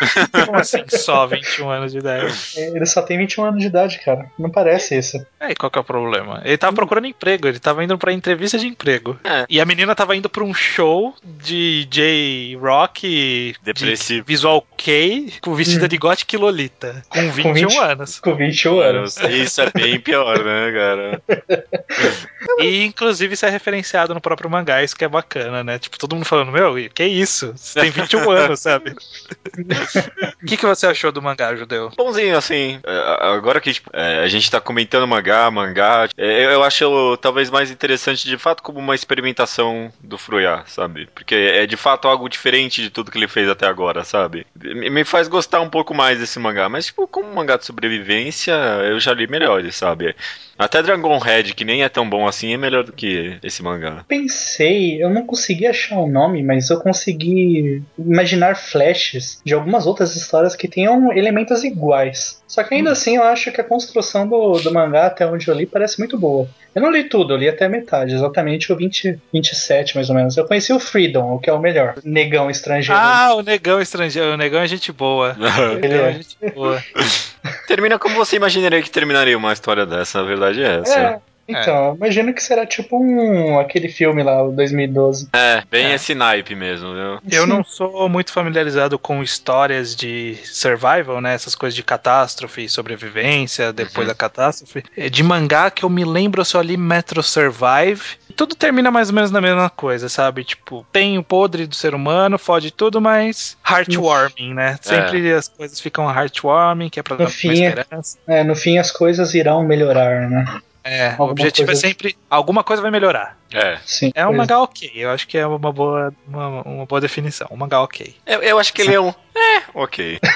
Como 0.32 0.56
assim, 0.56 0.84
só 0.88 1.26
21 1.26 1.68
anos 1.68 1.92
de 1.92 1.98
idade? 1.98 2.34
Ele 2.56 2.86
só 2.86 3.02
tem 3.02 3.18
21 3.18 3.44
anos 3.44 3.60
de 3.60 3.66
idade, 3.66 4.00
cara. 4.04 4.26
Não 4.38 4.50
parece 4.50 4.96
isso. 4.96 5.24
Aí 5.38 5.54
qual 5.54 5.70
que 5.70 5.78
é 5.78 5.80
o 5.80 5.84
problema? 5.84 6.40
Ele 6.44 6.56
tava 6.56 6.74
procurando 6.74 7.06
emprego, 7.06 7.48
ele 7.48 7.58
tava 7.58 7.84
indo 7.84 7.96
pra 7.98 8.12
entrevista 8.12 8.58
de 8.58 8.66
emprego. 8.66 9.18
É. 9.24 9.44
E 9.48 9.60
a 9.60 9.64
menina 9.64 9.94
tava 9.94 10.16
indo 10.16 10.28
pra 10.28 10.44
um 10.44 10.54
show 10.54 11.14
de 11.24 11.86
J-Rock 11.90 13.54
Depressivo. 13.62 14.24
de 14.24 14.26
visual 14.26 14.66
K, 14.76 15.32
com 15.40 15.54
vestida 15.54 15.88
de 15.88 15.98
gothic 15.98 16.36
Lolita, 16.36 17.02
com 17.08 17.30
21 17.30 17.52
20. 17.52 17.78
anos. 17.78 18.20
Com 18.20 18.34
21 18.34 18.80
anos. 18.80 19.16
Isso 19.16 19.60
é 19.60 19.70
bem 19.70 20.00
pior, 20.00 20.42
né, 20.44 20.72
cara? 20.72 21.22
E 22.58 22.84
inclusive 22.84 23.34
isso 23.34 23.46
é 23.46 23.50
referenciado 23.50 24.14
no 24.14 24.20
próprio 24.20 24.50
mangá, 24.50 24.82
isso 24.82 24.96
que 24.96 25.04
é 25.04 25.08
bacana, 25.08 25.62
né? 25.62 25.71
Né? 25.72 25.78
Tipo, 25.78 25.98
todo 25.98 26.14
mundo 26.14 26.24
falando, 26.24 26.52
meu, 26.52 26.74
que 26.90 27.04
isso? 27.04 27.52
Você 27.56 27.80
tem 27.80 27.90
21 27.90 28.28
anos, 28.30 28.60
sabe? 28.60 28.90
O 28.90 28.94
que, 30.46 30.56
que 30.56 30.66
você 30.66 30.86
achou 30.86 31.10
do 31.10 31.22
mangá, 31.22 31.54
Judeu? 31.54 31.90
Bonzinho, 31.96 32.36
assim. 32.36 32.80
É, 32.84 33.26
Agora 33.32 33.60
que 33.60 33.72
tipo, 33.72 33.90
é, 33.92 34.18
a 34.18 34.28
gente 34.28 34.50
tá 34.50 34.60
comentando 34.60 35.06
mangá, 35.06 35.50
mangá, 35.50 36.08
é, 36.16 36.54
eu 36.54 36.62
acho 36.62 37.16
talvez 37.18 37.50
mais 37.50 37.70
interessante 37.70 38.26
de 38.26 38.36
fato 38.36 38.62
como 38.62 38.78
uma 38.78 38.94
experimentação 38.94 39.92
do 40.00 40.18
Fruya, 40.18 40.62
sabe? 40.66 41.08
Porque 41.14 41.34
é 41.34 41.66
de 41.66 41.76
fato 41.76 42.08
algo 42.08 42.28
diferente 42.28 42.82
de 42.82 42.90
tudo 42.90 43.10
que 43.10 43.18
ele 43.18 43.28
fez 43.28 43.48
até 43.48 43.66
agora, 43.66 44.04
sabe? 44.04 44.46
Me 44.54 45.02
me 45.02 45.04
faz 45.04 45.26
gostar 45.26 45.60
um 45.60 45.70
pouco 45.70 45.94
mais 45.94 46.18
desse 46.18 46.38
mangá, 46.38 46.68
mas 46.68 46.86
tipo, 46.86 47.08
como 47.08 47.28
um 47.28 47.34
mangá 47.34 47.56
de 47.56 47.64
sobrevivência, 47.64 48.52
eu 48.84 49.00
já 49.00 49.12
li 49.12 49.26
melhores, 49.26 49.74
sabe? 49.74 50.14
Até 50.62 50.82
Dragon 50.82 51.18
Head, 51.18 51.54
que 51.54 51.64
nem 51.64 51.82
é 51.82 51.88
tão 51.88 52.08
bom 52.08 52.26
assim, 52.26 52.52
é 52.52 52.56
melhor 52.56 52.84
do 52.84 52.92
que 52.92 53.36
esse 53.42 53.62
mangá. 53.62 54.04
Pensei, 54.08 55.02
eu 55.02 55.10
não 55.10 55.26
consegui 55.26 55.66
achar 55.66 55.98
o 55.98 56.06
nome, 56.06 56.42
mas 56.42 56.70
eu 56.70 56.80
consegui 56.80 57.82
imaginar 57.98 58.56
flashes 58.56 59.40
de 59.44 59.54
algumas 59.54 59.86
outras 59.86 60.14
histórias 60.16 60.54
que 60.56 60.68
tenham 60.68 61.12
elementos 61.12 61.64
iguais. 61.64 62.40
Só 62.46 62.62
que 62.62 62.74
ainda 62.74 62.90
Hum. 62.90 62.92
assim 62.92 63.16
eu 63.16 63.22
acho 63.22 63.50
que 63.50 63.60
a 63.60 63.64
construção 63.64 64.28
do, 64.28 64.52
do 64.58 64.72
mangá 64.72 65.06
até 65.06 65.26
onde 65.26 65.48
eu 65.48 65.54
li 65.54 65.64
parece 65.66 65.98
muito 65.98 66.18
boa. 66.18 66.46
Eu 66.74 66.80
não 66.80 66.90
li 66.90 67.04
tudo, 67.04 67.34
eu 67.34 67.36
li 67.38 67.48
até 67.48 67.66
a 67.66 67.68
metade, 67.68 68.14
exatamente 68.14 68.72
o 68.72 68.76
20, 68.76 69.18
27 69.32 69.94
mais 69.94 70.08
ou 70.08 70.16
menos. 70.16 70.36
Eu 70.36 70.46
conheci 70.46 70.72
o 70.72 70.78
Freedom, 70.80 71.34
o 71.34 71.38
que 71.38 71.50
é 71.50 71.52
o 71.52 71.58
melhor. 71.58 71.94
Negão 72.04 72.50
estrangeiro. 72.50 72.98
Ah, 73.02 73.34
o 73.34 73.42
negão 73.42 73.80
estrangeiro. 73.80 74.32
O 74.32 74.36
negão 74.36 74.60
é 74.60 74.66
gente 74.66 74.90
boa. 74.92 75.36
O 75.38 75.72
Ele 75.72 75.88
negão 75.88 76.06
é 76.06 76.10
é. 76.10 76.12
gente 76.14 76.36
boa. 76.54 76.82
Termina 77.66 77.98
como 77.98 78.14
você 78.16 78.36
imaginaria 78.36 78.82
que 78.82 78.90
terminaria 78.90 79.36
uma 79.36 79.52
história 79.52 79.84
dessa, 79.86 80.20
na 80.22 80.28
verdade 80.28 80.62
é 80.62 80.80
essa. 80.80 80.98
É, 81.00 81.18
então, 81.48 81.88
eu 81.88 81.94
imagino 81.96 82.32
que 82.32 82.42
será 82.42 82.64
tipo 82.64 82.96
um 82.96 83.58
aquele 83.58 83.88
filme 83.88 84.22
lá, 84.22 84.42
o 84.44 84.52
2012. 84.52 85.28
É, 85.32 85.62
bem 85.70 85.86
É. 85.86 85.94
esse 85.94 86.14
naipe 86.14 86.54
mesmo, 86.54 86.94
viu? 86.94 87.18
Eu 87.30 87.42
Sim. 87.42 87.48
não 87.48 87.64
sou 87.64 88.08
muito 88.08 88.32
familiarizado 88.32 88.96
com 88.98 89.22
histórias 89.22 89.94
de 89.96 90.36
survival, 90.44 91.20
né? 91.20 91.34
Essas 91.34 91.54
coisas 91.56 91.74
de 91.74 91.82
catástrofe, 91.82 92.68
sobrevivência 92.68 93.72
depois 93.72 94.06
Uhum. 94.06 94.12
da 94.12 94.14
catástrofe. 94.14 94.84
É, 94.96 95.10
De 95.10 95.22
mangá 95.22 95.68
que 95.70 95.84
eu 95.84 95.90
me 95.90 96.04
lembro, 96.04 96.40
eu 96.40 96.44
só 96.44 96.60
li 96.60 96.76
Metro 96.76 97.22
Survive. 97.24 98.02
Tudo 98.32 98.54
termina 98.54 98.90
mais 98.90 99.08
ou 99.08 99.14
menos 99.14 99.30
na 99.30 99.40
mesma 99.40 99.68
coisa, 99.70 100.08
sabe? 100.08 100.44
Tipo, 100.44 100.86
tem 100.92 101.18
o 101.18 101.22
podre 101.22 101.66
do 101.66 101.74
ser 101.74 101.94
humano, 101.94 102.38
fode 102.38 102.70
tudo, 102.70 103.00
mas 103.00 103.56
heartwarming, 103.68 104.54
né? 104.54 104.78
Sempre 104.80 105.32
as 105.32 105.48
coisas 105.48 105.80
ficam 105.80 106.10
heartwarming, 106.10 106.88
que 106.88 106.98
é 107.00 107.02
pra 107.02 107.14
No 107.14 107.18
dar 107.18 107.24
uma 107.24 107.30
fim, 107.30 107.62
é- 107.64 107.68
esperança. 107.68 108.18
É, 108.26 108.42
no 108.44 108.54
fim 108.54 108.78
as 108.78 108.90
coisas 108.90 109.34
irão 109.34 109.62
melhorar, 109.64 110.28
né? 110.28 110.44
É, 110.84 111.10
o 111.10 111.10
alguma 111.12 111.30
objetivo 111.30 111.66
coisa- 111.66 111.80
é 111.86 111.88
sempre 111.88 112.16
alguma 112.28 112.64
coisa 112.64 112.82
vai 112.82 112.90
melhorar. 112.90 113.38
É. 113.54 113.78
Sim. 113.86 114.10
É 114.16 114.26
um 114.26 114.34
mangá 114.36 114.60
ok, 114.60 114.90
eu 114.96 115.10
acho 115.10 115.28
que 115.28 115.38
é 115.38 115.46
uma 115.46 115.72
boa, 115.72 116.12
uma, 116.26 116.62
uma 116.62 116.86
boa 116.86 117.00
definição. 117.00 117.46
Um 117.52 117.56
mangá 117.56 117.80
ok. 117.80 118.16
Eu, 118.26 118.42
eu 118.42 118.58
acho 118.58 118.72
que 118.72 118.82
ele 118.82 118.92
é 118.94 119.00
um. 119.00 119.10
É, 119.36 119.62
ok. 119.74 120.18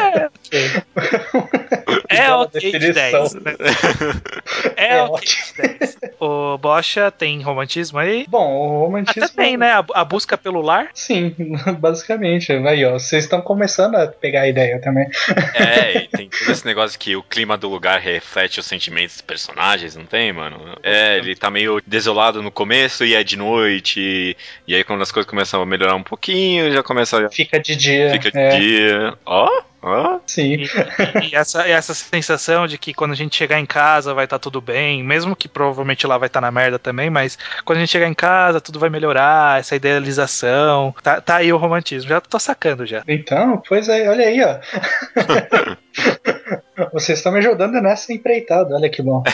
É 0.00 0.30
Bela 2.16 2.42
ok 2.42 2.60
de 2.60 2.78
definição. 2.78 3.22
10. 3.22 3.34
Né? 3.34 3.52
É, 4.76 4.94
É 4.96 5.02
ok 5.02 5.20
de 5.20 5.78
10. 5.78 5.98
O 6.20 6.58
Bocha 6.58 7.10
tem 7.10 7.40
romantismo 7.40 7.98
aí? 7.98 8.26
Bom, 8.28 8.52
o 8.52 8.84
romantismo. 8.84 9.24
Até 9.24 9.42
tem, 9.42 9.56
né? 9.56 9.72
A, 9.72 9.84
a 9.94 10.04
busca 10.04 10.36
pelo 10.36 10.60
lar. 10.60 10.90
Sim, 10.94 11.34
basicamente. 11.78 12.52
Aí, 12.52 12.84
ó, 12.84 12.92
vocês 12.92 13.24
estão 13.24 13.40
começando 13.40 13.94
a 13.94 14.06
pegar 14.06 14.42
a 14.42 14.48
ideia 14.48 14.80
também. 14.80 15.08
É, 15.54 16.04
e 16.04 16.08
tem 16.08 16.28
todo 16.28 16.50
esse 16.52 16.66
negócio 16.66 16.98
que 16.98 17.16
o 17.16 17.22
clima 17.22 17.56
do 17.56 17.68
lugar 17.68 18.00
reflete 18.00 18.60
os 18.60 18.66
sentimentos 18.66 19.16
dos 19.16 19.22
personagens, 19.22 19.96
não 19.96 20.04
tem, 20.04 20.32
mano? 20.32 20.76
É, 20.82 21.18
ele 21.18 21.34
tá 21.34 21.50
meio 21.50 21.80
desolado 21.86 22.42
no 22.42 22.50
começo 22.50 23.04
e 23.04 23.14
é 23.14 23.22
de 23.24 23.36
noite. 23.36 24.36
E, 24.66 24.74
aí 24.74 24.84
quando 24.84 25.02
as 25.02 25.12
coisas 25.12 25.28
começam 25.28 25.62
a 25.62 25.66
melhorar 25.66 25.94
um 25.94 26.02
pouquinho, 26.02 26.70
já 26.72 26.82
começa 26.82 27.26
a. 27.26 27.30
Fica 27.30 27.58
de 27.58 27.76
dia. 27.76 28.10
Fica 28.10 28.30
de 28.30 28.38
é, 28.38 28.58
dia. 28.58 29.14
Ó, 29.24 29.48
ó. 29.82 30.20
Sim. 30.26 30.56
E, 30.56 31.30
e 31.30 31.34
essa, 31.34 31.66
e 31.66 31.70
essa 31.70 31.94
sensação 31.94 32.66
de 32.66 32.78
que 32.78 32.94
quando 32.94 33.12
a 33.12 33.16
gente 33.16 33.36
chegar 33.36 33.58
em 33.58 33.66
casa 33.66 34.14
vai 34.14 34.24
estar 34.24 34.38
tudo 34.38 34.60
bem, 34.60 35.02
mesmo 35.02 35.36
que 35.36 35.48
provavelmente 35.48 36.06
lá 36.06 36.18
vai 36.18 36.26
estar 36.26 36.40
na 36.40 36.50
merda 36.50 36.78
também, 36.78 37.10
mas 37.10 37.38
quando 37.64 37.78
a 37.78 37.80
gente 37.80 37.90
chegar 37.90 38.08
em 38.08 38.14
casa 38.14 38.60
tudo 38.60 38.78
vai 38.78 38.90
melhorar, 38.90 39.60
essa 39.60 39.76
idealização. 39.76 40.94
Tá, 41.02 41.20
tá 41.20 41.36
aí 41.36 41.52
o 41.52 41.56
romantismo. 41.56 42.08
Já 42.08 42.20
tô 42.20 42.38
sacando 42.38 42.86
já. 42.86 43.02
Então, 43.06 43.62
pois 43.68 43.88
é, 43.88 44.08
olha 44.08 44.26
aí, 44.26 44.40
ó. 44.42 44.58
Vocês 46.92 47.18
estão 47.18 47.32
me 47.32 47.38
ajudando 47.38 47.80
nessa 47.80 48.12
empreitada, 48.12 48.74
olha 48.74 48.88
que 48.88 49.02
bom. 49.02 49.22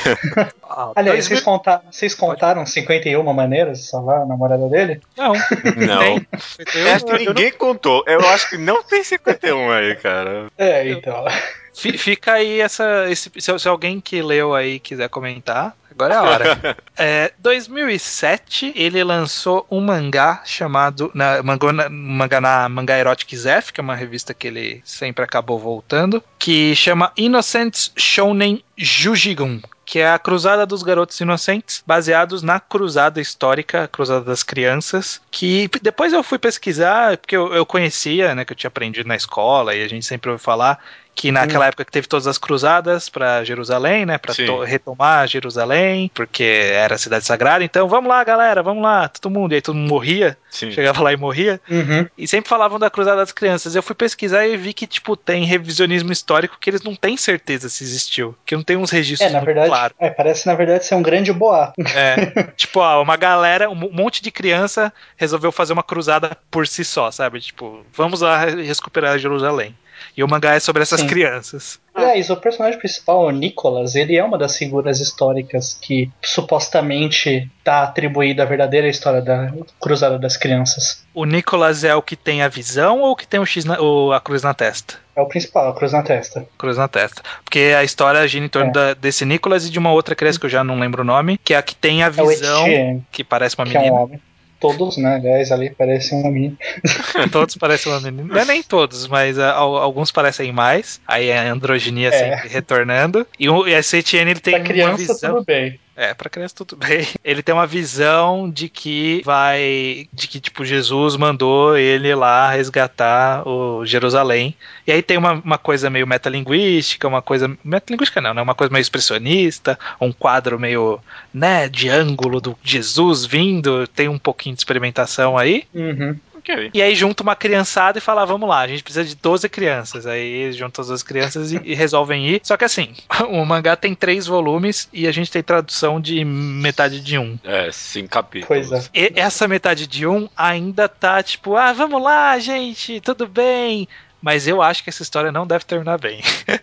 Ah, 0.68 0.90
Aliás, 0.97 1.24
vocês, 1.24 1.38
mil- 1.40 1.44
conta- 1.44 1.80
vocês 1.90 2.14
contaram 2.14 2.66
51 2.66 3.22
maneiras 3.32 3.78
de 3.78 3.86
salvar 3.86 4.22
a 4.22 4.26
namorada 4.26 4.68
dele? 4.68 5.01
Não. 5.16 5.32
Não. 5.76 6.01
Tem. 6.01 6.26
Eu- 6.74 6.92
Acho 6.92 7.05
que 7.07 7.12
eu 7.12 7.18
ninguém 7.18 7.53
contou. 7.53 8.05
Eu 8.07 8.20
acho 8.28 8.51
que 8.51 8.59
não 8.59 8.82
tem 8.82 9.03
51 9.03 9.70
aí, 9.70 9.94
cara. 9.97 10.47
É, 10.59 10.86
então. 10.90 11.24
Fi- 11.30 11.66
Fica 11.77 12.33
aí 12.33 12.61
essa. 12.61 13.07
esse- 13.11 13.31
se, 13.39 13.59
se 13.59 13.68
alguém 13.68 14.01
que 14.01 14.22
leu 14.22 14.55
aí 14.55 14.79
quiser 14.81 15.09
comentar, 15.11 15.77
agora 15.91 16.14
é 16.14 16.16
a 16.16 16.22
hora. 16.22 16.77
É, 16.99 17.31
2007, 17.39 18.72
ele 18.74 19.05
lançou 19.05 19.66
um 19.70 19.81
mangá 19.83 20.41
chamado. 20.47 21.11
Na, 21.14 21.43
mangá, 21.43 21.72
na, 21.72 21.89
mangá 21.91 22.41
na 22.41 22.68
Mangá 22.70 22.99
Erotic 22.99 23.35
Zef, 23.37 23.70
que 23.72 23.81
é 23.81 23.83
uma 23.83 23.95
revista 23.95 24.33
que 24.33 24.47
ele 24.47 24.81
sempre 24.85 25.22
acabou 25.22 25.59
voltando, 25.59 26.22
que 26.39 26.74
chama 26.74 27.12
Innocents 27.16 27.93
Shounen 27.97 28.62
Jujigun. 28.77 29.61
Que 29.85 30.01
é 30.01 30.11
a 30.11 30.18
Cruzada 30.18 30.66
dos 30.66 30.83
Garotos 30.83 31.20
Inocentes, 31.20 31.81
baseados 31.87 32.43
na 32.43 32.59
Cruzada 32.59 33.20
Histórica, 33.20 33.85
a 33.85 33.89
Cruzada 33.89 34.24
das 34.24 34.43
Crianças. 34.43 35.20
Que 35.31 35.70
depois 35.81 36.12
eu 36.12 36.24
fui 36.24 36.39
pesquisar, 36.39 37.16
porque 37.18 37.37
eu, 37.37 37.55
eu 37.55 37.64
conhecia, 37.64 38.35
né, 38.35 38.45
que 38.45 38.53
eu 38.53 38.57
tinha 38.57 38.66
aprendido 38.68 39.07
na 39.07 39.14
escola 39.14 39.77
e 39.77 39.85
a 39.85 39.89
gente 39.89 40.05
sempre 40.05 40.29
ouviu 40.31 40.43
falar 40.43 40.83
que 41.17 41.33
naquela 41.33 41.67
época 41.67 41.83
que 41.83 41.91
teve 41.91 42.07
todas 42.07 42.27
as 42.27 42.37
cruzadas 42.37 43.09
para 43.09 43.43
Jerusalém, 43.43 44.05
né, 44.05 44.19
para 44.19 44.35
retomar 44.64 45.27
Jerusalém, 45.27 46.11
porque 46.12 46.45
era 46.45 46.97
a 46.97 46.99
cidade 46.99 47.25
sagrada. 47.25 47.64
Então, 47.64 47.89
vamos 47.89 48.11
lá, 48.11 48.23
galera, 48.23 48.62
vamos 48.62 48.83
lá, 48.83 49.09
todo 49.09 49.33
mundo. 49.33 49.53
E 49.53 49.55
aí 49.55 49.62
todo 49.62 49.75
mundo 49.75 49.89
morria, 49.89 50.37
Sim. 50.51 50.71
chegava 50.71 51.03
lá 51.03 51.14
e 51.14 51.17
morria. 51.17 51.59
Uhum. 51.71 52.07
E 52.19 52.29
sempre 52.29 52.51
falavam 52.51 52.79
da 52.79 52.91
cruzada 52.91 53.17
das 53.17 53.33
crianças. 53.33 53.75
Eu 53.75 53.83
fui 53.83 53.95
pesquisar 53.95 54.47
e 54.47 54.59
vi 54.59 54.75
que 54.75 54.87
tipo 54.87 55.17
tem 55.17 55.45
revisionismo 55.45 56.12
histórico 56.12 56.59
que 56.61 56.69
eles 56.69 56.83
não 56.83 56.95
têm 56.95 57.17
certeza 57.17 57.71
se 57.71 57.83
existiu, 57.83 58.37
que 58.45 58.55
não 58.55 58.62
tem 58.62 58.77
uns 58.77 58.91
registros 58.91 59.31
É, 59.31 59.33
na 59.33 59.41
verdade, 59.41 59.69
claros. 59.69 59.97
é, 59.99 60.11
parece 60.11 60.47
na 60.47 60.55
verdade 60.55 60.85
ser 60.85 60.97
um 60.97 61.03
grande 61.03 61.33
boato. 61.33 61.81
É, 61.81 62.43
tipo, 62.57 62.81
ó, 62.81 63.03
uma 63.03 63.17
galera, 63.17 63.71
um 63.71 63.75
monte 63.75 64.23
de 64.23 64.31
criança 64.31 64.93
resolveu 65.17 65.51
fazer 65.51 65.73
uma 65.73 65.83
cruzada 65.83 66.37
por 66.51 66.67
si 66.67 66.85
só, 66.85 67.11
sabe? 67.11 67.41
Tipo, 67.41 67.83
vamos 67.95 68.21
lá 68.21 68.45
recuperar 68.45 69.19
Jerusalém. 69.19 69.75
E 70.16 70.22
o 70.24 70.28
mangá 70.28 70.55
é 70.55 70.61
sobre 70.61 70.82
essas 70.82 71.01
Sim. 71.01 71.07
crianças. 71.07 71.78
Aliás, 71.94 72.28
o 72.30 72.36
personagem 72.36 72.78
principal, 72.78 73.26
o 73.26 73.30
Nicholas, 73.30 73.94
ele 73.94 74.16
é 74.16 74.22
uma 74.24 74.36
das 74.38 74.57
figuras 74.57 75.01
históricas 75.01 75.74
que 75.80 76.11
supostamente 76.22 77.51
está 77.59 77.82
atribuída 77.82 78.42
à 78.42 78.47
verdadeira 78.47 78.88
história 78.88 79.20
da 79.22 79.53
Cruzada 79.80 80.18
das 80.18 80.36
Crianças. 80.36 81.05
O 81.14 81.24
Nicholas 81.24 81.84
é 81.84 81.94
o 81.94 82.03
que 82.03 82.16
tem 82.16 82.42
a 82.42 82.49
visão 82.49 83.01
ou 83.01 83.12
o 83.12 83.16
que 83.16 83.26
tem 83.26 83.40
o 83.40 83.47
X 83.47 83.64
na- 83.64 83.80
o- 83.80 84.12
a 84.12 84.20
cruz 84.20 84.42
na 84.42 84.53
testa? 84.55 84.94
É 85.14 85.20
o 85.20 85.26
principal, 85.26 85.68
a 85.70 85.74
cruz 85.74 85.92
na 85.92 86.03
testa. 86.03 86.47
Cruz 86.59 86.76
na 86.76 86.88
testa. 86.88 87.22
Porque 87.42 87.74
a 87.76 87.82
história 87.82 88.26
gira 88.28 88.44
em 88.44 88.49
torno 88.49 88.68
É. 88.68 88.72
da- 88.72 88.94
desse 88.94 89.24
Nicholas 89.24 89.66
e 89.66 89.70
de 89.70 89.78
uma 89.78 89.92
outra 89.92 90.14
criança 90.14 90.38
que 90.38 90.47
eu 90.47 90.51
já 90.51 90.62
não 90.62 90.78
lembro 90.78 91.03
o 91.03 91.05
nome, 91.05 91.38
que 91.42 91.55
é 91.55 91.57
a 91.57 91.62
que 91.62 91.74
tem 91.74 92.03
a 92.03 92.07
É 92.07 92.11
visão, 92.11 92.66
Etienne, 92.66 93.07
que 93.11 93.24
parece 93.24 93.57
uma 93.57 93.64
que 93.64 93.76
é 93.76 93.80
um 93.80 93.82
menina. 93.84 94.01
homem. 94.03 94.20
Todos, 94.59 94.96
né? 94.96 95.16
Aliás, 95.16 95.52
ali 95.52 95.70
parece 95.70 96.14
um 96.14 96.22
menino. 96.30 96.57
Todos 97.30 97.57
parecem 97.57 97.92
uma 97.92 98.00
menina. 98.00 98.34
Não 98.34 98.40
é 98.40 98.44
nem 98.44 98.62
todos, 98.62 99.07
mas 99.07 99.38
ah, 99.38 99.52
al- 99.52 99.76
alguns 99.76 100.11
parecem 100.11 100.50
mais. 100.52 101.00
Aí 101.07 101.30
a 101.30 101.52
androginia 101.52 102.09
É. 102.09 102.12
sempre 102.36 102.48
retornando. 102.48 103.26
E, 103.38 103.48
o, 103.48 103.68
e 103.68 103.72
esse 103.74 103.98
Etienne, 103.98 104.30
ele 104.30 104.40
tem 104.40 104.54
Pra 104.54 104.62
criança, 104.64 104.90
uma 104.90 104.96
visão. 104.98 105.34
tudo 105.34 105.44
bem. 105.44 105.78
É, 105.97 106.12
pra 106.12 106.28
criança 106.28 106.55
tudo 106.55 106.76
bem. 106.84 107.07
Ele 107.24 107.42
tem 107.42 107.55
uma 107.55 107.66
visão 107.66 108.51
de 108.51 108.68
que 108.68 109.22
vai. 109.24 110.07
De 110.12 110.28
que, 110.28 110.38
tipo, 110.38 110.64
Jesus 110.64 111.16
mandou 111.16 111.76
ele 111.76 112.14
lá 112.14 112.51
resgatar 112.51 113.49
o 113.49 113.84
Jerusalém. 113.86 114.55
E 114.86 114.92
aí 114.92 115.01
tem 115.01 115.16
uma, 115.16 115.32
uma 115.32 115.59
coisa 115.59 115.88
meio 115.88 116.07
metalinguística, 116.07 117.09
uma 117.09 117.22
coisa. 117.22 117.57
Metalinguística 117.64 118.20
não, 118.20 118.34
né? 118.34 118.42
Uma 118.42 118.55
coisa 118.55 118.72
meio 118.72 118.82
expressionista, 118.82 119.78
um 119.99 120.12
quadro 120.12 120.59
meio, 120.61 121.01
né, 121.32 121.68
de 121.68 121.88
ângulo 121.88 122.40
do 122.40 122.59
Jesus 122.62 123.24
vindo. 123.24 123.86
Tem 123.86 124.09
um 124.09 124.18
pouquinho 124.18 124.55
de 124.55 124.61
experimentação 124.61 125.38
aí. 125.38 125.64
Uhum. 125.74 126.16
Ok. 126.47 126.70
E 126.72 126.80
aí 126.80 126.94
junta 126.94 127.24
uma 127.24 127.34
criançada 127.34 127.99
e 127.99 128.01
fala, 128.01 128.24
vamos 128.24 128.49
lá, 128.49 128.61
a 128.61 128.68
gente 128.68 128.84
precisa 128.84 129.05
de 129.05 129.16
12 129.16 129.49
crianças. 129.49 130.07
Aí 130.07 130.24
eles 130.24 130.57
juntam 130.57 130.80
as 130.82 130.88
12 130.88 131.05
crianças 131.05 131.53
e, 131.53 131.61
e 131.64 131.74
resolvem 131.74 132.28
ir. 132.28 132.40
Só 132.44 132.57
que 132.57 132.64
assim, 132.64 132.94
o 133.28 133.44
mangá 133.44 133.74
tem 133.74 133.94
três 133.94 134.26
volumes 134.26 134.88
e 134.92 135.09
a 135.09 135.12
gente 135.12 135.30
tem 135.30 135.42
tradução 135.42 136.01
de 136.01 136.24
metade 136.24 137.01
de 137.01 137.18
um. 137.18 137.36
É, 137.42 137.70
cinco 137.72 138.11
capítulos. 138.11 138.68
Pois 138.68 138.72
é. 138.72 138.88
E 138.94 139.12
essa 139.16 139.49
metade 139.49 139.86
de 139.88 140.07
um 140.07 140.28
ainda 140.36 140.88
tá 140.88 141.20
tipo, 141.22 141.57
ah, 141.57 141.72
vamos 141.72 142.01
lá, 142.01 142.38
gente, 142.38 143.01
tudo 143.01 143.26
bem. 143.26 143.88
Mas 144.21 144.47
eu 144.49 144.61
acho 144.62 144.83
que 144.83 144.91
essa 144.91 145.03
história 145.03 145.31
não 145.31 145.47
deve 145.47 145.64
terminar 145.64 145.99
bem. 145.99 146.21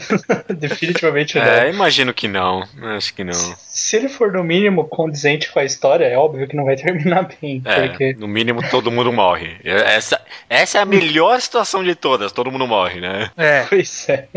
Definitivamente 0.50 1.38
não. 1.38 1.46
É, 1.46 1.70
imagino 1.70 2.14
que 2.14 2.28
não. 2.28 2.64
Acho 2.96 3.14
que 3.14 3.24
não. 3.24 3.34
Se 3.58 3.96
ele 3.96 4.10
for 4.10 4.32
no 4.32 4.44
mínimo 4.44 4.86
condizente 4.86 5.52
com 5.52 5.60
a 5.60 5.64
história, 5.64 6.06
é 6.06 6.18
óbvio 6.18 6.48
que 6.48 6.56
não 6.56 6.66
vai 6.66 6.76
terminar 6.78 7.28
bem. 7.42 7.62
É, 7.66 7.88
Porque 7.88 8.14
no 8.14 8.28
mínimo 8.28 8.62
todo 8.70 8.92
mundo 8.92 9.12
morre. 9.12 9.58
Essa, 9.64 10.20
essa 10.50 10.78
é 10.78 10.82
a 10.82 10.86
melhor 10.86 11.40
situação 11.42 11.84
de 11.84 11.96
todas, 11.96 12.32
todo 12.32 12.52
mundo 12.52 12.68
morre, 12.68 13.00
né? 13.00 13.32
É, 13.38 13.66
Pois 13.70 14.08
é. 14.10 14.28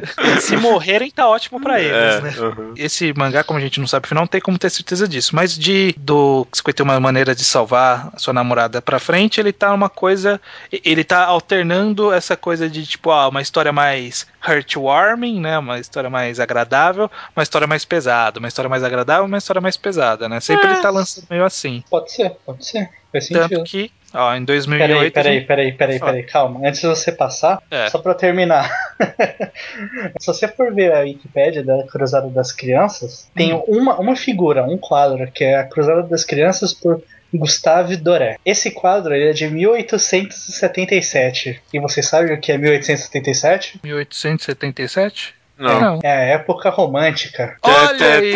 se 0.40 0.56
morrerem 0.56 1.10
tá 1.10 1.28
ótimo 1.28 1.60
pra 1.60 1.80
eles, 1.80 1.92
É, 1.92 2.20
né? 2.20 2.32
uhum. 2.38 2.74
Esse 2.76 3.12
mangá, 3.12 3.42
como 3.44 3.58
a 3.58 3.62
gente 3.62 3.80
não 3.80 3.86
sabe 3.86 4.06
o 4.06 4.08
final, 4.08 4.22
não 4.22 4.28
tem 4.28 4.40
como 4.40 4.58
ter 4.58 4.70
certeza 4.70 5.06
disso. 5.06 5.34
Mas 5.34 5.56
de 5.56 5.94
do 5.98 6.46
51 6.52 7.00
maneira 7.00 7.34
de 7.34 7.44
salvar 7.44 8.10
a 8.14 8.18
sua 8.18 8.32
namorada 8.32 8.80
pra 8.80 8.98
frente, 8.98 9.40
ele 9.40 9.52
tá 9.52 9.72
uma 9.72 9.88
coisa. 9.88 10.40
Ele 10.84 11.04
tá 11.04 11.24
alternando 11.24 12.12
essa 12.12 12.36
coisa 12.36 12.68
de 12.68 12.86
tipo, 12.86 13.10
uma 13.28 13.40
história 13.42 13.72
mais 13.72 14.26
heartwarming, 14.46 15.40
né? 15.40 15.58
Uma 15.58 15.78
história 15.78 16.10
mais 16.10 16.38
agradável, 16.40 17.10
uma 17.34 17.42
história 17.42 17.66
mais 17.66 17.84
pesada, 17.84 18.38
uma 18.38 18.48
história 18.48 18.68
mais 18.68 18.82
agradável, 18.84 19.24
uma 19.24 19.38
história 19.38 19.60
mais 19.60 19.76
pesada, 19.76 20.28
né? 20.28 20.40
Sempre 20.40 20.68
ele 20.70 20.80
tá 20.80 20.90
lançando 20.90 21.26
meio 21.30 21.44
assim. 21.44 21.82
Pode 21.90 22.12
ser, 22.12 22.30
pode 22.44 22.64
ser. 22.66 22.88
Faz 23.12 23.28
Tanto 23.28 23.48
sentido. 23.48 23.64
que, 23.64 23.90
ó, 24.12 24.34
em 24.34 24.44
Peraí, 24.44 24.46
2008. 24.46 25.12
peraí, 25.14 25.34
gente- 25.38 25.46
peraí, 25.46 25.72
peraí, 25.72 25.98
Fala. 25.98 26.12
peraí, 26.12 26.26
calma. 26.26 26.60
Antes 26.68 26.80
de 26.82 26.86
você 26.86 27.10
passar, 27.12 27.62
É. 27.70 27.88
só 27.88 27.98
pra 27.98 28.12
terminar. 28.14 28.68
Se 30.20 30.26
você 30.26 30.48
for 30.48 30.74
ver 30.74 30.92
a 30.92 31.00
Wikipédia 31.00 31.62
da 31.64 31.82
Cruzada 31.86 32.28
das 32.28 32.52
Crianças, 32.52 33.30
tem 33.34 33.54
Hum. 33.54 33.62
uma, 33.68 33.98
uma 33.98 34.16
figura, 34.16 34.64
um 34.64 34.76
quadro, 34.76 35.30
que 35.32 35.44
é 35.44 35.56
a 35.56 35.64
Cruzada 35.64 36.02
das 36.02 36.24
Crianças 36.24 36.74
por 36.74 37.02
Gustave 37.36 37.96
Doré. 37.96 38.36
Esse 38.44 38.70
quadro 38.70 39.12
ele 39.14 39.30
é 39.30 39.32
de 39.32 39.48
1877. 39.48 41.60
E 41.72 41.80
você 41.80 42.02
sabe 42.02 42.32
o 42.32 42.40
que 42.40 42.52
é 42.52 42.58
1877? 42.58 43.80
1877? 43.82 45.34
Não. 45.58 45.80
Não. 45.80 46.00
É 46.02 46.10
a 46.10 46.20
época 46.34 46.68
romântica. 46.70 47.56
Olha 47.62 48.14
aí! 48.14 48.32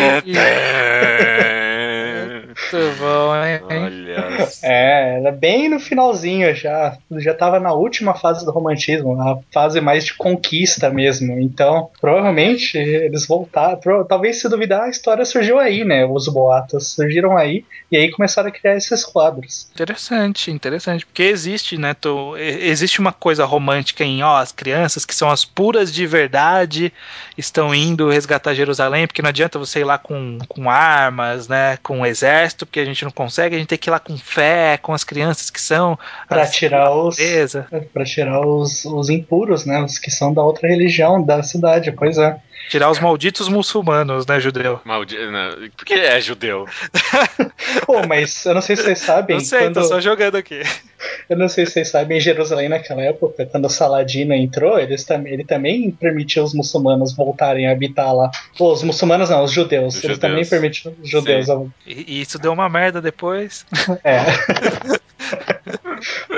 Muito 2.73 2.97
bom, 2.99 3.35
hein? 3.35 3.61
Olha. 3.63 4.31
É, 4.63 5.17
era 5.19 5.31
bem 5.31 5.69
no 5.69 5.79
finalzinho 5.79 6.53
já. 6.55 6.97
Já 7.17 7.33
tava 7.33 7.59
na 7.59 7.73
última 7.73 8.13
fase 8.13 8.45
do 8.45 8.51
romantismo, 8.51 9.19
a 9.21 9.39
fase 9.53 9.79
mais 9.81 10.05
de 10.05 10.13
conquista 10.13 10.89
mesmo. 10.89 11.39
Então, 11.39 11.89
provavelmente 11.99 12.77
eles 12.77 13.25
voltaram. 13.25 13.77
pro- 13.79 14.05
Talvez 14.05 14.39
se 14.39 14.49
duvidar, 14.49 14.83
a 14.83 14.89
história 14.89 15.25
surgiu 15.25 15.59
aí, 15.59 15.83
né? 15.83 16.05
Os 16.05 16.27
boatos 16.27 16.93
surgiram 16.93 17.37
aí 17.37 17.63
e 17.91 17.97
aí 17.97 18.11
começaram 18.11 18.49
a 18.49 18.51
criar 18.51 18.75
esses 18.75 19.03
quadros. 19.03 19.67
Interessante, 19.73 20.51
interessante. 20.51 21.05
Porque 21.05 21.23
existe, 21.23 21.77
né? 21.77 21.95
e- 22.37 22.67
existe 22.69 22.99
uma 22.99 23.11
coisa 23.11 23.45
romântica 23.45 24.03
em, 24.03 24.21
ó, 24.23 24.37
as 24.37 24.51
crianças 24.51 25.05
que 25.05 25.15
são 25.15 25.29
as 25.29 25.43
puras 25.45 25.91
de 25.93 26.05
verdade 26.05 26.91
estão 27.37 27.73
indo 27.73 28.09
resgatar 28.09 28.53
Jerusalém, 28.53 29.07
porque 29.07 29.21
não 29.21 29.29
adianta 29.29 29.57
você 29.59 29.79
ir 29.79 29.83
lá 29.85 29.97
com, 29.97 30.37
com 30.47 30.69
armas, 30.69 31.47
né? 31.47 31.77
Com 31.81 32.01
o 32.01 32.05
exército, 32.05 32.40
porque 32.65 32.79
a 32.79 32.85
gente 32.85 33.03
não 33.03 33.11
consegue, 33.11 33.55
a 33.55 33.59
gente 33.59 33.67
tem 33.67 33.77
que 33.77 33.89
ir 33.89 33.91
lá 33.91 33.99
com 33.99 34.17
fé, 34.17 34.77
com 34.77 34.93
as 34.93 35.03
crianças 35.03 35.49
que 35.49 35.59
são. 35.61 35.97
As- 36.41 36.51
tirar 36.51 36.91
os. 36.91 37.17
Pra 37.93 38.03
tirar 38.05 38.45
os, 38.45 38.85
os 38.85 39.09
impuros, 39.09 39.65
né? 39.65 39.81
Os 39.83 39.97
que 39.97 40.11
são 40.11 40.33
da 40.33 40.43
outra 40.43 40.67
religião 40.67 41.21
da 41.23 41.41
cidade, 41.43 41.91
pois 41.91 42.17
é. 42.17 42.37
Tirar 42.71 42.89
os 42.89 43.01
malditos 43.01 43.49
muçulmanos, 43.49 44.25
né, 44.25 44.39
judeu? 44.39 44.79
Maldi... 44.85 45.17
não, 45.29 45.69
Porque 45.75 45.93
é 45.93 46.21
judeu. 46.21 46.65
Pô, 47.85 48.07
mas 48.07 48.45
eu 48.45 48.53
não 48.53 48.61
sei 48.61 48.77
se 48.77 48.83
vocês 48.83 48.99
sabem. 48.99 49.35
Não 49.35 49.43
sei, 49.43 49.59
quando... 49.63 49.73
tô 49.73 49.83
só 49.83 49.99
jogando 49.99 50.37
aqui. 50.37 50.61
Eu 51.29 51.35
não 51.37 51.49
sei 51.49 51.65
se 51.65 51.73
vocês 51.73 51.89
sabem, 51.89 52.17
em 52.17 52.21
Jerusalém 52.21 52.69
naquela 52.69 53.01
época, 53.01 53.45
quando 53.45 53.65
o 53.65 53.69
Saladino 53.69 54.33
entrou, 54.33 54.79
eles 54.79 55.03
tam 55.03 55.27
ele 55.27 55.43
também 55.43 55.91
permitiu 55.91 56.45
os 56.45 56.53
muçulmanos 56.53 57.13
voltarem 57.13 57.67
a 57.67 57.73
habitar 57.73 58.15
lá. 58.15 58.31
Pô, 58.57 58.71
os 58.71 58.83
muçulmanos 58.83 59.29
não, 59.29 59.43
os 59.43 59.51
judeus. 59.51 59.95
Os 59.97 60.03
Eles 60.05 60.15
judeus. 60.15 60.19
também 60.19 60.45
permitiram 60.47 60.95
os 61.03 61.09
judeus. 61.09 61.49
a- 61.49 61.61
E, 61.85 62.05
e 62.19 62.21
isso 62.21 62.39
deu 62.39 62.53
uma 62.53 62.69
merda 62.69 63.01
depois. 63.01 63.65
É. 64.01 64.21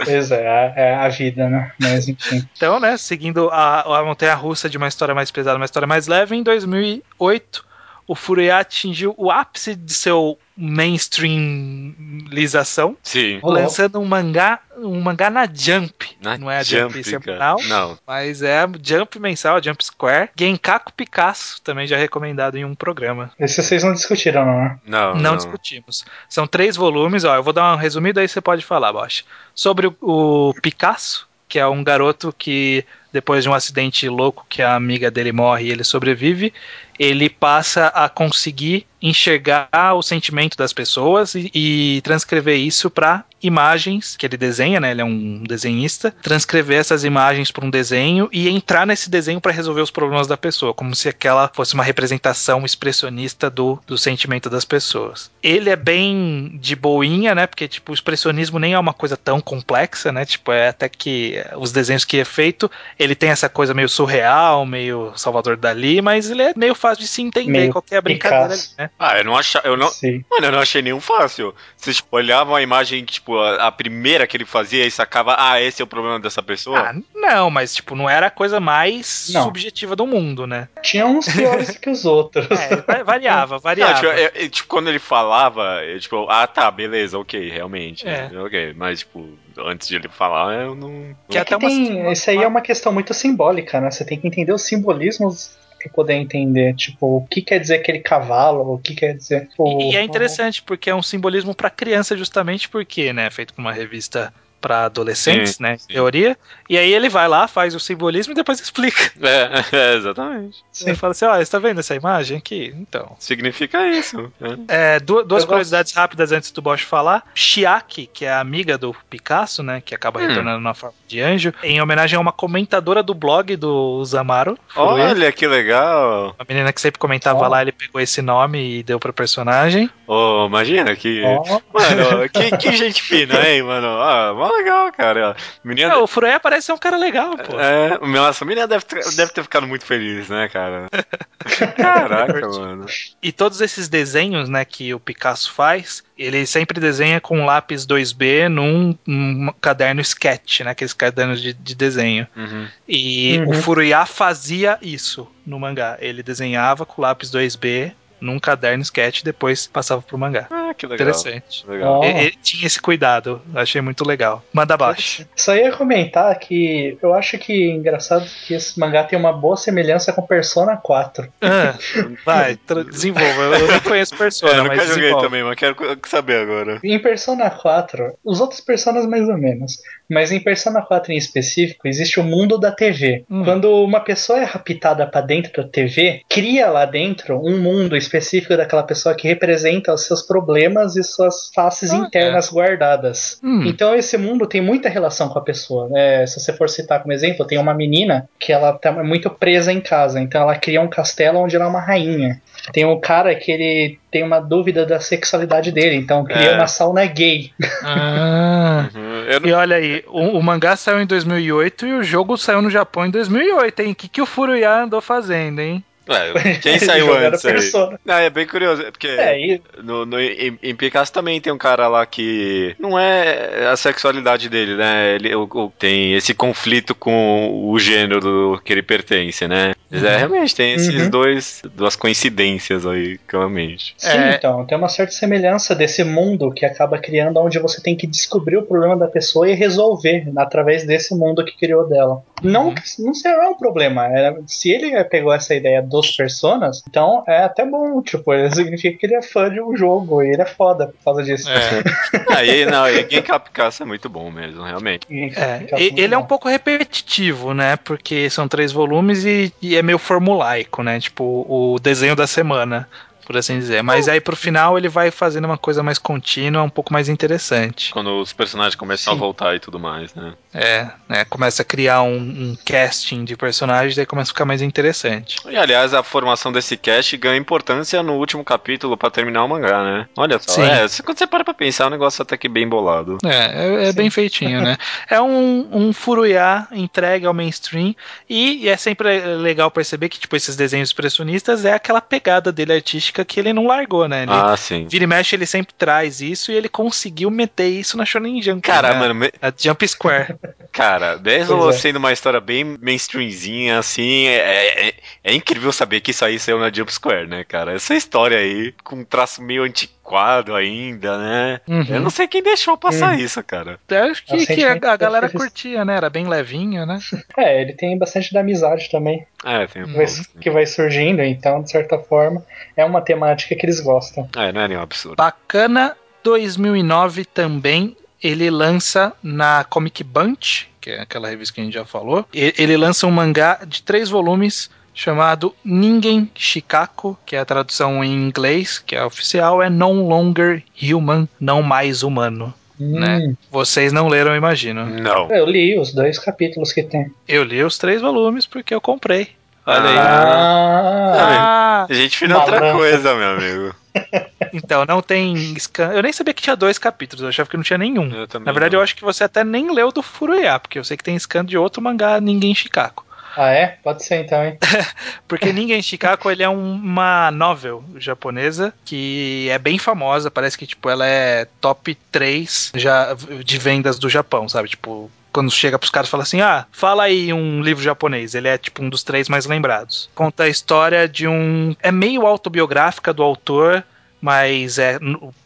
pois 0.03 0.31
é, 0.31 0.73
é 0.75 0.95
a 0.95 1.07
vida, 1.09 1.49
né? 1.49 1.71
Mas 1.79 2.07
enfim. 2.07 2.47
Então, 2.55 2.79
né, 2.79 2.97
seguindo 2.97 3.49
a, 3.49 3.99
a 3.99 4.03
montanha 4.03 4.35
russa 4.35 4.69
de 4.69 4.77
uma 4.77 4.87
história 4.87 5.13
mais 5.13 5.31
pesada, 5.31 5.57
uma 5.57 5.65
história 5.65 5.87
mais 5.87 6.07
leve, 6.07 6.35
em 6.35 6.43
2008 6.43 7.72
o 8.07 8.15
Furuya 8.15 8.57
atingiu 8.57 9.13
o 9.17 9.31
ápice 9.31 9.75
de 9.75 9.93
seu 9.93 10.37
mainstreamização, 10.55 12.95
Sim. 13.01 13.39
Lançando 13.43 13.99
um 13.99 14.05
mangá, 14.05 14.59
um 14.77 15.01
mangá 15.01 15.29
na 15.29 15.47
Jump. 15.51 16.15
Na 16.21 16.37
não 16.37 16.49
é 16.51 16.59
a 16.59 16.63
Jump, 16.63 17.01
Jump, 17.01 17.25
semanal, 17.25 17.57
Não. 17.67 17.97
mas 18.05 18.41
é 18.41 18.59
a 18.59 18.69
Jump 18.81 19.19
mensal, 19.19 19.55
a 19.55 19.61
Jump 19.61 19.83
Square. 19.83 20.29
Genkaku 20.37 20.93
Picasso, 20.93 21.61
também 21.61 21.87
já 21.87 21.97
recomendado 21.97 22.55
em 22.55 22.65
um 22.65 22.75
programa. 22.75 23.31
Esse 23.39 23.63
vocês 23.63 23.83
não 23.83 23.93
discutiram, 23.93 24.45
não, 24.45 24.63
né? 24.63 24.79
Não, 24.85 25.13
Não, 25.15 25.21
não. 25.21 25.37
discutimos. 25.37 26.05
São 26.29 26.45
três 26.45 26.75
volumes, 26.75 27.23
ó. 27.23 27.35
Eu 27.35 27.43
vou 27.43 27.53
dar 27.53 27.73
um 27.73 27.77
resumido 27.77 28.19
aí 28.19 28.27
você 28.27 28.41
pode 28.41 28.63
falar, 28.65 28.91
Bosch. 28.93 29.23
Sobre 29.55 29.87
o, 29.87 29.95
o 30.01 30.53
Picasso, 30.61 31.27
que 31.47 31.57
é 31.59 31.67
um 31.67 31.83
garoto 31.83 32.33
que, 32.37 32.83
depois 33.11 33.43
de 33.43 33.49
um 33.49 33.53
acidente 33.53 34.07
louco 34.09 34.45
que 34.49 34.61
a 34.61 34.75
amiga 34.75 35.09
dele 35.11 35.31
morre 35.31 35.65
e 35.65 35.71
ele 35.71 35.83
sobrevive, 35.83 36.53
ele 36.99 37.29
passa 37.29 37.87
a 37.87 38.07
conseguir 38.09 38.85
enxergar 39.03 39.93
o 39.95 40.01
sentimento 40.01 40.57
das 40.57 40.71
pessoas 40.71 41.35
e, 41.35 41.51
e 41.53 42.01
transcrever 42.03 42.57
isso 42.57 42.89
para 42.89 43.25
imagens 43.41 44.15
que 44.15 44.25
ele 44.25 44.37
desenha, 44.37 44.79
né? 44.79 44.91
Ele 44.91 45.01
é 45.01 45.03
um 45.03 45.43
desenhista, 45.43 46.15
transcrever 46.21 46.79
essas 46.79 47.03
imagens 47.03 47.51
para 47.51 47.65
um 47.65 47.69
desenho 47.69 48.29
e 48.31 48.47
entrar 48.47 48.87
nesse 48.87 49.09
desenho 49.09 49.41
para 49.41 49.51
resolver 49.51 49.81
os 49.81 49.91
problemas 49.91 50.25
da 50.25 50.37
pessoa, 50.37 50.73
como 50.73 50.95
se 50.95 51.09
aquela 51.09 51.51
fosse 51.53 51.73
uma 51.73 51.83
representação 51.83 52.63
expressionista 52.63 53.49
do, 53.49 53.77
do 53.85 53.97
sentimento 53.97 54.49
das 54.49 54.63
pessoas. 54.63 55.29
Ele 55.41 55.69
é 55.69 55.75
bem 55.75 56.57
de 56.61 56.73
boinha, 56.73 57.35
né? 57.35 57.45
Porque 57.45 57.67
tipo, 57.67 57.91
o 57.91 57.95
expressionismo 57.95 58.57
nem 58.57 58.73
é 58.73 58.79
uma 58.79 58.93
coisa 58.93 59.17
tão 59.17 59.41
complexa, 59.41 60.13
né? 60.13 60.23
Tipo, 60.23 60.53
é 60.53 60.69
até 60.69 60.87
que 60.87 61.35
os 61.57 61.73
desenhos 61.73 62.05
que 62.05 62.19
é 62.19 62.25
feito, 62.25 62.71
ele 62.97 63.15
tem 63.15 63.29
essa 63.29 63.49
coisa 63.49 63.73
meio 63.73 63.89
surreal, 63.89 64.65
meio 64.65 65.11
Salvador 65.17 65.57
Dali, 65.57 66.01
mas 66.01 66.29
ele 66.29 66.41
é 66.41 66.53
meio 66.55 66.73
fácil 66.83 67.01
de 67.03 67.07
se 67.07 67.21
entender 67.21 67.51
Meio 67.51 67.71
qual 67.71 67.81
que 67.81 67.95
é 67.95 67.97
a 67.97 68.01
brincadeira 68.01 68.53
ali, 68.53 68.61
né? 68.77 68.89
Ah, 68.99 69.17
eu 69.17 69.23
não 69.23 69.35
achava. 69.37 69.65
Eu 69.67 69.77
não, 69.77 69.87
Sim. 69.89 70.23
Mano, 70.29 70.45
eu 70.47 70.51
não 70.51 70.59
achei 70.59 70.81
nenhum 70.81 70.99
fácil. 70.99 71.55
Vocês 71.77 71.97
tipo, 71.97 72.15
olhavam 72.15 72.55
a 72.55 72.61
imagem, 72.61 73.03
tipo, 73.05 73.37
a, 73.39 73.67
a 73.67 73.71
primeira 73.71 74.27
que 74.27 74.35
ele 74.35 74.45
fazia 74.45 74.85
e 74.85 74.91
sacava, 74.91 75.35
ah, 75.39 75.61
esse 75.61 75.81
é 75.81 75.85
o 75.85 75.87
problema 75.87 76.19
dessa 76.19 76.43
pessoa? 76.43 76.79
Ah, 76.79 76.95
não, 77.15 77.49
mas 77.49 77.73
tipo, 77.73 77.95
não 77.95 78.09
era 78.09 78.27
a 78.27 78.31
coisa 78.31 78.59
mais 78.59 79.29
Não. 79.33 79.43
subjetiva 79.43 79.95
do 79.95 80.05
mundo, 80.05 80.45
né? 80.45 80.67
Tinha 80.81 81.05
uns 81.07 81.25
piores 81.27 81.71
que 81.77 81.89
os 81.89 82.05
outros. 82.05 82.47
É, 82.63 82.75
va- 82.77 83.03
variava, 83.03 83.55
Não, 83.55 83.61
variava. 83.61 83.93
tipo, 83.95 84.07
é- 84.07 84.31
é, 84.45 84.49
tipo, 84.49 84.67
quando 84.67 84.89
ele 84.89 84.99
falava, 84.99 85.83
eu, 85.83 85.99
tipo, 85.99 86.27
ah, 86.29 86.45
tá, 86.47 86.69
beleza, 86.71 87.17
ok, 87.17 87.49
realmente. 87.49 88.07
É. 88.07 88.29
Ok, 88.43 88.73
mas, 88.75 88.99
tipo, 88.99 89.27
antes 89.57 89.87
de 89.87 89.95
ele 89.95 90.09
falar, 90.09 90.53
eu 90.53 90.75
não. 90.75 91.15
Que 91.29 91.37
É 91.37 91.41
até 91.41 91.49
que 91.57 91.65
uma- 91.65 91.69
tem, 91.69 92.11
isso 92.11 92.29
aí 92.29 92.37
é 92.37 92.47
uma 92.47 92.61
questão 92.61 92.91
muito 92.91 93.13
simbólica, 93.13 93.79
né? 93.79 93.91
Você 93.91 94.03
tem 94.05 94.19
que 94.19 94.27
entender 94.27 94.51
os 94.53 94.63
simbolismos 94.63 95.51
para 95.83 95.91
poder 95.91 96.13
entender, 96.13 96.73
tipo, 96.75 97.17
o 97.17 97.27
que 97.27 97.41
quer 97.41 97.59
dizer 97.59 97.75
aquele 97.75 97.99
cavalo, 97.99 98.73
o 98.73 98.77
que 98.77 98.95
quer 98.95 99.15
dizer. 99.15 99.49
O, 99.57 99.81
E, 99.81 99.91
e 99.91 99.95
é 99.95 100.03
interessante 100.03 100.63
porque 100.63 100.89
é 100.89 100.95
um 100.95 101.01
simbolismo 101.03 101.53
para 101.53 101.69
criança 101.69 102.15
justamente 102.15 102.69
porque, 102.69 103.11
né, 103.11 103.29
feito 103.29 103.53
por 103.53 103.61
uma 103.61 103.73
revista 103.73 104.33
para 104.63 104.85
adolescentes, 104.85 105.55
Sim, 105.57 105.63
né, 105.63 105.77
sim. 105.77 105.85
em 105.89 105.93
teoria. 105.95 106.37
E 106.69 106.77
aí 106.77 106.91
ele 106.93 107.09
vai 107.09 107.27
lá, 107.27 107.45
faz 107.45 107.75
o 107.75 107.79
simbolismo 107.81 108.31
e 108.31 108.35
depois 108.35 108.59
explica. 108.61 109.11
É, 109.21 109.63
é, 109.75 109.95
exatamente. 109.95 110.63
Ele 110.85 110.95
fala 110.95 111.11
assim, 111.11 111.25
ó, 111.25 111.35
você 111.37 111.51
tá 111.51 111.59
vendo 111.59 111.79
essa 111.79 111.93
imagem 111.95 112.37
aqui? 112.37 112.73
Então. 112.77 113.15
Significa 113.19 113.85
isso. 113.87 114.31
né? 114.39 114.57
É, 114.67 114.99
du- 114.99 115.23
duas 115.23 115.43
Eu 115.43 115.47
curiosidades 115.49 115.91
rápidas 115.93 116.31
antes 116.31 116.51
do 116.51 116.61
Bosch 116.61 116.83
falar. 116.83 117.23
Chiaki, 117.35 118.07
que 118.11 118.25
é 118.25 118.31
a 118.31 118.39
amiga 118.39 118.77
do 118.77 118.95
Picasso, 119.09 119.61
né, 119.61 119.81
que 119.83 119.93
acaba 119.93 120.19
Hum. 120.21 120.27
retornando 120.27 120.59
na 120.61 120.73
forma 120.73 120.95
de 121.07 121.19
anjo, 121.19 121.53
em 121.63 121.81
homenagem 121.81 122.15
a 122.17 122.19
uma 122.19 122.31
comentadora 122.31 123.03
do 123.03 123.13
blog 123.13 123.55
do 123.57 124.03
Zamaro. 124.05 124.57
Olha 124.75 125.31
que 125.31 125.45
legal. 125.47 126.35
A 126.39 126.43
menina 126.47 126.71
que 126.71 126.79
sempre 126.81 126.99
comentava 126.99 127.39
Ó. 127.39 127.47
lá, 127.47 127.61
ele 127.61 127.71
pegou 127.71 127.99
esse 128.01 128.21
nome 128.21 128.79
e 128.79 128.83
deu 128.83 128.99
pro 128.99 129.11
personagem. 129.13 129.89
Oh, 130.07 130.45
imagina 130.47 130.95
que. 130.95 131.21
Ó, 131.23 131.59
Mano, 131.73 132.29
que, 132.29 132.57
que 132.57 132.71
gente 132.75 133.01
fina, 133.01 133.47
hein, 133.47 133.63
mano? 133.63 133.87
Ah, 133.87 134.33
legal, 134.57 134.91
cara. 134.91 135.35
Menina. 135.63 135.93
É, 135.93 135.97
o 135.97 136.07
Furuya 136.07 136.39
parece 136.39 136.67
ser 136.67 136.73
um 136.73 136.77
cara 136.77 136.97
legal, 136.97 137.37
pô. 137.37 137.59
É, 137.59 137.97
nossa, 138.07 138.43
a 138.43 138.47
menina 138.47 138.67
deve 138.67 138.85
ter, 138.85 139.03
deve 139.15 139.31
ter 139.33 139.43
ficado 139.43 139.67
muito 139.67 139.85
feliz, 139.85 140.29
né, 140.29 140.47
cara? 140.49 140.87
Caraca, 141.75 142.47
mano. 142.47 142.85
E 143.21 143.31
todos 143.31 143.61
esses 143.61 143.87
desenhos, 143.87 144.49
né, 144.49 144.63
que 144.65 144.93
o 144.93 144.99
Picasso 144.99 145.51
faz, 145.51 146.03
ele 146.17 146.45
sempre 146.45 146.79
desenha 146.79 147.19
com 147.19 147.45
lápis 147.45 147.85
2B 147.85 148.47
num, 148.47 148.97
num 149.05 149.53
caderno 149.61 150.01
sketch, 150.01 150.61
né, 150.61 150.71
aqueles 150.71 150.93
cadernos 150.93 151.41
de, 151.41 151.53
de 151.53 151.75
desenho. 151.75 152.27
Uhum. 152.35 152.67
E 152.87 153.23
Uhum. 153.39 153.49
o 153.49 153.53
Furuya 153.53 154.05
fazia 154.05 154.77
isso 154.81 155.27
no 155.45 155.59
mangá. 155.59 155.97
Ele 155.99 156.21
desenhava 156.23 156.85
com 156.85 157.01
lápis 157.01 157.31
2B 157.31 157.93
num 158.23 158.39
caderno 158.39 158.81
sketch 158.81 159.19
e 159.19 159.23
depois 159.23 159.67
passava 159.67 160.01
pro 160.01 160.17
mangá. 160.17 160.47
Ah, 160.49 160.73
que 160.73 160.87
legal. 160.87 161.07
Interessante. 161.07 161.65
Legal. 161.67 162.03
Ele, 162.03 162.19
ele 162.19 162.37
tinha 162.41 162.65
esse 162.65 162.81
cuidado, 162.81 163.41
achei 163.53 163.81
muito 163.81 164.07
legal. 164.07 164.43
Manda 164.53 164.73
abaixo. 164.73 165.27
Só 165.35 165.55
ia 165.55 165.71
comentar 165.71 166.37
que 166.39 166.97
eu 167.01 167.13
acho 167.13 167.37
que 167.37 167.51
é 167.53 167.75
engraçado 167.75 168.25
que 168.47 168.53
esse 168.53 168.79
mangá 168.79 169.03
tem 169.03 169.19
uma 169.19 169.33
boa 169.33 169.57
semelhança 169.57 170.13
com 170.13 170.21
Persona 170.21 170.77
4. 170.77 171.27
Ah, 171.41 171.75
vai, 172.25 172.57
desenvolva. 172.89 173.41
Eu, 173.43 173.53
eu 173.53 173.67
não 173.67 173.79
conheço 173.81 174.15
É, 174.15 174.17
Persona, 174.17 174.53
eu 174.53 174.63
mas 174.65 174.77
nunca 174.77 174.85
joguei 174.85 175.01
desenvolve. 175.01 175.27
também, 175.27 175.43
mas 175.43 175.55
quero 175.55 175.75
saber 176.07 176.37
agora. 176.37 176.79
Em 176.83 176.99
Persona 176.99 177.49
4, 177.49 178.17
os 178.23 178.39
outros 178.39 178.61
Personas 178.61 179.05
mais 179.05 179.27
ou 179.27 179.37
menos, 179.37 179.77
mas 180.09 180.31
em 180.31 180.39
Persona 180.39 180.81
4 180.81 181.11
em 181.11 181.17
específico, 181.17 181.87
existe 181.87 182.19
o 182.19 182.23
mundo 182.23 182.57
da 182.57 182.71
TV. 182.71 183.25
Hum. 183.29 183.43
Quando 183.43 183.83
uma 183.83 183.99
pessoa 183.99 184.39
é 184.39 184.43
raptada 184.43 185.05
pra 185.05 185.21
dentro 185.21 185.61
da 185.61 185.67
TV, 185.67 186.21
cria 186.29 186.69
lá 186.69 186.85
dentro 186.85 187.37
um 187.37 187.59
mundo 187.59 187.97
específico 187.97 188.12
daquela 188.57 188.83
pessoa 188.83 189.15
que 189.15 189.27
representa 189.27 189.93
os 189.93 190.05
seus 190.05 190.21
problemas 190.21 190.95
e 190.95 191.03
suas 191.03 191.49
faces 191.53 191.91
Ah, 191.91 191.97
internas 191.97 192.49
guardadas. 192.49 193.39
Hum. 193.43 193.63
Então 193.65 193.95
esse 193.95 194.17
mundo 194.17 194.45
tem 194.45 194.61
muita 194.61 194.89
relação 194.89 195.29
com 195.29 195.39
a 195.39 195.41
pessoa. 195.41 195.87
né? 195.89 196.25
Se 196.25 196.39
você 196.39 196.53
for 196.53 196.69
citar 196.69 197.01
como 197.01 197.13
exemplo, 197.13 197.45
tem 197.45 197.57
uma 197.57 197.73
menina 197.73 198.27
que 198.39 198.51
ela 198.51 198.73
tá 198.73 198.91
muito 198.91 199.29
presa 199.29 199.71
em 199.71 199.81
casa, 199.81 200.19
então 200.19 200.41
ela 200.41 200.55
cria 200.55 200.81
um 200.81 200.87
castelo 200.89 201.39
onde 201.39 201.55
ela 201.55 201.65
é 201.65 201.67
uma 201.67 201.81
rainha. 201.81 202.41
Tem 202.71 202.85
um 202.85 202.99
cara 202.99 203.35
que 203.35 203.51
ele 203.51 203.99
tem 204.11 204.23
uma 204.23 204.39
dúvida 204.39 204.85
da 204.85 204.99
sexualidade 204.99 205.71
dele, 205.71 205.95
então 205.95 206.23
cria 206.23 206.51
É. 206.51 206.55
uma 206.55 206.67
sauna 206.67 207.05
gay. 207.05 207.51
Ah. 207.83 208.89
Uhum, 208.93 209.01
não... 209.41 209.49
E 209.49 209.53
olha 209.53 209.75
aí, 209.77 210.03
o, 210.07 210.37
o 210.37 210.43
mangá 210.43 210.75
saiu 210.75 211.01
em 211.01 211.05
2008 211.05 211.85
e 211.87 211.93
o 211.93 212.03
jogo 212.03 212.37
saiu 212.37 212.61
no 212.61 212.69
Japão 212.69 213.05
em 213.05 213.09
2008, 213.11 213.81
hein? 213.81 213.91
O 213.91 213.95
que, 213.95 214.07
que 214.07 214.21
o 214.21 214.25
Furuya 214.25 214.83
andou 214.83 215.01
fazendo, 215.01 215.59
hein? 215.59 215.83
Ué, 216.09 216.57
quem 216.61 216.79
saiu 216.79 217.13
antes 217.13 217.45
aí? 217.45 217.71
Não, 218.05 218.15
é 218.15 218.29
bem 218.29 218.45
curioso, 218.45 218.83
porque 218.91 219.07
É, 219.07 219.39
e 219.39 219.61
no, 219.83 220.05
no- 220.05 220.19
em, 220.19 220.57
em 220.61 220.75
Picasso 220.75 221.11
também 221.13 221.39
tem 221.39 221.51
um 221.53 221.57
cara 221.57 221.87
lá 221.87 222.05
que 222.05 222.75
não 222.79 222.97
é 222.99 223.67
a 223.71 223.75
sexualidade 223.77 224.49
dele, 224.49 224.75
né? 224.75 225.15
Ele 225.15 225.33
o- 225.35 225.43
o- 225.51 225.71
tem 225.79 226.13
esse 226.13 226.33
conflito 226.33 226.93
com 226.93 227.69
o 227.71 227.79
gênero 227.79 228.61
que 228.65 228.73
ele 228.73 228.83
pertence, 228.83 229.47
né? 229.47 229.73
Mas 229.89 230.03
é, 230.03 230.17
realmente 230.17 230.55
tem 230.55 230.73
esses 230.73 231.03
Uhum. 231.03 231.09
dois, 231.09 231.61
duas 231.75 231.95
coincidências 231.95 232.83
aí, 232.85 233.19
realmente. 233.31 233.93
Sim, 233.97 234.17
É. 234.17 234.35
então, 234.35 234.65
tem 234.65 234.75
uma 234.77 234.89
certa 234.89 235.11
semelhança 235.13 235.75
desse 235.75 236.03
mundo 236.03 236.51
que 236.51 236.65
acaba 236.65 236.97
criando 236.97 237.39
onde 237.39 237.59
você 237.59 237.79
tem 237.81 237.95
que 237.95 238.07
descobrir 238.07 238.57
o 238.57 238.63
problema 238.63 238.97
da 238.97 239.07
pessoa 239.07 239.47
e 239.47 239.53
resolver 239.53 240.31
através 240.35 240.83
desse 240.83 241.13
mundo 241.15 241.45
que 241.45 241.55
criou 241.57 241.87
dela. 241.87 242.23
Não, 242.41 242.69
Uhum. 242.69 242.75
que- 242.75 242.81
não 243.03 243.13
será 243.13 243.47
um 243.49 243.55
problema. 243.55 244.07
é- 244.07 244.35
se 244.47 244.71
ele 244.71 245.01
pegou 245.05 245.31
essa 245.31 245.53
ideia 245.53 245.81
dos 245.93 246.11
personas, 246.11 246.83
então 246.89 247.23
é 247.27 247.43
até 247.43 247.65
bom, 247.65 248.01
tipo, 248.01 248.31
significa 248.53 248.97
que 248.97 249.05
ele 249.05 249.15
é 249.15 249.21
fã 249.21 249.49
de 249.49 249.61
um 249.61 249.75
jogo 249.77 250.21
e 250.23 250.29
ele 250.33 250.41
é 250.41 250.45
foda 250.45 250.87
por 250.87 251.03
causa 251.05 251.23
disso. 251.23 251.47
É. 251.49 251.83
Aí, 252.35 252.65
não, 252.65 252.87
e 252.87 253.07
Genka 253.09 253.39
Picasso 253.39 253.83
é 253.83 253.85
muito 253.85 254.09
bom 254.09 254.31
mesmo, 254.31 254.63
realmente. 254.63 255.05
É, 255.09 255.59
fica 255.59 255.79
e- 255.79 255.83
muito 255.83 255.99
ele 255.99 256.13
é 256.15 256.17
um 256.17 256.21
bom. 256.21 256.27
pouco 256.27 256.49
repetitivo, 256.49 257.53
né? 257.53 257.75
Porque 257.77 258.29
são 258.29 258.47
três 258.47 258.71
volumes 258.71 259.23
e, 259.23 259.53
e 259.61 259.75
é 259.75 259.81
meio 259.81 259.99
formulaico, 259.99 260.81
né? 260.83 260.99
Tipo, 260.99 261.45
o 261.47 261.79
desenho 261.79 262.15
da 262.15 262.25
semana, 262.27 262.87
por 263.25 263.37
assim 263.37 263.59
dizer. 263.59 263.81
Mas 263.83 264.07
aí 264.07 264.19
pro 264.19 264.35
final 264.35 264.77
ele 264.77 264.89
vai 264.89 265.11
fazendo 265.11 265.45
uma 265.45 265.57
coisa 265.57 265.81
mais 265.83 265.97
contínua, 265.97 266.63
um 266.63 266.69
pouco 266.69 266.93
mais 266.93 267.09
interessante. 267.09 267.91
Quando 267.91 268.19
os 268.19 268.33
personagens 268.33 268.75
começam 268.75 269.13
Sim. 269.13 269.17
a 269.17 269.19
voltar 269.19 269.55
e 269.55 269.59
tudo 269.59 269.79
mais, 269.79 270.13
né? 270.13 270.33
É, 270.53 270.87
né? 271.07 271.25
Começa 271.25 271.61
a 271.61 271.65
criar 271.65 272.03
um, 272.03 272.17
um 272.17 272.57
casting 272.65 273.23
de 273.23 273.35
personagens, 273.35 273.95
daí 273.95 274.05
começa 274.05 274.31
a 274.31 274.33
ficar 274.33 274.45
mais 274.45 274.61
interessante. 274.61 275.37
E 275.49 275.57
aliás, 275.57 275.93
a 275.93 276.03
formação 276.03 276.51
desse 276.51 276.77
cast 276.77 277.15
ganha 277.17 277.37
importância 277.37 278.03
no 278.03 278.13
último 278.13 278.43
capítulo 278.43 278.97
pra 278.97 279.09
terminar 279.09 279.43
o 279.43 279.49
mangá, 279.49 279.83
né? 279.83 280.07
Olha 280.17 280.39
só, 280.39 280.53
Sim. 280.53 280.63
é, 280.63 280.85
quando 281.03 281.17
você 281.17 281.27
para 281.27 281.43
pra 281.43 281.53
pensar, 281.53 281.85
é 281.85 281.87
um 281.87 281.91
negócio 281.91 282.21
até 282.21 282.37
que 282.37 282.47
bem 282.47 282.67
bolado. 282.67 283.17
É, 283.25 283.85
é, 283.85 283.89
é 283.89 283.93
bem 283.93 284.09
feitinho, 284.09 284.61
né? 284.61 284.77
É 285.09 285.21
um, 285.21 285.67
um 285.71 285.93
Furuya 285.93 286.67
entregue 286.71 287.25
ao 287.25 287.33
mainstream 287.33 287.95
e, 288.29 288.63
e 288.63 288.69
é 288.69 288.77
sempre 288.77 289.19
legal 289.37 289.71
perceber 289.71 290.09
que, 290.09 290.19
tipo, 290.19 290.35
esses 290.35 290.55
desenhos 290.55 290.89
expressionistas 290.89 291.65
é 291.65 291.73
aquela 291.73 292.01
pegada 292.01 292.51
dele 292.51 292.73
artística 292.73 293.12
que 293.25 293.39
ele 293.39 293.51
não 293.51 293.67
largou, 293.67 294.07
né? 294.07 294.23
Ele, 294.23 294.31
Ah, 294.31 294.55
sim. 294.55 294.87
Vira 294.89 295.03
e 295.03 295.07
mexe, 295.07 295.35
ele 295.35 295.45
sempre 295.45 295.73
traz 295.77 296.21
isso 296.21 296.51
e 296.51 296.55
ele 296.55 296.69
conseguiu 296.69 297.29
meter 297.29 297.67
isso 297.67 297.97
na 297.97 298.05
Shonen 298.05 298.41
Jump. 298.41 298.61
Cara, 298.61 298.93
né? 298.93 298.99
mano, 298.99 299.15
me- 299.15 299.31
A 299.41 299.51
Jump 299.55 299.85
Square. 299.87 300.35
cara, 300.71 301.17
mesmo 301.17 301.69
é. 301.69 301.73
sendo 301.73 301.97
uma 301.97 302.13
história 302.13 302.39
bem 302.39 302.63
mainstreamzinha, 302.81 303.77
assim, 303.79 304.27
é, 304.27 304.87
é- 304.89 304.93
é 305.23 305.33
incrível 305.33 305.71
saber 305.71 305.99
que 306.01 306.11
isso 306.11 306.23
aí 306.23 306.39
saiu 306.39 306.59
na 306.59 306.71
Jump 306.71 306.91
Square, 306.93 307.27
né, 307.27 307.43
cara? 307.43 307.73
Essa 307.73 307.93
história 307.95 308.37
aí, 308.37 308.73
com 308.83 308.97
um 308.97 309.03
traço 309.03 309.41
meio 309.41 309.63
antiquado 309.63 310.55
ainda, 310.55 311.17
né? 311.17 311.61
Uhum. 311.67 311.85
Eu 311.89 312.01
não 312.01 312.09
sei 312.09 312.27
quem 312.27 312.41
deixou 312.41 312.77
passar 312.77 313.13
Uhum. 313.13 313.19
isso, 313.19 313.43
cara. 313.43 313.79
Eu 313.89 314.03
acho 314.05 314.23
que, 314.25 314.35
É 314.35 314.45
que 314.45 314.63
a, 314.63 314.91
a 314.91 314.97
galera 314.97 315.29
curtia, 315.29 315.83
né? 315.85 315.95
Era 315.97 316.09
bem 316.09 316.27
levinho, 316.27 316.85
né? 316.85 316.99
É, 317.37 317.61
ele 317.61 317.73
tem 317.73 317.97
bastante 317.97 318.31
da 318.33 318.41
amizade 318.41 318.89
também, 318.91 319.25
É, 319.43 319.65
tem 319.67 319.83
um 319.83 320.39
que 320.39 320.49
vai 320.51 320.65
surgindo, 320.65 321.21
então, 321.23 321.61
de 321.61 321.71
certa 321.71 321.97
forma, 321.97 322.43
é 322.77 322.85
uma 322.85 323.01
temática 323.03 323.55
que 323.55 323.65
eles 323.65 323.79
gostam. 323.79 324.27
É, 324.35 324.51
não 324.51 324.61
é 324.61 324.67
nenhum 324.67 324.81
absurdo. 324.81 325.17
Bacana 325.17 325.95
2009 326.23 327.25
também. 327.25 327.95
Ele 328.21 328.49
lança 328.49 329.11
na 329.21 329.65
Comic 329.65 330.01
Bunch, 330.01 330.69
que 330.79 330.91
é 330.91 331.01
aquela 331.01 331.27
revista 331.27 331.53
que 331.55 331.59
a 331.61 331.63
gente 331.65 331.73
já 331.73 331.83
falou. 331.83 332.25
Ele 332.33 332.77
lança 332.77 333.05
um 333.05 333.11
mangá 333.11 333.59
de 333.67 333.83
três 333.83 334.09
volumes 334.09 334.69
chamado 334.93 335.53
Ningen 335.65 336.29
Shikaku, 336.33 337.17
que 337.25 337.35
é 337.35 337.39
a 337.39 337.45
tradução 337.45 338.03
em 338.03 338.13
inglês, 338.13 338.79
que 338.79 338.95
é 338.95 339.03
oficial, 339.03 339.61
é 339.61 339.69
No 339.69 340.07
Longer 340.07 340.63
Human, 340.81 341.27
não 341.39 341.61
mais 341.61 342.03
humano. 342.03 342.53
Né? 342.79 343.19
Hum, 343.19 343.35
Vocês 343.51 343.91
não 343.93 344.07
leram, 344.07 344.31
eu 344.31 344.37
imagino. 344.37 344.85
Não. 344.85 345.29
Eu 345.31 345.45
li 345.45 345.77
os 345.77 345.93
dois 345.93 346.17
capítulos 346.17 346.71
que 346.71 346.83
tem. 346.83 347.11
Eu 347.27 347.43
li 347.43 347.63
os 347.63 347.77
três 347.77 348.01
volumes 348.01 348.45
porque 348.45 348.73
eu 348.73 348.81
comprei. 348.81 349.29
Olha 349.65 349.89
aí. 349.89 349.97
Ah. 349.97 351.13
Ah, 351.15 351.83
Ah, 351.83 351.87
A 351.89 351.93
gente 351.93 352.19
vira 352.19 352.37
outra 352.39 352.71
coisa, 352.73 353.15
meu 353.15 353.29
amigo. 353.31 353.75
então 354.53 354.85
não 354.85 355.01
tem 355.01 355.35
scan. 355.57 355.91
Eu 355.93 356.01
nem 356.03 356.11
sabia 356.13 356.33
que 356.33 356.41
tinha 356.41 356.55
dois 356.55 356.77
capítulos, 356.77 357.21
eu 357.23 357.29
achava 357.29 357.49
que 357.49 357.55
não 357.57 357.63
tinha 357.63 357.77
nenhum. 357.77 358.11
Eu 358.13 358.27
também 358.27 358.45
Na 358.45 358.51
verdade, 358.51 358.73
não. 358.73 358.79
eu 358.79 358.83
acho 358.83 358.95
que 358.95 359.03
você 359.03 359.23
até 359.23 359.43
nem 359.43 359.71
leu 359.73 359.91
do 359.91 360.01
Furuya, 360.01 360.59
porque 360.59 360.79
eu 360.79 360.83
sei 360.83 360.97
que 360.97 361.03
tem 361.03 361.17
scan 361.19 361.45
de 361.45 361.57
outro 361.57 361.81
mangá 361.81 362.19
Ninguém 362.19 362.53
Shikaku. 362.55 363.05
ah, 363.37 363.49
é? 363.51 363.77
Pode 363.83 364.03
ser 364.03 364.21
então, 364.23 364.43
hein? 364.43 364.57
Porque 365.27 365.51
Ninguém 365.53 365.81
Shikaku 365.81 366.29
ele 366.31 366.43
é 366.43 366.49
um- 366.49 366.73
uma 366.75 367.29
novel 367.31 367.83
japonesa 367.97 368.73
que 368.85 369.47
é 369.49 369.57
bem 369.59 369.77
famosa, 369.77 370.29
parece 370.31 370.57
que 370.57 370.65
tipo 370.67 370.89
ela 370.89 371.05
é 371.07 371.45
top 371.61 371.95
3 372.11 372.71
já 372.75 373.15
de 373.43 373.57
vendas 373.57 373.97
do 373.99 374.09
Japão, 374.09 374.47
sabe? 374.49 374.69
Tipo, 374.69 375.09
quando 375.33 375.51
chega 375.51 375.79
pros 375.79 375.89
caras 375.89 376.09
fala 376.09 376.23
assim: 376.23 376.39
"Ah, 376.39 376.65
fala 376.71 377.03
aí 377.03 377.33
um 377.33 377.61
livro 377.61 377.83
japonês". 377.83 378.35
Ele 378.35 378.47
é 378.47 378.57
tipo 378.57 378.83
um 378.83 378.89
dos 378.89 379.03
três 379.03 379.27
mais 379.27 379.45
lembrados. 379.45 380.09
Conta 380.15 380.43
a 380.43 380.49
história 380.49 381.09
de 381.09 381.27
um 381.27 381.75
é 381.81 381.91
meio 381.91 382.25
autobiográfica 382.25 383.11
do 383.11 383.23
autor, 383.23 383.83
mas 384.21 384.77
é 384.77 384.97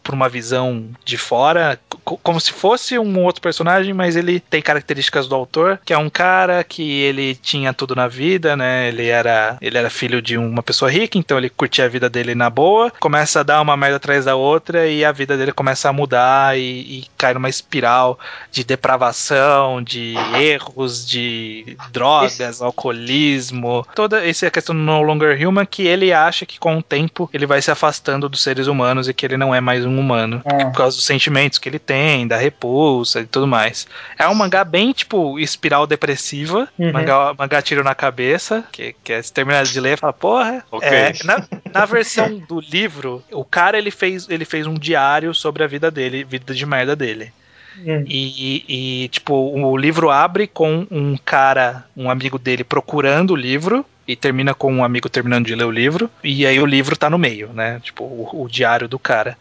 por 0.07 0.15
uma 0.15 0.29
visão 0.29 0.85
de 1.03 1.17
fora, 1.17 1.77
co- 2.05 2.17
como 2.23 2.39
se 2.39 2.53
fosse 2.53 2.97
um 2.97 3.25
outro 3.25 3.41
personagem, 3.41 3.93
mas 3.93 4.15
ele 4.15 4.39
tem 4.39 4.61
características 4.61 5.27
do 5.27 5.35
autor, 5.35 5.77
que 5.83 5.91
é 5.91 5.97
um 5.97 6.09
cara 6.09 6.63
que 6.63 7.01
ele 7.01 7.35
tinha 7.35 7.73
tudo 7.73 7.93
na 7.93 8.07
vida, 8.07 8.55
né? 8.55 8.87
Ele 8.87 9.07
era, 9.07 9.57
ele 9.61 9.77
era 9.77 9.89
filho 9.89 10.21
de 10.21 10.37
uma 10.37 10.63
pessoa 10.63 10.89
rica, 10.89 11.17
então 11.17 11.37
ele 11.37 11.49
curtia 11.49 11.83
a 11.83 11.89
vida 11.89 12.09
dele 12.09 12.33
na 12.33 12.49
boa, 12.49 12.89
começa 13.01 13.41
a 13.41 13.43
dar 13.43 13.59
uma 13.61 13.75
merda 13.75 13.97
atrás 13.97 14.23
da 14.23 14.33
outra 14.35 14.87
e 14.87 15.03
a 15.03 15.11
vida 15.11 15.35
dele 15.35 15.51
começa 15.51 15.89
a 15.89 15.93
mudar 15.93 16.57
e, 16.57 16.61
e 16.61 17.05
cai 17.17 17.33
numa 17.33 17.49
espiral 17.49 18.17
de 18.49 18.63
depravação, 18.63 19.83
de 19.83 20.13
erros, 20.39 21.05
de 21.05 21.75
drogas, 21.91 22.61
alcoolismo, 22.61 23.85
toda 23.93 24.25
essa 24.25 24.45
é 24.45 24.49
questão 24.49 24.73
do 24.73 24.81
No 24.81 25.01
Longer 25.01 25.37
Human 25.45 25.65
que 25.65 25.85
ele 25.85 26.13
acha 26.13 26.45
que 26.45 26.57
com 26.59 26.77
o 26.77 26.81
tempo 26.83 27.29
ele 27.33 27.45
vai 27.45 27.61
se 27.61 27.69
afastando 27.69 28.29
dos 28.29 28.41
seres 28.41 28.67
humanos 28.67 29.09
e 29.09 29.13
que 29.13 29.25
ele 29.25 29.35
não 29.35 29.53
é 29.53 29.59
mais 29.59 29.85
um 29.85 29.96
humano. 30.01 30.41
Ah, 30.45 30.65
Por 30.65 30.77
causa 30.77 30.95
dos 30.95 31.05
sentimentos 31.05 31.57
que 31.57 31.67
ele 31.69 31.79
tem, 31.79 32.27
da 32.27 32.37
repulsa 32.37 33.21
e 33.21 33.25
tudo 33.25 33.47
mais. 33.47 33.87
É 34.17 34.27
um 34.27 34.33
mangá 34.35 34.63
bem, 34.63 34.91
tipo, 34.91 35.37
espiral 35.39 35.85
depressiva. 35.87 36.67
Uhum. 36.77 36.91
Mangá, 36.91 37.33
mangá 37.37 37.61
tiro 37.61 37.83
na 37.83 37.95
cabeça. 37.95 38.63
Que, 38.71 38.95
que 39.03 39.13
é, 39.13 39.21
se 39.21 39.31
terminar 39.31 39.63
de 39.63 39.79
ler, 39.79 39.97
fala, 39.97 40.13
porra. 40.13 40.63
Ok. 40.71 40.87
É, 40.87 41.13
na, 41.23 41.43
na 41.73 41.85
versão 41.85 42.39
do 42.47 42.59
livro, 42.59 43.23
o 43.31 43.43
cara 43.43 43.77
ele 43.77 43.91
fez, 43.91 44.27
ele 44.29 44.45
fez 44.45 44.65
um 44.67 44.73
diário 44.75 45.33
sobre 45.33 45.63
a 45.63 45.67
vida 45.67 45.89
dele, 45.91 46.23
vida 46.23 46.53
de 46.53 46.65
merda 46.65 46.95
dele. 46.95 47.31
hum. 47.77 48.03
E, 48.07 48.63
e, 48.67 49.03
e, 49.03 49.07
tipo, 49.09 49.33
o 49.33 49.77
livro 49.77 50.09
abre 50.09 50.47
com 50.47 50.87
um 50.89 51.15
cara, 51.17 51.85
um 51.95 52.09
amigo 52.09 52.37
dele 52.39 52.63
procurando 52.63 53.31
o 53.31 53.35
livro. 53.35 53.85
E 54.07 54.15
termina 54.15 54.53
com 54.53 54.71
um 54.73 54.85
amigo 54.85 55.09
terminando 55.09 55.47
de 55.47 55.53
ler 55.53 55.65
o 55.65 55.69
livro. 55.71 56.09
E 56.23 56.45
aí 56.47 56.57
o 56.61 56.65
livro 56.65 56.95
tá 56.95 57.09
no 57.09 57.17
meio, 57.17 57.49
né? 57.53 57.81
Tipo, 57.83 58.05
o, 58.05 58.43
o 58.43 58.47
diário 58.47 58.87
do 58.87 58.97
cara. 58.97 59.37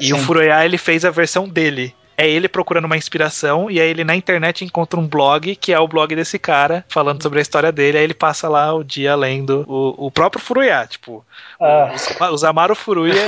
E 0.00 0.12
o 0.12 0.16
Sim. 0.16 0.24
Furuya 0.24 0.64
ele 0.64 0.78
fez 0.78 1.04
a 1.04 1.10
versão 1.10 1.48
dele. 1.48 1.94
é 2.16 2.28
ele 2.28 2.48
procurando 2.50 2.84
uma 2.84 2.98
inspiração, 2.98 3.70
e 3.70 3.80
aí 3.80 3.88
ele 3.88 4.04
na 4.04 4.14
internet 4.14 4.62
encontra 4.62 5.00
um 5.00 5.08
blog, 5.08 5.56
que 5.56 5.72
é 5.72 5.78
o 5.80 5.88
blog 5.88 6.14
desse 6.14 6.38
cara, 6.38 6.84
falando 6.86 7.22
sobre 7.22 7.38
a 7.38 7.42
história 7.42 7.72
dele, 7.72 7.96
aí 7.96 8.04
ele 8.04 8.12
passa 8.12 8.46
lá 8.46 8.74
o 8.74 8.84
dia 8.84 9.14
lendo 9.16 9.64
o, 9.66 10.06
o 10.06 10.10
próprio 10.10 10.38
Furuya, 10.44 10.86
tipo, 10.86 11.24
Ah. 11.58 11.90
os, 11.94 12.06
os 12.34 12.44
Amaru 12.44 12.74
Furuya 12.74 13.24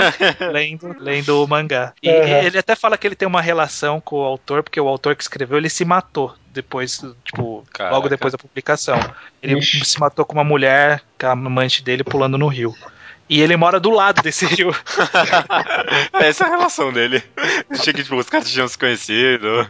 lendo, 0.53 0.95
lendo 1.01 1.43
o 1.43 1.49
mangá. 1.49 1.95
E 2.03 2.11
Uhum. 2.11 2.43
ele 2.45 2.59
até 2.59 2.77
fala 2.77 2.99
que 2.99 3.07
ele 3.07 3.15
tem 3.17 3.27
uma 3.27 3.41
relação 3.41 3.99
com 3.99 4.17
o 4.17 4.25
autor, 4.25 4.63
porque 4.63 4.79
o 4.79 4.89
autor 4.89 5.17
que 5.17 5.23
escreveu, 5.23 5.57
ele 5.57 5.71
se 5.71 5.87
matou 5.87 6.35
depois, 6.53 7.03
tipo, 7.25 7.65
Caraca. 7.73 7.95
logo 7.97 8.11
depois 8.11 8.33
da 8.33 8.39
publicação. 8.39 8.99
Ele 9.43 9.59
Ixi. 9.59 9.87
se 9.87 9.99
matou 9.99 10.23
com 10.27 10.35
uma 10.35 10.45
mulher, 10.45 11.03
com 11.19 11.27
a 11.29 11.31
amante 11.33 11.83
dele, 11.83 12.05
pulando 12.05 12.37
no 12.37 12.47
rio. 12.47 12.75
E 13.29 13.41
ele 13.41 13.57
mora 13.57 13.81
do 13.81 13.91
lado 13.91 14.23
desse 14.23 14.47
rio. 14.47 14.75
Essa 16.15 16.45
é 16.45 16.47
a 16.47 16.51
relação 16.51 16.93
dele. 16.93 17.23
Que 17.83 17.93
tipo, 17.93 18.17
os 18.17 18.29
caras 18.29 18.51
tinham 18.51 18.69
se 18.69 18.77
conhecido. 18.79 19.69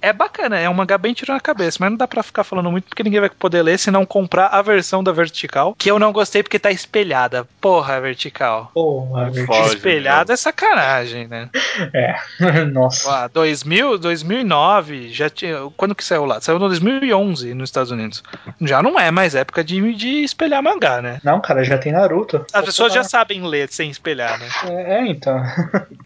É 0.00 0.12
bacana, 0.12 0.58
é 0.58 0.68
um 0.68 0.74
mangá 0.74 0.98
bem 0.98 1.14
tiro 1.14 1.32
na 1.32 1.40
cabeça, 1.40 1.78
mas 1.80 1.90
não 1.90 1.96
dá 1.96 2.06
pra 2.06 2.22
ficar 2.22 2.44
falando 2.44 2.70
muito 2.70 2.84
porque 2.84 3.02
ninguém 3.02 3.20
vai 3.20 3.30
poder 3.30 3.62
ler 3.62 3.78
se 3.78 3.90
não 3.90 4.04
comprar 4.04 4.46
a 4.48 4.62
versão 4.62 5.02
da 5.02 5.12
vertical, 5.12 5.74
que 5.78 5.90
eu 5.90 5.98
não 5.98 6.12
gostei 6.12 6.42
porque 6.42 6.58
tá 6.58 6.70
espelhada. 6.70 7.46
Porra, 7.60 8.00
vertical. 8.00 8.70
Porra, 8.74 9.30
espelhada 9.66 10.32
é 10.32 10.36
sacanagem, 10.36 11.26
né? 11.28 11.48
É. 11.92 12.16
Nossa. 12.66 13.24
Ó, 13.24 13.28
2000, 13.28 13.98
2009, 13.98 15.12
já 15.12 15.28
tinha. 15.28 15.56
Quando 15.76 15.94
que 15.94 16.04
saiu 16.04 16.24
lá? 16.24 16.40
Saiu 16.40 16.58
no 16.58 16.68
2011 16.68 17.54
nos 17.54 17.68
Estados 17.68 17.90
Unidos. 17.90 18.22
Já 18.60 18.82
não 18.82 18.98
é 18.98 19.10
mais 19.10 19.34
época 19.34 19.62
de, 19.62 19.94
de 19.94 20.24
espelhar 20.24 20.62
mangá, 20.62 21.00
né? 21.00 21.20
Não, 21.24 21.40
cara, 21.40 21.64
já 21.64 21.78
tem 21.78 21.92
Naruto. 21.92 22.44
As 22.52 22.64
pessoas 22.64 22.92
já 22.92 23.04
sabem 23.04 23.44
ler 23.46 23.68
sem 23.70 23.90
espelhar, 23.90 24.38
né? 24.38 24.46
É, 24.64 24.94
é, 24.98 25.06
então. 25.06 25.42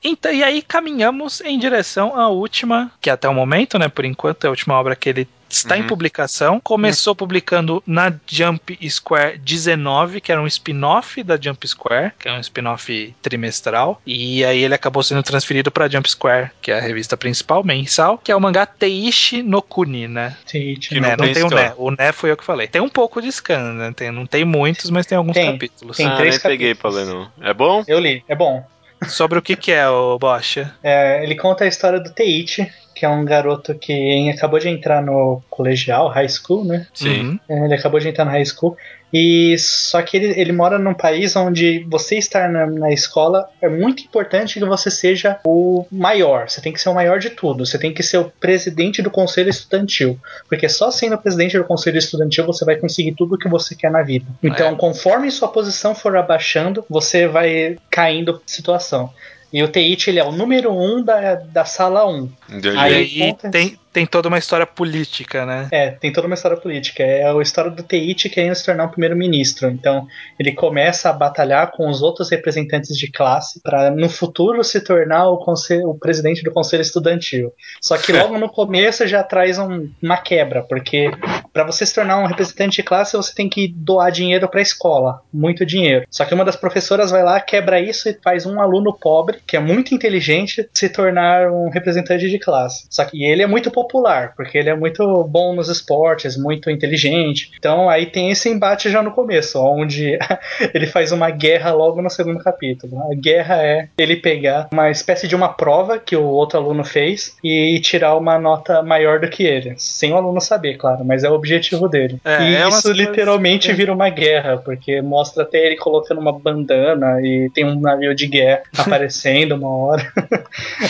Então, 0.05 0.33
e 0.33 0.45
aí 0.45 0.63
caminhamos 0.63 1.41
em 1.41 1.59
direção 1.59 2.19
à 2.19 2.29
última, 2.29 2.91
que 3.01 3.11
até 3.11 3.29
o 3.29 3.35
momento, 3.35 3.58
né, 3.79 3.89
por 3.89 4.05
enquanto, 4.05 4.45
é 4.45 4.47
a 4.47 4.51
última 4.51 4.75
obra 4.75 4.95
que 4.95 5.09
ele 5.09 5.27
está 5.51 5.79
em 5.79 5.81
Uhum. 5.81 5.87
publicação. 5.87 6.61
Começou 6.61 7.15
publicando 7.15 7.83
na 7.87 8.13
Jump 8.27 8.79
Square 8.89 9.39
19, 9.39 10.21
que 10.21 10.31
era 10.31 10.41
um 10.43 10.47
spin-off 10.47 11.23
da 11.23 11.41
Jump 11.41 11.67
Square, 11.67 12.13
que 12.19 12.29
é 12.29 12.33
um 12.33 12.41
spin-off 12.41 13.15
trimestral, 13.23 14.01
e 14.07 14.45
aí 14.45 14.63
ele 14.63 14.75
acabou 14.75 15.03
sendo 15.03 15.23
transferido 15.23 15.71
para 15.71 15.89
Jump 15.89 16.09
Square, 16.11 16.51
que 16.61 16.71
é 16.71 16.79
a 16.79 16.81
revista 16.83 17.17
principal 17.17 17.65
mensal, 17.65 18.19
que 18.19 18.31
é 18.31 18.37
o 18.37 18.41
mangá 18.41 18.67
Teishi 18.67 19.43
no 19.43 19.63
Kuni, 19.63 20.07
né? 20.07 20.37
Que 20.47 21.01
né, 21.01 21.17
não 21.17 21.27
não 21.27 21.33
tem 21.33 21.43
o. 21.45 21.49
Né. 21.49 21.73
O 21.77 21.91
Né 21.91 22.13
foi 22.13 22.31
eu 22.31 22.37
que 22.37 22.45
falei. 22.45 22.67
Tem 22.69 22.83
um 22.83 22.89
pouco 22.89 23.23
de 23.23 23.33
scan, 23.33 23.73
né? 23.73 23.93
Tem, 23.97 24.11
não 24.11 24.27
tem 24.27 24.45
muitos, 24.45 24.91
mas 24.91 25.07
tem 25.07 25.17
alguns 25.17 25.35
Tem. 25.35 25.51
capítulos. 25.51 25.97
Tem 25.97 26.07
ah, 26.07 26.17
três 26.17 26.35
nem 26.35 26.43
peguei 26.43 26.75
pra 26.75 26.91
ler, 26.91 27.07
não. 27.07 27.27
É 27.41 27.55
bom? 27.55 27.83
Eu 27.89 27.99
li, 27.99 28.23
é 28.29 28.35
bom. 28.35 28.63
Sobre 29.07 29.39
o 29.39 29.43
que 29.43 29.55
que 29.57 29.71
é 29.71 29.89
o 29.89 30.19
Bocha? 30.19 30.75
É, 30.83 31.23
ele 31.23 31.37
conta 31.37 31.65
a 31.65 31.69
história 31.69 32.01
do 32.01 32.11
Teichi, 32.11 32.69
que 32.99 33.07
é 33.07 33.09
um 33.09 33.25
garoto 33.25 33.77
que 33.77 34.29
acabou 34.29 34.59
de 34.59 34.69
entrar 34.69 35.01
no 35.01 35.41
colegial, 35.49 36.09
high 36.09 36.29
school, 36.29 36.65
né? 36.65 36.85
Sim. 36.93 37.21
Uhum. 37.21 37.41
É, 37.49 37.65
Ele 37.65 37.75
acabou 37.75 38.01
de 38.01 38.09
entrar 38.09 38.25
no 38.25 38.33
high 38.33 38.45
school. 38.45 38.77
E 39.13 39.57
só 39.59 40.03
que 40.03 40.17
ele, 40.17 40.39
ele 40.39 40.53
mora 40.53 40.79
num 40.79 40.93
país 40.93 41.35
onde 41.35 41.87
você 41.89 42.19
estar 42.19 42.51
na, 42.51 42.67
na 42.67 42.93
escola 42.93 43.49
é 43.63 43.69
muito 43.69 44.03
importante 44.03 44.59
que 44.59 44.67
você 44.67 44.91
seja 44.91 45.39
o 45.47 45.87
maior. 45.91 46.51
Você 46.51 46.61
tem 46.61 46.73
que 46.73 46.81
ser 46.81 46.91
o 46.91 46.95
maior 46.95 47.19
de 47.19 47.31
tudo. 47.31 47.65
Você 47.65 47.79
tem 47.79 47.95
que 47.95 48.03
ser 48.03 48.19
o 48.19 48.31
presidente 48.39 49.01
do 49.01 49.11
conselho 49.11 49.49
estudantil. 49.49 50.19
Porque 50.47 50.69
só 50.69 50.91
sendo 50.91 51.17
presidente 51.17 51.57
do 51.57 51.65
conselho 51.65 51.97
estudantil 51.97 52.45
você 52.45 52.65
vai 52.65 52.77
conseguir 52.77 53.13
tudo 53.13 53.37
o 53.37 53.39
que 53.39 53.49
você 53.49 53.75
quer 53.75 53.91
na 53.91 54.03
vida. 54.03 54.27
Então, 54.43 54.77
conforme 54.77 55.31
sua 55.31 55.49
posição 55.49 55.95
for 55.95 56.15
abaixando, 56.17 56.85
você 56.91 57.27
vai 57.27 57.79
caindo 57.91 58.43
situação. 58.45 59.11
E 59.53 59.63
o 59.63 59.69
Teichi, 59.69 60.11
ele 60.11 60.19
é 60.19 60.25
o 60.25 60.31
número 60.33 60.71
um 60.73 61.03
da, 61.03 61.35
da 61.37 61.65
sala 61.65 62.07
1. 62.07 62.31
Entendi. 62.51 62.69
E 62.69 62.79
Aí- 62.79 62.95
aí 62.95 63.19
conta- 63.33 63.51
tem, 63.51 63.79
tem 63.93 64.07
toda 64.07 64.29
uma 64.29 64.39
história 64.39 64.67
política, 64.67 65.45
né? 65.45 65.69
É, 65.71 65.91
tem 65.91 66.13
toda 66.13 66.27
uma 66.27 66.35
história 66.35 66.57
política. 66.57 67.03
É 67.03 67.29
a 67.29 67.43
história 67.43 67.71
do 67.71 67.83
Teichi 67.83 68.29
querendo 68.29 68.55
se 68.55 68.65
tornar 68.65 68.85
um 68.87 68.91
primeiro-ministro. 68.91 69.69
Então, 69.69 70.07
ele 70.39 70.53
começa 70.53 71.09
a 71.11 71.13
batalhar 71.13 71.71
com 71.73 71.89
os 71.89 72.03
outros 72.03 72.31
representantes 72.31 72.97
de 72.97 73.11
classe 73.11 73.61
para 73.63 73.91
no 73.91 74.09
futuro 74.09 74.63
se 74.63 74.81
tornar 74.81 75.29
o, 75.29 75.39
conselho, 75.39 75.89
o 75.91 75.99
presidente 75.99 76.43
do 76.43 76.53
conselho 76.53 76.83
estudantil. 76.83 77.53
Só 77.81 77.97
que 77.97 78.13
logo 78.13 78.39
no 78.39 78.49
começo 78.49 79.07
já 79.07 79.23
traz 79.23 79.59
um- 79.59 79.89
uma 80.03 80.17
quebra, 80.17 80.63
porque 80.63 81.11
para 81.53 81.65
você 81.65 81.85
se 81.85 81.95
tornar 81.95 82.19
um 82.19 82.27
representante 82.27 82.77
de 82.77 82.83
classe, 82.83 83.17
você 83.17 83.35
tem 83.35 83.49
que 83.49 83.69
doar 83.69 84.11
dinheiro 84.13 84.49
para 84.49 84.61
a 84.61 84.63
escola, 84.63 85.21
muito 85.33 85.65
dinheiro. 85.67 86.05
Só 86.11 86.25
que 86.25 86.35
uma 86.35 86.45
das 86.45 86.57
professoras 86.57 87.11
vai 87.11 87.23
lá, 87.23 87.41
quebra 87.41 87.81
isso 87.81 88.09
e 88.09 88.19
faz 88.23 88.47
um 88.47 88.61
aluno 88.61 88.93
pobre, 88.93 89.39
que 89.47 89.57
é 89.57 89.61
muito 89.61 89.95
inteligente, 89.95 90.69
se 90.73 90.89
tornar 90.89 91.51
um 91.51 91.69
representante 91.69 92.29
de 92.29 92.39
classe. 92.39 92.87
Só 92.91 93.05
que 93.05 93.25
ele 93.25 93.43
é 93.43 93.47
muito 93.47 93.71
popular, 93.79 94.33
porque 94.37 94.59
ele 94.59 94.69
é 94.69 94.75
muito 94.75 95.23
bom 95.25 95.55
nos 95.55 95.69
esportes, 95.69 96.37
muito 96.37 96.69
inteligente. 96.69 97.53
Então 97.57 97.89
aí 97.89 98.07
tem 98.07 98.31
esse 98.31 98.49
embate 98.49 98.91
já 98.91 99.03
no 99.03 99.13
começo, 99.13 99.61
onde 99.61 100.19
ele 100.75 100.87
faz 100.87 101.13
uma 101.13 101.31
guerra 101.31 101.73
logo 101.73 102.03
no 102.03 102.11
segundo 102.11 102.43
capítulo. 102.43 103.01
A 103.11 103.15
guerra 103.15 103.63
é 103.63 103.89
ele 103.97 104.17
pegar 104.17 104.69
uma 104.73 104.91
espécie 104.91 105.29
de 105.29 105.37
uma 105.37 105.49
prova 105.49 105.99
que 105.99 106.17
o 106.17 106.25
outro 106.25 106.59
aluno 106.59 106.85
fez 106.85 107.37
e 107.43 107.79
tirar 107.81 108.17
uma 108.17 108.37
nota 108.39 108.83
maior 108.83 109.21
do 109.21 109.29
que 109.29 109.45
ele, 109.45 109.75
sem 109.77 110.13
o 110.13 110.17
aluno 110.17 110.41
saber, 110.41 110.77
claro, 110.77 111.05
mas 111.05 111.23
é 111.23 111.31
o 111.31 111.35
objetivo 111.35 111.89
dele. 111.89 112.19
É, 112.25 112.51
e 112.51 112.57
é 112.57 112.69
isso 112.69 112.91
literalmente 112.91 113.73
vira 113.73 113.93
uma 113.93 114.09
guerra, 114.09 114.57
porque 114.59 115.01
mostra 115.01 115.45
até 115.45 115.67
ele 115.67 115.77
colocando 115.77 116.21
uma 116.21 116.37
bandana 116.37 117.21
e 117.23 117.49
tem 117.55 117.65
um 117.65 117.79
navio 117.79 118.15
de 118.15 118.27
guerra 118.27 118.63
aparecendo 118.77 119.55
uma 119.55 119.69
hora. 119.69 120.13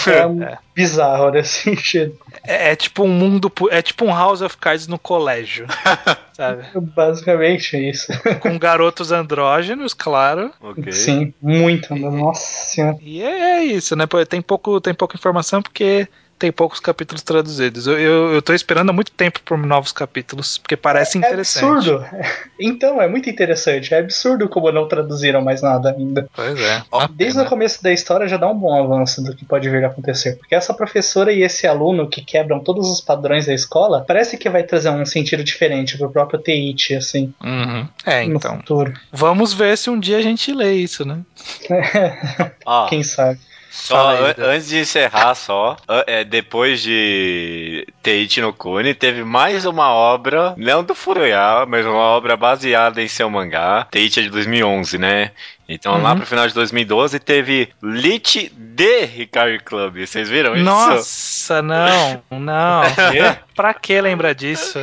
é, 0.06 0.58
bizarro 0.78 1.30
nesse 1.32 1.64
sentido. 1.64 2.16
É, 2.46 2.70
é 2.70 2.76
tipo 2.76 3.02
um 3.02 3.08
mundo. 3.08 3.50
É 3.70 3.82
tipo 3.82 4.04
um 4.04 4.14
House 4.14 4.40
of 4.40 4.56
Cards 4.56 4.86
no 4.86 4.98
colégio. 4.98 5.66
sabe? 6.32 6.64
Basicamente 6.94 7.76
isso. 7.76 8.12
Com 8.40 8.56
garotos 8.56 9.10
andrógenos, 9.10 9.92
claro. 9.92 10.52
Ok. 10.60 10.92
Sim, 10.92 11.34
muito. 11.42 11.94
Nossa 11.96 12.70
senhora. 12.70 12.96
E 13.02 13.20
é 13.22 13.64
isso, 13.64 13.96
né? 13.96 14.04
Tem, 14.28 14.40
pouco, 14.40 14.80
tem 14.80 14.94
pouca 14.94 15.16
informação 15.16 15.60
porque 15.60 16.06
tem 16.38 16.52
poucos 16.52 16.80
capítulos 16.80 17.22
traduzidos. 17.22 17.86
Eu, 17.86 17.98
eu, 17.98 18.32
eu 18.34 18.42
tô 18.42 18.52
esperando 18.54 18.90
há 18.90 18.92
muito 18.92 19.10
tempo 19.12 19.40
por 19.44 19.58
novos 19.58 19.92
capítulos, 19.92 20.58
porque 20.58 20.76
parece 20.76 21.18
É 21.18 21.20
interessante. 21.20 21.90
absurdo. 21.90 22.04
Então, 22.60 23.00
é 23.00 23.06
muito 23.06 23.30
interessante. 23.30 23.94
É 23.94 23.98
absurdo 24.00 24.48
como 24.48 24.72
não 24.72 24.88
traduziram 24.88 25.40
mais 25.40 25.62
nada 25.62 25.90
ainda. 25.96 26.28
Pois 26.34 26.58
é. 26.60 26.82
Desde 27.12 27.40
o 27.40 27.44
começo 27.46 27.80
da 27.82 27.92
história 27.92 28.26
já 28.26 28.36
dá 28.36 28.48
um 28.48 28.58
bom 28.58 28.74
avanço 28.74 29.22
do 29.22 29.34
que 29.34 29.44
pode 29.44 29.68
vir 29.70 29.84
a 29.84 29.86
acontecer. 29.86 30.36
Porque 30.36 30.56
essa 30.56 30.74
professora 30.74 31.32
e 31.32 31.42
esse 31.42 31.68
aluno 31.68 32.08
que 32.08 32.20
quebram 32.20 32.58
todos 32.58 32.88
os 32.88 33.00
padrões 33.00 33.46
da 33.46 33.54
escola, 33.54 34.04
parece 34.06 34.36
que 34.36 34.50
vai 34.50 34.64
trazer 34.64 34.90
um 34.90 35.06
sentido 35.06 35.44
diferente 35.44 35.96
pro 35.96 36.10
próprio 36.10 36.40
Teichi, 36.40 36.96
assim, 36.96 37.32
Uhum. 37.42 37.86
É, 38.04 38.26
no 38.26 38.36
então. 38.36 38.56
futuro. 38.56 38.92
Vamos 39.12 39.52
ver 39.52 39.78
se 39.78 39.88
um 39.88 39.98
dia 39.98 40.16
a 40.18 40.22
gente 40.22 40.52
lê 40.52 40.72
isso, 40.74 41.04
né? 41.04 41.20
Ó, 42.66 42.86
Quem 42.88 43.02
sabe? 43.02 43.38
Só 43.70 44.08
aí, 44.10 44.24
an- 44.24 44.34
antes 44.38 44.68
de 44.68 44.78
encerrar, 44.78 45.34
só, 45.34 45.76
é, 46.06 46.24
depois 46.24 46.80
de 46.82 47.86
Teiichi 48.02 48.40
no 48.40 48.52
Kuni, 48.52 48.94
teve 48.94 49.22
mais 49.24 49.64
uma 49.66 49.90
obra, 49.92 50.54
não 50.56 50.82
do 50.82 50.94
Furuya, 50.94 51.64
mas 51.66 51.84
uma 51.86 51.96
obra 51.96 52.36
baseada 52.36 53.02
em 53.02 53.08
seu 53.08 53.28
mangá. 53.30 53.86
Teiichi 53.90 54.20
é 54.20 54.22
de 54.24 54.30
2011, 54.30 54.98
né? 54.98 55.30
Então 55.68 56.00
lá 56.02 56.12
Uhum. 56.12 56.16
pro 56.18 56.26
final 56.26 56.48
de 56.48 56.54
2012 56.54 57.18
teve 57.18 57.68
Lit 57.82 58.50
de 58.56 59.04
Hikari 59.04 59.58
Club. 59.60 59.98
Vocês 59.98 60.26
viram 60.28 60.54
isso? 60.54 60.64
Nossa, 60.64 61.60
não, 61.60 62.22
não. 62.30 62.82
pra 63.58 63.74
que 63.74 64.00
lembrar 64.00 64.34
disso? 64.34 64.78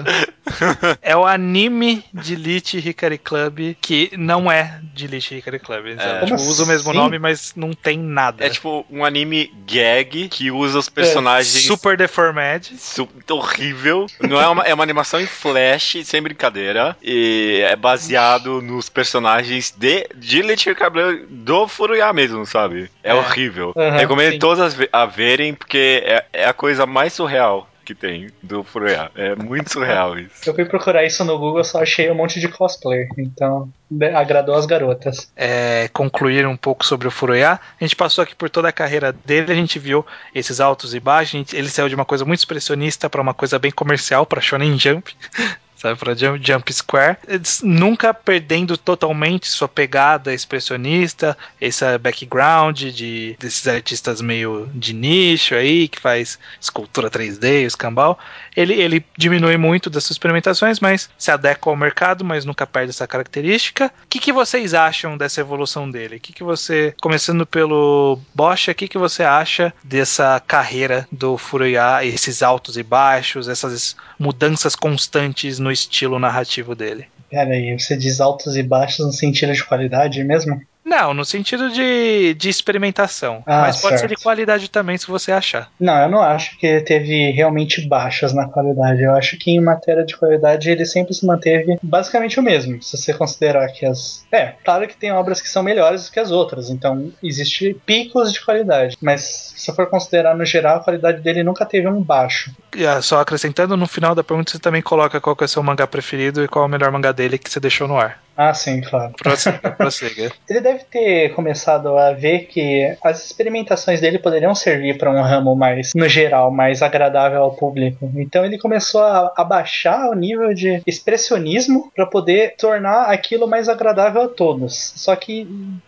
É 1.02 1.16
o 1.16 1.26
anime 1.26 2.04
de 2.14 2.36
Lich 2.36 2.78
Hikari 2.78 3.18
Club, 3.18 3.74
que 3.82 4.12
não 4.18 4.52
é 4.52 4.80
de 4.94 5.08
Lich 5.08 5.34
Hikari 5.34 5.60
Club. 5.60 5.86
É. 5.98 6.20
tipo, 6.26 6.36
usa 6.36 6.66
o 6.66 6.68
mesmo 6.68 6.90
assim? 6.90 7.00
nome, 7.00 7.18
mas 7.18 7.54
não 7.56 7.72
tem 7.72 7.98
nada. 7.98 8.46
É 8.46 8.50
tipo 8.50 8.86
um 8.92 9.06
anime 9.06 9.50
gag 9.66 10.28
que 10.28 10.52
usa 10.52 10.78
os 10.80 10.90
personagens 10.90 11.64
Super 11.66 11.96
Deformed. 11.96 12.74
Su- 12.78 13.08
horrível. 13.30 14.08
Não 14.20 14.42
é 14.42 14.48
uma, 14.50 14.64
é 14.64 14.74
uma 14.74 14.84
animação 14.84 15.22
em 15.22 15.26
flash, 15.26 15.98
sem 16.04 16.22
brincadeira. 16.22 16.98
E 17.02 17.62
é 17.66 17.76
baseado 17.78 18.62
nos 18.62 18.90
personagens 18.90 19.72
de, 19.72 20.06
de 20.14 20.42
Lich 20.42 20.76
Cabelo 20.76 21.26
do 21.30 21.66
Furuya 21.70 22.12
mesmo, 22.12 22.46
sabe? 22.46 22.92
É, 23.02 23.12
É. 23.12 23.14
horrível. 23.14 23.74
Aham, 23.78 23.98
Recomendo 23.98 24.34
sim. 24.34 24.40
todas 24.40 24.76
a 24.92 25.06
verem, 25.06 25.54
porque 25.54 26.04
é, 26.06 26.26
é 26.34 26.46
a 26.46 26.54
coisa 26.54 26.86
mais 26.86 27.14
surreal 27.14 27.70
que 27.86 27.96
tem 27.96 28.30
do 28.42 28.64
Furuya. 28.64 29.12
É 29.16 29.36
muito 29.36 29.72
surreal 29.72 30.18
isso. 30.18 30.50
Eu 30.50 30.56
fui 30.56 30.66
procurar 30.66 31.06
isso 31.06 31.24
no 31.24 31.38
Google, 31.38 31.64
só 31.64 31.82
achei 31.82 32.10
um 32.10 32.16
monte 32.16 32.40
de 32.40 32.48
cosplay. 32.48 33.08
Então, 33.18 33.70
agradou 34.16 34.56
as 34.56 34.66
garotas. 34.66 35.32
é, 35.36 35.88
concluir 35.94 36.48
um 36.48 36.58
pouco 36.58 36.86
sobre 36.86 37.08
o 37.08 37.12
Furuya. 37.12 37.60
A 37.80 37.84
gente 37.84 37.96
passou 37.96 38.24
aqui 38.24 38.36
por 38.36 38.50
toda 38.50 38.68
a 38.68 38.74
carreira 38.74 39.14
dele, 39.14 39.52
a 39.52 39.56
gente 39.56 39.78
viu 39.78 40.06
esses 40.34 40.60
altos 40.60 40.94
e 40.94 41.00
baixos. 41.00 41.54
ele 41.54 41.70
saiu 41.70 41.88
de 41.88 41.96
uma 41.96 42.06
coisa 42.06 42.26
muito 42.26 42.40
expressionista 42.40 43.10
para 43.10 43.22
uma 43.22 43.34
coisa 43.34 43.60
bem 43.60 43.72
comercial, 43.72 44.26
para 44.26 44.42
Shonen 44.42 44.78
Jump. 44.78 45.16
sabe? 45.86 46.00
Pra 46.00 46.16
Jump, 46.16 46.74
Square. 46.74 47.18
Nunca 47.62 48.14
perdendo 48.14 48.78
totalmente 48.78 49.48
sua 49.48 49.68
pegada 49.68 50.34
expressionista, 50.34 51.38
esse 51.62 51.86
background 52.00 52.82
de, 52.82 53.36
desses 53.40 53.68
artistas 53.68 54.22
meio 54.22 54.68
de 54.74 54.94
nicho 54.94 55.54
aí, 55.54 55.88
que 55.88 56.00
faz 56.00 56.40
escultura 56.60 57.10
3D, 57.10 57.66
escambau. 57.66 58.18
Ele, 58.56 58.74
ele 58.74 59.06
diminui 59.18 59.58
muito 59.58 59.90
dessas 59.90 60.12
experimentações, 60.12 60.80
mas 60.80 61.10
se 61.18 61.32
adequa 61.32 61.70
ao 61.70 61.76
mercado, 61.76 62.24
mas 62.24 62.46
nunca 62.46 62.66
perde 62.66 62.92
essa 62.92 63.08
característica. 63.08 63.92
O 64.04 64.08
que, 64.08 64.20
que 64.20 64.32
vocês 64.32 64.74
acham 64.74 65.18
dessa 65.18 65.42
evolução 65.42 65.90
dele? 65.90 66.18
O 66.18 66.20
que, 66.20 66.34
que 66.34 66.44
você, 66.44 66.94
começando 67.02 67.46
pelo 67.46 68.20
Bosch, 68.34 68.70
o 68.70 68.76
que, 68.76 68.88
que 68.88 68.98
você 68.98 69.24
acha 69.24 69.74
dessa 69.84 70.42
carreira 70.46 71.08
do 71.12 71.38
Furuya, 71.38 72.04
esses 72.06 72.42
altos 72.42 72.78
e 72.78 72.84
baixos, 72.84 73.48
essas 73.48 73.96
mudanças 74.18 74.76
constantes 74.76 75.60
no 75.60 75.72
estilo 75.72 76.20
narrativo 76.20 76.76
dele? 76.76 77.08
Pera 77.30 77.52
aí, 77.52 77.78
você 77.78 77.98
diz 77.98 78.22
altos 78.22 78.56
e 78.56 78.64
baixos 78.64 79.06
no 79.06 79.12
sentido 79.12 79.54
de 79.54 79.64
qualidade 79.64 80.24
mesmo? 80.24 80.62
Não, 80.86 81.16
no 81.16 81.26
sentido 81.26 81.72
de, 81.72 82.36
de 82.36 82.48
experimentação. 82.48 83.44
Ah, 83.48 83.62
mas 83.62 83.82
pode 83.82 83.98
certo. 83.98 84.10
ser 84.10 84.16
de 84.16 84.22
qualidade 84.22 84.70
também, 84.70 84.98
se 84.98 85.08
você 85.08 85.32
achar. 85.32 85.72
Não, 85.80 85.98
eu 86.04 86.10
não 86.10 86.22
acho 86.22 86.58
que 86.60 86.80
teve 86.82 87.32
realmente 87.32 87.88
baixas 87.88 88.34
na 88.34 88.48
qualidade. 88.48 89.02
Eu 89.02 89.16
acho 89.16 89.36
que 89.38 89.50
em 89.50 89.60
matéria 89.60 90.06
de 90.06 90.16
qualidade 90.16 90.70
ele 90.70 90.86
sempre 90.86 91.16
se 91.16 91.26
manteve 91.26 91.80
basicamente 91.82 92.40
o 92.40 92.44
mesmo. 92.44 92.82
Se 92.84 92.96
você 92.96 93.14
considerar 93.16 93.68
que 93.70 93.84
as. 93.84 94.24
É, 94.32 94.54
claro 94.64 94.88
que 94.88 94.96
tem 94.96 95.12
obras 95.12 95.42
que 95.42 95.50
são 95.50 95.64
melhores 95.64 96.06
do 96.06 96.12
que 96.12 96.20
as 96.20 96.30
outras, 96.30 96.70
então 96.70 97.12
existe 97.24 97.76
picos 97.86 98.32
de 98.32 98.46
qualidade. 98.46 98.96
Mas 99.02 99.54
se 99.56 99.74
for 99.74 99.88
considerar 99.88 100.36
no 100.36 100.46
geral, 100.46 100.78
a 100.78 100.84
qualidade 100.84 101.22
dele 101.22 101.44
nunca 101.44 101.66
teve 101.66 101.88
um 101.88 102.02
baixo. 102.02 102.52
E, 102.76 102.86
ah, 102.86 103.02
Só 103.02 103.20
acrescentando, 103.20 103.76
no 103.76 103.88
final 103.88 104.14
da 104.14 104.24
pergunta 104.24 104.52
você 104.52 104.60
também 104.60 104.84
coloca 104.84 105.20
qual 105.20 105.36
que 105.36 105.44
é 105.44 105.46
o 105.46 105.50
seu 105.50 105.64
mangá 105.64 105.88
preferido 105.88 106.44
e 106.44 106.48
qual 106.48 106.66
é 106.66 106.68
o 106.68 106.72
melhor 106.72 106.92
mangá 106.92 107.12
dele 107.12 107.40
que 107.40 107.50
você 107.50 107.60
deixou 107.60 107.88
no 107.88 107.98
ar. 107.98 108.25
Ah, 108.38 108.54
sim, 108.54 108.82
claro. 108.82 109.14
Prossiga, 109.18 109.72
prossiga. 109.72 110.32
Ele 110.50 110.62
deve 110.62 110.84
ter 110.86 111.34
começado 111.34 111.98
a 111.98 112.12
ver 112.12 112.48
que 112.48 112.96
as 113.04 113.26
experimentações 113.26 114.02
dele 114.02 114.20
poderiam 114.20 114.54
servir 114.54 114.98
para 114.98 115.12
um 115.12 115.22
ramo 115.22 115.56
mais, 115.56 115.92
no 115.96 116.08
geral, 116.08 116.52
mais 116.52 116.82
agradável 116.82 117.42
ao 117.42 117.56
público. 117.56 118.12
Então 118.16 118.46
ele 118.46 118.58
começou 118.58 119.02
a 119.02 119.34
abaixar 119.38 120.10
o 120.10 120.14
nível 120.14 120.54
de 120.54 120.82
expressionismo 120.86 121.92
para 121.96 122.06
poder 122.06 122.56
tornar 122.58 123.06
aquilo 123.06 123.48
mais 123.48 123.70
agradável 123.70 124.24
a 124.24 124.28
todos. 124.28 124.94
Só 124.96 125.16
que 125.16 125.48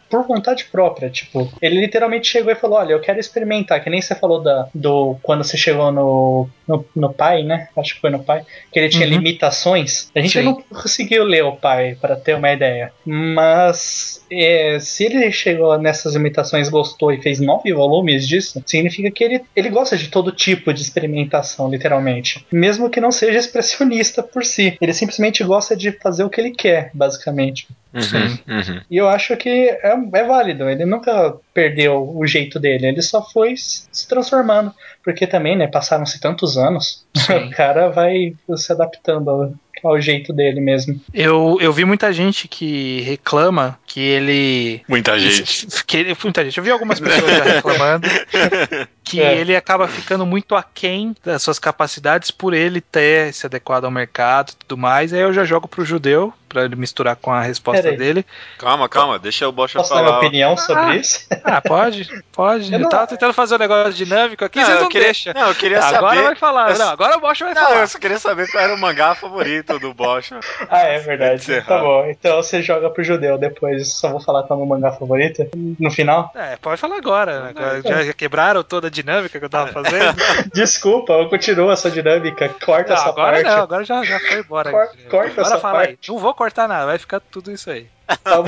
por 0.10 0.26
vontade 0.26 0.66
própria, 0.66 1.10
tipo, 1.10 1.52
ele 1.62 1.80
literalmente 1.80 2.28
chegou 2.28 2.52
e 2.52 2.56
falou: 2.56 2.78
Olha, 2.78 2.94
eu 2.94 3.00
quero 3.02 3.20
experimentar, 3.20 3.84
que 3.84 3.90
nem 3.90 4.02
você 4.02 4.16
falou 4.16 4.42
da, 4.42 4.68
do 4.74 5.18
quando 5.22 5.44
você 5.44 5.58
chegou 5.58 5.92
no, 5.92 6.50
no, 6.68 6.86
no 6.96 7.14
pai, 7.14 7.44
né? 7.44 7.68
Acho 7.78 7.96
que 7.96 8.02
foi 8.02 8.10
no 8.10 8.24
pai, 8.24 8.44
que 8.72 8.80
ele 8.80 8.90
tinha 8.90 9.06
Uhum. 9.08 9.14
limitações. 9.14 10.10
A 10.16 10.20
gente 10.20 10.38
Sim. 10.40 10.44
não 10.44 10.62
conseguiu 10.62 11.24
ler 11.24 11.44
o 11.44 11.56
pai, 11.56 11.96
para 12.00 12.16
ter 12.16 12.36
uma 12.36 12.52
ideia. 12.52 12.92
Mas 13.06 14.26
é, 14.32 14.78
se 14.80 15.06
ele 15.06 15.32
chegou 15.32 15.78
nessas 15.78 16.14
limitações, 16.14 16.70
gostou 16.70 17.12
e 17.12 17.22
fez 17.22 17.40
nove 17.40 17.72
volumes 17.74 18.28
disso, 18.28 18.62
significa 18.66 19.10
que 19.12 19.24
ele, 19.24 19.42
ele 19.56 19.70
gosta 19.70 19.96
de 19.98 20.08
todo 20.10 20.32
tipo 20.32 20.74
de 20.74 20.82
experimentação, 20.82 21.70
literalmente. 21.70 22.46
Mesmo 22.52 22.90
que 22.90 23.00
não 23.00 23.12
seja 23.12 23.40
expressionista 23.40 24.22
por 24.22 24.44
si. 24.44 24.78
Ele 24.82 24.94
simplesmente 24.94 25.44
gosta 25.44 25.76
de 25.76 25.92
fazer 25.92 26.24
o 26.24 26.30
que 26.30 26.42
ele 26.42 26.52
quer, 26.52 26.92
basicamente. 26.94 27.68
Uhum, 27.98 28.58
uhum. 28.58 28.82
E 28.90 28.98
eu 28.98 29.08
acho 29.10 29.36
que 29.38 29.50
é, 29.50 29.96
é 30.14 30.24
válido. 30.24 30.70
Ele 30.70 30.86
nunca 30.86 31.36
perdeu 31.54 32.14
o 32.16 32.26
jeito 32.28 32.60
dele. 32.60 32.88
Ele 32.88 33.02
só 33.02 33.22
foi 33.22 33.56
se 33.58 34.08
transformando. 34.08 34.74
Porque 35.04 35.26
também, 35.26 35.56
né, 35.56 35.68
passaram-se 35.68 36.20
tantos 36.20 36.58
anos. 36.58 37.06
Sim. 37.16 37.48
O 37.48 37.52
cara 37.52 37.90
vai 37.90 38.36
se 38.56 38.72
adaptando 38.72 39.30
ao, 39.30 39.54
ao 39.84 40.02
jeito 40.02 40.34
dele 40.34 40.60
mesmo. 40.60 41.00
Eu, 41.14 41.58
eu 41.62 41.72
vi 41.72 41.86
muita 41.86 42.12
gente 42.12 42.48
que 42.48 43.02
reclama 43.02 43.80
que 43.88 44.02
ele. 44.02 44.82
Muita 44.88 45.18
gente. 45.18 45.68
Que 45.86 45.98
ele, 45.98 46.18
muita 46.22 46.44
gente. 46.44 46.58
Eu 46.58 46.64
vi 46.64 46.72
algumas 46.72 47.00
pessoas 47.00 47.32
já 47.38 47.44
reclamando 47.46 48.08
que 49.04 49.22
É. 49.22 49.38
ele 49.38 49.56
acaba 49.56 49.88
ficando 49.88 50.26
muito 50.26 50.54
aquém 50.56 51.16
das 51.24 51.42
suas 51.42 51.58
capacidades 51.58 52.30
por 52.30 52.54
ele 52.54 52.82
ter 52.82 53.34
se 53.34 53.46
adequado 53.46 53.86
ao 53.86 53.92
mercado 53.92 54.52
e 54.52 54.56
tudo 54.58 54.78
mais. 54.78 55.14
Aí 55.14 55.22
eu 55.22 55.32
já 55.32 55.46
jogo 55.46 55.68
pro 55.68 55.86
judeu, 55.86 56.34
pra 56.48 56.64
ele 56.64 56.76
misturar 56.76 57.16
com 57.16 57.32
a 57.32 57.42
resposta 57.42 57.92
dele. 57.92 58.26
Calma, 58.58 58.88
calma, 58.90 59.20
deixa 59.20 59.48
o 59.48 59.52
Bosch 59.52 59.74
Posso 59.74 59.90
dar 59.90 59.98
falar. 59.98 60.08
minha 60.08 60.18
opinião 60.20 60.58
sobre 60.58 60.84
Ah, 60.84 60.96
isso? 60.96 61.28
Ah, 61.44 61.62
pode, 61.62 62.24
pode. 62.32 62.68
Eu 62.74 62.78
Eu, 62.78 62.84
não- 62.84 62.90
tava 62.90 63.08
tentando 63.08 63.34
fazer 63.34 63.56
um 63.56 63.60
negócio 63.60 63.94
dinâmico 63.94 64.44
aqui, 64.46 64.60
Não, 64.60 64.66
vocês 64.66 64.78
eu 64.78 64.82
não 64.84 64.90
queria- 64.90 65.08
deixam. 65.08 65.34
Não, 65.34 65.48
eu 65.50 65.56
queria 65.56 65.80
Agora 65.84 66.10
saber. 66.16 66.24
vai 66.24 66.36
falar. 66.36 66.72
Eu- 66.72 66.78
Não, 66.78 66.90
agora 66.90 67.18
o 67.18 67.20
Bosch 67.22 67.40
vai 67.42 67.54
Não, 67.54 67.62
falar. 67.64 67.82
eu 67.82 67.88
só 67.88 68.00
queria 68.00 68.20
saber 68.20 68.50
qual 68.52 68.64
era 68.64 68.74
o 68.74 68.78
mangá 68.80 69.16
favorito 69.16 69.78
do 69.80 69.94
Bosch. 69.94 70.32
Ah, 70.70 70.80
é 70.84 71.00
verdade. 71.00 71.62
Tá 71.64 71.80
bom. 71.80 72.06
Então 72.10 72.36
você 72.38 72.62
joga 72.62 72.90
pro 72.90 73.04
judeu 73.04 73.38
depois. 73.38 73.92
Só 73.94 74.10
vou 74.10 74.20
falar 74.22 74.44
qual 74.44 74.60
é 74.60 74.64
o 74.64 74.66
meu 74.66 74.76
mangá 74.78 74.92
favorito 74.92 75.48
no 75.80 75.92
final. 75.92 76.32
É, 76.36 76.56
pode 76.58 76.80
falar 76.80 76.98
agora. 76.98 77.52
né? 77.54 77.82
Já, 77.84 78.04
já 78.04 78.14
quebraram 78.14 78.64
toda 78.64 78.88
a 78.88 78.92
dinâmica 78.92 79.38
que 79.40 79.46
eu 79.46 79.50
tava 79.50 79.72
fazendo? 79.72 80.16
Desculpa, 80.54 81.14
eu 81.14 81.30
continuo 81.30 81.72
essa 81.72 81.90
dinâmica. 81.92 82.50
Corta 82.64 82.94
Não, 82.94 83.02
essa 83.02 83.10
agora 83.10 83.32
parte. 83.34 83.44
não, 83.50 83.64
agora 83.64 83.84
já, 83.84 84.04
já 84.04 84.20
foi 84.20 84.40
embora. 84.40 84.72
Cor- 84.72 84.88
corta 85.10 85.32
agora 85.42 85.42
essa 85.48 85.60
fala 85.60 85.80
aí. 85.82 85.88
parte. 85.88 86.10
Não 86.12 86.18
vou 86.18 86.34
cortar 86.38 86.68
nada, 86.68 86.86
vai 86.86 86.98
ficar 86.98 87.20
tudo 87.20 87.52
isso 87.52 87.70
aí. 87.70 87.88
Tá. 88.24 88.40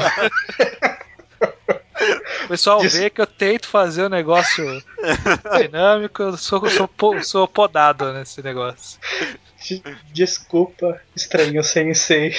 O 2.46 2.48
pessoal 2.48 2.80
vê 2.82 3.10
que 3.10 3.20
eu 3.22 3.28
tento 3.28 3.68
fazer 3.68 4.04
o 4.04 4.10
negócio 4.10 4.82
dinâmico, 5.60 6.24
eu 6.24 6.38
sou, 6.38 6.68
sou, 6.70 6.90
sou 7.24 7.48
podado 7.48 8.14
nesse 8.14 8.42
negócio. 8.42 8.98
De- 9.62 9.84
Desculpa, 10.14 11.00
estranho 11.16 11.62
sensei. 11.64 12.34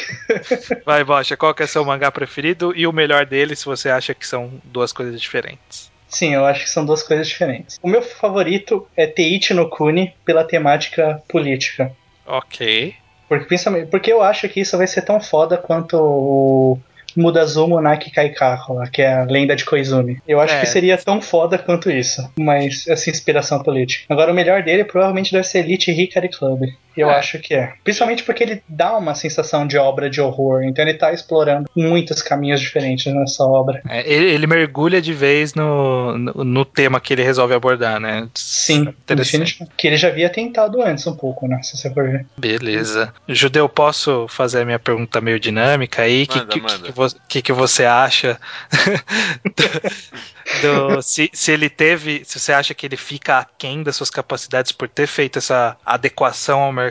Vai, 0.84 1.04
Bocha, 1.04 1.36
qual 1.36 1.54
que 1.54 1.62
é 1.62 1.66
seu 1.66 1.84
mangá 1.84 2.10
preferido 2.10 2.72
e 2.74 2.86
o 2.86 2.92
melhor 2.92 3.26
dele 3.26 3.54
se 3.54 3.66
você 3.66 3.90
acha 3.90 4.14
que 4.14 4.26
são 4.26 4.60
duas 4.64 4.92
coisas 4.92 5.20
diferentes? 5.20 5.90
Sim, 6.08 6.34
eu 6.34 6.44
acho 6.44 6.64
que 6.64 6.70
são 6.70 6.84
duas 6.84 7.02
coisas 7.02 7.28
diferentes. 7.28 7.78
O 7.82 7.88
meu 7.88 8.02
favorito 8.02 8.88
é 8.96 9.06
Teiichi 9.06 9.52
no 9.54 9.68
Kuni 9.68 10.12
pela 10.24 10.42
temática 10.42 11.22
política. 11.28 11.92
Ok. 12.26 12.94
Porque, 13.30 13.44
principalmente, 13.46 13.86
porque 13.86 14.12
eu 14.12 14.20
acho 14.22 14.48
que 14.48 14.58
isso 14.60 14.76
vai 14.76 14.88
ser 14.88 15.02
tão 15.02 15.20
foda 15.20 15.56
quanto 15.56 15.96
o 15.96 16.78
Mudazumo 17.16 17.80
Naki 17.80 18.10
Kaikaku, 18.10 18.72
lá, 18.74 18.88
que 18.88 19.02
é 19.02 19.12
a 19.12 19.22
lenda 19.24 19.54
de 19.54 19.64
Koizumi. 19.64 20.18
Eu 20.26 20.40
acho 20.40 20.54
É. 20.54 20.60
que 20.60 20.66
seria 20.66 20.98
tão 20.98 21.22
foda 21.22 21.56
quanto 21.56 21.88
isso, 21.90 22.28
mas 22.36 22.88
essa 22.88 23.08
inspiração 23.08 23.62
política. 23.62 24.04
Agora, 24.08 24.32
o 24.32 24.34
melhor 24.34 24.64
dele 24.64 24.82
provavelmente 24.84 25.30
deve 25.30 25.46
ser 25.46 25.60
Elite 25.60 25.92
Hikari 25.92 26.28
Club. 26.28 26.70
Eu 27.00 27.10
É. 27.10 27.18
acho 27.18 27.38
que 27.38 27.54
é. 27.54 27.72
Principalmente 27.84 28.22
porque 28.22 28.42
ele 28.42 28.62
dá 28.68 28.96
uma 28.96 29.14
sensação 29.14 29.66
de 29.66 29.76
obra 29.78 30.08
de 30.10 30.20
horror, 30.20 30.62
então 30.62 30.84
ele 30.84 30.94
tá 30.94 31.12
explorando 31.12 31.68
muitos 31.76 32.22
caminhos 32.22 32.60
diferentes 32.60 33.12
nessa 33.12 33.44
obra. 33.44 33.80
É, 33.88 34.00
ele, 34.10 34.30
ele 34.30 34.46
mergulha 34.46 35.00
de 35.00 35.12
vez 35.12 35.54
no, 35.54 36.16
no, 36.18 36.44
no 36.44 36.64
tema 36.64 37.00
que 37.00 37.12
ele 37.12 37.22
resolve 37.22 37.54
abordar, 37.54 37.98
né? 38.00 38.28
Sim. 38.34 38.92
Que 39.76 39.86
ele 39.86 39.96
já 39.96 40.08
havia 40.08 40.28
tentado 40.30 40.82
antes 40.82 41.06
um 41.06 41.14
pouco, 41.14 41.46
né? 41.46 41.60
Se 41.62 41.76
você 41.76 41.92
for 41.92 42.08
ver. 42.10 42.26
Beleza. 42.36 43.12
Judeu, 43.28 43.68
posso 43.68 44.26
fazer 44.28 44.62
a 44.62 44.64
minha 44.64 44.78
pergunta 44.78 45.20
meio 45.20 45.38
dinâmica 45.40 46.02
aí? 46.02 46.24
O 46.24 46.26
que, 46.26 46.46
que, 46.46 46.60
que, 47.28 47.42
que 47.42 47.52
você 47.52 47.84
acha 47.84 48.38
do, 50.62 50.94
do- 50.96 51.02
se, 51.02 51.30
se 51.32 51.52
ele 51.52 51.68
teve, 51.68 52.22
se 52.24 52.38
você 52.38 52.52
acha 52.52 52.74
que 52.74 52.86
ele 52.86 52.96
fica 52.96 53.38
aquém 53.38 53.82
das 53.82 53.96
suas 53.96 54.10
capacidades 54.10 54.72
por 54.72 54.88
ter 54.88 55.06
feito 55.06 55.38
essa 55.38 55.76
adequação 55.84 56.60
ao 56.60 56.72
mercado 56.72 56.89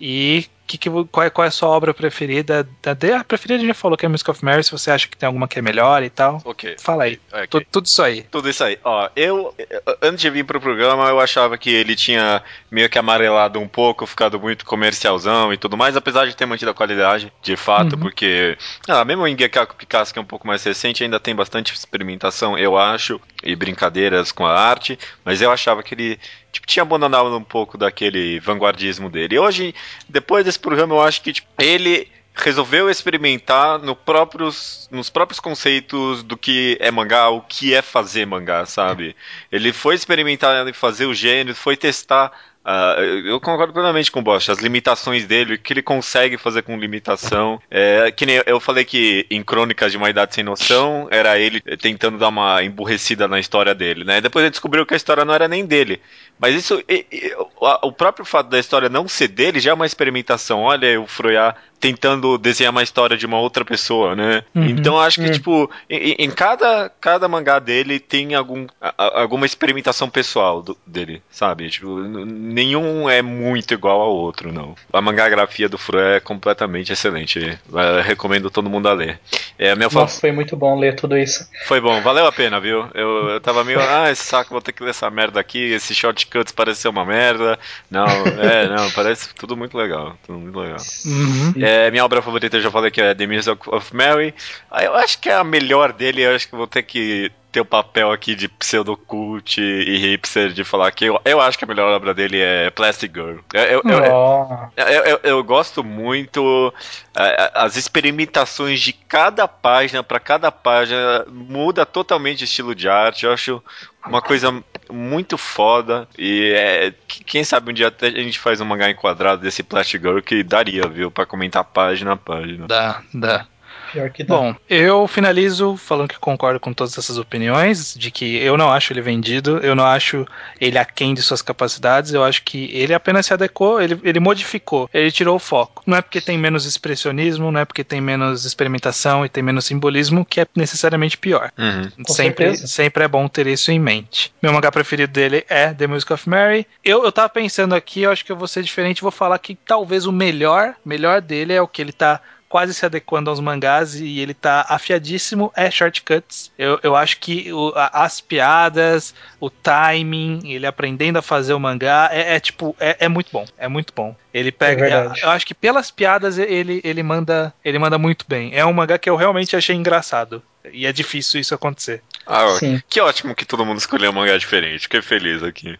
e 0.00 0.46
que, 0.66 0.78
que, 0.78 0.88
qual, 1.10 1.26
é, 1.26 1.30
qual 1.30 1.44
é 1.44 1.48
a 1.48 1.50
sua 1.50 1.68
obra 1.68 1.92
preferida? 1.92 2.60
A 2.86 3.24
preferida 3.24 3.56
a 3.56 3.58
gente 3.58 3.66
já 3.66 3.74
falou 3.74 3.98
que 3.98 4.06
é 4.06 4.08
Music 4.08 4.30
of 4.30 4.44
Mary, 4.44 4.62
se 4.62 4.70
você 4.70 4.92
acha 4.92 5.08
que 5.08 5.16
tem 5.16 5.26
alguma 5.26 5.48
que 5.48 5.58
é 5.58 5.62
melhor 5.62 6.00
e 6.04 6.08
tal. 6.08 6.40
Ok. 6.44 6.76
Fala 6.78 7.04
aí. 7.04 7.18
ok. 7.32 7.46
Tu- 7.48 7.66
tudo 7.72 7.86
isso 7.86 8.00
aí. 8.00 8.22
Tudo 8.30 8.48
isso 8.48 8.62
aí. 8.62 8.78
Ó, 8.84 9.08
eu, 9.16 9.52
antes 10.00 10.20
de 10.22 10.30
vir 10.30 10.44
pro 10.44 10.60
programa, 10.60 11.08
eu 11.08 11.18
achava 11.18 11.58
que 11.58 11.70
ele 11.70 11.96
tinha 11.96 12.40
meio 12.70 12.88
que 12.88 12.96
amarelado 12.96 13.58
um 13.58 13.66
pouco, 13.66 14.06
ficado 14.06 14.38
muito 14.38 14.64
comercialzão 14.64 15.52
e 15.52 15.56
tudo 15.56 15.76
mais, 15.76 15.96
apesar 15.96 16.26
de 16.26 16.36
ter 16.36 16.46
mantido 16.46 16.70
a 16.70 16.74
qualidade, 16.74 17.32
de 17.42 17.56
fato, 17.56 17.94
Uhum. 17.94 18.02
porque, 18.02 18.56
ah, 18.86 19.04
mesmo 19.04 19.26
em 19.26 19.36
Gekaku 19.36 19.74
Picasso, 19.74 20.12
que 20.12 20.20
é 20.20 20.22
um 20.22 20.24
pouco 20.24 20.46
mais 20.46 20.62
recente, 20.62 21.02
ainda 21.02 21.18
tem 21.18 21.34
bastante 21.34 21.74
experimentação, 21.74 22.56
eu 22.56 22.78
acho, 22.78 23.20
e 23.42 23.56
brincadeiras 23.56 24.32
com 24.32 24.44
a 24.44 24.58
arte, 24.58 24.98
mas 25.24 25.40
eu 25.40 25.50
achava 25.50 25.82
que 25.82 25.94
ele 25.94 26.18
tipo, 26.52 26.66
tinha 26.66 26.82
abandonado 26.82 27.36
um 27.36 27.44
pouco 27.44 27.78
daquele 27.78 28.38
vanguardismo 28.40 29.08
dele. 29.08 29.36
E 29.36 29.38
hoje, 29.38 29.74
depois 30.08 30.44
desse 30.44 30.58
programa, 30.58 30.94
eu 30.94 31.02
acho 31.02 31.22
que 31.22 31.32
tipo, 31.32 31.48
ele 31.58 32.10
resolveu 32.34 32.88
experimentar 32.88 33.78
no 33.78 33.94
próprios, 33.94 34.88
nos 34.90 35.10
próprios 35.10 35.40
conceitos 35.40 36.22
do 36.22 36.36
que 36.36 36.76
é 36.80 36.90
mangá, 36.90 37.28
o 37.28 37.42
que 37.42 37.74
é 37.74 37.82
fazer 37.82 38.26
mangá, 38.26 38.64
sabe? 38.66 39.14
Ele 39.50 39.72
foi 39.72 39.94
experimentar 39.94 40.72
fazer 40.72 41.06
o 41.06 41.14
gênero, 41.14 41.54
foi 41.54 41.76
testar 41.76 42.32
Uh, 42.62 43.26
eu 43.26 43.40
concordo 43.40 43.72
plenamente 43.72 44.12
com 44.12 44.20
o 44.20 44.22
Bosch, 44.22 44.50
as 44.50 44.58
limitações 44.58 45.26
dele, 45.26 45.54
o 45.54 45.58
que 45.58 45.72
ele 45.72 45.82
consegue 45.82 46.36
fazer 46.36 46.62
com 46.62 46.78
limitação. 46.78 47.60
É, 47.70 48.10
que 48.10 48.26
nem 48.26 48.42
eu 48.44 48.60
falei 48.60 48.84
que 48.84 49.26
em 49.30 49.42
Crônicas 49.42 49.90
de 49.90 49.96
uma 49.96 50.10
Idade 50.10 50.34
Sem 50.34 50.44
Noção 50.44 51.08
era 51.10 51.38
ele 51.38 51.60
tentando 51.78 52.18
dar 52.18 52.28
uma 52.28 52.62
emburrecida 52.62 53.26
na 53.26 53.40
história 53.40 53.74
dele, 53.74 54.04
né? 54.04 54.20
Depois 54.20 54.42
ele 54.42 54.50
descobriu 54.50 54.84
que 54.84 54.92
a 54.92 54.96
história 54.96 55.24
não 55.24 55.32
era 55.32 55.48
nem 55.48 55.64
dele. 55.64 56.02
Mas 56.38 56.54
isso, 56.54 56.82
e, 56.86 57.06
e, 57.10 57.34
o 57.82 57.92
próprio 57.92 58.24
fato 58.24 58.48
da 58.48 58.58
história 58.58 58.88
não 58.88 59.08
ser 59.08 59.28
dele 59.28 59.58
já 59.58 59.70
é 59.70 59.74
uma 59.74 59.86
experimentação. 59.86 60.60
Olha, 60.60 61.00
o 61.00 61.06
Froyar 61.06 61.56
tentando 61.80 62.36
desenhar 62.36 62.70
uma 62.70 62.82
história 62.82 63.16
de 63.16 63.24
uma 63.24 63.40
outra 63.40 63.64
pessoa, 63.64 64.14
né? 64.14 64.42
Uhum, 64.54 64.66
então 64.66 65.00
acho 65.00 65.20
que, 65.20 65.26
uhum. 65.26 65.32
tipo, 65.32 65.70
em, 65.88 66.12
em, 66.18 66.30
cada, 66.30 66.90
cada 67.00 67.26
mangá 67.26 67.58
dele 67.58 67.98
tem 67.98 68.34
algum, 68.34 68.66
a, 68.80 69.20
alguma 69.20 69.46
experimentação 69.46 70.10
pessoal 70.10 70.62
do, 70.62 70.76
dele, 70.86 71.22
sabe? 71.30 71.70
Tipo, 71.70 71.98
nenhum 72.00 73.08
é 73.08 73.22
muito 73.22 73.72
igual 73.72 74.00
ao 74.00 74.14
outro, 74.14 74.52
não. 74.52 74.74
A 74.92 75.00
mangagrafia 75.00 75.68
do 75.68 75.78
Fro 75.78 75.98
é 75.98 76.20
completamente 76.20 76.92
excelente. 76.92 77.58
Eu 77.72 78.02
recomendo 78.02 78.50
todo 78.50 78.68
mundo 78.68 78.88
a 78.88 78.92
ler. 78.92 79.18
É, 79.58 79.70
a 79.70 79.76
minha 79.76 79.88
Nossa, 79.90 80.20
foi 80.20 80.32
muito 80.32 80.56
bom 80.56 80.78
ler 80.78 80.94
tudo 80.94 81.16
isso. 81.16 81.48
Foi 81.66 81.80
bom, 81.80 82.00
valeu 82.02 82.26
a 82.26 82.32
pena, 82.32 82.60
viu? 82.60 82.86
Eu, 82.92 83.30
eu 83.30 83.40
tava 83.40 83.64
meio, 83.64 83.80
ah, 83.80 84.10
esse 84.10 84.24
saco, 84.24 84.50
vou 84.50 84.60
ter 84.60 84.72
que 84.72 84.82
ler 84.82 84.90
essa 84.90 85.08
merda 85.10 85.40
aqui, 85.40 85.72
esse 85.72 85.94
shortcuts 85.94 86.52
parece 86.52 86.82
ser 86.82 86.88
uma 86.88 87.06
merda. 87.06 87.58
Não, 87.90 88.06
é, 88.06 88.68
não, 88.68 88.90
parece 88.90 89.34
tudo 89.34 89.56
muito 89.56 89.78
legal. 89.78 90.16
Tudo 90.26 90.38
muito 90.38 90.58
legal. 90.58 90.78
Uhum. 91.06 91.52
É, 91.56 91.69
é, 91.70 91.90
minha 91.90 92.04
obra 92.04 92.20
favorita, 92.20 92.56
eu 92.56 92.60
já 92.60 92.70
falei 92.70 92.90
que 92.90 93.00
é 93.00 93.14
The 93.14 93.26
Music 93.26 93.60
of 93.68 93.94
Mary. 93.94 94.34
Ah, 94.70 94.82
eu 94.82 94.94
acho 94.94 95.18
que 95.20 95.28
é 95.28 95.34
a 95.34 95.44
melhor 95.44 95.92
dele, 95.92 96.22
eu 96.22 96.34
acho 96.34 96.48
que 96.48 96.56
vou 96.56 96.66
ter 96.66 96.82
que 96.82 97.30
ter 97.50 97.60
o 97.60 97.64
papel 97.64 98.12
aqui 98.12 98.34
de 98.34 98.48
pseudocult 98.48 99.60
e 99.60 99.96
hipster 99.96 100.52
de 100.52 100.64
falar 100.64 100.90
que 100.92 101.06
eu, 101.06 101.20
eu 101.24 101.40
acho 101.40 101.58
que 101.58 101.64
a 101.64 101.68
melhor 101.68 101.92
obra 101.92 102.14
dele 102.14 102.38
é 102.40 102.70
Plastic 102.70 103.12
Girl. 103.12 103.38
Eu, 103.52 103.82
eu, 103.84 105.04
eu, 105.04 105.20
eu 105.22 105.44
gosto 105.44 105.82
muito 105.82 106.72
é, 107.16 107.50
as 107.54 107.76
experimentações 107.76 108.80
de 108.80 108.92
cada 108.92 109.48
página 109.48 110.02
para 110.02 110.20
cada 110.20 110.52
página 110.52 111.24
muda 111.28 111.84
totalmente 111.84 112.42
o 112.42 112.44
estilo 112.44 112.74
de 112.74 112.88
arte. 112.88 113.26
Eu 113.26 113.32
acho 113.32 113.62
uma 114.06 114.22
coisa 114.22 114.62
muito 114.90 115.36
foda. 115.36 116.08
E 116.16 116.52
é, 116.54 116.94
quem 117.08 117.42
sabe 117.42 117.70
um 117.70 117.74
dia 117.74 117.88
até 117.88 118.06
a 118.06 118.10
gente 118.10 118.38
faz 118.38 118.60
um 118.60 118.64
mangá 118.64 118.88
enquadrado 118.90 119.42
desse 119.42 119.62
Plastic 119.62 120.00
Girl 120.00 120.20
que 120.20 120.42
daria, 120.42 120.86
viu? 120.86 121.10
para 121.10 121.26
comentar 121.26 121.64
página 121.64 122.12
a 122.12 122.16
página. 122.16 122.66
Dá, 122.66 123.02
dá. 123.12 123.46
Pior 123.92 124.10
que 124.10 124.24
dá. 124.24 124.36
Bom, 124.36 124.54
eu 124.68 125.06
finalizo 125.06 125.76
falando 125.76 126.08
que 126.08 126.18
concordo 126.18 126.60
com 126.60 126.72
todas 126.72 126.96
essas 126.96 127.18
opiniões, 127.18 127.94
de 127.94 128.10
que 128.10 128.36
eu 128.36 128.56
não 128.56 128.70
acho 128.70 128.92
ele 128.92 129.00
vendido, 129.00 129.58
eu 129.58 129.74
não 129.74 129.84
acho 129.84 130.26
ele 130.60 130.78
aquém 130.78 131.14
de 131.14 131.22
suas 131.22 131.42
capacidades, 131.42 132.12
eu 132.12 132.22
acho 132.22 132.42
que 132.42 132.70
ele 132.72 132.94
apenas 132.94 133.26
se 133.26 133.34
adequou, 133.34 133.80
ele, 133.80 133.98
ele 134.02 134.20
modificou, 134.20 134.88
ele 134.92 135.10
tirou 135.10 135.36
o 135.36 135.40
foco. 135.40 135.82
Não 135.86 135.96
é 135.96 136.02
porque 136.02 136.20
tem 136.20 136.38
menos 136.38 136.64
expressionismo, 136.64 137.50
não 137.50 137.60
é 137.60 137.64
porque 137.64 137.84
tem 137.84 138.00
menos 138.00 138.44
experimentação 138.44 139.24
e 139.24 139.28
tem 139.28 139.42
menos 139.42 139.64
simbolismo 139.64 140.24
que 140.24 140.40
é 140.40 140.46
necessariamente 140.54 141.18
pior. 141.18 141.50
Uhum. 141.58 142.04
Sempre, 142.06 142.56
sempre 142.56 143.04
é 143.04 143.08
bom 143.08 143.28
ter 143.28 143.46
isso 143.46 143.70
em 143.70 143.78
mente. 143.78 144.32
Meu 144.42 144.52
mangá 144.52 144.70
preferido 144.70 145.12
dele 145.12 145.44
é 145.48 145.72
The 145.72 145.86
Music 145.86 146.12
of 146.12 146.28
Mary. 146.28 146.66
Eu, 146.84 147.04
eu 147.04 147.12
tava 147.12 147.28
pensando 147.28 147.74
aqui, 147.74 148.02
eu 148.02 148.10
acho 148.10 148.24
que 148.24 148.32
eu 148.32 148.36
vou 148.36 148.48
ser 148.48 148.62
diferente, 148.62 149.02
vou 149.02 149.10
falar 149.10 149.38
que 149.38 149.54
talvez 149.54 150.06
o 150.06 150.12
melhor, 150.12 150.74
melhor 150.84 151.20
dele 151.20 151.52
é 151.52 151.60
o 151.60 151.68
que 151.68 151.82
ele 151.82 151.92
tá 151.92 152.20
quase 152.50 152.74
se 152.74 152.84
adequando 152.84 153.30
aos 153.30 153.38
mangás 153.38 153.94
e 153.94 154.18
ele 154.18 154.34
tá 154.34 154.66
afiadíssimo 154.68 155.52
é 155.56 155.70
shortcuts. 155.70 156.50
Eu, 156.58 156.80
eu 156.82 156.96
acho 156.96 157.20
que 157.20 157.50
o, 157.52 157.72
as 157.76 158.20
piadas, 158.20 159.14
o 159.38 159.48
timing, 159.48 160.40
ele 160.44 160.66
aprendendo 160.66 161.16
a 161.16 161.22
fazer 161.22 161.54
o 161.54 161.60
mangá 161.60 162.10
é, 162.12 162.34
é 162.34 162.40
tipo, 162.40 162.74
é, 162.80 162.96
é, 162.98 163.08
muito 163.08 163.30
bom. 163.32 163.46
É 163.56 163.68
muito 163.68 163.92
bom. 163.94 164.16
Ele 164.34 164.50
pega. 164.50 164.84
É 164.84 165.24
eu 165.24 165.30
acho 165.30 165.46
que 165.46 165.54
pelas 165.54 165.92
piadas 165.92 166.38
ele, 166.38 166.80
ele 166.82 167.02
manda 167.04 167.54
ele 167.64 167.78
manda 167.78 167.96
muito 167.96 168.24
bem. 168.28 168.50
É 168.52 168.66
um 168.66 168.72
mangá 168.72 168.98
que 168.98 169.08
eu 169.08 169.14
realmente 169.14 169.54
achei 169.54 169.76
engraçado. 169.76 170.42
E 170.72 170.86
é 170.86 170.92
difícil 170.92 171.40
isso 171.40 171.54
acontecer. 171.54 172.02
Ah, 172.26 172.48
Sim. 172.58 172.82
que 172.88 173.00
ótimo 173.00 173.34
que 173.34 173.46
todo 173.46 173.64
mundo 173.64 173.78
escolheu 173.78 174.10
um 174.10 174.14
mangá 174.14 174.36
diferente. 174.36 174.82
Fiquei 174.82 175.00
feliz 175.00 175.42
aqui. 175.42 175.76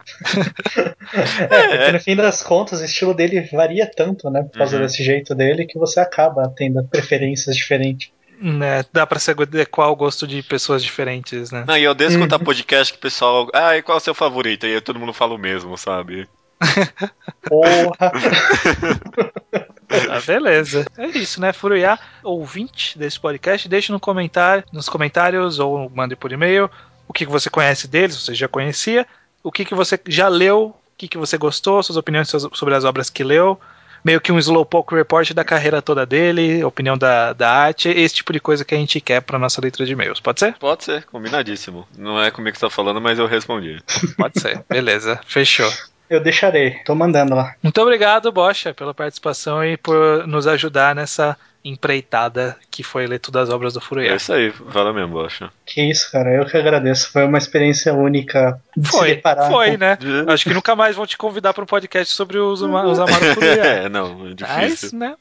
é, 1.51 1.55
é, 1.55 1.77
porque 1.77 1.93
no 1.93 2.01
fim 2.01 2.17
das 2.17 2.43
contas 2.43 2.81
o 2.81 2.85
estilo 2.85 3.13
dele 3.13 3.43
varia 3.53 3.87
tanto, 3.87 4.31
né? 4.31 4.43
Por 4.43 4.59
causa 4.59 4.77
uhum. 4.77 4.83
desse 4.83 5.05
jeito 5.05 5.35
dele, 5.35 5.67
que 5.67 5.79
você 5.79 6.01
acaba 6.01 6.53
tendo 6.57 6.83
preferências 6.85 7.55
diferentes. 7.57 8.11
Né, 8.43 8.83
dá 8.91 9.07
pra 9.07 9.19
se 9.19 9.31
adequar 9.31 9.89
ao 9.89 9.95
gosto 9.95 10.27
de 10.27 10.43
pessoas 10.43 10.83
diferentes, 10.83 11.51
né? 11.51 11.65
Não, 11.69 11.77
e 11.77 11.85
eu 11.85 11.91
odeio 11.91 12.09
escutar 12.09 12.39
uhum. 12.39 12.45
podcast 12.45 12.91
que 12.91 12.99
o 12.99 13.03
pessoal. 13.03 13.51
Ah, 13.53 13.77
e 13.77 13.83
qual 13.83 13.99
é 13.99 14.01
o 14.01 14.03
seu 14.03 14.15
favorito? 14.15 14.67
E 14.67 14.75
aí 14.75 14.81
todo 14.81 14.99
mundo 14.99 15.13
fala 15.13 15.35
o 15.35 15.39
mesmo, 15.39 15.77
sabe? 15.77 16.27
Porra! 17.47 18.13
Ah, 20.09 20.21
beleza. 20.25 20.87
É 20.97 21.07
isso, 21.07 21.41
né? 21.41 21.53
Furuya, 21.53 21.99
ouvinte 22.23 22.99
desse 22.99 23.19
podcast, 23.19 23.69
deixe 23.69 23.91
no 23.91 24.01
comentário, 24.01 24.65
nos 24.73 24.89
comentários 24.89 25.59
ou 25.59 25.91
mande 25.91 26.15
por 26.15 26.33
e-mail 26.33 26.71
o 27.11 27.13
que, 27.13 27.27
você 27.27 27.51
conhece 27.51 27.89
deles, 27.89 28.15
você 28.15 28.33
já 28.33 28.47
conhecia, 28.47 29.05
o 29.43 29.51
que, 29.51 29.75
você 29.75 29.99
já 30.07 30.29
leu, 30.29 30.67
o 30.67 30.75
que, 30.97 31.09
que 31.09 31.19
você 31.19 31.37
gostou, 31.37 31.83
suas 31.83 31.97
opiniões 31.97 32.29
sobre 32.29 32.73
as 32.73 32.85
obras 32.85 33.11
que 33.11 33.25
leu, 33.25 33.59
meio 34.05 34.21
que 34.21 34.31
um 34.31 34.39
slowpoke 34.39 34.95
report 34.95 35.33
da 35.33 35.45
carreira 35.45 35.83
toda 35.83 36.07
dele, 36.07 36.63
opinião 36.63 36.97
da, 36.97 37.33
da 37.33 37.51
arte, 37.51 37.89
esse 37.89 38.15
tipo 38.15 38.33
de 38.33 38.39
coisa 38.39 38.65
que 38.65 38.77
a 38.77 38.79
gente 38.79 39.01
quer 39.01 39.21
para 39.23 39.41
nossa 39.41 39.61
leitura 39.61 39.85
de 39.85 39.93
e-mails. 39.93 40.21
Pode 40.21 40.39
ser? 40.39 40.55
Pode 40.57 40.85
ser, 40.85 41.05
combinadíssimo. 41.07 41.85
Não 41.99 42.23
é 42.23 42.31
comigo 42.31 42.53
que 42.53 42.61
você 42.61 42.67
tá 42.67 42.71
falando, 42.71 43.01
mas 43.01 43.19
eu 43.19 43.27
respondi. 43.27 43.83
Pode 44.17 44.41
ser, 44.41 44.65
beleza, 44.69 45.21
fechou. 45.27 45.71
Eu 46.11 46.21
deixarei, 46.21 46.73
tô 46.85 46.93
mandando 46.93 47.37
lá. 47.37 47.55
Muito 47.63 47.81
obrigado, 47.81 48.33
Bocha, 48.33 48.75
pela 48.75 48.93
participação 48.93 49.65
e 49.65 49.77
por 49.77 50.27
nos 50.27 50.45
ajudar 50.49 50.93
nessa 50.93 51.37
empreitada 51.65 52.57
que 52.69 52.83
foi 52.83 53.07
ler 53.07 53.19
todas 53.21 53.49
as 53.49 53.55
obras 53.55 53.75
do 53.75 53.81
Furuyama. 53.81 54.15
É 54.15 54.17
isso 54.17 54.33
aí, 54.33 54.49
valeu 54.67 54.93
mesmo, 54.93 55.13
Bocha. 55.13 55.51
Que 55.65 55.83
isso, 55.83 56.11
cara, 56.11 56.35
eu 56.35 56.45
que 56.47 56.57
agradeço. 56.57 57.13
Foi 57.13 57.25
uma 57.25 57.39
experiência 57.39 57.95
única 57.95 58.61
de 58.77 58.89
foi, 58.89 59.11
se 59.11 59.15
deparar. 59.15 59.49
Foi, 59.51 59.73
com... 59.73 59.79
né? 59.79 59.99
Acho 60.27 60.45
que 60.45 60.55
nunca 60.55 60.75
mais 60.75 60.97
vão 60.97 61.07
te 61.07 61.17
convidar 61.17 61.55
para 61.55 61.63
um 61.63 61.67
podcast 61.67 62.13
sobre 62.13 62.39
os, 62.39 62.61
os 62.61 62.69
Amaro 62.99 63.35
Furuyama. 63.35 63.67
é, 63.67 63.89
não, 63.89 64.27
é 64.27 64.35
difícil. 64.35 64.91
Mas, 64.93 64.93
né, 64.93 65.15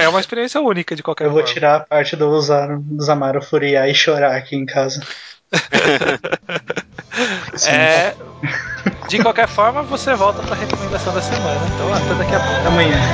é 0.00 0.08
uma 0.08 0.20
experiência 0.20 0.60
única 0.60 0.94
de 0.94 1.02
qualquer 1.02 1.24
forma. 1.24 1.40
Eu 1.40 1.44
vou 1.44 1.52
tirar 1.52 1.76
a 1.76 1.80
parte 1.80 2.14
do 2.14 2.28
usar, 2.28 2.78
dos 2.78 3.08
Amaro 3.08 3.42
Furuyama 3.42 3.88
e 3.88 3.94
chorar 3.94 4.36
aqui 4.36 4.54
em 4.54 4.66
casa. 4.66 5.02
é, 7.66 8.14
de 9.08 9.22
qualquer 9.22 9.48
forma, 9.48 9.82
você 9.82 10.14
volta 10.14 10.42
para 10.42 10.54
a 10.54 10.58
recomendação 10.58 11.12
da 11.12 11.22
semana. 11.22 11.60
Então, 11.74 11.92
até 11.92 12.14
daqui 12.14 12.34
a 12.34 12.40
pouco. 12.40 12.68
Amanhã. 12.68 12.96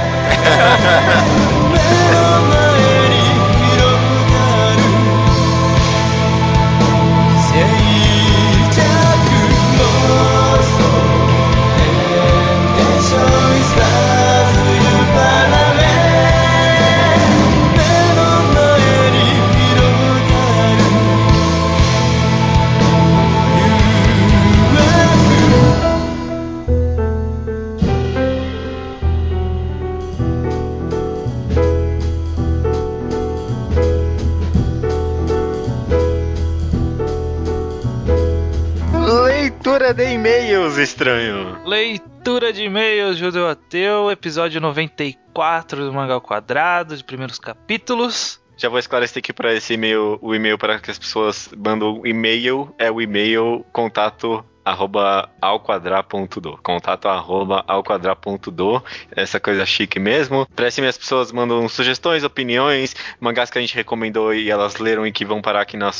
Leitura 39.65 39.95
de 39.95 40.12
e-mails, 40.12 40.77
estranho. 40.77 41.59
Leitura 41.65 42.53
de 42.53 42.65
e-mails, 42.65 43.16
Judeu 43.16 43.49
Ateu, 43.49 44.11
episódio 44.11 44.61
94 44.61 45.86
do 45.86 45.91
Mangal 45.91 46.20
Quadrado, 46.20 46.95
de 46.95 47.03
primeiros 47.03 47.39
capítulos. 47.39 48.39
Já 48.59 48.69
vou 48.69 48.78
esclarecer 48.78 49.20
aqui 49.20 49.32
para 49.32 49.55
esse 49.55 49.73
e-mail, 49.73 50.19
o 50.20 50.35
e-mail 50.35 50.59
para 50.59 50.78
que 50.78 50.91
as 50.91 50.99
pessoas 50.99 51.49
mandam 51.57 52.03
e-mail, 52.05 52.74
é 52.78 52.91
o 52.91 53.01
e-mail 53.01 53.65
contato 53.73 54.45
arroba 54.65 55.28
alquadrar.do. 55.41 56.59
Contato 56.62 57.09
arroba 57.09 57.65
alquadrar.do. 57.66 58.82
Essa 59.15 59.39
coisa 59.39 59.66
chique 59.66 59.99
mesmo. 59.99 60.47
Para 60.55 60.70
cima 60.70 60.89
as 60.89 60.99
pessoas 60.99 61.31
mandam 61.32 61.69
sugestões, 61.69 62.24
opiniões, 62.24 62.95
mangás 63.20 63.51
que 63.51 63.59
a 63.59 63.61
gente 63.61 63.74
recomendou 63.74 64.35
e 64.35 64.51
elas 64.51 64.77
leram 64.77 65.07
e 65.07 65.12
que 65.12 65.24
vão 65.24 65.43
parar 65.43 65.62
aqui 65.62 65.77
na, 65.77 65.91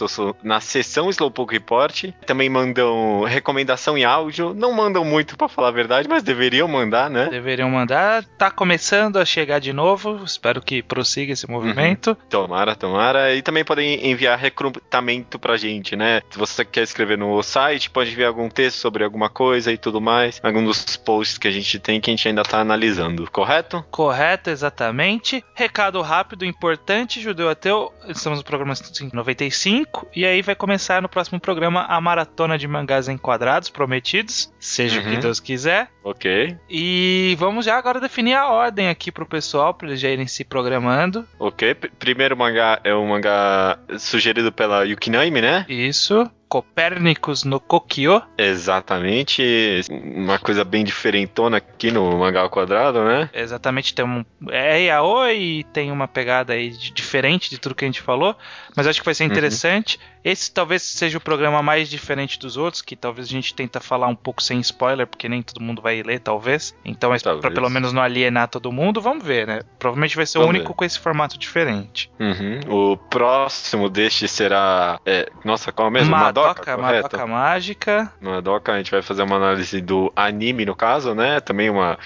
na 0.43 0.61
sessão 0.61 1.11
Slowpoke 1.11 1.53
Report. 1.53 2.11
Também 2.27 2.49
mandam 2.49 3.25
recomendação 3.25 3.99
em 3.99 4.05
áudio. 4.05 4.55
Não 4.55 4.73
mandam 4.73 5.05
muito 5.05 5.37
para 5.37 5.49
falar 5.49 5.69
a 5.69 5.73
verdade, 5.73 6.09
mas 6.09 6.23
deveriam 6.23 6.67
mandar, 6.69 7.11
né? 7.11 7.29
Deveriam 7.31 7.69
mandar. 7.71 8.25
Tá 8.39 8.51
começando 8.51 9.19
a 9.19 9.25
chegar 9.25 9.59
de 9.59 9.73
novo. 9.73 10.23
Espero 10.25 10.63
que 10.63 10.83
prossiga 10.83 11.33
esse 11.33 11.49
movimento. 11.51 12.11
Uhum. 12.11 12.17
Tomara, 12.29 12.75
tomara. 12.75 13.35
E 13.35 13.43
também 13.43 13.65
podem 13.65 14.11
enviar 14.11 14.39
recrutamento 14.39 15.39
pra 15.39 15.57
gente, 15.57 15.97
né? 15.97 16.23
Se 16.31 16.39
você 16.39 16.65
quer 16.65 16.83
escrever 16.83 17.19
no 17.19 17.43
site, 17.43 17.91
pode 17.91 18.11
enviar 18.11 18.29
algum 18.29 18.49
texto 18.55 18.79
sobre 18.79 19.05
alguma 19.05 19.29
coisa 19.29 19.73
e 19.73 19.77
tudo 19.77 20.01
mais. 20.01 20.41
Algum 20.43 20.65
dos 20.65 20.97
posts 20.97 21.37
que 21.37 21.49
a 21.49 21.51
gente 21.51 21.79
tem 21.79 22.01
que 22.01 22.11
a 22.11 22.13
gente 22.13 22.29
ainda 22.29 22.43
tá 22.43 22.61
analisando, 22.61 23.29
correto? 23.31 23.85
Correto, 23.91 24.51
exatamente. 24.51 25.45
Recado 25.55 26.01
rápido, 26.01 26.45
importante, 26.45 27.21
Judeu 27.21 27.49
Ateu. 27.51 27.93
Estamos 28.09 28.39
no 28.39 28.45
programa 28.45 28.75
95 29.13 30.09
e 30.15 30.25
aí 30.25 30.41
vai 30.41 30.55
começar 30.55 31.03
no 31.03 31.09
próximo 31.09 31.41
programa 31.41 31.85
a 31.87 32.01
maratona 32.01 32.57
de 32.57 32.69
mangás 32.69 33.09
enquadrados 33.09 33.69
prometidos, 33.69 34.53
seja 34.61 35.01
uhum. 35.01 35.07
o 35.07 35.11
que 35.11 35.17
Deus 35.17 35.41
quiser. 35.41 35.89
Ok. 36.03 36.57
E 36.69 37.35
vamos 37.39 37.65
já 37.65 37.77
agora 37.77 37.99
definir 37.99 38.35
a 38.35 38.49
ordem 38.49 38.89
aqui 38.89 39.11
pro 39.11 39.27
pessoal, 39.27 39.75
para 39.75 39.89
eles 39.89 40.01
já 40.01 40.09
irem 40.09 40.27
se 40.27 40.45
programando. 40.45 41.27
Ok. 41.39 41.75
P 41.75 41.89
primeiro 41.99 42.37
mangá 42.37 42.81
é 42.85 42.95
um 42.95 43.09
mangá 43.09 43.79
sugerido 43.99 44.53
pela 44.53 44.85
Yukinami, 44.85 45.41
né? 45.41 45.65
Isso. 45.69 46.31
Copérnicos 46.55 47.43
no 47.43 47.59
Kokyo. 47.59 48.23
Exatamente, 48.39 49.81
uma 49.91 50.39
coisa 50.39 50.65
bem 50.65 50.85
diferentona 50.85 51.57
aqui 51.57 51.91
no 51.91 52.17
mangá 52.17 52.43
ao 52.43 52.49
quadrado, 52.49 53.05
né? 53.05 53.29
Exatamente, 53.35 53.93
tem 53.93 54.05
um 54.05 54.25
é 54.53 54.83
yaoi 54.83 55.37
e 55.37 55.65
tem 55.65 55.91
uma 55.91 56.07
pegada 56.07 56.53
aí 56.53 56.71
diferente 56.71 57.51
de 57.51 57.59
tudo 57.59 57.75
que 57.75 57.85
a 57.85 57.89
gente 57.89 58.01
falou, 58.01 58.37
mas 58.77 58.87
acho 58.87 59.01
que 59.01 59.05
vai 59.05 59.17
ser 59.17 59.25
uhum. 59.25 59.31
interessante. 59.33 59.97
Uhum. 59.99 60.14
Esse 60.25 60.51
talvez 60.51 60.83
seja 60.83 61.19
o 61.19 61.21
programa 61.21 61.63
mais 61.63 61.89
diferente 61.89 62.39
dos 62.39 62.57
outros, 62.57 62.81
que 62.81 62.97
talvez 62.97 63.29
a 63.29 63.31
gente 63.31 63.55
tenta 63.55 63.79
falar 63.79 64.07
um 64.07 64.15
pouco 64.15 64.43
sem 64.43 64.59
spoiler, 64.61 65.07
porque 65.07 65.29
nem 65.29 65.43
todo 65.43 65.61
mundo 65.61 65.83
vai 65.83 66.03
ler, 66.03 66.19
talvez. 66.19 66.75
Então, 66.85 67.15
é 67.15 67.19
para 67.19 67.51
pelo 67.51 67.69
menos 67.69 67.93
não 67.93 68.01
alienar 68.03 68.49
todo 68.49 68.73
mundo, 68.73 69.03
vamos 69.03 69.23
ver, 69.23 69.47
né? 69.47 69.61
Provavelmente 69.79 70.17
vai 70.17 70.25
ser 70.25 70.39
vamos 70.39 70.49
o 70.49 70.51
único 70.57 70.69
ver. 70.69 70.77
com 70.77 70.85
esse 70.85 70.99
formato 70.99 71.39
diferente. 71.39 72.11
Uhum. 72.19 72.93
O 72.93 72.97
próximo 72.97 73.91
deste 73.91 74.27
será. 74.27 74.99
É, 75.05 75.31
nossa, 75.45 75.71
qual 75.71 75.89
é 75.89 75.91
mesmo? 75.91 76.11
Madoka, 76.11 76.77
Madoka, 76.77 76.77
Madoka 76.79 77.27
Mágica. 77.27 78.13
Madoka, 78.21 78.73
a 78.73 78.79
gente 78.79 78.91
vai 78.91 79.03
fazer 79.03 79.23
uma 79.23 79.37
análise 79.37 79.81
do 79.83 80.11
anime, 80.17 80.65
no 80.65 80.75
caso, 80.75 81.15
né? 81.15 81.41
Também 81.41 81.69
uma. 81.69 81.99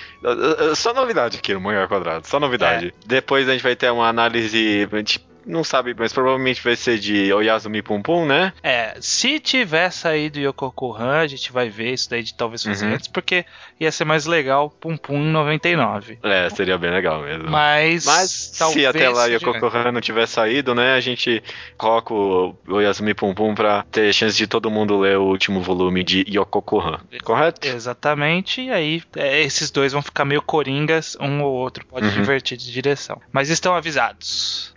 Só 0.74 0.92
novidade 0.92 1.38
aqui 1.38 1.54
no 1.54 1.60
Manga 1.60 1.86
Quadrado, 1.86 2.26
só 2.26 2.40
novidade. 2.40 2.88
É. 2.88 2.92
Depois 3.06 3.48
a 3.48 3.52
gente 3.52 3.62
vai 3.62 3.76
ter 3.76 3.92
uma 3.92 4.08
análise. 4.08 4.88
A 4.90 4.96
gente 4.96 5.27
não 5.48 5.64
sabe, 5.64 5.94
mas 5.98 6.12
provavelmente 6.12 6.62
vai 6.62 6.76
ser 6.76 6.98
de 6.98 7.32
Oyasumi 7.32 7.82
Pum 7.82 8.02
Pum, 8.02 8.26
né? 8.26 8.52
É, 8.62 8.96
se 9.00 9.40
tiver 9.40 9.90
saído 9.90 10.38
Yokokuhan, 10.38 11.20
a 11.20 11.26
gente 11.26 11.50
vai 11.50 11.68
ver 11.68 11.94
isso 11.94 12.10
daí 12.10 12.22
de 12.22 12.34
talvez 12.34 12.62
fazer 12.62 12.86
uhum. 12.86 12.94
antes, 12.94 13.08
porque 13.08 13.44
ia 13.80 13.90
ser 13.90 14.04
mais 14.04 14.26
legal 14.26 14.70
Pum 14.70 14.96
Pum 14.96 15.18
99. 15.18 16.18
É, 16.22 16.50
seria 16.50 16.76
bem 16.76 16.90
legal 16.90 17.22
mesmo. 17.22 17.50
Mas, 17.50 18.04
mas 18.04 18.30
se 18.30 18.86
até 18.86 19.08
lá 19.08 19.26
Yokokuhan 19.26 19.90
não 19.90 20.00
tiver 20.00 20.26
saído, 20.26 20.74
né, 20.74 20.94
a 20.94 21.00
gente 21.00 21.42
coloca 21.76 22.12
o 22.12 22.54
Oyasumi 22.68 23.14
Pum 23.14 23.34
Pum 23.34 23.54
pra 23.54 23.84
ter 23.90 24.12
chance 24.12 24.36
de 24.36 24.46
todo 24.46 24.70
mundo 24.70 24.98
ler 24.98 25.16
o 25.16 25.24
último 25.24 25.62
volume 25.62 26.04
de 26.04 26.24
Yokokuhan, 26.28 27.00
correto? 27.24 27.66
Exatamente, 27.66 28.60
e 28.60 28.70
aí 28.70 29.02
é, 29.16 29.40
esses 29.40 29.70
dois 29.70 29.92
vão 29.92 30.02
ficar 30.02 30.24
meio 30.24 30.42
coringas, 30.42 31.16
um 31.20 31.42
ou 31.42 31.54
outro 31.54 31.86
pode 31.86 32.06
uhum. 32.06 32.12
divertir 32.12 32.58
de 32.58 32.70
direção. 32.70 33.20
Mas 33.32 33.48
estão 33.48 33.74
avisados. 33.74 34.74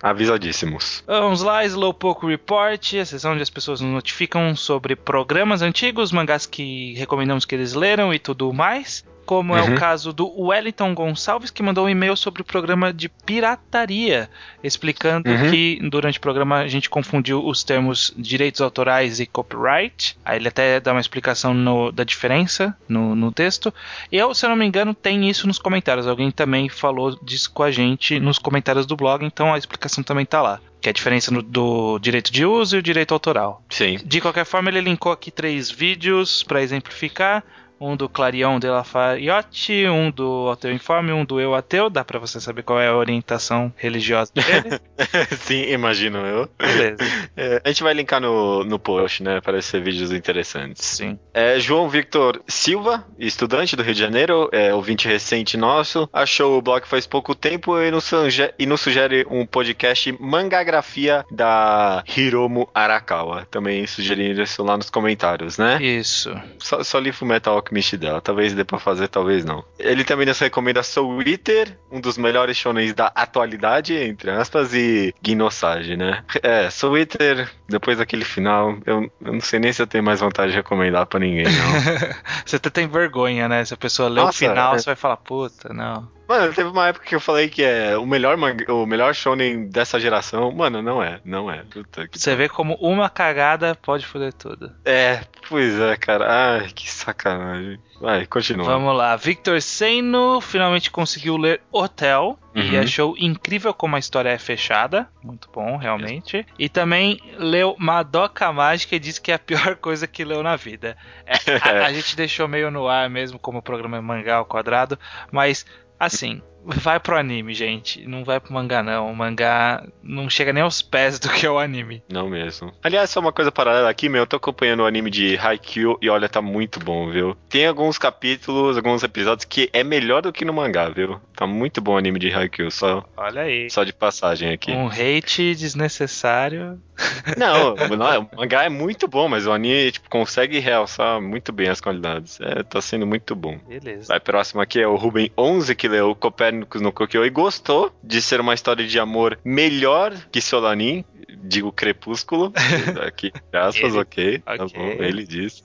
Avisadíssimos. 0.62 1.04
Vamos 1.08 1.42
lá, 1.42 1.66
Slowpoke 1.66 2.26
Report, 2.26 2.94
a 2.96 3.06
sessão 3.06 3.34
onde 3.34 3.42
as 3.42 3.50
pessoas 3.50 3.82
nos 3.82 3.92
notificam 3.92 4.56
sobre 4.56 4.96
programas 4.96 5.62
antigos, 5.62 6.12
mangás 6.12 6.46
que 6.46 6.94
recomendamos 6.94 7.46
que 7.46 7.56
eles 7.56 7.74
leram 7.74 8.14
e 8.14 8.20
tudo 8.20 8.54
mais 8.54 9.04
como 9.26 9.54
uhum. 9.54 9.60
é 9.60 9.62
o 9.62 9.70
uhum. 9.70 9.76
caso 9.76 10.12
do 10.12 10.30
Wellington 10.40 10.94
Gonçalves, 10.94 11.52
que 11.52 11.64
mandou 11.64 11.86
um 11.86 11.90
e-mail 11.90 12.16
sobre 12.16 12.42
o 12.42 12.46
programa 12.46 12.92
de 12.92 13.10
pirataria, 13.10 14.30
explicando 14.64 15.30
uhum. 15.30 15.50
que 15.50 15.80
durante 15.90 16.18
o 16.18 16.22
programa 16.22 16.58
a 16.58 16.68
gente 16.68 16.90
confundiu 16.90 17.46
os 17.46 17.64
termos 17.64 18.14
direitos 18.18 18.62
autorais 18.62 19.20
e 19.20 19.26
copyright. 19.26 20.18
Aí 20.26 20.38
ele 20.38 20.48
até 20.48 20.80
dá 20.80 20.92
uma 20.92 21.02
explicação 21.02 21.54
no, 21.54 21.92
da 21.92 22.04
diferença 22.04 22.76
no, 22.88 23.16
no 23.16 23.32
texto. 23.32 23.74
E 24.12 24.18
eu, 24.18 24.34
se 24.34 24.46
eu 24.46 24.50
não 24.50 24.56
me 24.56 24.66
engano, 24.66 24.94
tem 24.94 25.30
isso 25.30 25.48
nos 25.48 25.60
comentários. 25.60 26.08
Alguém 26.08 26.32
também 26.32 26.70
falou 26.70 27.18
disso 27.24 27.52
com 27.52 27.64
a 27.64 27.72
gente 27.72 28.20
nos 28.20 28.38
comentários 28.38 28.86
do 28.86 28.96
blog, 28.96 29.26
então 29.26 29.54
a 29.54 29.58
explicação 29.58 30.04
também 30.04 30.26
tá 30.26 30.42
lá 30.42 30.60
que 30.82 30.90
é 30.90 30.92
a 30.92 30.94
diferença 30.94 31.32
no, 31.32 31.44
do 31.44 32.00
direito 32.00 32.32
de 32.32 32.44
uso 32.44 32.76
e 32.76 32.80
o 32.80 32.82
direito 32.82 33.14
autoral. 33.14 33.64
Sim. 33.70 34.00
De 34.04 34.20
qualquer 34.20 34.46
forma, 34.46 34.68
ele 34.70 34.82
linkou 34.82 35.12
aqui 35.12 35.30
três 35.30 35.70
vídeos 35.70 36.42
para 36.42 36.62
exemplificar 36.62 37.44
um 37.82 37.96
do 37.96 38.08
Clarion 38.08 38.60
de 38.60 38.68
Lafayette, 38.68 39.88
um 39.88 40.12
do 40.12 40.50
Ateu 40.52 40.72
Informe, 40.72 41.12
um 41.12 41.26
do 41.26 41.42
Eu 41.42 41.56
Ateu. 41.56 41.90
Dá 41.90 42.04
para 42.04 42.20
você 42.20 42.40
saber 42.40 42.62
qual 42.62 42.80
é 42.80 42.88
a 42.88 42.96
orientação 42.96 43.74
religiosa 43.76 44.32
dele? 44.34 44.80
Sim, 45.42 45.64
imagino 45.72 46.20
eu. 46.20 46.50
Beleza. 46.60 46.98
É, 47.36 47.62
a 47.64 47.68
gente 47.70 47.84
vai 47.84 47.94
linkar 47.94 48.22
no, 48.22 48.64
no 48.64 48.78
post, 48.78 49.24
né? 49.24 49.42
Para 49.42 49.62
ser 49.62 49.82
vídeos 49.82 50.12
interessantes. 50.12 50.86
Sim. 50.86 51.18
É, 51.34 51.60
João 51.60 51.90
Victor 51.90 52.42
Silva, 52.48 53.06
estudante 53.18 53.76
do 53.76 53.82
Rio 53.82 53.94
de 53.94 54.00
Janeiro, 54.00 54.50
é, 54.52 54.74
ouvinte 54.74 55.08
recente 55.08 55.58
nosso, 55.58 56.08
achou 56.12 56.58
o 56.58 56.62
blog 56.62 56.88
faz 56.88 57.08
pouco 57.08 57.34
tempo 57.34 57.80
e 57.80 57.90
nos, 57.90 58.12
e 58.60 58.66
nos 58.66 58.82
sugere 58.82 59.26
um 59.30 59.46
podcast 59.46 60.12
Mangagrafia 60.20 61.26
da 61.32 62.04
Hiromu 62.16 62.70
Arakawa. 62.74 63.48
Também 63.50 63.88
sugerindo 63.88 64.42
isso 64.42 64.64
lá 64.64 64.78
nos 64.78 64.90
comentários, 64.90 65.58
né? 65.58 65.82
Isso. 65.82 66.32
Só, 66.60 66.84
só 66.84 67.00
li 67.00 67.12
Metal 67.22 67.62
Alchemist 67.72 67.98
dela. 67.98 68.22
Talvez 68.22 68.54
dê 68.54 68.64
pra 68.64 68.78
fazer, 68.78 69.08
talvez 69.08 69.46
não. 69.46 69.64
Ele 69.80 70.04
também 70.04 70.26
nos 70.26 70.38
recomenda 70.38 70.84
Soul 70.84 71.22
Eater, 71.24 71.78
um 71.92 72.00
dos 72.00 72.18
melhores 72.18 72.58
shonens 72.58 72.94
da 72.94 73.08
atualidade, 73.16 73.96
entre 73.96 74.30
aspas, 74.30 74.74
e 74.74 75.16
Ginosage, 75.26 75.96
né? 75.96 76.24
É, 76.44 76.70
Soul 76.70 76.98
Eater, 76.98 77.50
depois 77.68 77.98
daquele 77.98 78.26
final, 78.26 78.78
eu, 78.86 79.10
eu, 79.22 79.34
não 79.34 79.42
sei 79.42 79.60
nem 79.60 79.72
se 79.72 79.82
eu 79.82 79.88
tenho 79.88 80.04
mais 80.04 80.20
vontade 80.20 80.52
de 80.52 80.58
recomendar 80.58 81.06
pra 81.06 81.20
ninguém, 81.20 81.46
não. 81.46 82.12
você 82.46 82.58
até 82.58 82.70
tem 82.70 82.88
vergonha, 82.88 83.48
né? 83.48 83.64
Se 83.64 83.74
a 83.74 83.78
pessoa 83.78 84.10
lê 84.10 84.22
Nossa, 84.22 84.32
o 84.32 84.50
final, 84.50 84.76
é... 84.76 84.80
você 84.80 84.86
vai 84.86 84.96
falar, 84.96 85.18
puta, 85.18 85.74
não. 85.74 86.08
Mano, 86.32 86.54
teve 86.54 86.70
uma 86.70 86.88
época 86.88 87.06
que 87.06 87.14
eu 87.14 87.20
falei 87.20 87.50
que 87.50 87.62
é 87.62 87.98
o 87.98 88.06
melhor, 88.06 88.38
o 88.70 88.86
melhor 88.86 89.14
shonen 89.14 89.68
dessa 89.68 90.00
geração. 90.00 90.50
Mano, 90.50 90.82
não 90.82 91.04
é, 91.04 91.20
não 91.26 91.52
é. 91.52 91.62
Você 92.10 92.34
vê 92.38 92.48
como 92.48 92.76
uma 92.76 93.10
cagada 93.10 93.76
pode 93.76 94.06
foder 94.06 94.32
tudo. 94.32 94.72
É, 94.86 95.20
pois 95.50 95.78
é, 95.78 95.98
cara. 95.98 96.62
Ai, 96.62 96.70
que 96.74 96.90
sacanagem. 96.90 97.78
Vai, 98.00 98.26
continua. 98.26 98.66
Vamos 98.66 98.96
lá. 98.96 99.16
Victor 99.16 99.62
Seino 99.62 100.40
finalmente 100.40 100.90
conseguiu 100.90 101.36
ler 101.36 101.62
Hotel. 101.70 102.38
Uhum. 102.54 102.64
E 102.64 102.78
achou 102.78 103.16
incrível 103.18 103.74
como 103.74 103.96
a 103.96 104.00
história 104.00 104.30
é 104.30 104.38
fechada. 104.38 105.08
Muito 105.24 105.50
bom, 105.54 105.78
realmente. 105.78 106.46
E 106.60 106.68
também 106.68 107.22
leu 107.38 107.76
Madoka 107.80 108.52
Mágica 108.52 108.96
e 108.96 109.00
disse 109.00 109.22
que 109.22 109.32
é 109.32 109.36
a 109.36 109.40
pior 109.40 109.76
coisa 109.80 110.06
que 110.06 110.26
leu 110.26 110.44
na 110.44 110.58
vida. 110.58 110.98
É, 111.26 111.36
a, 111.56 111.86
a, 111.86 111.94
gente 111.94 112.16
deixou 112.16 112.50
meio 112.50 112.70
no 112.70 112.90
ar 112.90 113.10
mesmo, 113.10 113.40
como 113.40 113.60
o 113.60 113.62
programa 113.62 113.98
é 113.98 114.02
mangá 114.02 114.36
ao 114.36 114.46
quadrado. 114.46 115.00
Mas 115.32 115.66
Assim, 116.02 116.42
vai 116.66 117.00
pro 117.00 117.18
anime, 117.18 117.54
gente. 117.54 118.08
Não 118.08 118.24
vai 118.24 118.40
pro 118.40 118.54
mangá, 118.54 118.84
não. 118.84 119.12
O 119.12 119.16
mangá 119.16 119.86
não 120.04 120.30
chega 120.30 120.54
nem 120.54 120.64
aos 120.64 120.82
pés 120.82 121.20
do 121.20 121.30
que 121.30 121.46
é 121.46 121.50
o 121.50 121.60
anime. 121.60 122.04
Não 122.12 122.30
mesmo. 122.30 122.72
Aliás, 122.84 123.10
só 123.10 123.20
uma 123.20 123.32
coisa 123.32 123.52
paralela 123.52 123.90
aqui, 123.90 124.10
meu. 124.10 124.22
Eu 124.22 124.28
tô 124.28 124.36
acompanhando 124.38 124.82
o 124.82 124.86
anime 124.86 125.10
de 125.10 125.38
Haikyuu 125.38 125.98
e 126.02 126.10
olha, 126.10 126.30
tá 126.30 126.42
muito 126.42 126.80
bom, 126.80 127.10
viu? 127.10 127.36
Tem 127.50 127.66
alguns 127.66 127.98
capítulos, 127.98 128.78
alguns 128.78 129.04
episódios 129.04 129.46
que 129.46 129.70
é 129.74 129.84
melhor 129.84 130.22
do 130.22 130.32
que 130.32 130.46
no 130.46 130.54
mangá, 130.54 130.90
viu? 130.90 131.20
Tá 131.36 131.48
muito 131.48 131.82
bom 131.82 131.94
o 131.94 131.98
anime 131.98 132.20
de 132.20 132.32
Haikyuu, 132.32 132.72
só. 132.72 133.04
Olha 133.18 133.42
aí. 133.42 133.70
Só 133.70 133.84
de 133.84 133.94
passagem 133.94 134.52
aqui. 134.52 134.72
Um 134.72 134.88
hate 134.88 135.56
desnecessário. 135.56 136.80
Não, 137.36 137.74
não, 137.76 138.30
o 138.32 138.38
mangá 138.38 138.64
é 138.64 138.70
muito 138.70 139.08
bom, 139.08 139.28
mas 139.28 139.48
o 139.48 139.52
anime, 139.52 139.92
tipo, 139.92 140.08
consegue 140.08 140.60
realçar 140.60 141.20
muito 141.20 141.52
bem 141.52 141.68
as 141.68 141.82
qualidades. 141.82 142.40
É, 142.40 142.62
tá 142.62 142.80
sendo 142.80 143.08
muito 143.08 143.36
bom. 143.36 143.58
Beleza. 143.68 144.08
Vai, 144.10 144.20
próximo 144.20 144.62
aqui 144.62 144.80
é 144.80 144.88
o 144.88 144.96
Ruben 144.96 145.32
11, 145.36 145.74
que 145.74 145.88
leu 145.88 146.14
Copérnico 146.14 146.51
No 146.52 146.92
Kokyo 146.92 147.26
e 147.26 147.30
gostou 147.30 147.92
de 148.04 148.22
ser 148.22 148.42
uma 148.42 148.54
história 148.54 148.86
de 148.86 149.00
amor 149.00 149.40
melhor 149.44 150.14
que 150.32 150.42
Solanin, 150.42 151.06
digo 151.42 151.72
Crepúsculo, 151.72 152.54
aqui, 153.06 153.32
aspas, 153.52 153.96
ok, 153.96 154.40
tá 154.40 154.58
bom, 154.58 154.88
ele 155.00 155.26
disse. 155.26 155.64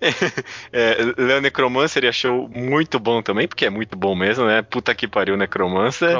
é, 0.72 0.96
Leo 1.16 1.40
Necromancer 1.40 2.04
achou 2.06 2.48
muito 2.48 2.98
bom 2.98 3.22
também, 3.22 3.46
porque 3.46 3.66
é 3.66 3.70
muito 3.70 3.96
bom 3.96 4.14
mesmo, 4.14 4.46
né? 4.46 4.62
Puta 4.62 4.94
que 4.94 5.06
pariu, 5.06 5.36
Necromancer. 5.36 6.16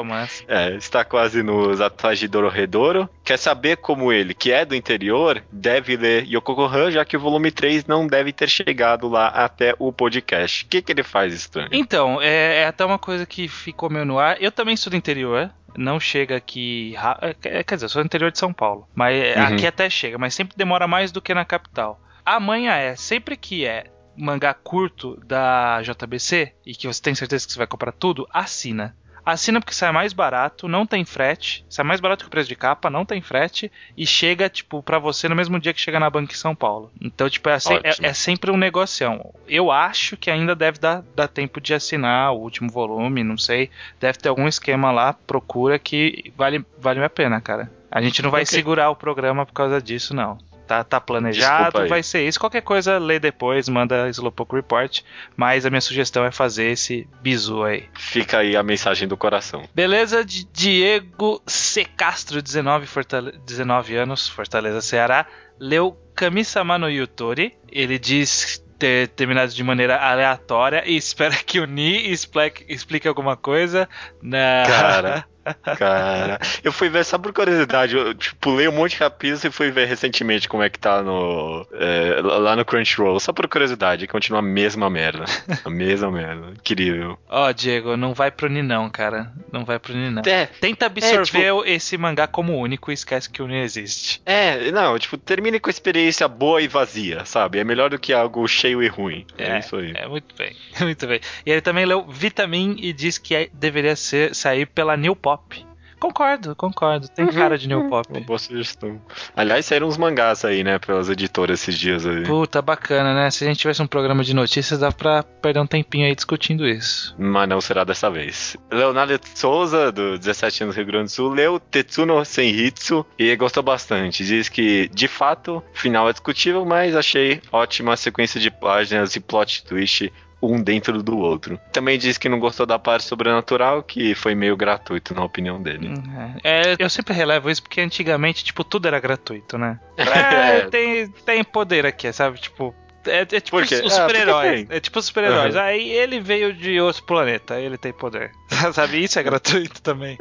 É, 0.47 0.75
está 0.75 1.03
quase 1.03 1.43
nos 1.43 1.81
atrás 1.81 2.19
de 2.19 2.27
Dororedoro. 2.27 3.09
Quer 3.23 3.37
saber 3.37 3.77
como 3.77 4.11
ele, 4.11 4.33
que 4.33 4.51
é 4.51 4.65
do 4.65 4.75
interior, 4.75 5.43
deve 5.51 5.97
ler 5.97 6.25
Yokokohan, 6.25 6.91
já 6.91 7.05
que 7.05 7.17
o 7.17 7.19
volume 7.19 7.51
3 7.51 7.85
não 7.85 8.07
deve 8.07 8.31
ter 8.31 8.49
chegado 8.49 9.07
lá 9.07 9.27
até 9.27 9.73
o 9.79 9.91
podcast. 9.91 10.65
O 10.65 10.67
que, 10.67 10.81
que 10.81 10.91
ele 10.91 11.03
faz 11.03 11.33
estranho? 11.33 11.69
Então, 11.71 12.21
é, 12.21 12.61
é 12.61 12.65
até 12.65 12.85
uma 12.85 12.99
coisa 12.99 13.25
que 13.25 13.47
ficou 13.47 13.89
meio 13.89 14.05
no 14.05 14.19
ar. 14.19 14.41
Eu 14.41 14.51
também 14.51 14.75
sou 14.75 14.89
do 14.89 14.95
interior, 14.95 15.51
não 15.77 15.99
chega 15.99 16.35
aqui. 16.35 16.95
É, 17.43 17.63
quer 17.63 17.75
dizer, 17.75 17.85
eu 17.85 17.89
sou 17.89 18.01
do 18.01 18.05
interior 18.05 18.31
de 18.31 18.39
São 18.39 18.53
Paulo. 18.53 18.87
Mas 18.93 19.35
uhum. 19.35 19.43
aqui 19.43 19.67
até 19.67 19.89
chega, 19.89 20.17
mas 20.17 20.33
sempre 20.33 20.57
demora 20.57 20.87
mais 20.87 21.11
do 21.11 21.21
que 21.21 21.33
na 21.33 21.45
capital. 21.45 21.99
A 22.25 22.39
manha 22.39 22.75
é, 22.75 22.95
sempre 22.95 23.35
que 23.35 23.65
é 23.65 23.85
mangá 24.15 24.53
curto 24.53 25.19
da 25.25 25.81
JBC 25.81 26.53
e 26.65 26.75
que 26.75 26.87
você 26.87 27.01
tem 27.01 27.15
certeza 27.15 27.45
que 27.45 27.53
você 27.53 27.57
vai 27.57 27.67
comprar 27.67 27.91
tudo, 27.91 28.27
assina. 28.31 28.95
Assina 29.25 29.59
porque 29.59 29.73
sai 29.73 29.91
mais 29.91 30.13
barato, 30.13 30.67
não 30.67 30.85
tem 30.85 31.05
frete, 31.05 31.65
sai 31.69 31.85
mais 31.85 31.99
barato 31.99 32.23
que 32.23 32.27
o 32.27 32.31
preço 32.31 32.49
de 32.49 32.55
capa, 32.55 32.89
não 32.89 33.05
tem 33.05 33.21
frete 33.21 33.71
e 33.95 34.05
chega, 34.05 34.49
tipo, 34.49 34.81
para 34.81 34.99
você 34.99 35.27
no 35.27 35.35
mesmo 35.35 35.59
dia 35.59 35.73
que 35.73 35.81
chega 35.81 35.99
na 35.99 36.09
banca 36.09 36.33
em 36.33 36.37
São 36.37 36.55
Paulo. 36.55 36.91
Então, 36.99 37.29
tipo, 37.29 37.49
é, 37.49 37.53
assim, 37.53 37.75
é, 37.83 38.07
é, 38.09 38.13
sempre 38.13 38.51
um 38.51 38.57
negocião. 38.57 39.33
Eu 39.47 39.71
acho 39.71 40.17
que 40.17 40.29
ainda 40.29 40.55
deve 40.55 40.79
dar, 40.79 41.03
dar 41.15 41.27
tempo 41.27 41.61
de 41.61 41.73
assinar 41.73 42.33
o 42.33 42.39
último 42.39 42.69
volume, 42.69 43.23
não 43.23 43.37
sei. 43.37 43.69
Deve 43.99 44.17
ter 44.17 44.29
algum 44.29 44.47
esquema 44.47 44.91
lá, 44.91 45.13
procura 45.13 45.77
que 45.77 46.33
vale, 46.35 46.65
vale 46.77 47.03
a 47.03 47.09
pena, 47.09 47.39
cara. 47.39 47.71
A 47.89 48.01
gente 48.01 48.21
não 48.21 48.31
vai 48.31 48.43
okay. 48.43 48.57
segurar 48.57 48.89
o 48.89 48.95
programa 48.95 49.45
por 49.45 49.53
causa 49.53 49.81
disso, 49.81 50.15
não 50.15 50.37
tá, 50.71 50.83
tá 50.85 51.01
planejado, 51.01 51.85
vai 51.89 52.01
ser 52.01 52.25
isso. 52.25 52.39
Qualquer 52.39 52.61
coisa, 52.61 52.97
lê 52.97 53.19
depois, 53.19 53.67
manda 53.67 54.07
Slowpoke 54.09 54.55
Report. 54.55 55.01
Mas 55.35 55.65
a 55.65 55.69
minha 55.69 55.81
sugestão 55.81 56.23
é 56.23 56.31
fazer 56.31 56.71
esse 56.71 57.07
bizu 57.21 57.63
aí. 57.63 57.89
Fica 57.93 58.37
aí 58.37 58.55
a 58.55 58.63
mensagem 58.63 59.07
do 59.07 59.17
coração. 59.17 59.67
Beleza, 59.75 60.23
de 60.23 60.45
Diego 60.45 61.41
C. 61.45 61.83
Castro, 61.83 62.41
19, 62.41 62.87
Fortale 62.87 63.37
19 63.45 63.95
anos, 63.95 64.29
Fortaleza, 64.29 64.79
Ceará. 64.79 65.25
Leu 65.59 65.97
Kami-sama 66.15 66.77
no 66.77 66.89
Yutori. 66.89 67.53
Ele 67.69 67.99
diz 67.99 68.63
ter 68.79 69.09
terminado 69.09 69.53
de 69.53 69.63
maneira 69.63 69.97
aleatória 69.97 70.83
e 70.87 70.95
espera 70.97 71.35
que 71.35 71.59
o 71.59 71.65
Ni 71.65 72.11
explique, 72.11 72.65
explique 72.69 73.07
alguma 73.07 73.35
coisa. 73.35 73.89
Na... 74.21 74.63
Cara, 74.65 75.25
Cara, 75.77 76.39
eu 76.63 76.71
fui 76.71 76.89
ver 76.89 77.03
só 77.05 77.17
por 77.17 77.33
curiosidade. 77.33 77.95
Eu 77.95 78.13
tipo, 78.13 78.35
pulei 78.37 78.67
um 78.67 78.71
monte 78.71 78.91
de 78.91 78.97
capítulos 78.97 79.43
e 79.43 79.51
fui 79.51 79.71
ver 79.71 79.87
recentemente 79.87 80.47
como 80.47 80.63
é 80.63 80.69
que 80.69 80.79
tá 80.79 81.01
no. 81.01 81.67
É, 81.73 82.21
lá 82.21 82.55
no 82.55 82.65
Crunchyroll. 82.65 83.19
Só 83.19 83.33
por 83.33 83.47
curiosidade. 83.47 84.07
Continua 84.07 84.39
a 84.39 84.43
mesma 84.43 84.89
merda. 84.89 85.25
A 85.63 85.69
mesma 85.69 86.11
merda. 86.11 86.51
Incrível. 86.51 87.17
Ó, 87.29 87.47
oh, 87.47 87.53
Diego, 87.53 87.97
não 87.97 88.13
vai 88.13 88.31
pro 88.31 88.49
Ninão, 88.49 88.89
cara. 88.89 89.31
Não 89.51 89.65
vai 89.65 89.79
pro 89.79 89.93
Ninão. 89.93 90.23
É, 90.25 90.45
Tenta 90.45 90.85
absorver 90.85 91.39
é, 91.39 91.49
tipo, 91.49 91.65
esse 91.65 91.97
mangá 91.97 92.27
como 92.27 92.57
único 92.57 92.91
e 92.91 92.93
esquece 92.93 93.29
que 93.29 93.41
o 93.41 93.47
Nin 93.47 93.61
existe. 93.61 94.21
É, 94.25 94.71
não, 94.71 94.97
tipo, 94.97 95.17
termine 95.17 95.59
com 95.59 95.69
experiência 95.69 96.27
boa 96.27 96.61
e 96.61 96.67
vazia, 96.67 97.25
sabe? 97.25 97.59
É 97.59 97.63
melhor 97.63 97.89
do 97.89 97.99
que 97.99 98.13
algo 98.13 98.47
cheio 98.47 98.81
e 98.81 98.87
ruim. 98.87 99.25
É, 99.37 99.51
é 99.51 99.59
isso 99.59 99.75
aí. 99.75 99.93
É, 99.95 100.07
muito 100.07 100.35
bem. 100.35 100.55
Muito 100.81 101.05
bem. 101.07 101.21
E 101.45 101.51
ele 101.51 101.61
também 101.61 101.85
leu 101.85 102.05
Vitamin 102.07 102.75
e 102.79 102.91
diz 102.91 103.17
que 103.17 103.35
é, 103.35 103.49
deveria 103.53 103.95
ser, 103.95 104.33
sair 104.33 104.65
pela 104.65 104.97
New 104.97 105.15
Pop 105.15 105.30
Pop. 105.31 105.65
Concordo, 106.01 106.55
concordo. 106.55 107.07
Tem 107.07 107.25
uhum, 107.25 107.31
cara 107.31 107.55
de 107.59 107.67
New 107.67 107.81
uhum. 107.81 107.89
Pop. 107.89 108.07
Uma 108.09 108.21
boa 108.21 108.39
sugestão. 108.39 108.99
Aliás, 109.35 109.67
saíram 109.67 109.87
uns 109.87 109.97
mangás 109.97 110.43
aí, 110.43 110.63
né, 110.63 110.79
pelas 110.79 111.07
editoras 111.09 111.61
esses 111.61 111.77
dias 111.77 112.07
aí. 112.07 112.23
Puta, 112.23 112.59
bacana, 112.59 113.13
né? 113.13 113.29
Se 113.29 113.43
a 113.43 113.47
gente 113.47 113.59
tivesse 113.59 113.83
um 113.83 113.87
programa 113.87 114.23
de 114.23 114.33
notícias, 114.33 114.79
dá 114.79 114.91
pra 114.91 115.21
perder 115.21 115.59
um 115.59 115.67
tempinho 115.67 116.07
aí 116.07 116.15
discutindo 116.15 116.67
isso. 116.67 117.15
Mas 117.19 117.47
não 117.47 117.61
será 117.61 117.83
dessa 117.83 118.09
vez. 118.09 118.57
Leonardo 118.71 119.19
Souza, 119.35 119.91
do 119.91 120.17
17 120.17 120.63
anos 120.63 120.75
do 120.75 120.79
Rio 120.79 120.87
Grande 120.87 121.05
do 121.05 121.11
Sul, 121.11 121.29
leu 121.29 121.59
Tetsuno 121.59 122.25
Senhitsu 122.25 123.05
e 123.17 123.35
gostou 123.35 123.61
bastante. 123.61 124.25
Diz 124.25 124.49
que, 124.49 124.89
de 124.91 125.07
fato, 125.07 125.63
o 125.71 125.77
final 125.77 126.09
é 126.09 126.13
discutível, 126.13 126.65
mas 126.65 126.95
achei 126.95 127.39
ótima 127.51 127.93
a 127.93 127.97
sequência 127.97 128.41
de 128.41 128.49
páginas 128.49 129.15
e 129.15 129.19
plot 129.19 129.63
twist 129.65 130.11
um 130.41 130.61
dentro 130.61 131.01
do 131.03 131.17
outro. 131.17 131.59
Também 131.71 131.97
disse 131.97 132.19
que 132.19 132.29
não 132.29 132.39
gostou 132.39 132.65
da 132.65 132.79
parte 132.79 133.05
sobrenatural, 133.05 133.83
que 133.83 134.15
foi 134.15 134.33
meio 134.33 134.57
gratuito, 134.57 135.13
na 135.13 135.23
opinião 135.23 135.61
dele. 135.61 135.89
Hum, 135.89 136.35
é, 136.43 136.75
eu 136.79 136.89
sempre 136.89 137.13
relevo 137.13 137.49
isso 137.49 137.61
porque 137.61 137.81
antigamente, 137.81 138.43
tipo, 138.43 138.63
tudo 138.63 138.87
era 138.87 138.99
gratuito, 138.99 139.57
né? 139.57 139.79
É, 140.31 140.61
tem, 140.69 141.07
tem 141.07 141.43
poder 141.43 141.85
aqui, 141.85 142.11
sabe? 142.11 142.39
Tipo, 142.39 142.75
é, 143.05 143.21
é, 143.21 143.25
tipo 143.25 143.57
os, 143.57 143.71
os 143.71 143.97
ah, 143.97 144.01
super-heróis. 144.01 144.67
É 144.69 144.79
tipo 144.79 144.99
os 144.99 145.05
super-heróis. 145.05 145.55
Uhum. 145.55 145.61
Aí 145.61 145.89
ele 145.89 146.19
veio 146.19 146.53
de 146.53 146.79
outro 146.79 147.03
planeta, 147.03 147.59
ele 147.59 147.77
tem 147.77 147.91
poder. 147.91 148.31
Sabe? 148.73 149.03
Isso 149.03 149.19
é 149.19 149.23
gratuito 149.23 149.81
também. 149.81 150.17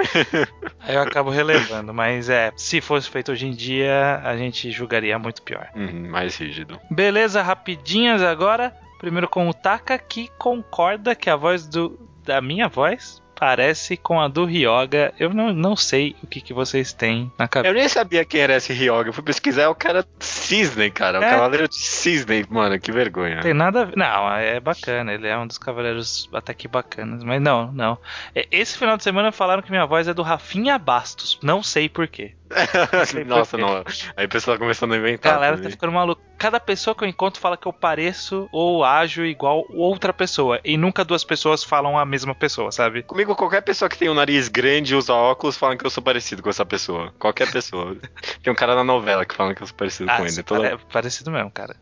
aí 0.81 0.95
eu 0.95 1.03
acabo 1.03 1.31
relevando. 1.31 1.93
Mas 1.93 2.29
é, 2.29 2.53
se 2.57 2.81
fosse 2.81 3.09
feito 3.09 3.33
hoje 3.33 3.47
em 3.47 3.53
dia, 3.53 4.21
a 4.25 4.37
gente 4.37 4.71
julgaria 4.71 5.19
muito 5.19 5.43
pior. 5.43 5.69
Uhum, 5.75 6.09
mais 6.09 6.37
rígido. 6.37 6.81
Beleza, 6.91 7.43
rapidinhas 7.43 8.23
agora. 8.23 8.75
Primeiro 9.01 9.27
com 9.29 9.49
o 9.49 9.55
Taka, 9.55 9.99
que 9.99 10.31
concorda 10.39 11.15
que 11.15 11.31
a 11.31 11.35
voz 11.35 11.67
do, 11.67 11.99
da 12.23 12.41
minha 12.41 12.69
voz 12.69 13.23
parece 13.35 13.97
com 13.97 14.21
a 14.21 14.29
do 14.29 14.45
Ryoga. 14.45 15.15
Eu 15.19 15.33
não, 15.33 15.55
não 15.55 15.75
sei 15.75 16.15
o 16.23 16.27
que, 16.27 16.43
que 16.43 16.53
vocês 16.53 16.93
têm 16.93 17.33
na 17.39 17.49
cabeça. 17.49 17.73
Eu 17.73 17.75
nem 17.75 17.89
sabia 17.89 18.23
quem 18.27 18.43
era 18.43 18.57
esse 18.57 18.75
Ryoga. 18.75 19.09
Eu 19.09 19.13
fui 19.15 19.23
pesquisar, 19.25 19.63
é 19.63 19.69
o 19.69 19.75
cara 19.75 20.05
Cisne, 20.19 20.91
cara. 20.91 21.17
É. 21.17 21.27
O 21.27 21.31
cavaleiro 21.31 21.67
de 21.67 21.77
Cisne, 21.77 22.45
mano, 22.51 22.79
que 22.79 22.93
vergonha. 22.93 23.41
Tem 23.41 23.55
nada 23.55 23.81
a 23.81 23.85
ver. 23.87 23.97
Não, 23.97 24.37
é 24.37 24.61
bacana. 24.61 25.15
Ele 25.15 25.27
é 25.27 25.39
um 25.39 25.47
dos 25.47 25.57
cavaleiros 25.57 26.29
até 26.35 26.53
que 26.53 26.69
bacanas. 26.69 27.25
Mas 27.25 27.41
não, 27.41 27.73
não. 27.73 27.97
Esse 28.35 28.77
final 28.77 28.99
de 28.99 29.03
semana 29.03 29.33
falaram 29.33 29.63
que 29.63 29.71
minha 29.71 29.87
voz 29.87 30.07
é 30.07 30.13
do 30.13 30.23
Rafinha 30.23 30.79
Bastos. 30.79 31.39
Não 31.43 31.63
sei 31.63 31.89
porquê. 31.89 32.35
Nossa, 33.27 33.57
não. 33.57 33.85
Aí 34.17 34.27
o 34.27 34.29
pessoal 34.29 34.59
começando 34.59 34.93
a 34.93 34.97
inventar. 34.97 35.33
A 35.33 35.35
galera 35.37 35.57
também. 35.57 35.71
tá 35.71 35.77
ficando 35.77 35.93
maluco. 35.93 36.21
Cada 36.37 36.59
pessoa 36.59 36.95
que 36.95 37.05
eu 37.05 37.09
encontro 37.09 37.41
fala 37.41 37.57
que 37.57 37.67
eu 37.67 37.73
pareço 37.73 38.49
ou 38.51 38.85
ajo 38.85 39.25
igual 39.25 39.67
outra 39.71 40.13
pessoa. 40.13 40.61
E 40.65 40.77
nunca 40.77 41.05
duas 41.05 41.23
pessoas 41.23 41.63
falam 41.63 41.99
a 41.99 42.05
mesma 42.05 42.35
pessoa, 42.35 42.73
sabe? 42.73 43.03
Comigo, 43.03 43.37
qualquer 43.37 43.61
pessoa 43.61 43.89
que 43.89 43.97
tem 43.97 44.09
um 44.09 44.15
nariz 44.15 44.49
grande 44.49 44.95
e 44.95 44.97
usa 44.97 45.13
óculos 45.13 45.57
fala 45.57 45.77
que 45.77 45.85
eu 45.85 45.91
sou 45.91 46.03
parecido 46.03 46.43
com 46.43 46.49
essa 46.49 46.65
pessoa. 46.65 47.13
Qualquer 47.19 47.51
pessoa. 47.53 47.97
tem 48.43 48.53
um 48.53 48.57
cara 48.57 48.75
na 48.75 48.85
novela 48.85 49.25
que 49.25 49.35
fala 49.35 49.55
que 49.55 49.63
eu 49.63 49.67
sou 49.67 49.77
parecido 49.77 50.11
ah, 50.11 50.17
com 50.17 50.27
ele. 50.27 50.43
Toda... 50.43 50.67
É 50.67 50.77
parecido 50.77 51.31
mesmo, 51.31 51.51
cara. 51.51 51.77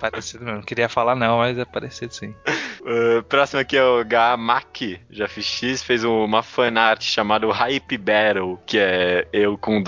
parecido 0.00 0.44
mesmo. 0.44 0.58
Não 0.58 0.64
queria 0.64 0.88
falar 0.88 1.14
não, 1.14 1.38
mas 1.38 1.58
é 1.58 1.64
parecido 1.64 2.14
sim. 2.14 2.34
Uh, 2.80 3.22
próximo 3.28 3.60
aqui 3.60 3.76
é 3.76 3.84
o 3.84 4.04
Gamaki, 4.04 5.00
já 5.10 5.28
fiz 5.28 5.44
X, 5.44 5.82
fez 5.82 6.02
uma 6.02 6.42
fanart 6.42 7.02
chamada 7.02 7.46
Hype 7.52 7.98
Battle, 7.98 8.58
que 8.66 8.78
é 8.78 9.28
eu 9.32 9.56
com 9.58 9.75
um 9.76 9.82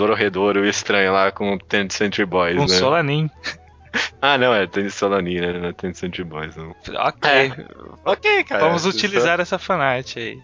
o 0.59 0.65
estranho 0.65 1.11
lá 1.13 1.31
com 1.31 1.53
o 1.53 1.59
Ten 1.59 1.89
Century 1.89 2.25
Boys, 2.25 2.55
com 2.57 2.65
né? 2.65 2.67
Solanin. 2.67 3.29
Ah, 4.21 4.37
não, 4.37 4.53
é 4.53 4.67
Ten 4.67 4.89
Solanin, 4.89 5.39
né? 5.39 5.53
Não 5.53 5.69
é 5.69 5.71
Ten 5.73 5.93
Century 5.93 6.25
Boys, 6.25 6.53
não. 6.53 6.71
Ok. 6.71 7.31
É. 7.31 7.51
Ok, 8.03 8.43
cara. 8.43 8.65
Vamos 8.65 8.85
utilizar 8.85 9.39
essa 9.39 9.57
fanart 9.57 10.17
aí. 10.17 10.37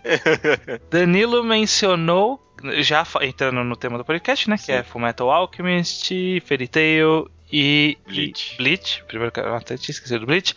Danilo 0.90 1.44
mencionou 1.44 2.42
já 2.78 3.06
entrando 3.22 3.64
no 3.66 3.76
tema 3.76 3.98
do 3.98 4.06
podcast, 4.06 4.50
né? 4.50 4.56
Sim. 4.56 4.66
Que 4.68 4.72
é 4.72 4.84
Fullmetal 4.84 5.30
Alchemist, 5.30 6.10
Fairy 6.46 6.70
Tail 6.70 7.30
e 7.52 7.98
Bleach. 8.08 8.54
E 8.54 8.58
Bleach, 8.58 9.04
primeiro 9.08 9.32
que 9.32 9.40
eu 9.40 9.56
até 9.56 9.78
tinha 9.78 9.94
esquecido 9.94 10.22
do 10.22 10.26
Bleach, 10.26 10.56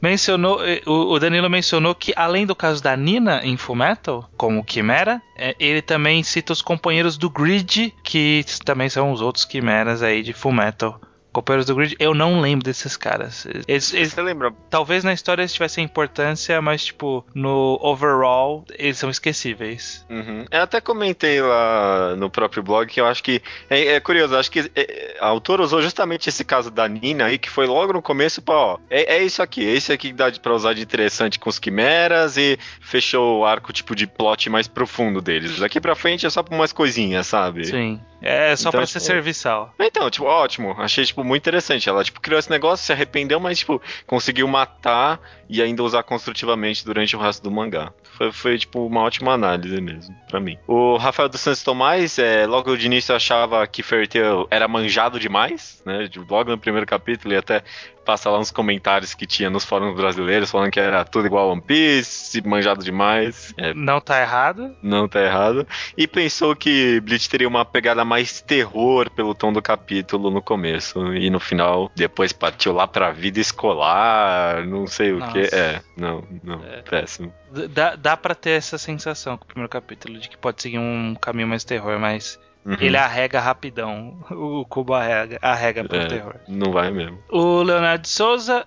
mencionou, 0.00 0.64
eh, 0.66 0.82
o 0.86 1.18
Danilo 1.18 1.48
mencionou 1.48 1.94
que 1.94 2.12
além 2.14 2.44
do 2.44 2.54
caso 2.54 2.82
da 2.82 2.96
Nina 2.96 3.40
em 3.42 3.56
Fullmetal, 3.56 4.28
como 4.36 4.64
Quimera, 4.64 5.22
eh, 5.36 5.54
ele 5.58 5.82
também 5.82 6.22
cita 6.22 6.52
os 6.52 6.62
companheiros 6.62 7.16
do 7.16 7.30
Grid, 7.30 7.94
que 8.02 8.44
também 8.64 8.88
são 8.88 9.12
os 9.12 9.20
outros 9.20 9.44
Quimeras 9.44 10.02
aí 10.02 10.22
de 10.22 10.32
Fullmetal. 10.32 11.00
Companheiros 11.36 11.66
do 11.66 11.74
Grid, 11.74 11.94
eu 11.98 12.14
não 12.14 12.40
lembro 12.40 12.64
desses 12.64 12.96
caras. 12.96 13.44
Eles, 13.68 13.92
eles, 13.92 14.14
Você 14.14 14.22
lembra? 14.22 14.54
Talvez 14.70 15.04
na 15.04 15.12
história 15.12 15.42
eles 15.42 15.52
tivessem 15.52 15.84
importância, 15.84 16.62
mas, 16.62 16.86
tipo, 16.86 17.22
no 17.34 17.78
overall, 17.82 18.64
eles 18.78 18.96
são 18.96 19.10
esquecíveis. 19.10 20.06
Uhum. 20.08 20.46
Eu 20.50 20.62
até 20.62 20.80
comentei 20.80 21.42
lá 21.42 22.16
no 22.16 22.30
próprio 22.30 22.62
blog 22.62 22.86
que 22.86 22.98
eu 22.98 23.06
acho 23.06 23.22
que. 23.22 23.42
É, 23.68 23.96
é 23.96 24.00
curioso, 24.00 24.34
acho 24.34 24.50
que 24.50 24.70
é, 24.74 25.18
a 25.20 25.26
autora 25.26 25.62
usou 25.62 25.82
justamente 25.82 26.26
esse 26.26 26.42
caso 26.42 26.70
da 26.70 26.88
Nina 26.88 27.26
aí, 27.26 27.36
que 27.36 27.50
foi 27.50 27.66
logo 27.66 27.92
no 27.92 28.00
começo, 28.00 28.40
pra, 28.40 28.54
ó, 28.54 28.78
é, 28.88 29.16
é 29.16 29.22
isso 29.22 29.42
aqui, 29.42 29.62
é 29.62 29.74
isso 29.74 29.92
aqui 29.92 30.08
que 30.08 30.14
dá 30.14 30.32
pra 30.32 30.54
usar 30.54 30.72
de 30.72 30.80
interessante 30.80 31.38
com 31.38 31.50
os 31.50 31.58
quimeras 31.58 32.38
e 32.38 32.58
fechou 32.80 33.40
o 33.40 33.44
arco, 33.44 33.74
tipo, 33.74 33.94
de 33.94 34.06
plot 34.06 34.48
mais 34.48 34.66
profundo 34.66 35.20
deles. 35.20 35.58
Daqui 35.58 35.82
pra 35.82 35.94
frente 35.94 36.24
é 36.24 36.30
só 36.30 36.42
pra 36.42 36.56
umas 36.56 36.72
coisinhas, 36.72 37.26
sabe? 37.26 37.66
Sim. 37.66 38.00
É 38.26 38.56
só 38.56 38.68
então, 38.68 38.80
pra 38.80 38.86
ser 38.86 38.98
tipo, 38.98 39.06
serviçal. 39.06 39.74
Então, 39.78 40.10
tipo, 40.10 40.24
ótimo. 40.24 40.74
Achei, 40.78 41.04
tipo, 41.04 41.22
muito 41.22 41.42
interessante. 41.42 41.88
Ela, 41.88 42.02
tipo, 42.02 42.20
criou 42.20 42.38
esse 42.38 42.50
negócio, 42.50 42.84
se 42.84 42.92
arrependeu, 42.92 43.38
mas, 43.38 43.58
tipo, 43.58 43.80
conseguiu 44.06 44.48
matar 44.48 45.20
e 45.48 45.62
ainda 45.62 45.82
usar 45.82 46.02
construtivamente 46.02 46.84
durante 46.84 47.14
o 47.16 47.20
resto 47.20 47.42
do 47.42 47.50
mangá. 47.50 47.92
Foi, 48.16 48.32
foi 48.32 48.58
tipo, 48.58 48.86
uma 48.86 49.02
ótima 49.02 49.32
análise 49.32 49.80
mesmo, 49.80 50.14
para 50.28 50.40
mim. 50.40 50.58
O 50.66 50.96
Rafael 50.96 51.28
dos 51.28 51.40
Santos 51.40 51.62
Tomás, 51.62 52.18
é, 52.18 52.46
logo 52.46 52.76
de 52.76 52.86
início 52.86 53.14
achava 53.14 53.66
que 53.66 53.82
Fairy 53.82 54.08
Tail 54.08 54.46
era 54.50 54.66
manjado 54.66 55.20
demais, 55.20 55.82
né? 55.84 56.08
Logo 56.28 56.50
no 56.50 56.58
primeiro 56.58 56.86
capítulo 56.86 57.34
e 57.34 57.36
até 57.36 57.62
passa 58.06 58.30
lá 58.30 58.38
uns 58.38 58.52
comentários 58.52 59.12
que 59.12 59.26
tinha 59.26 59.50
nos 59.50 59.64
fóruns 59.64 59.96
brasileiros 59.96 60.50
falando 60.50 60.70
que 60.70 60.78
era 60.78 61.04
tudo 61.04 61.26
igual 61.26 61.50
One 61.50 61.60
Piece, 61.60 62.40
manjado 62.46 62.84
demais. 62.84 63.52
É, 63.58 63.74
não 63.74 64.00
tá 64.00 64.20
errado. 64.20 64.74
Não 64.80 65.08
tá 65.08 65.20
errado. 65.20 65.66
E 65.96 66.06
pensou 66.06 66.54
que 66.54 67.00
Bleach 67.00 67.28
teria 67.28 67.48
uma 67.48 67.64
pegada 67.64 68.04
mais 68.04 68.40
terror 68.40 69.10
pelo 69.10 69.34
tom 69.34 69.52
do 69.52 69.60
capítulo 69.60 70.30
no 70.30 70.40
começo. 70.40 71.12
E 71.14 71.28
no 71.28 71.40
final, 71.40 71.90
depois 71.96 72.32
partiu 72.32 72.72
lá 72.72 72.86
pra 72.86 73.10
vida 73.10 73.40
escolar, 73.40 74.64
não 74.64 74.86
sei 74.86 75.12
o 75.12 75.26
que. 75.32 75.40
É, 75.52 75.80
não, 75.96 76.24
não, 76.44 76.64
é. 76.64 76.82
péssimo. 76.82 77.34
Dá, 77.70 77.96
dá 77.96 78.16
pra 78.16 78.34
ter 78.34 78.50
essa 78.50 78.78
sensação 78.78 79.36
com 79.36 79.44
o 79.44 79.48
primeiro 79.48 79.68
capítulo, 79.68 80.18
de 80.18 80.28
que 80.28 80.36
pode 80.36 80.62
seguir 80.62 80.78
um 80.78 81.16
caminho 81.20 81.48
mais 81.48 81.64
terror, 81.64 81.98
mas 81.98 82.38
Uhum. 82.66 82.76
ele 82.80 82.96
arrega 82.96 83.38
rapidão. 83.38 84.18
O 84.28 84.64
Kubo 84.64 84.92
arrega, 84.92 85.38
arrega 85.40 85.84
pro 85.84 85.98
É. 85.98 86.06
terror. 86.06 86.34
Não 86.48 86.72
vai 86.72 86.90
mesmo. 86.90 87.16
O 87.30 87.62
Leonardo 87.62 88.02
de 88.02 88.08
Souza. 88.08 88.66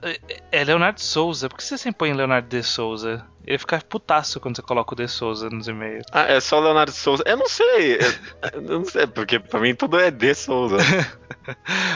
É 0.52 0.64
Leonardo 0.64 0.96
de 0.96 1.04
Souza. 1.04 1.50
Por 1.50 1.58
que 1.58 1.64
você 1.66 1.78
sempre 1.78 1.98
põe 1.98 2.14
Leonardo 2.14 2.48
de 2.48 2.64
Souza? 2.64 3.26
Ele 3.46 3.58
fica 3.58 3.82
putaço 3.88 4.40
quando 4.40 4.56
você 4.56 4.62
coloca 4.62 4.94
o 4.94 4.98
de 4.98 5.08
Souza 5.08 5.50
nos 5.50 5.68
e-mails. 5.68 6.06
Ah, 6.12 6.24
é 6.24 6.40
só 6.40 6.60
o 6.60 6.64
Leonardo 6.64 6.92
Souza. 6.92 7.24
Eu 7.26 7.38
não 7.38 7.48
sei. 7.50 7.98
Eu, 8.54 8.62
não 8.62 8.86
sei, 8.86 9.08
porque 9.08 9.40
pra 9.40 9.60
mim 9.60 9.74
tudo 9.74 10.00
é 10.00 10.12
de 10.12 10.34
Souza. 10.36 10.78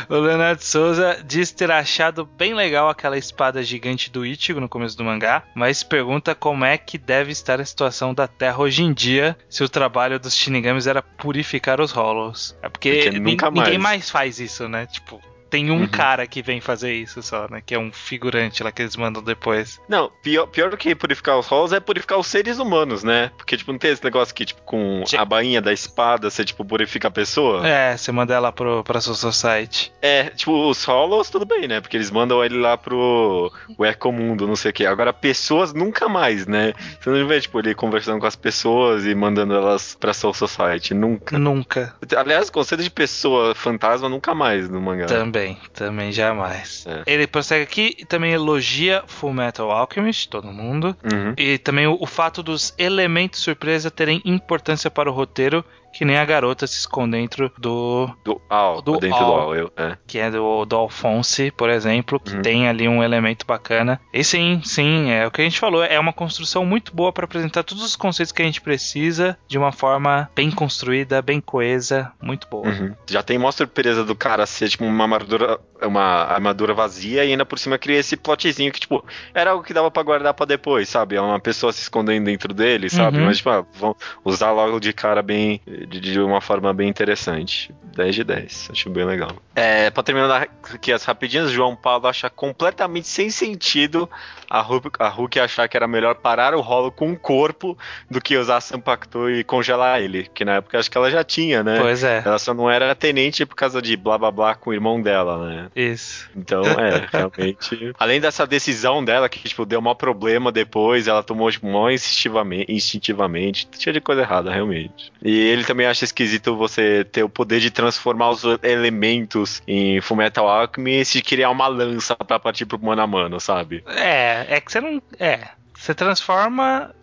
O 0.10 0.16
Leonardo 0.16 0.64
Souza 0.64 1.22
diz 1.24 1.52
ter 1.52 1.70
achado 1.70 2.26
bem 2.26 2.56
legal 2.56 2.90
aquela 2.90 3.18
espada 3.18 3.62
gigante 3.62 4.10
do 4.10 4.26
Ichigo 4.26 4.60
no 4.60 4.70
começo 4.70 4.98
do 4.98 5.04
mangá, 5.04 5.44
mas 5.54 5.84
pergunta 5.84 6.34
como 6.34 6.66
é 6.66 6.76
que 6.76 6.98
deve 6.98 7.32
estar 7.32 7.60
a 7.62 7.66
situação 7.66 8.14
da 8.16 8.28
Terra 8.28 8.60
hoje 8.60 8.82
em 8.84 8.92
dia 8.94 9.38
se 9.50 9.64
o 9.64 9.70
trabalho 9.70 10.20
dos 10.20 10.36
Shinigamis 10.36 10.88
era 10.88 11.04
purificar 11.04 11.80
os 11.80 11.92
Hollows. 11.92 12.56
É 12.64 12.70
porque, 12.70 13.04
Porque 13.04 13.20
ninguém 13.20 13.52
mais. 13.52 13.78
mais 13.78 14.10
faz 14.10 14.40
isso, 14.40 14.68
né? 14.68 14.88
Tipo, 14.88 15.22
tem 15.54 15.70
um 15.70 15.82
Uhum. 15.82 15.88
cara 15.88 16.26
que 16.26 16.42
vem 16.42 16.60
fazer 16.60 16.94
isso 16.96 17.22
só, 17.22 17.48
né? 17.48 17.62
Que 17.64 17.76
é 17.76 17.80
um 17.80 17.92
figurante 17.92 18.64
lá 18.64 18.72
que 18.72 18.82
eles 18.82 18.96
mandam 18.96 19.22
depois. 19.22 19.80
Não, 19.88 20.10
pior, 20.24 20.48
pior 20.48 20.72
do 20.72 20.78
que 20.78 20.96
purificar 20.96 21.38
os 21.38 21.46
halls 21.48 21.72
é 21.72 21.80
purificar 21.80 22.18
os 22.18 22.26
seres 22.26 22.58
humanos, 22.58 23.04
né? 23.04 23.30
Porque, 23.38 23.56
tipo, 23.56 23.72
não 23.72 23.78
tem 23.78 23.92
esse 23.92 24.04
negócio 24.04 24.34
que, 24.34 24.46
tipo, 24.46 24.64
com 24.64 25.04
Sim. 25.06 25.18
a 25.18 25.24
bainha 25.24 25.62
da 25.62 25.72
espada, 25.72 26.28
você, 26.32 26.44
tipo, 26.44 26.66
purifica 26.66 27.08
a 27.08 27.12
pessoa? 27.12 27.68
É, 27.68 27.96
você 27.96 28.12
manda 28.12 28.34
ela 28.34 28.52
pro, 28.52 28.84
pra 28.84 29.00
Soul 29.00 29.16
Society. 29.16 29.94
É, 30.02 30.24
tipo, 30.32 30.52
os 30.70 30.84
Hollows, 30.86 31.30
tudo 31.30 31.46
bem, 31.46 31.68
né? 31.68 31.80
Porque 31.82 31.98
eles 31.98 32.10
mandam 32.10 32.44
ele 32.44 32.58
lá 32.58 32.76
pro 32.76 33.52
o 33.78 33.86
Ecomundo, 33.86 34.48
não 34.48 34.56
sei 34.56 34.72
o 34.72 34.74
quê. 34.74 34.88
Agora, 34.88 35.14
pessoas 35.14 35.72
nunca 35.72 36.10
mais, 36.10 36.48
né? 36.48 36.74
Você 37.00 37.12
não 37.12 37.28
vê, 37.28 37.40
tipo, 37.40 37.60
ele 37.60 37.76
conversando 37.76 38.20
com 38.20 38.26
as 38.26 38.36
pessoas 38.36 39.06
e 39.06 39.14
mandando 39.14 39.54
elas 39.54 39.96
pra 40.00 40.14
Soul 40.16 40.34
Society. 40.34 40.96
Nunca. 40.96 41.38
Nunca. 41.38 41.96
Aliás, 42.18 42.50
o 42.50 42.52
conceito 42.52 42.84
de 42.84 42.90
pessoa 42.90 43.54
fantasma 43.54 44.10
nunca 44.10 44.34
mais 44.34 44.68
no 44.68 44.82
mangá. 44.82 45.06
Também, 45.06 45.43
também 45.74 46.12
jamais. 46.12 46.86
É. 46.88 47.04
Ele 47.06 47.28
prossegue 47.28 47.64
aqui 47.64 47.96
e 47.98 48.06
também 48.06 48.34
elogia 48.34 49.04
Full 49.08 49.34
Metal 49.34 49.70
Alchemist, 49.72 50.30
todo 50.30 50.48
mundo. 50.52 50.96
Uhum. 51.04 51.34
E 51.38 51.58
também 51.58 51.88
o, 51.88 51.98
o 52.00 52.06
fato 52.06 52.42
dos 52.42 52.74
elementos 52.78 53.40
surpresa 53.40 53.92
terem 53.92 54.22
importância 54.26 54.90
para 54.90 55.10
o 55.10 55.14
roteiro, 55.14 55.64
que 55.94 56.04
nem 56.04 56.18
a 56.18 56.26
garota 56.26 56.66
se 56.68 56.78
esconde 56.80 57.12
dentro 57.18 57.52
do. 57.58 58.10
Do 58.24 58.42
Al, 58.50 58.82
Do 58.82 58.98
dentro 58.98 59.18
Al. 59.18 59.26
do 59.26 59.34
Al, 59.34 59.56
eu, 59.56 59.72
é. 59.78 59.98
que 60.08 60.18
é 60.20 60.30
do, 60.32 60.66
do 60.66 60.76
Alphonse, 60.76 61.52
por 61.52 61.70
exemplo, 61.70 62.20
que 62.20 62.34
Uhum. 62.36 62.42
tem 62.42 62.68
ali 62.68 62.88
um 62.88 63.04
elemento 63.04 63.46
bacana. 63.46 64.00
E 64.14 64.24
sim, 64.24 64.62
sim, 64.64 65.12
é 65.12 65.28
o 65.28 65.32
que 65.32 65.42
a 65.42 65.44
gente 65.44 65.60
falou, 65.60 65.84
é 65.84 66.00
uma 66.00 66.12
construção 66.14 66.66
muito 66.66 66.94
boa 66.96 67.12
para 67.14 67.26
apresentar 67.26 67.64
todos 67.64 67.84
os 67.84 67.96
conceitos 67.96 68.32
que 68.32 68.42
a 68.42 68.46
gente 68.46 68.62
precisa 68.62 69.38
de 69.48 69.58
uma 69.58 69.72
forma 69.72 70.30
bem 70.36 70.50
construída, 70.50 71.22
bem 71.22 71.40
coesa, 71.40 72.12
muito 72.22 72.48
boa. 72.50 72.68
Uhum. 72.68 72.94
Já 73.08 73.22
tem 73.22 73.38
uma 73.38 73.52
surpresa 73.52 74.04
do 74.04 74.16
cara 74.16 74.46
ser, 74.46 74.70
tipo, 74.70 74.84
uma 74.86 75.04
armadura, 75.04 75.60
uma 75.82 76.02
armadura 76.24 76.74
vazia 76.74 77.24
e 77.24 77.32
ainda 77.32 77.46
por 77.46 77.60
cima 77.60 77.78
cria 77.78 78.00
esse 78.00 78.18
plotzinho 78.18 78.72
que, 78.72 78.80
tipo, 78.80 79.06
era 79.34 79.52
algo 79.52 79.64
que 79.64 79.74
dava 79.74 79.92
pra 79.92 80.02
guardar 80.04 80.34
pra 80.34 80.46
depois, 80.46 80.90
sabe? 80.90 81.16
É 81.16 81.22
uma 81.22 81.40
pessoa 81.40 81.72
se 81.72 81.82
escondendo 81.82 82.26
dentro 82.26 82.54
dele, 82.54 82.90
sabe? 82.90 83.20
Uhum. 83.20 83.26
Mas, 83.26 83.38
tipo, 83.38 83.50
ah, 83.50 83.64
vão 83.74 83.96
usar 84.26 84.52
logo 84.52 84.80
de 84.80 84.92
cara 84.94 85.22
bem, 85.22 85.62
de, 85.88 86.00
de 86.00 86.20
uma 86.20 86.42
forma 86.42 86.74
bem 86.74 86.90
interessante. 86.90 87.74
10 87.96 88.16
de 88.16 88.24
10, 88.24 88.70
acho 88.72 88.90
bem 88.90 89.06
legal. 89.06 89.32
É, 89.56 89.90
pra 89.92 90.02
terminar 90.02 90.48
aqui 90.74 90.92
as 90.92 91.04
rapidinhas, 91.04 91.52
João 91.52 91.76
Paulo 91.76 92.08
acha 92.08 92.30
completamente 92.30 93.08
sem 93.08 93.30
sentido 93.30 94.10
a 94.54 94.62
Hulk, 94.62 94.98
a 95.00 95.10
Hulk 95.10 95.40
achar 95.40 95.68
que 95.68 95.76
era 95.76 95.88
melhor 95.88 96.14
parar 96.14 96.54
o 96.54 96.62
rolo 96.62 96.92
com 96.92 97.12
o 97.12 97.18
corpo 97.18 97.76
do 98.10 98.22
que 98.22 98.38
usar 98.38 98.62
Sampacto 98.62 99.28
e 99.28 99.44
congelar 99.44 100.00
ele, 100.00 100.30
que 100.32 100.46
na 100.46 100.58
época 100.58 100.78
acho 100.78 100.92
que 100.92 100.96
ela 100.96 101.10
já 101.10 101.24
tinha, 101.24 101.64
né? 101.64 101.80
Pois 101.82 102.04
é, 102.04 102.22
Ela 102.24 102.38
só 102.38 102.54
não 102.54 102.70
era 102.70 102.94
tenente 102.94 103.48
por 103.48 103.56
causa 103.56 103.82
de 103.82 103.98
blá 103.98 104.16
blá 104.16 104.30
blá 104.30 104.54
com 104.54 104.70
o 104.70 104.74
irmão 104.74 105.02
dela, 105.02 105.50
né? 105.50 105.70
isso. 105.76 106.30
Então, 106.36 106.62
é, 106.62 107.08
realmente. 107.12 107.94
Além 107.98 108.22
dessa 108.22 108.46
decisão 108.46 109.04
dela, 109.04 109.28
que, 109.28 109.40
tipo, 109.40 109.66
deu 109.66 109.82
maior 109.82 109.96
problema 109.96 110.52
depois, 110.52 111.08
ela 111.08 111.24
tomou, 111.24 111.50
tipo, 111.50 111.66
mó 111.66 111.90
instintivamente, 111.90 112.72
instintivamente. 112.72 113.68
Tinha 113.68 113.92
de 113.92 114.02
coisa 114.02 114.22
errada, 114.22 114.52
realmente. 114.52 115.12
E 115.24 115.36
ele 115.36 115.64
também 115.64 115.73
acha 115.86 116.06
esquisito 116.06 116.56
você 116.56 117.04
ter 117.06 117.24
o 117.24 117.30
poder 117.30 117.60
de 117.60 117.72
transformar 117.72 118.30
os 118.30 118.44
elementos 118.62 119.62
em 119.68 120.00
Fullmetal 120.02 120.48
Alchemist 120.48 121.18
e 121.18 121.22
criar 121.22 121.50
uma 121.50 121.68
lança 121.68 122.16
pra 122.16 122.40
partir 122.40 122.66
pro 122.66 122.80
mano 122.84 123.02
a 123.02 123.08
mano, 123.08 123.40
sabe? 123.40 123.84
É, 123.88 124.46
é 124.50 124.62
que 124.62 124.72
você 124.72 124.80
não. 124.82 125.02
É. 125.20 125.50
Você 125.76 125.94
transforma. 125.94 126.94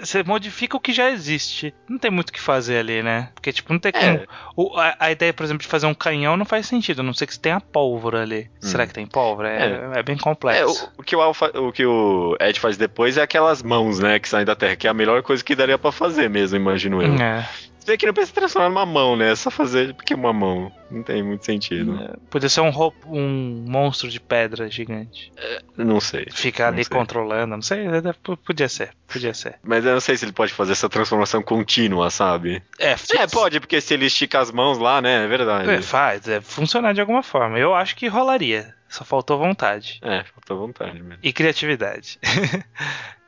Você 0.00 0.24
modifica 0.24 0.76
o 0.76 0.80
que 0.80 0.92
já 0.92 1.08
existe. 1.10 1.72
Não 1.88 1.96
tem 1.96 2.10
muito 2.10 2.30
o 2.30 2.32
que 2.32 2.40
fazer 2.40 2.78
ali, 2.78 3.04
né? 3.04 3.28
Porque, 3.34 3.52
tipo, 3.52 3.72
não 3.72 3.78
tem 3.78 3.92
como. 3.92 4.04
É. 4.04 4.26
O- 4.56 4.76
a, 4.76 4.96
a 4.98 5.12
ideia, 5.12 5.32
por 5.32 5.44
exemplo, 5.44 5.62
de 5.62 5.68
fazer 5.68 5.86
um 5.86 5.94
canhão 5.94 6.36
não 6.36 6.44
faz 6.44 6.66
sentido, 6.66 7.00
a 7.00 7.02
não 7.04 7.14
ser 7.14 7.24
que 7.28 7.34
você 7.34 7.40
tenha 7.40 7.60
pólvora 7.60 8.22
ali. 8.22 8.50
Será 8.58 8.84
que 8.84 8.92
tem 8.92 9.06
pólvora? 9.06 9.48
É, 9.48 10.00
é 10.00 10.02
bem 10.02 10.16
É, 10.16 10.18
complexo. 10.18 10.90
o, 10.98 11.00
o 11.00 11.04
que 11.04 11.14
o, 11.14 11.20
Alpha- 11.20 11.52
o 11.54 11.70
que 11.70 11.86
o 11.86 12.36
Ed 12.40 12.58
faz 12.58 12.76
depois 12.76 13.16
é 13.16 13.22
aquelas 13.22 13.62
mãos, 13.62 14.00
né, 14.00 14.18
que 14.18 14.28
saem 14.28 14.44
da 14.44 14.56
Terra, 14.56 14.74
que 14.74 14.88
é 14.88 14.90
a 14.90 14.94
melhor 14.94 15.22
coisa 15.22 15.44
que 15.44 15.54
daria 15.54 15.78
pra 15.78 15.92
fazer 15.92 16.28
mesmo, 16.28 16.56
imagino 16.56 17.00
eu. 17.00 17.14
É, 17.14 17.48
Você 17.80 17.96
que 17.96 18.06
não 18.06 18.12
precisa 18.14 18.34
transformar 18.34 18.68
numa 18.68 18.86
mão, 18.86 19.16
né? 19.16 19.32
É 19.32 19.34
só 19.36 19.50
fazer 19.50 19.94
porque 19.94 20.12
é 20.12 20.16
uma 20.16 20.32
mão. 20.32 20.70
Não 20.90 21.02
tem 21.02 21.22
muito 21.22 21.44
sentido. 21.44 21.98
Podia 22.28 22.48
ser 22.48 22.60
um, 22.60 22.70
ro- 22.70 22.92
um 23.06 23.64
monstro 23.68 24.08
de 24.10 24.20
pedra 24.20 24.68
gigante. 24.68 25.32
Não 25.76 26.00
sei. 26.00 26.26
Ficar 26.32 26.64
Não 26.66 26.74
ali 26.74 26.84
sei. 26.84 26.96
controlando, 26.96 27.54
não 27.54 27.62
sei. 27.62 27.86
é, 27.86 28.00
p- 28.12 28.36
Podia 28.44 28.68
ser, 28.68 28.90
podia 29.06 29.32
ser. 29.32 29.56
Mas 29.62 29.84
eu 29.84 29.92
não 29.92 30.00
sei 30.00 30.16
se 30.16 30.24
ele 30.24 30.32
pode 30.32 30.52
fazer 30.52 30.72
essa 30.72 30.88
transformação 30.88 31.42
contínua, 31.42 32.10
sabe? 32.10 32.62
É, 32.78 32.96
É, 33.16 33.26
pode, 33.30 33.60
porque 33.60 33.80
se 33.80 33.94
ele 33.94 34.06
estica 34.06 34.40
as 34.40 34.50
mãos 34.50 34.78
lá, 34.78 35.00
né? 35.00 35.24
É 35.24 35.28
verdade. 35.28 35.70
É, 35.70 35.80
faz, 35.80 36.26
é 36.28 36.40
funcionar 36.40 36.92
de 36.92 37.00
alguma 37.00 37.22
forma. 37.22 37.58
Eu 37.58 37.74
acho 37.74 37.94
que 37.96 38.08
rolaria. 38.08 38.74
Só 38.88 39.04
faltou 39.04 39.38
vontade. 39.38 40.00
É, 40.02 40.24
falta 40.24 40.54
vontade 40.54 41.00
mesmo. 41.00 41.18
E 41.22 41.32
criatividade. 41.32 42.18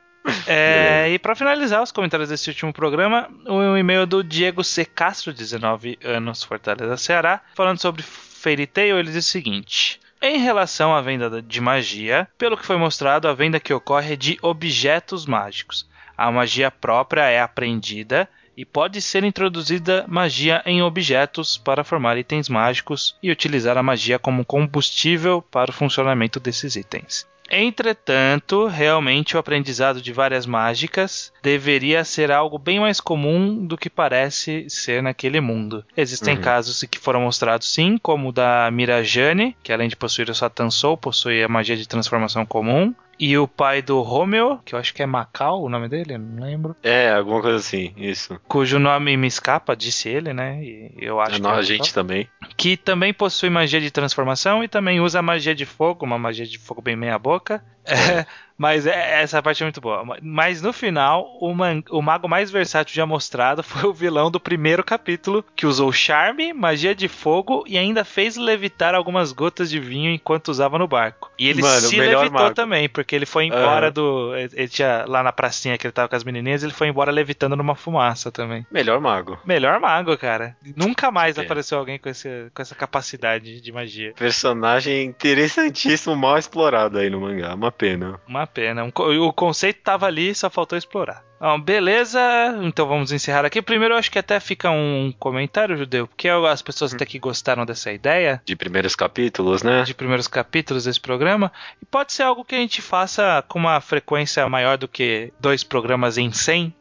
É, 0.47 1.09
e 1.09 1.19
para 1.19 1.35
finalizar 1.35 1.81
os 1.81 1.91
comentários 1.91 2.29
desse 2.29 2.49
último 2.49 2.73
programa, 2.73 3.29
o 3.45 3.77
e-mail 3.77 4.05
do 4.05 4.23
Diego 4.23 4.63
C. 4.63 4.85
Castro, 4.85 5.33
19 5.33 5.97
anos, 6.03 6.43
Fortaleza, 6.43 6.97
Ceará, 6.97 7.41
falando 7.55 7.79
sobre 7.79 8.03
Fairy 8.03 8.67
Tail, 8.67 8.97
ele 8.97 9.11
diz 9.11 9.27
o 9.27 9.29
seguinte. 9.29 9.99
Em 10.21 10.37
relação 10.37 10.95
à 10.95 11.01
venda 11.01 11.41
de 11.41 11.59
magia, 11.59 12.27
pelo 12.37 12.57
que 12.57 12.65
foi 12.65 12.77
mostrado, 12.77 13.27
a 13.27 13.33
venda 13.33 13.59
que 13.59 13.73
ocorre 13.73 14.13
é 14.13 14.15
de 14.15 14.37
objetos 14.41 15.25
mágicos. 15.25 15.85
A 16.17 16.31
magia 16.31 16.71
própria 16.71 17.23
é 17.23 17.41
aprendida 17.41 18.29
e 18.55 18.63
pode 18.63 19.01
ser 19.01 19.23
introduzida 19.23 20.05
magia 20.07 20.61
em 20.65 20.81
objetos 20.81 21.57
para 21.57 21.83
formar 21.83 22.17
itens 22.17 22.47
mágicos 22.47 23.17
e 23.21 23.31
utilizar 23.31 23.77
a 23.77 23.83
magia 23.83 24.19
como 24.19 24.45
combustível 24.45 25.41
para 25.41 25.71
o 25.71 25.73
funcionamento 25.73 26.39
desses 26.39 26.75
itens. 26.75 27.27
Entretanto, 27.53 28.65
realmente 28.67 29.35
o 29.35 29.39
aprendizado 29.39 30.01
de 30.01 30.11
várias 30.11 30.45
mágicas 30.45 31.31
deveria 31.41 32.03
ser 32.03 32.31
algo 32.31 32.57
bem 32.57 32.79
mais 32.79 32.99
comum 32.99 33.65
do 33.65 33.77
que 33.77 33.89
parece 33.89 34.69
ser 34.69 35.03
naquele 35.03 35.39
mundo. 35.39 35.85
Existem 35.95 36.35
Uhum. 36.35 36.41
casos 36.41 36.83
que 36.89 36.97
foram 36.99 37.21
mostrados 37.21 37.71
sim, 37.71 37.97
como 37.97 38.29
o 38.29 38.31
da 38.31 38.69
Mirajane, 38.71 39.55
que 39.61 39.71
além 39.71 39.87
de 39.87 39.95
possuir 39.95 40.29
o 40.29 40.35
Satan 40.35 40.69
Soul, 40.69 40.97
possui 40.97 41.43
a 41.43 41.47
magia 41.47 41.77
de 41.77 41.87
transformação 41.87 42.45
comum. 42.45 42.93
E 43.19 43.37
o 43.37 43.47
pai 43.47 43.81
do 43.81 44.01
Romeo, 44.01 44.59
que 44.65 44.75
eu 44.75 44.79
acho 44.79 44.93
que 44.93 45.01
é 45.03 45.05
Macau 45.05 45.61
o 45.63 45.69
nome 45.69 45.87
dele, 45.87 46.17
não 46.17 46.43
lembro. 46.43 46.75
É, 46.83 47.11
alguma 47.11 47.41
coisa 47.41 47.57
assim, 47.57 47.93
isso. 47.95 48.39
Cujo 48.47 48.79
nome 48.79 49.15
me 49.15 49.27
escapa, 49.27 49.75
disse 49.75 50.09
ele, 50.09 50.33
né? 50.33 50.61
E 50.63 50.91
eu 50.97 51.19
acho 51.19 51.37
É, 51.37 51.39
que 51.39 51.47
é 51.47 51.49
a 51.51 51.61
gente 51.61 51.79
Macau 51.89 51.93
também. 51.93 52.29
que 52.57 52.75
também 52.75 53.13
possui 53.13 53.49
magia 53.49 53.79
de 53.79 53.91
transformação 53.91 54.63
e 54.63 54.67
também 54.67 54.99
usa 54.99 55.21
magia 55.21 55.53
de 55.55 55.65
fogo, 55.65 56.05
uma 56.05 56.17
magia 56.17 56.45
de 56.45 56.57
fogo 56.57 56.81
bem 56.81 56.95
meia 56.95 57.17
boca. 57.19 57.63
É, 57.85 58.25
mas 58.57 58.85
é- 58.87 59.21
essa 59.21 59.41
parte 59.41 59.61
é 59.61 59.65
muito 59.65 59.81
boa. 59.81 60.05
Mas 60.21 60.61
no 60.61 60.71
final, 60.71 61.37
o, 61.41 61.53
man- 61.53 61.83
o 61.89 62.01
mago 62.01 62.27
mais 62.29 62.49
versátil 62.51 62.95
já 62.95 63.05
mostrado 63.05 63.61
foi 63.63 63.89
o 63.89 63.93
vilão 63.93 64.29
do 64.31 64.39
primeiro 64.39 64.83
capítulo, 64.83 65.43
que 65.55 65.65
usou 65.65 65.91
charme, 65.91 66.53
magia 66.53 66.93
de 66.95 67.07
fogo 67.07 67.63
e 67.67 67.77
ainda 67.77 68.05
fez 68.05 68.37
levitar 68.37 68.93
algumas 68.95 69.31
gotas 69.31 69.69
de 69.69 69.79
vinho 69.79 70.11
enquanto 70.11 70.49
usava 70.49 70.77
no 70.77 70.87
barco. 70.87 71.31
E 71.37 71.49
ele 71.49 71.61
Mano, 71.61 71.81
se 71.81 71.99
levitou 71.99 72.31
mago. 72.31 72.53
também, 72.55 72.87
porque 72.87 73.15
ele 73.15 73.25
foi 73.25 73.45
embora 73.45 73.87
Aham. 73.87 73.91
do. 73.93 74.35
Ele 74.35 74.67
tinha 74.67 75.03
lá 75.07 75.21
na 75.23 75.31
pracinha 75.31 75.77
que 75.77 75.85
ele 75.87 75.91
tava 75.91 76.07
com 76.07 76.15
as 76.15 76.23
menininhas, 76.23 76.63
ele 76.63 76.73
foi 76.73 76.87
embora 76.87 77.11
levitando 77.11 77.55
numa 77.55 77.75
fumaça 77.75 78.31
também. 78.31 78.65
Melhor 78.71 78.99
mago. 79.01 79.37
Melhor 79.45 79.79
mago, 79.79 80.15
cara. 80.17 80.55
Nunca 80.75 81.11
mais 81.11 81.37
É. 81.37 81.41
apareceu 81.41 81.77
alguém 81.79 81.97
com, 81.99 82.07
esse, 82.07 82.29
com 82.53 82.61
essa 82.61 82.75
capacidade 82.75 83.59
de 83.59 83.71
magia. 83.71 84.13
Personagem 84.17 85.03
interessantíssimo, 85.05 86.15
mal 86.15 86.37
explorado 86.37 86.97
aí 86.97 87.09
no 87.09 87.19
mangá. 87.21 87.53
Uma 87.55 87.71
pena. 87.73 88.19
Uma 88.27 88.47
pena. 88.47 88.85
O 88.85 89.33
conceito 89.33 89.81
tava 89.81 90.05
ali, 90.05 90.33
só 90.33 90.49
faltou 90.49 90.77
explorar. 90.77 91.25
Beleza, 91.63 92.19
então 92.61 92.87
vamos 92.87 93.11
encerrar 93.11 93.45
aqui. 93.45 93.61
Primeiro, 93.61 93.93
eu 93.93 93.97
acho 93.97 94.09
que 94.09 94.19
até 94.19 94.39
fica 94.39 94.69
um 94.71 95.13
comentário, 95.19 95.75
Judeu, 95.75 96.07
porque 96.07 96.29
as 96.29 96.61
pessoas 96.61 96.93
até 96.93 97.05
que 97.05 97.19
gostaram 97.19 97.65
dessa 97.65 97.91
ideia 97.91 98.41
De 98.45 98.55
primeiros 98.55 98.95
capítulos, 98.95 99.61
né? 99.61 99.83
de 99.83 99.93
primeiros 99.93 100.27
capítulos 100.27 100.85
desse 100.85 100.99
programa, 100.99 101.51
e 101.81 101.85
pode 101.85 102.13
ser 102.13 102.23
algo 102.23 102.45
que 102.45 102.55
a 102.55 102.59
gente 102.59 102.81
faça 102.81 103.43
com 103.47 103.59
uma 103.59 103.81
frequência 103.81 104.47
maior 104.47 104.77
do 104.77 104.87
que 104.87 105.33
dois 105.39 105.63
programas 105.63 106.17
em 106.17 106.31
100. 106.31 106.73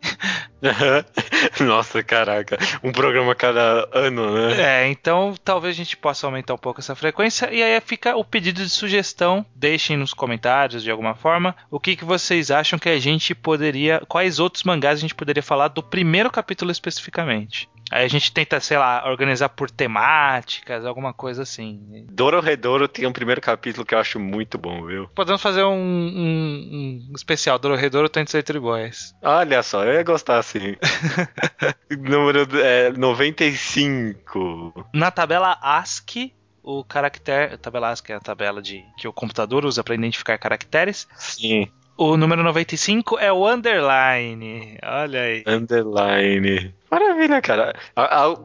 Nossa, 1.61 2.03
caraca. 2.03 2.57
Um 2.83 2.93
programa 2.93 3.35
cada 3.35 3.89
ano, 3.93 4.33
né? 4.33 4.85
É, 4.85 4.91
então 4.91 5.35
talvez 5.43 5.75
a 5.75 5.77
gente 5.77 5.97
possa 5.97 6.27
aumentar 6.27 6.55
um 6.55 6.59
pouco 6.59 6.81
essa 6.81 6.95
frequência. 6.95 7.53
E 7.53 7.63
aí 7.63 7.81
fica 7.81 8.17
o 8.17 8.25
pedido 8.25 8.63
de 8.63 8.71
sugestão. 8.71 9.45
Deixem 9.55 9.97
nos 9.97 10.15
comentários 10.15 10.83
de 10.83 10.91
alguma 10.91 11.15
forma 11.15 11.57
o 11.71 11.81
que, 11.81 11.97
que 11.97 12.05
vocês 12.05 12.51
acham 12.51 12.79
que 12.79 12.89
a 12.89 12.99
gente 12.99 13.35
poderia. 13.35 14.03
Quais 14.07 14.39
outros 14.39 14.52
mangás 14.63 14.99
a 14.99 15.01
gente 15.01 15.15
poderia 15.15 15.43
falar 15.43 15.69
do 15.69 15.83
primeiro 15.83 16.31
capítulo 16.31 16.71
especificamente. 16.71 17.69
Aí 17.93 18.07
a 18.07 18.09
gente 18.09 18.33
tenta, 18.33 18.59
sei 18.59 18.79
lá, 18.79 19.07
organizar 19.07 19.51
por 19.51 19.71
temáticas, 19.71 20.87
alguma 20.87 21.13
coisa 21.13 21.43
assim. 21.43 22.07
Dororedoro 22.11 22.89
tem 22.89 23.07
um 23.07 23.13
primeiro 23.13 23.41
capítulo 23.41 23.85
que 23.85 23.95
eu 23.95 23.99
acho 23.99 24.19
muito 24.19 24.57
bom, 24.57 24.87
viu? 24.87 25.09
Podemos 25.15 25.43
fazer 25.43 25.63
um, 25.63 25.75
um, 25.75 27.09
um 27.11 27.13
especial, 27.15 27.59
Dororedoro 27.59 28.09
Tensei 28.09 28.43
Boys. 28.59 29.15
Olha 29.23 29.63
só, 29.63 29.85
eu 29.85 29.93
ia 29.93 30.03
gostar 30.03 30.39
assim. 30.39 30.75
Número 31.91 32.49
é, 32.59 32.91
95. 32.93 34.89
Na 34.95 35.11
tabela 35.11 35.59
ASCII, 35.61 36.35
o 36.63 36.83
caractere. 36.83 37.55
A 37.55 37.59
tabela 37.59 37.91
ASCII 37.91 38.15
é 38.15 38.17
a 38.17 38.21
tabela 38.21 38.63
de, 38.63 38.83
que 38.97 39.07
o 39.07 39.13
computador 39.13 39.67
usa 39.67 39.85
para 39.85 39.95
identificar 39.95 40.39
caracteres. 40.39 41.07
Sim. 41.17 41.69
O 41.97 42.17
número 42.17 42.43
95 42.43 43.19
é 43.19 43.33
o 43.33 43.47
underline. 43.47 44.79
Olha 44.83 45.21
aí. 45.21 45.45
Underline. 45.47 46.75
Maravilha, 46.93 47.41
cara. 47.41 47.75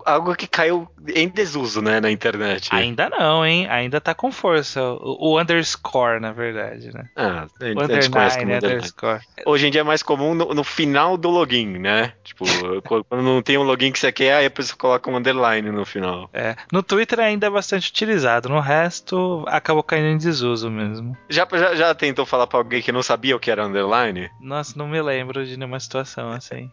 Algo 0.05 0.33
que 0.33 0.47
caiu 0.47 0.87
em 1.13 1.27
desuso, 1.27 1.81
né, 1.81 1.99
na 1.99 2.09
internet. 2.09 2.69
Ainda 2.71 3.09
não, 3.09 3.45
hein? 3.45 3.67
Ainda 3.69 3.99
tá 3.99 4.15
com 4.15 4.31
força. 4.31 4.81
O, 4.81 5.33
o 5.33 5.39
underscore, 5.39 6.21
na 6.21 6.31
verdade, 6.31 6.93
né? 6.93 7.09
Ah, 7.13 7.45
o 7.61 7.83
underline, 7.83 8.53
underscore. 8.53 9.19
Hoje 9.45 9.67
em 9.67 9.71
dia 9.71 9.81
é 9.81 9.83
mais 9.83 10.01
comum 10.01 10.33
no, 10.33 10.53
no, 10.53 10.63
final 10.63 11.17
do 11.17 11.29
login, 11.29 11.77
né? 11.77 12.13
Tipo, 12.23 12.45
quando 12.87 13.21
não 13.21 13.41
tem 13.41 13.57
um 13.57 13.63
login 13.63 13.91
que 13.91 13.99
você 13.99 14.13
quer, 14.13 14.35
aí 14.35 14.45
a 14.45 14.51
pessoa 14.51 14.77
coloca 14.77 15.11
um 15.11 15.17
underline 15.17 15.69
no 15.69 15.85
final. 15.85 16.29
É. 16.31 16.55
No 16.71 16.81
Twitter 16.81 17.19
ainda 17.19 17.47
é 17.47 17.49
bastante 17.49 17.89
utilizado. 17.89 18.47
No 18.47 18.61
resto, 18.61 19.43
acabou 19.47 19.83
caindo 19.83 20.07
em 20.07 20.17
desuso 20.17 20.71
mesmo. 20.71 21.17
Já, 21.29 21.45
já, 21.51 21.75
já 21.75 21.93
tentou 21.93 22.25
falar 22.25 22.47
pra 22.47 22.59
alguém 22.59 22.81
que 22.81 22.93
não 22.93 23.03
sabia 23.03 23.35
o 23.35 23.39
que 23.39 23.51
era 23.51 23.65
underline? 23.65 24.29
Nossa, 24.39 24.77
não 24.77 24.87
me 24.87 25.01
lembro 25.01 25.45
de 25.45 25.57
nenhuma 25.57 25.81
situação 25.81 26.31
assim. 26.31 26.71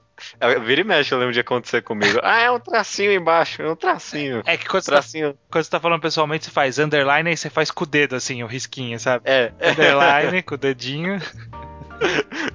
Vira 0.65 0.81
e 0.81 0.85
mexe, 0.85 1.13
eu 1.13 1.19
lembro 1.19 1.33
de 1.33 1.41
acontecer 1.41 1.83
comigo. 1.83 2.21
Ah, 2.23 2.41
é 2.41 2.51
um 2.51 2.61
tracinho 2.61 3.13
embaixo, 3.13 3.63
é 3.63 3.71
um 3.71 3.77
tracinho. 3.77 4.43
É 4.47 4.57
que 4.57 4.67
quando, 4.67 4.85
tracinho. 4.85 5.29
Você, 5.29 5.33
tá, 5.33 5.39
quando 5.51 5.65
você 5.65 5.71
tá 5.71 5.81
falando 5.81 6.01
pessoalmente, 6.01 6.45
você 6.45 6.51
faz 6.51 6.79
underline 6.79 7.33
e 7.33 7.37
você 7.37 7.51
faz 7.51 7.71
com 7.71 7.85
o 7.85 7.87
dedo, 7.87 8.15
assim, 8.15 8.43
o 8.43 8.47
risquinho, 8.47 8.99
sabe? 8.99 9.25
É. 9.27 9.53
Underline 9.61 10.43
com 10.43 10.55
o 10.55 10.59
dedinho. 10.59 11.21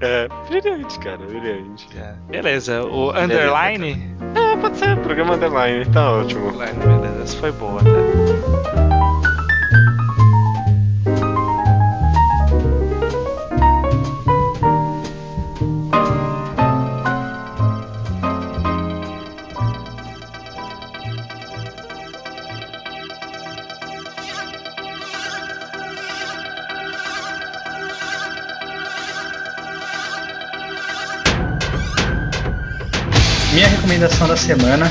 É, 0.01 0.27
brilhante, 0.47 0.99
cara, 0.99 1.17
brilhante. 1.17 1.87
É. 1.97 2.13
Beleza, 2.29 2.83
o 2.83 3.09
underline. 3.11 4.15
É, 4.35 4.57
pode 4.57 4.77
ser, 4.77 4.97
programa 4.97 5.35
underline, 5.35 5.85
tá 5.85 6.11
ótimo. 6.11 6.49
Underline, 6.49 6.77
beleza, 6.77 7.23
essa 7.23 7.37
foi 7.37 7.51
boa, 7.53 7.81
tá? 7.81 8.98
Minha 33.53 33.67
recomendação 33.67 34.27
da 34.27 34.37
semana 34.37 34.85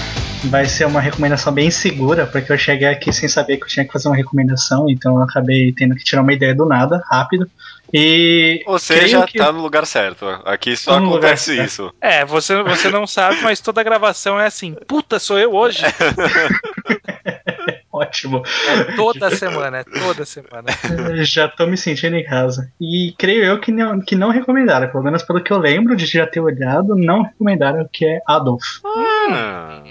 vai 0.45 0.67
ser 0.67 0.85
uma 0.85 1.01
recomendação 1.01 1.53
bem 1.53 1.71
segura, 1.71 2.27
porque 2.27 2.53
eu 2.53 2.59
cheguei 2.59 2.89
aqui 2.89 3.13
sem 3.13 3.29
saber 3.29 3.57
que 3.57 3.65
eu 3.65 3.69
tinha 3.69 3.85
que 3.87 3.93
fazer 3.93 4.09
uma 4.09 4.17
recomendação, 4.17 4.91
então 4.91 5.17
eu 5.17 5.23
acabei 5.23 5.73
tendo 5.73 5.95
que 5.95 6.03
tirar 6.03 6.23
uma 6.23 6.33
ideia 6.33 6.55
do 6.55 6.67
nada, 6.67 7.03
rápido. 7.09 7.49
E. 7.93 8.63
Você 8.67 9.07
já 9.07 9.25
que... 9.27 9.39
tá 9.39 9.53
no 9.53 9.63
lugar 9.63 9.87
certo. 9.87 10.27
Aqui 10.45 10.77
só 10.77 10.99
acontece 10.99 11.59
isso. 11.63 11.93
É, 12.01 12.25
você, 12.25 12.61
você 12.63 12.91
não 12.91 13.07
sabe, 13.07 13.41
mas 13.43 13.61
toda 13.61 13.83
gravação 13.83 14.39
é 14.39 14.47
assim. 14.47 14.75
Puta, 14.87 15.19
sou 15.19 15.39
eu 15.39 15.55
hoje. 15.55 15.83
Ótimo. 17.99 18.43
É 18.69 18.97
toda 18.97 19.35
semana, 19.35 19.79
é 19.79 19.85
toda 19.85 20.25
semana. 20.25 20.69
já 21.25 21.49
tô 21.49 21.67
me 21.67 21.77
sentindo 21.77 22.17
em 22.17 22.25
casa. 22.25 22.71
E 22.81 23.15
creio 23.19 23.45
eu 23.45 23.61
que 23.61 23.73
não, 23.73 24.01
que 24.01 24.15
não 24.15 24.31
recomendaram, 24.31 24.89
pelo 24.89 25.03
menos 25.03 25.23
pelo 25.23 25.43
que 25.43 25.53
eu 25.53 25.59
lembro 25.59 25.97
de 25.97 26.07
já 26.07 26.27
ter 26.27 26.41
olhado, 26.41 26.95
não 26.95 27.23
recomendaram 27.23 27.83
o 27.83 27.89
que 27.89 28.07
é 28.07 28.21
Adolf. 28.27 28.63
Ah, 28.85 29.18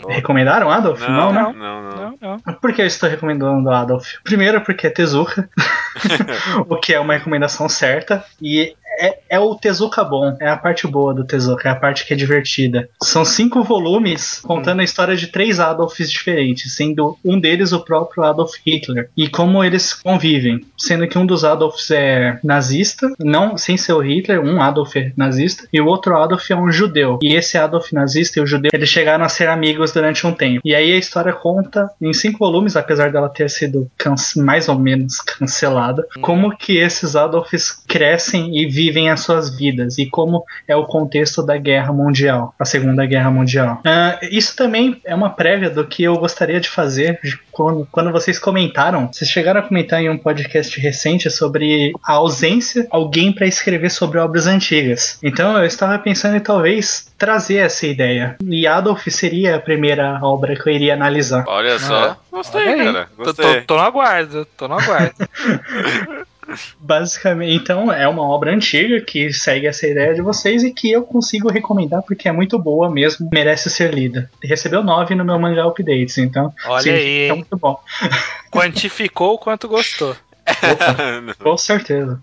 recomendaram 0.10 0.70
Adolf? 0.70 1.02
Não, 1.02 1.10
não, 1.10 1.34
né? 1.34 1.42
Não, 1.42 1.54
não, 1.54 2.18
não. 2.22 2.38
não. 2.46 2.54
Por 2.56 2.74
que 2.74 2.82
eu 2.82 2.86
estou 2.86 3.10
recomendando 3.10 3.70
Adolf? 3.70 4.16
Primeiro, 4.24 4.62
porque 4.62 4.88
é 4.88 4.90
Tezuka, 4.90 5.50
o 6.68 6.78
que 6.78 6.94
é 6.94 7.00
uma 7.00 7.14
recomendação 7.14 7.68
certa. 7.70 8.24
E 8.42 8.76
é, 9.00 9.20
é 9.30 9.40
o 9.40 9.56
Tezuka 9.56 10.04
bom, 10.04 10.36
é 10.42 10.50
a 10.50 10.58
parte 10.58 10.88
boa 10.88 11.14
do 11.14 11.24
Tezuka, 11.24 11.70
é 11.70 11.72
a 11.72 11.76
parte 11.76 12.06
que 12.06 12.14
é 12.14 12.18
divertida. 12.18 12.90
São 13.02 13.24
cinco 13.24 13.64
volumes 13.64 14.40
contando 14.44 14.80
a 14.80 14.84
história 14.84 15.16
de 15.16 15.28
três 15.28 15.60
Adolfs 15.60 16.12
diferentes, 16.12 16.76
sendo 16.76 17.18
um 17.24 17.40
deles 17.40 17.72
o 17.72 17.80
próprio 17.80 18.24
Adolf 18.24 18.56
Hitler, 18.66 19.10
e 19.16 19.30
como 19.30 19.64
eles 19.64 19.94
convivem, 19.94 20.66
sendo 20.78 21.08
que 21.08 21.18
um 21.18 21.26
dos 21.26 21.44
Adolfs 21.44 21.92
é 21.92 22.40
nazista, 22.44 23.08
não 23.20 23.58
sem 23.58 23.78
ser 23.78 23.94
o 23.94 24.02
Hitler, 24.02 24.42
um 24.42 24.62
Adolf 24.62 24.96
é 24.96 25.12
nazista, 25.16 25.68
e 25.72 25.80
o 25.80 25.86
outro 25.86 26.18
Adolf 26.18 26.50
é 26.50 26.56
um 26.56 26.72
judeu. 26.72 27.20
E 27.22 27.36
esse 27.36 27.58
Adolf 27.58 27.92
nazista 27.92 28.40
e 28.40 28.44
o 28.44 28.48
judeu, 28.48 28.72
eles 28.74 28.90
chegaram 28.90 29.24
a 29.24 29.27
ser 29.30 29.48
amigos 29.48 29.92
durante 29.92 30.26
um 30.26 30.34
tempo. 30.34 30.62
E 30.66 30.76
aí 30.76 30.92
a 30.92 30.98
história 30.98 31.34
conta 31.34 31.90
em 32.02 32.14
cinco 32.14 32.40
volumes, 32.40 32.76
apesar 32.76 33.12
dela 33.12 33.30
ter 33.30 33.50
sido 33.50 33.90
mais 34.36 34.68
ou 34.68 34.78
menos 34.78 35.20
cancelada, 35.20 36.06
como 36.22 36.56
que 36.56 36.78
esses 36.78 37.16
Adolfs 37.16 37.84
crescem 37.88 38.58
e 38.58 38.66
vivem 38.66 38.98
vivem 38.98 39.10
as 39.10 39.20
suas 39.22 39.56
vidas 39.56 39.98
e 39.98 40.06
como 40.06 40.44
é 40.68 40.76
o 40.76 40.86
contexto 40.86 41.44
da 41.44 41.58
Guerra 41.58 41.94
Mundial, 41.94 42.56
a 42.58 42.66
Segunda 42.66 43.06
Guerra 43.06 43.30
Mundial. 43.30 43.82
Uh, 43.86 44.26
isso 44.32 44.56
também 44.56 45.00
é 45.06 45.14
uma 45.14 45.30
prévia 45.30 45.70
do 45.70 45.86
que 45.86 46.04
eu 46.04 46.18
gostaria 46.18 46.60
de 46.60 46.70
fazer 46.70 47.20
quando, 47.58 47.88
quando 47.92 48.12
vocês 48.12 48.38
comentaram. 48.38 49.10
Vocês 49.12 49.30
chegaram 49.30 49.62
a 49.62 49.64
comentar 49.64 50.00
em 50.00 50.10
um 50.10 50.18
podcast 50.18 50.80
recente 50.80 51.30
sobre 51.32 51.92
a 52.04 52.14
ausência 52.14 52.84
de 52.84 52.90
alguém 52.92 53.34
para 53.34 53.48
escrever 53.48 53.90
sobre 53.90 54.20
obras 54.20 54.46
antigas. 54.46 55.18
Então 55.24 55.58
eu 55.58 55.66
estava 55.66 55.98
pensando 55.98 56.38
em 56.38 56.40
talvez 56.40 57.12
trazer 57.18 57.58
essa 57.58 57.88
ideia. 57.88 58.38
E 58.46 58.68
Adolf 58.68 59.08
seria 59.08 59.56
a 59.56 59.60
primeira 59.60 60.20
obra 60.22 60.56
que 60.56 60.70
eu 60.70 60.74
iria 60.74 60.94
analisar. 60.94 61.46
Olha 61.48 61.80
só, 61.80 62.12
ah, 62.12 62.18
gostei, 62.32 62.68
olha 62.68 62.84
cara. 62.84 63.10
Gostei. 63.18 63.46
Tô, 63.46 63.54
tô, 63.54 63.62
tô 63.66 63.76
no 63.76 63.82
aguardo, 63.82 64.48
tô 64.56 64.68
no 64.68 64.76
aguardo. 64.76 65.16
Basicamente, 66.80 67.56
então 67.56 67.92
é 67.92 68.08
uma 68.08 68.24
obra 68.24 68.54
antiga 68.54 69.02
que 69.02 69.32
segue 69.34 69.68
essa 69.68 69.88
ideia 69.88 70.14
de 70.14 70.22
vocês 70.22 70.64
e 70.64 70.72
que 70.72 70.92
eu 70.92 71.04
consigo 71.04 71.50
recomendar 71.50 72.02
porque 72.04 72.28
é 72.28 72.32
muito 72.32 72.58
boa 72.58 72.90
mesmo, 72.90 73.30
merece 73.32 73.70
ser 73.70 73.94
lida. 73.94 74.30
Recebeu 74.42 74.84
9 74.84 75.16
no 75.16 75.26
meu 75.26 75.40
mangá 75.40 75.66
updates, 75.66 76.18
então 76.18 76.54
Olha 76.66 76.82
sim, 76.82 76.92
aí, 76.92 77.30
é 77.30 77.34
muito 77.34 77.58
bom. 77.58 77.80
Quantificou 78.52 79.34
o 79.34 79.38
quanto 79.38 79.68
gostou. 79.68 80.16
Opa, 80.48 81.36
com 81.44 81.58
certeza. 81.58 82.22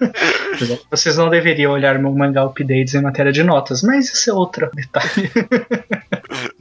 Vocês 0.90 1.16
não 1.16 1.28
deveriam 1.28 1.72
olhar 1.72 1.98
meu 1.98 2.12
mangá 2.12 2.44
updates 2.44 2.94
em 2.94 3.02
matéria 3.02 3.32
de 3.32 3.42
notas, 3.42 3.82
mas 3.82 4.10
isso 4.12 4.30
é 4.30 4.32
outro 4.32 4.70
detalhe. 4.74 5.30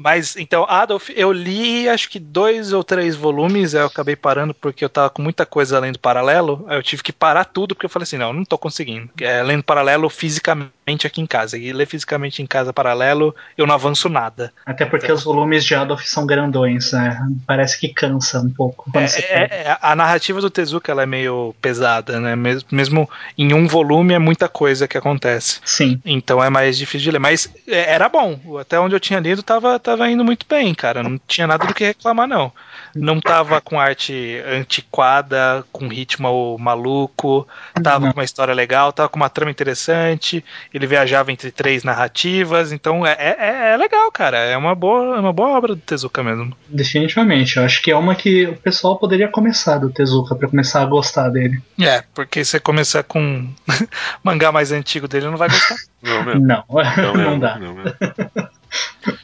Mas 0.01 0.35
então, 0.35 0.65
Adolf, 0.67 1.09
eu 1.15 1.31
li 1.31 1.87
acho 1.87 2.09
que 2.09 2.19
dois 2.19 2.73
ou 2.73 2.83
três 2.83 3.15
volumes, 3.15 3.73
eu 3.73 3.85
acabei 3.85 4.15
parando 4.15 4.53
porque 4.53 4.83
eu 4.83 4.89
tava 4.89 5.09
com 5.09 5.21
muita 5.21 5.45
coisa 5.45 5.79
lendo 5.79 5.99
paralelo, 5.99 6.65
aí 6.67 6.77
eu 6.77 6.83
tive 6.83 7.03
que 7.03 7.13
parar 7.13 7.45
tudo 7.45 7.75
porque 7.75 7.85
eu 7.85 7.89
falei 7.89 8.03
assim: 8.03 8.17
não, 8.17 8.33
não 8.33 8.43
tô 8.43 8.57
conseguindo. 8.57 9.09
É, 9.19 9.41
lendo 9.43 9.63
paralelo 9.63 10.09
fisicamente 10.09 10.71
aqui 11.05 11.21
em 11.21 11.25
casa. 11.25 11.57
E 11.57 11.71
ler 11.71 11.85
fisicamente 11.85 12.41
em 12.41 12.45
casa 12.45 12.73
paralelo, 12.73 13.35
eu 13.57 13.65
não 13.67 13.75
avanço 13.75 14.09
nada. 14.09 14.51
Até 14.65 14.85
porque 14.85 15.05
então, 15.05 15.15
os 15.15 15.23
volumes 15.23 15.63
de 15.63 15.75
Adolf 15.75 16.03
são 16.05 16.25
grandões, 16.25 16.91
né? 16.91 17.19
Parece 17.45 17.79
que 17.79 17.89
cansa 17.89 18.39
um 18.39 18.49
pouco. 18.49 18.89
É, 18.95 19.03
é, 19.03 19.43
é, 19.67 19.77
a 19.81 19.95
narrativa 19.95 20.41
do 20.41 20.49
Tezuka 20.49 20.91
ela 20.91 21.03
é 21.03 21.05
meio 21.05 21.55
pesada, 21.61 22.19
né? 22.19 22.35
Mesmo, 22.35 22.67
mesmo 22.71 23.09
em 23.37 23.53
um 23.53 23.67
volume 23.67 24.13
é 24.13 24.19
muita 24.19 24.47
coisa 24.47 24.87
que 24.87 24.97
acontece. 24.97 25.59
Sim. 25.63 26.01
Então 26.05 26.43
é 26.43 26.49
mais 26.49 26.77
difícil 26.77 27.05
de 27.05 27.11
ler. 27.11 27.19
Mas 27.19 27.49
é, 27.67 27.93
era 27.93 28.09
bom. 28.09 28.39
Até 28.59 28.79
onde 28.79 28.95
eu 28.95 28.99
tinha 28.99 29.19
lido 29.19 29.43
tava, 29.43 29.79
tava 29.79 29.90
indo 30.09 30.23
muito 30.23 30.45
bem, 30.47 30.73
cara. 30.73 31.03
Não 31.03 31.19
tinha 31.27 31.47
nada 31.47 31.65
do 31.65 31.73
que 31.73 31.83
reclamar, 31.83 32.27
não. 32.27 32.51
Não 32.95 33.19
tava 33.19 33.61
com 33.61 33.79
arte 33.79 34.41
antiquada, 34.45 35.63
com 35.71 35.87
ritmo 35.87 36.57
maluco, 36.57 37.47
tava 37.81 38.05
não. 38.05 38.13
com 38.13 38.19
uma 38.19 38.25
história 38.25 38.53
legal, 38.53 38.91
tava 38.91 39.09
com 39.09 39.17
uma 39.17 39.29
trama 39.29 39.51
interessante. 39.51 40.43
Ele 40.73 40.87
viajava 40.87 41.31
entre 41.31 41.51
três 41.51 41.83
narrativas, 41.83 42.71
então 42.71 43.05
é, 43.05 43.15
é, 43.17 43.71
é 43.73 43.77
legal, 43.77 44.11
cara. 44.11 44.37
É 44.37 44.57
uma 44.57 44.75
boa, 44.75 45.17
é 45.17 45.19
uma 45.19 45.33
boa 45.33 45.57
obra 45.57 45.75
do 45.75 45.81
Tezuka 45.81 46.21
mesmo. 46.23 46.55
Definitivamente. 46.67 47.57
Eu 47.57 47.63
acho 47.63 47.81
que 47.81 47.91
é 47.91 47.95
uma 47.95 48.15
que 48.15 48.47
o 48.47 48.57
pessoal 48.57 48.97
poderia 48.97 49.27
começar 49.27 49.77
do 49.77 49.89
Tezuka 49.89 50.35
para 50.35 50.47
começar 50.47 50.81
a 50.81 50.85
gostar 50.85 51.29
dele. 51.29 51.61
É, 51.79 52.03
porque 52.13 52.43
se 52.43 52.51
você 52.51 52.59
começar 52.59 53.03
com 53.03 53.47
mangá 54.23 54.51
mais 54.51 54.71
antigo 54.71 55.07
dele, 55.07 55.27
não 55.27 55.37
vai 55.37 55.49
gostar. 55.49 55.75
Não, 56.01 56.23
mesmo. 56.23 56.41
não, 56.41 56.63
não, 56.69 57.13
não 57.15 57.39
dá. 57.39 57.59
Não 57.59 57.75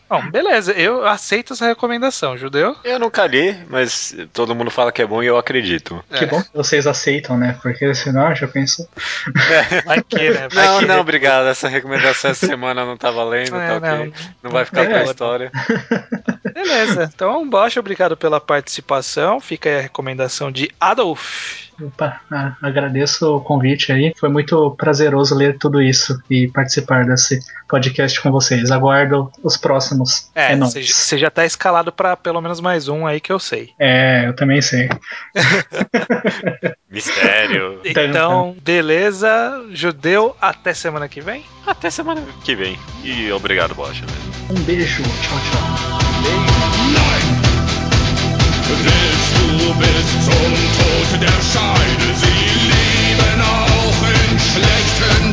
Bom, 0.10 0.30
beleza, 0.32 0.72
eu 0.74 1.06
aceito 1.06 1.54
essa 1.54 1.66
recomendação, 1.68 2.38
judeu. 2.38 2.76
Eu 2.84 3.00
nunca 3.00 3.26
li, 3.28 3.58
mas 3.70 4.16
todo 4.34 4.56
mundo 4.56 4.72
fala 4.72 4.92
que 4.92 5.02
é 5.02 5.06
bom 5.06 5.22
e 5.22 5.28
eu 5.28 5.38
acredito. 5.38 6.04
Que 6.14 6.24
É. 6.24 6.28
bom 6.28 6.42
que 6.42 6.50
vocês 6.54 6.88
aceitam, 6.88 7.38
né? 7.38 7.58
Porque 7.62 7.94
senão 7.94 8.34
já 8.36 8.48
pensou. 8.48 8.88
Vai 9.86 10.02
que, 10.04 10.30
né? 10.30 10.48
Vai 10.52 10.66
Não, 10.66 10.80
que. 10.80 10.86
não, 10.86 11.00
obrigado. 11.00 11.48
Essa 11.48 11.68
recomendação 11.68 12.32
essa 12.32 12.46
semana 12.48 12.86
não 12.86 12.98
tá 12.98 13.12
valendo, 13.12 13.56
É, 13.56 13.68
tá 13.68 13.76
ok. 13.78 13.90
não. 14.06 14.14
Não, 14.44 14.52
vai 14.52 14.66
ficar 14.66 14.86
pra 14.86 15.00
É. 15.02 15.04
história. 15.04 15.52
Beleza. 16.54 17.10
Então, 17.14 17.48
Bosch, 17.50 17.78
obrigado 17.78 18.16
pela 18.18 18.40
participação. 18.40 19.40
Fica 19.40 19.70
aí 19.70 19.78
a 19.78 19.82
recomendação 19.82 20.52
de 20.52 20.70
Adolf. 20.80 21.68
Opa, 21.80 22.20
agradeço 22.62 23.36
o 23.36 23.40
convite 23.42 23.92
aí. 23.92 24.12
Foi 24.20 24.30
muito 24.30 24.72
prazeroso 24.72 25.36
ler 25.36 25.60
tudo 25.60 25.80
isso 25.80 26.20
e 26.28 26.48
participar 26.48 27.06
desse 27.06 27.40
podcast 27.70 28.20
com 28.20 28.32
vocês. 28.32 28.72
Aguardo 28.72 29.32
os 29.44 29.56
próximos. 29.68 30.30
É, 30.34 30.56
você 30.56 31.18
já 31.18 31.30
tá 31.30 31.46
escalado 31.46 31.92
para 31.92 32.16
pelo 32.16 32.42
menos 32.42 32.62
mais 32.62 32.88
um 32.88 33.06
aí 33.06 33.20
que 33.20 33.32
eu 33.32 33.40
sei. 33.40 33.72
É, 33.78 34.26
eu 34.28 34.36
também 34.36 34.62
sei. 34.62 34.88
Mistério. 36.90 37.82
Então, 37.84 38.56
beleza, 38.64 39.66
judeu, 39.72 40.36
até 40.42 40.74
semana 40.74 41.08
que 41.10 41.20
vem. 41.20 41.44
Até 41.66 41.90
semana 41.90 42.24
que 42.44 42.56
vem. 42.56 42.80
E 43.04 43.32
obrigado, 43.32 43.76
Bosch. 43.76 44.04
Um 44.50 44.62
beijo, 44.62 45.04
tchau, 45.04 45.40
tchau. 45.52 45.98
Du 49.48 49.74
bist 49.80 50.12
zum 50.26 50.54
Tod 50.78 51.22
der 51.22 51.40
Scheide, 51.52 52.08
sie 52.22 52.44
lieben 52.68 53.42
auch 53.42 54.02
in 54.12 54.40
schlechten 54.40 55.27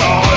song. 0.00 0.29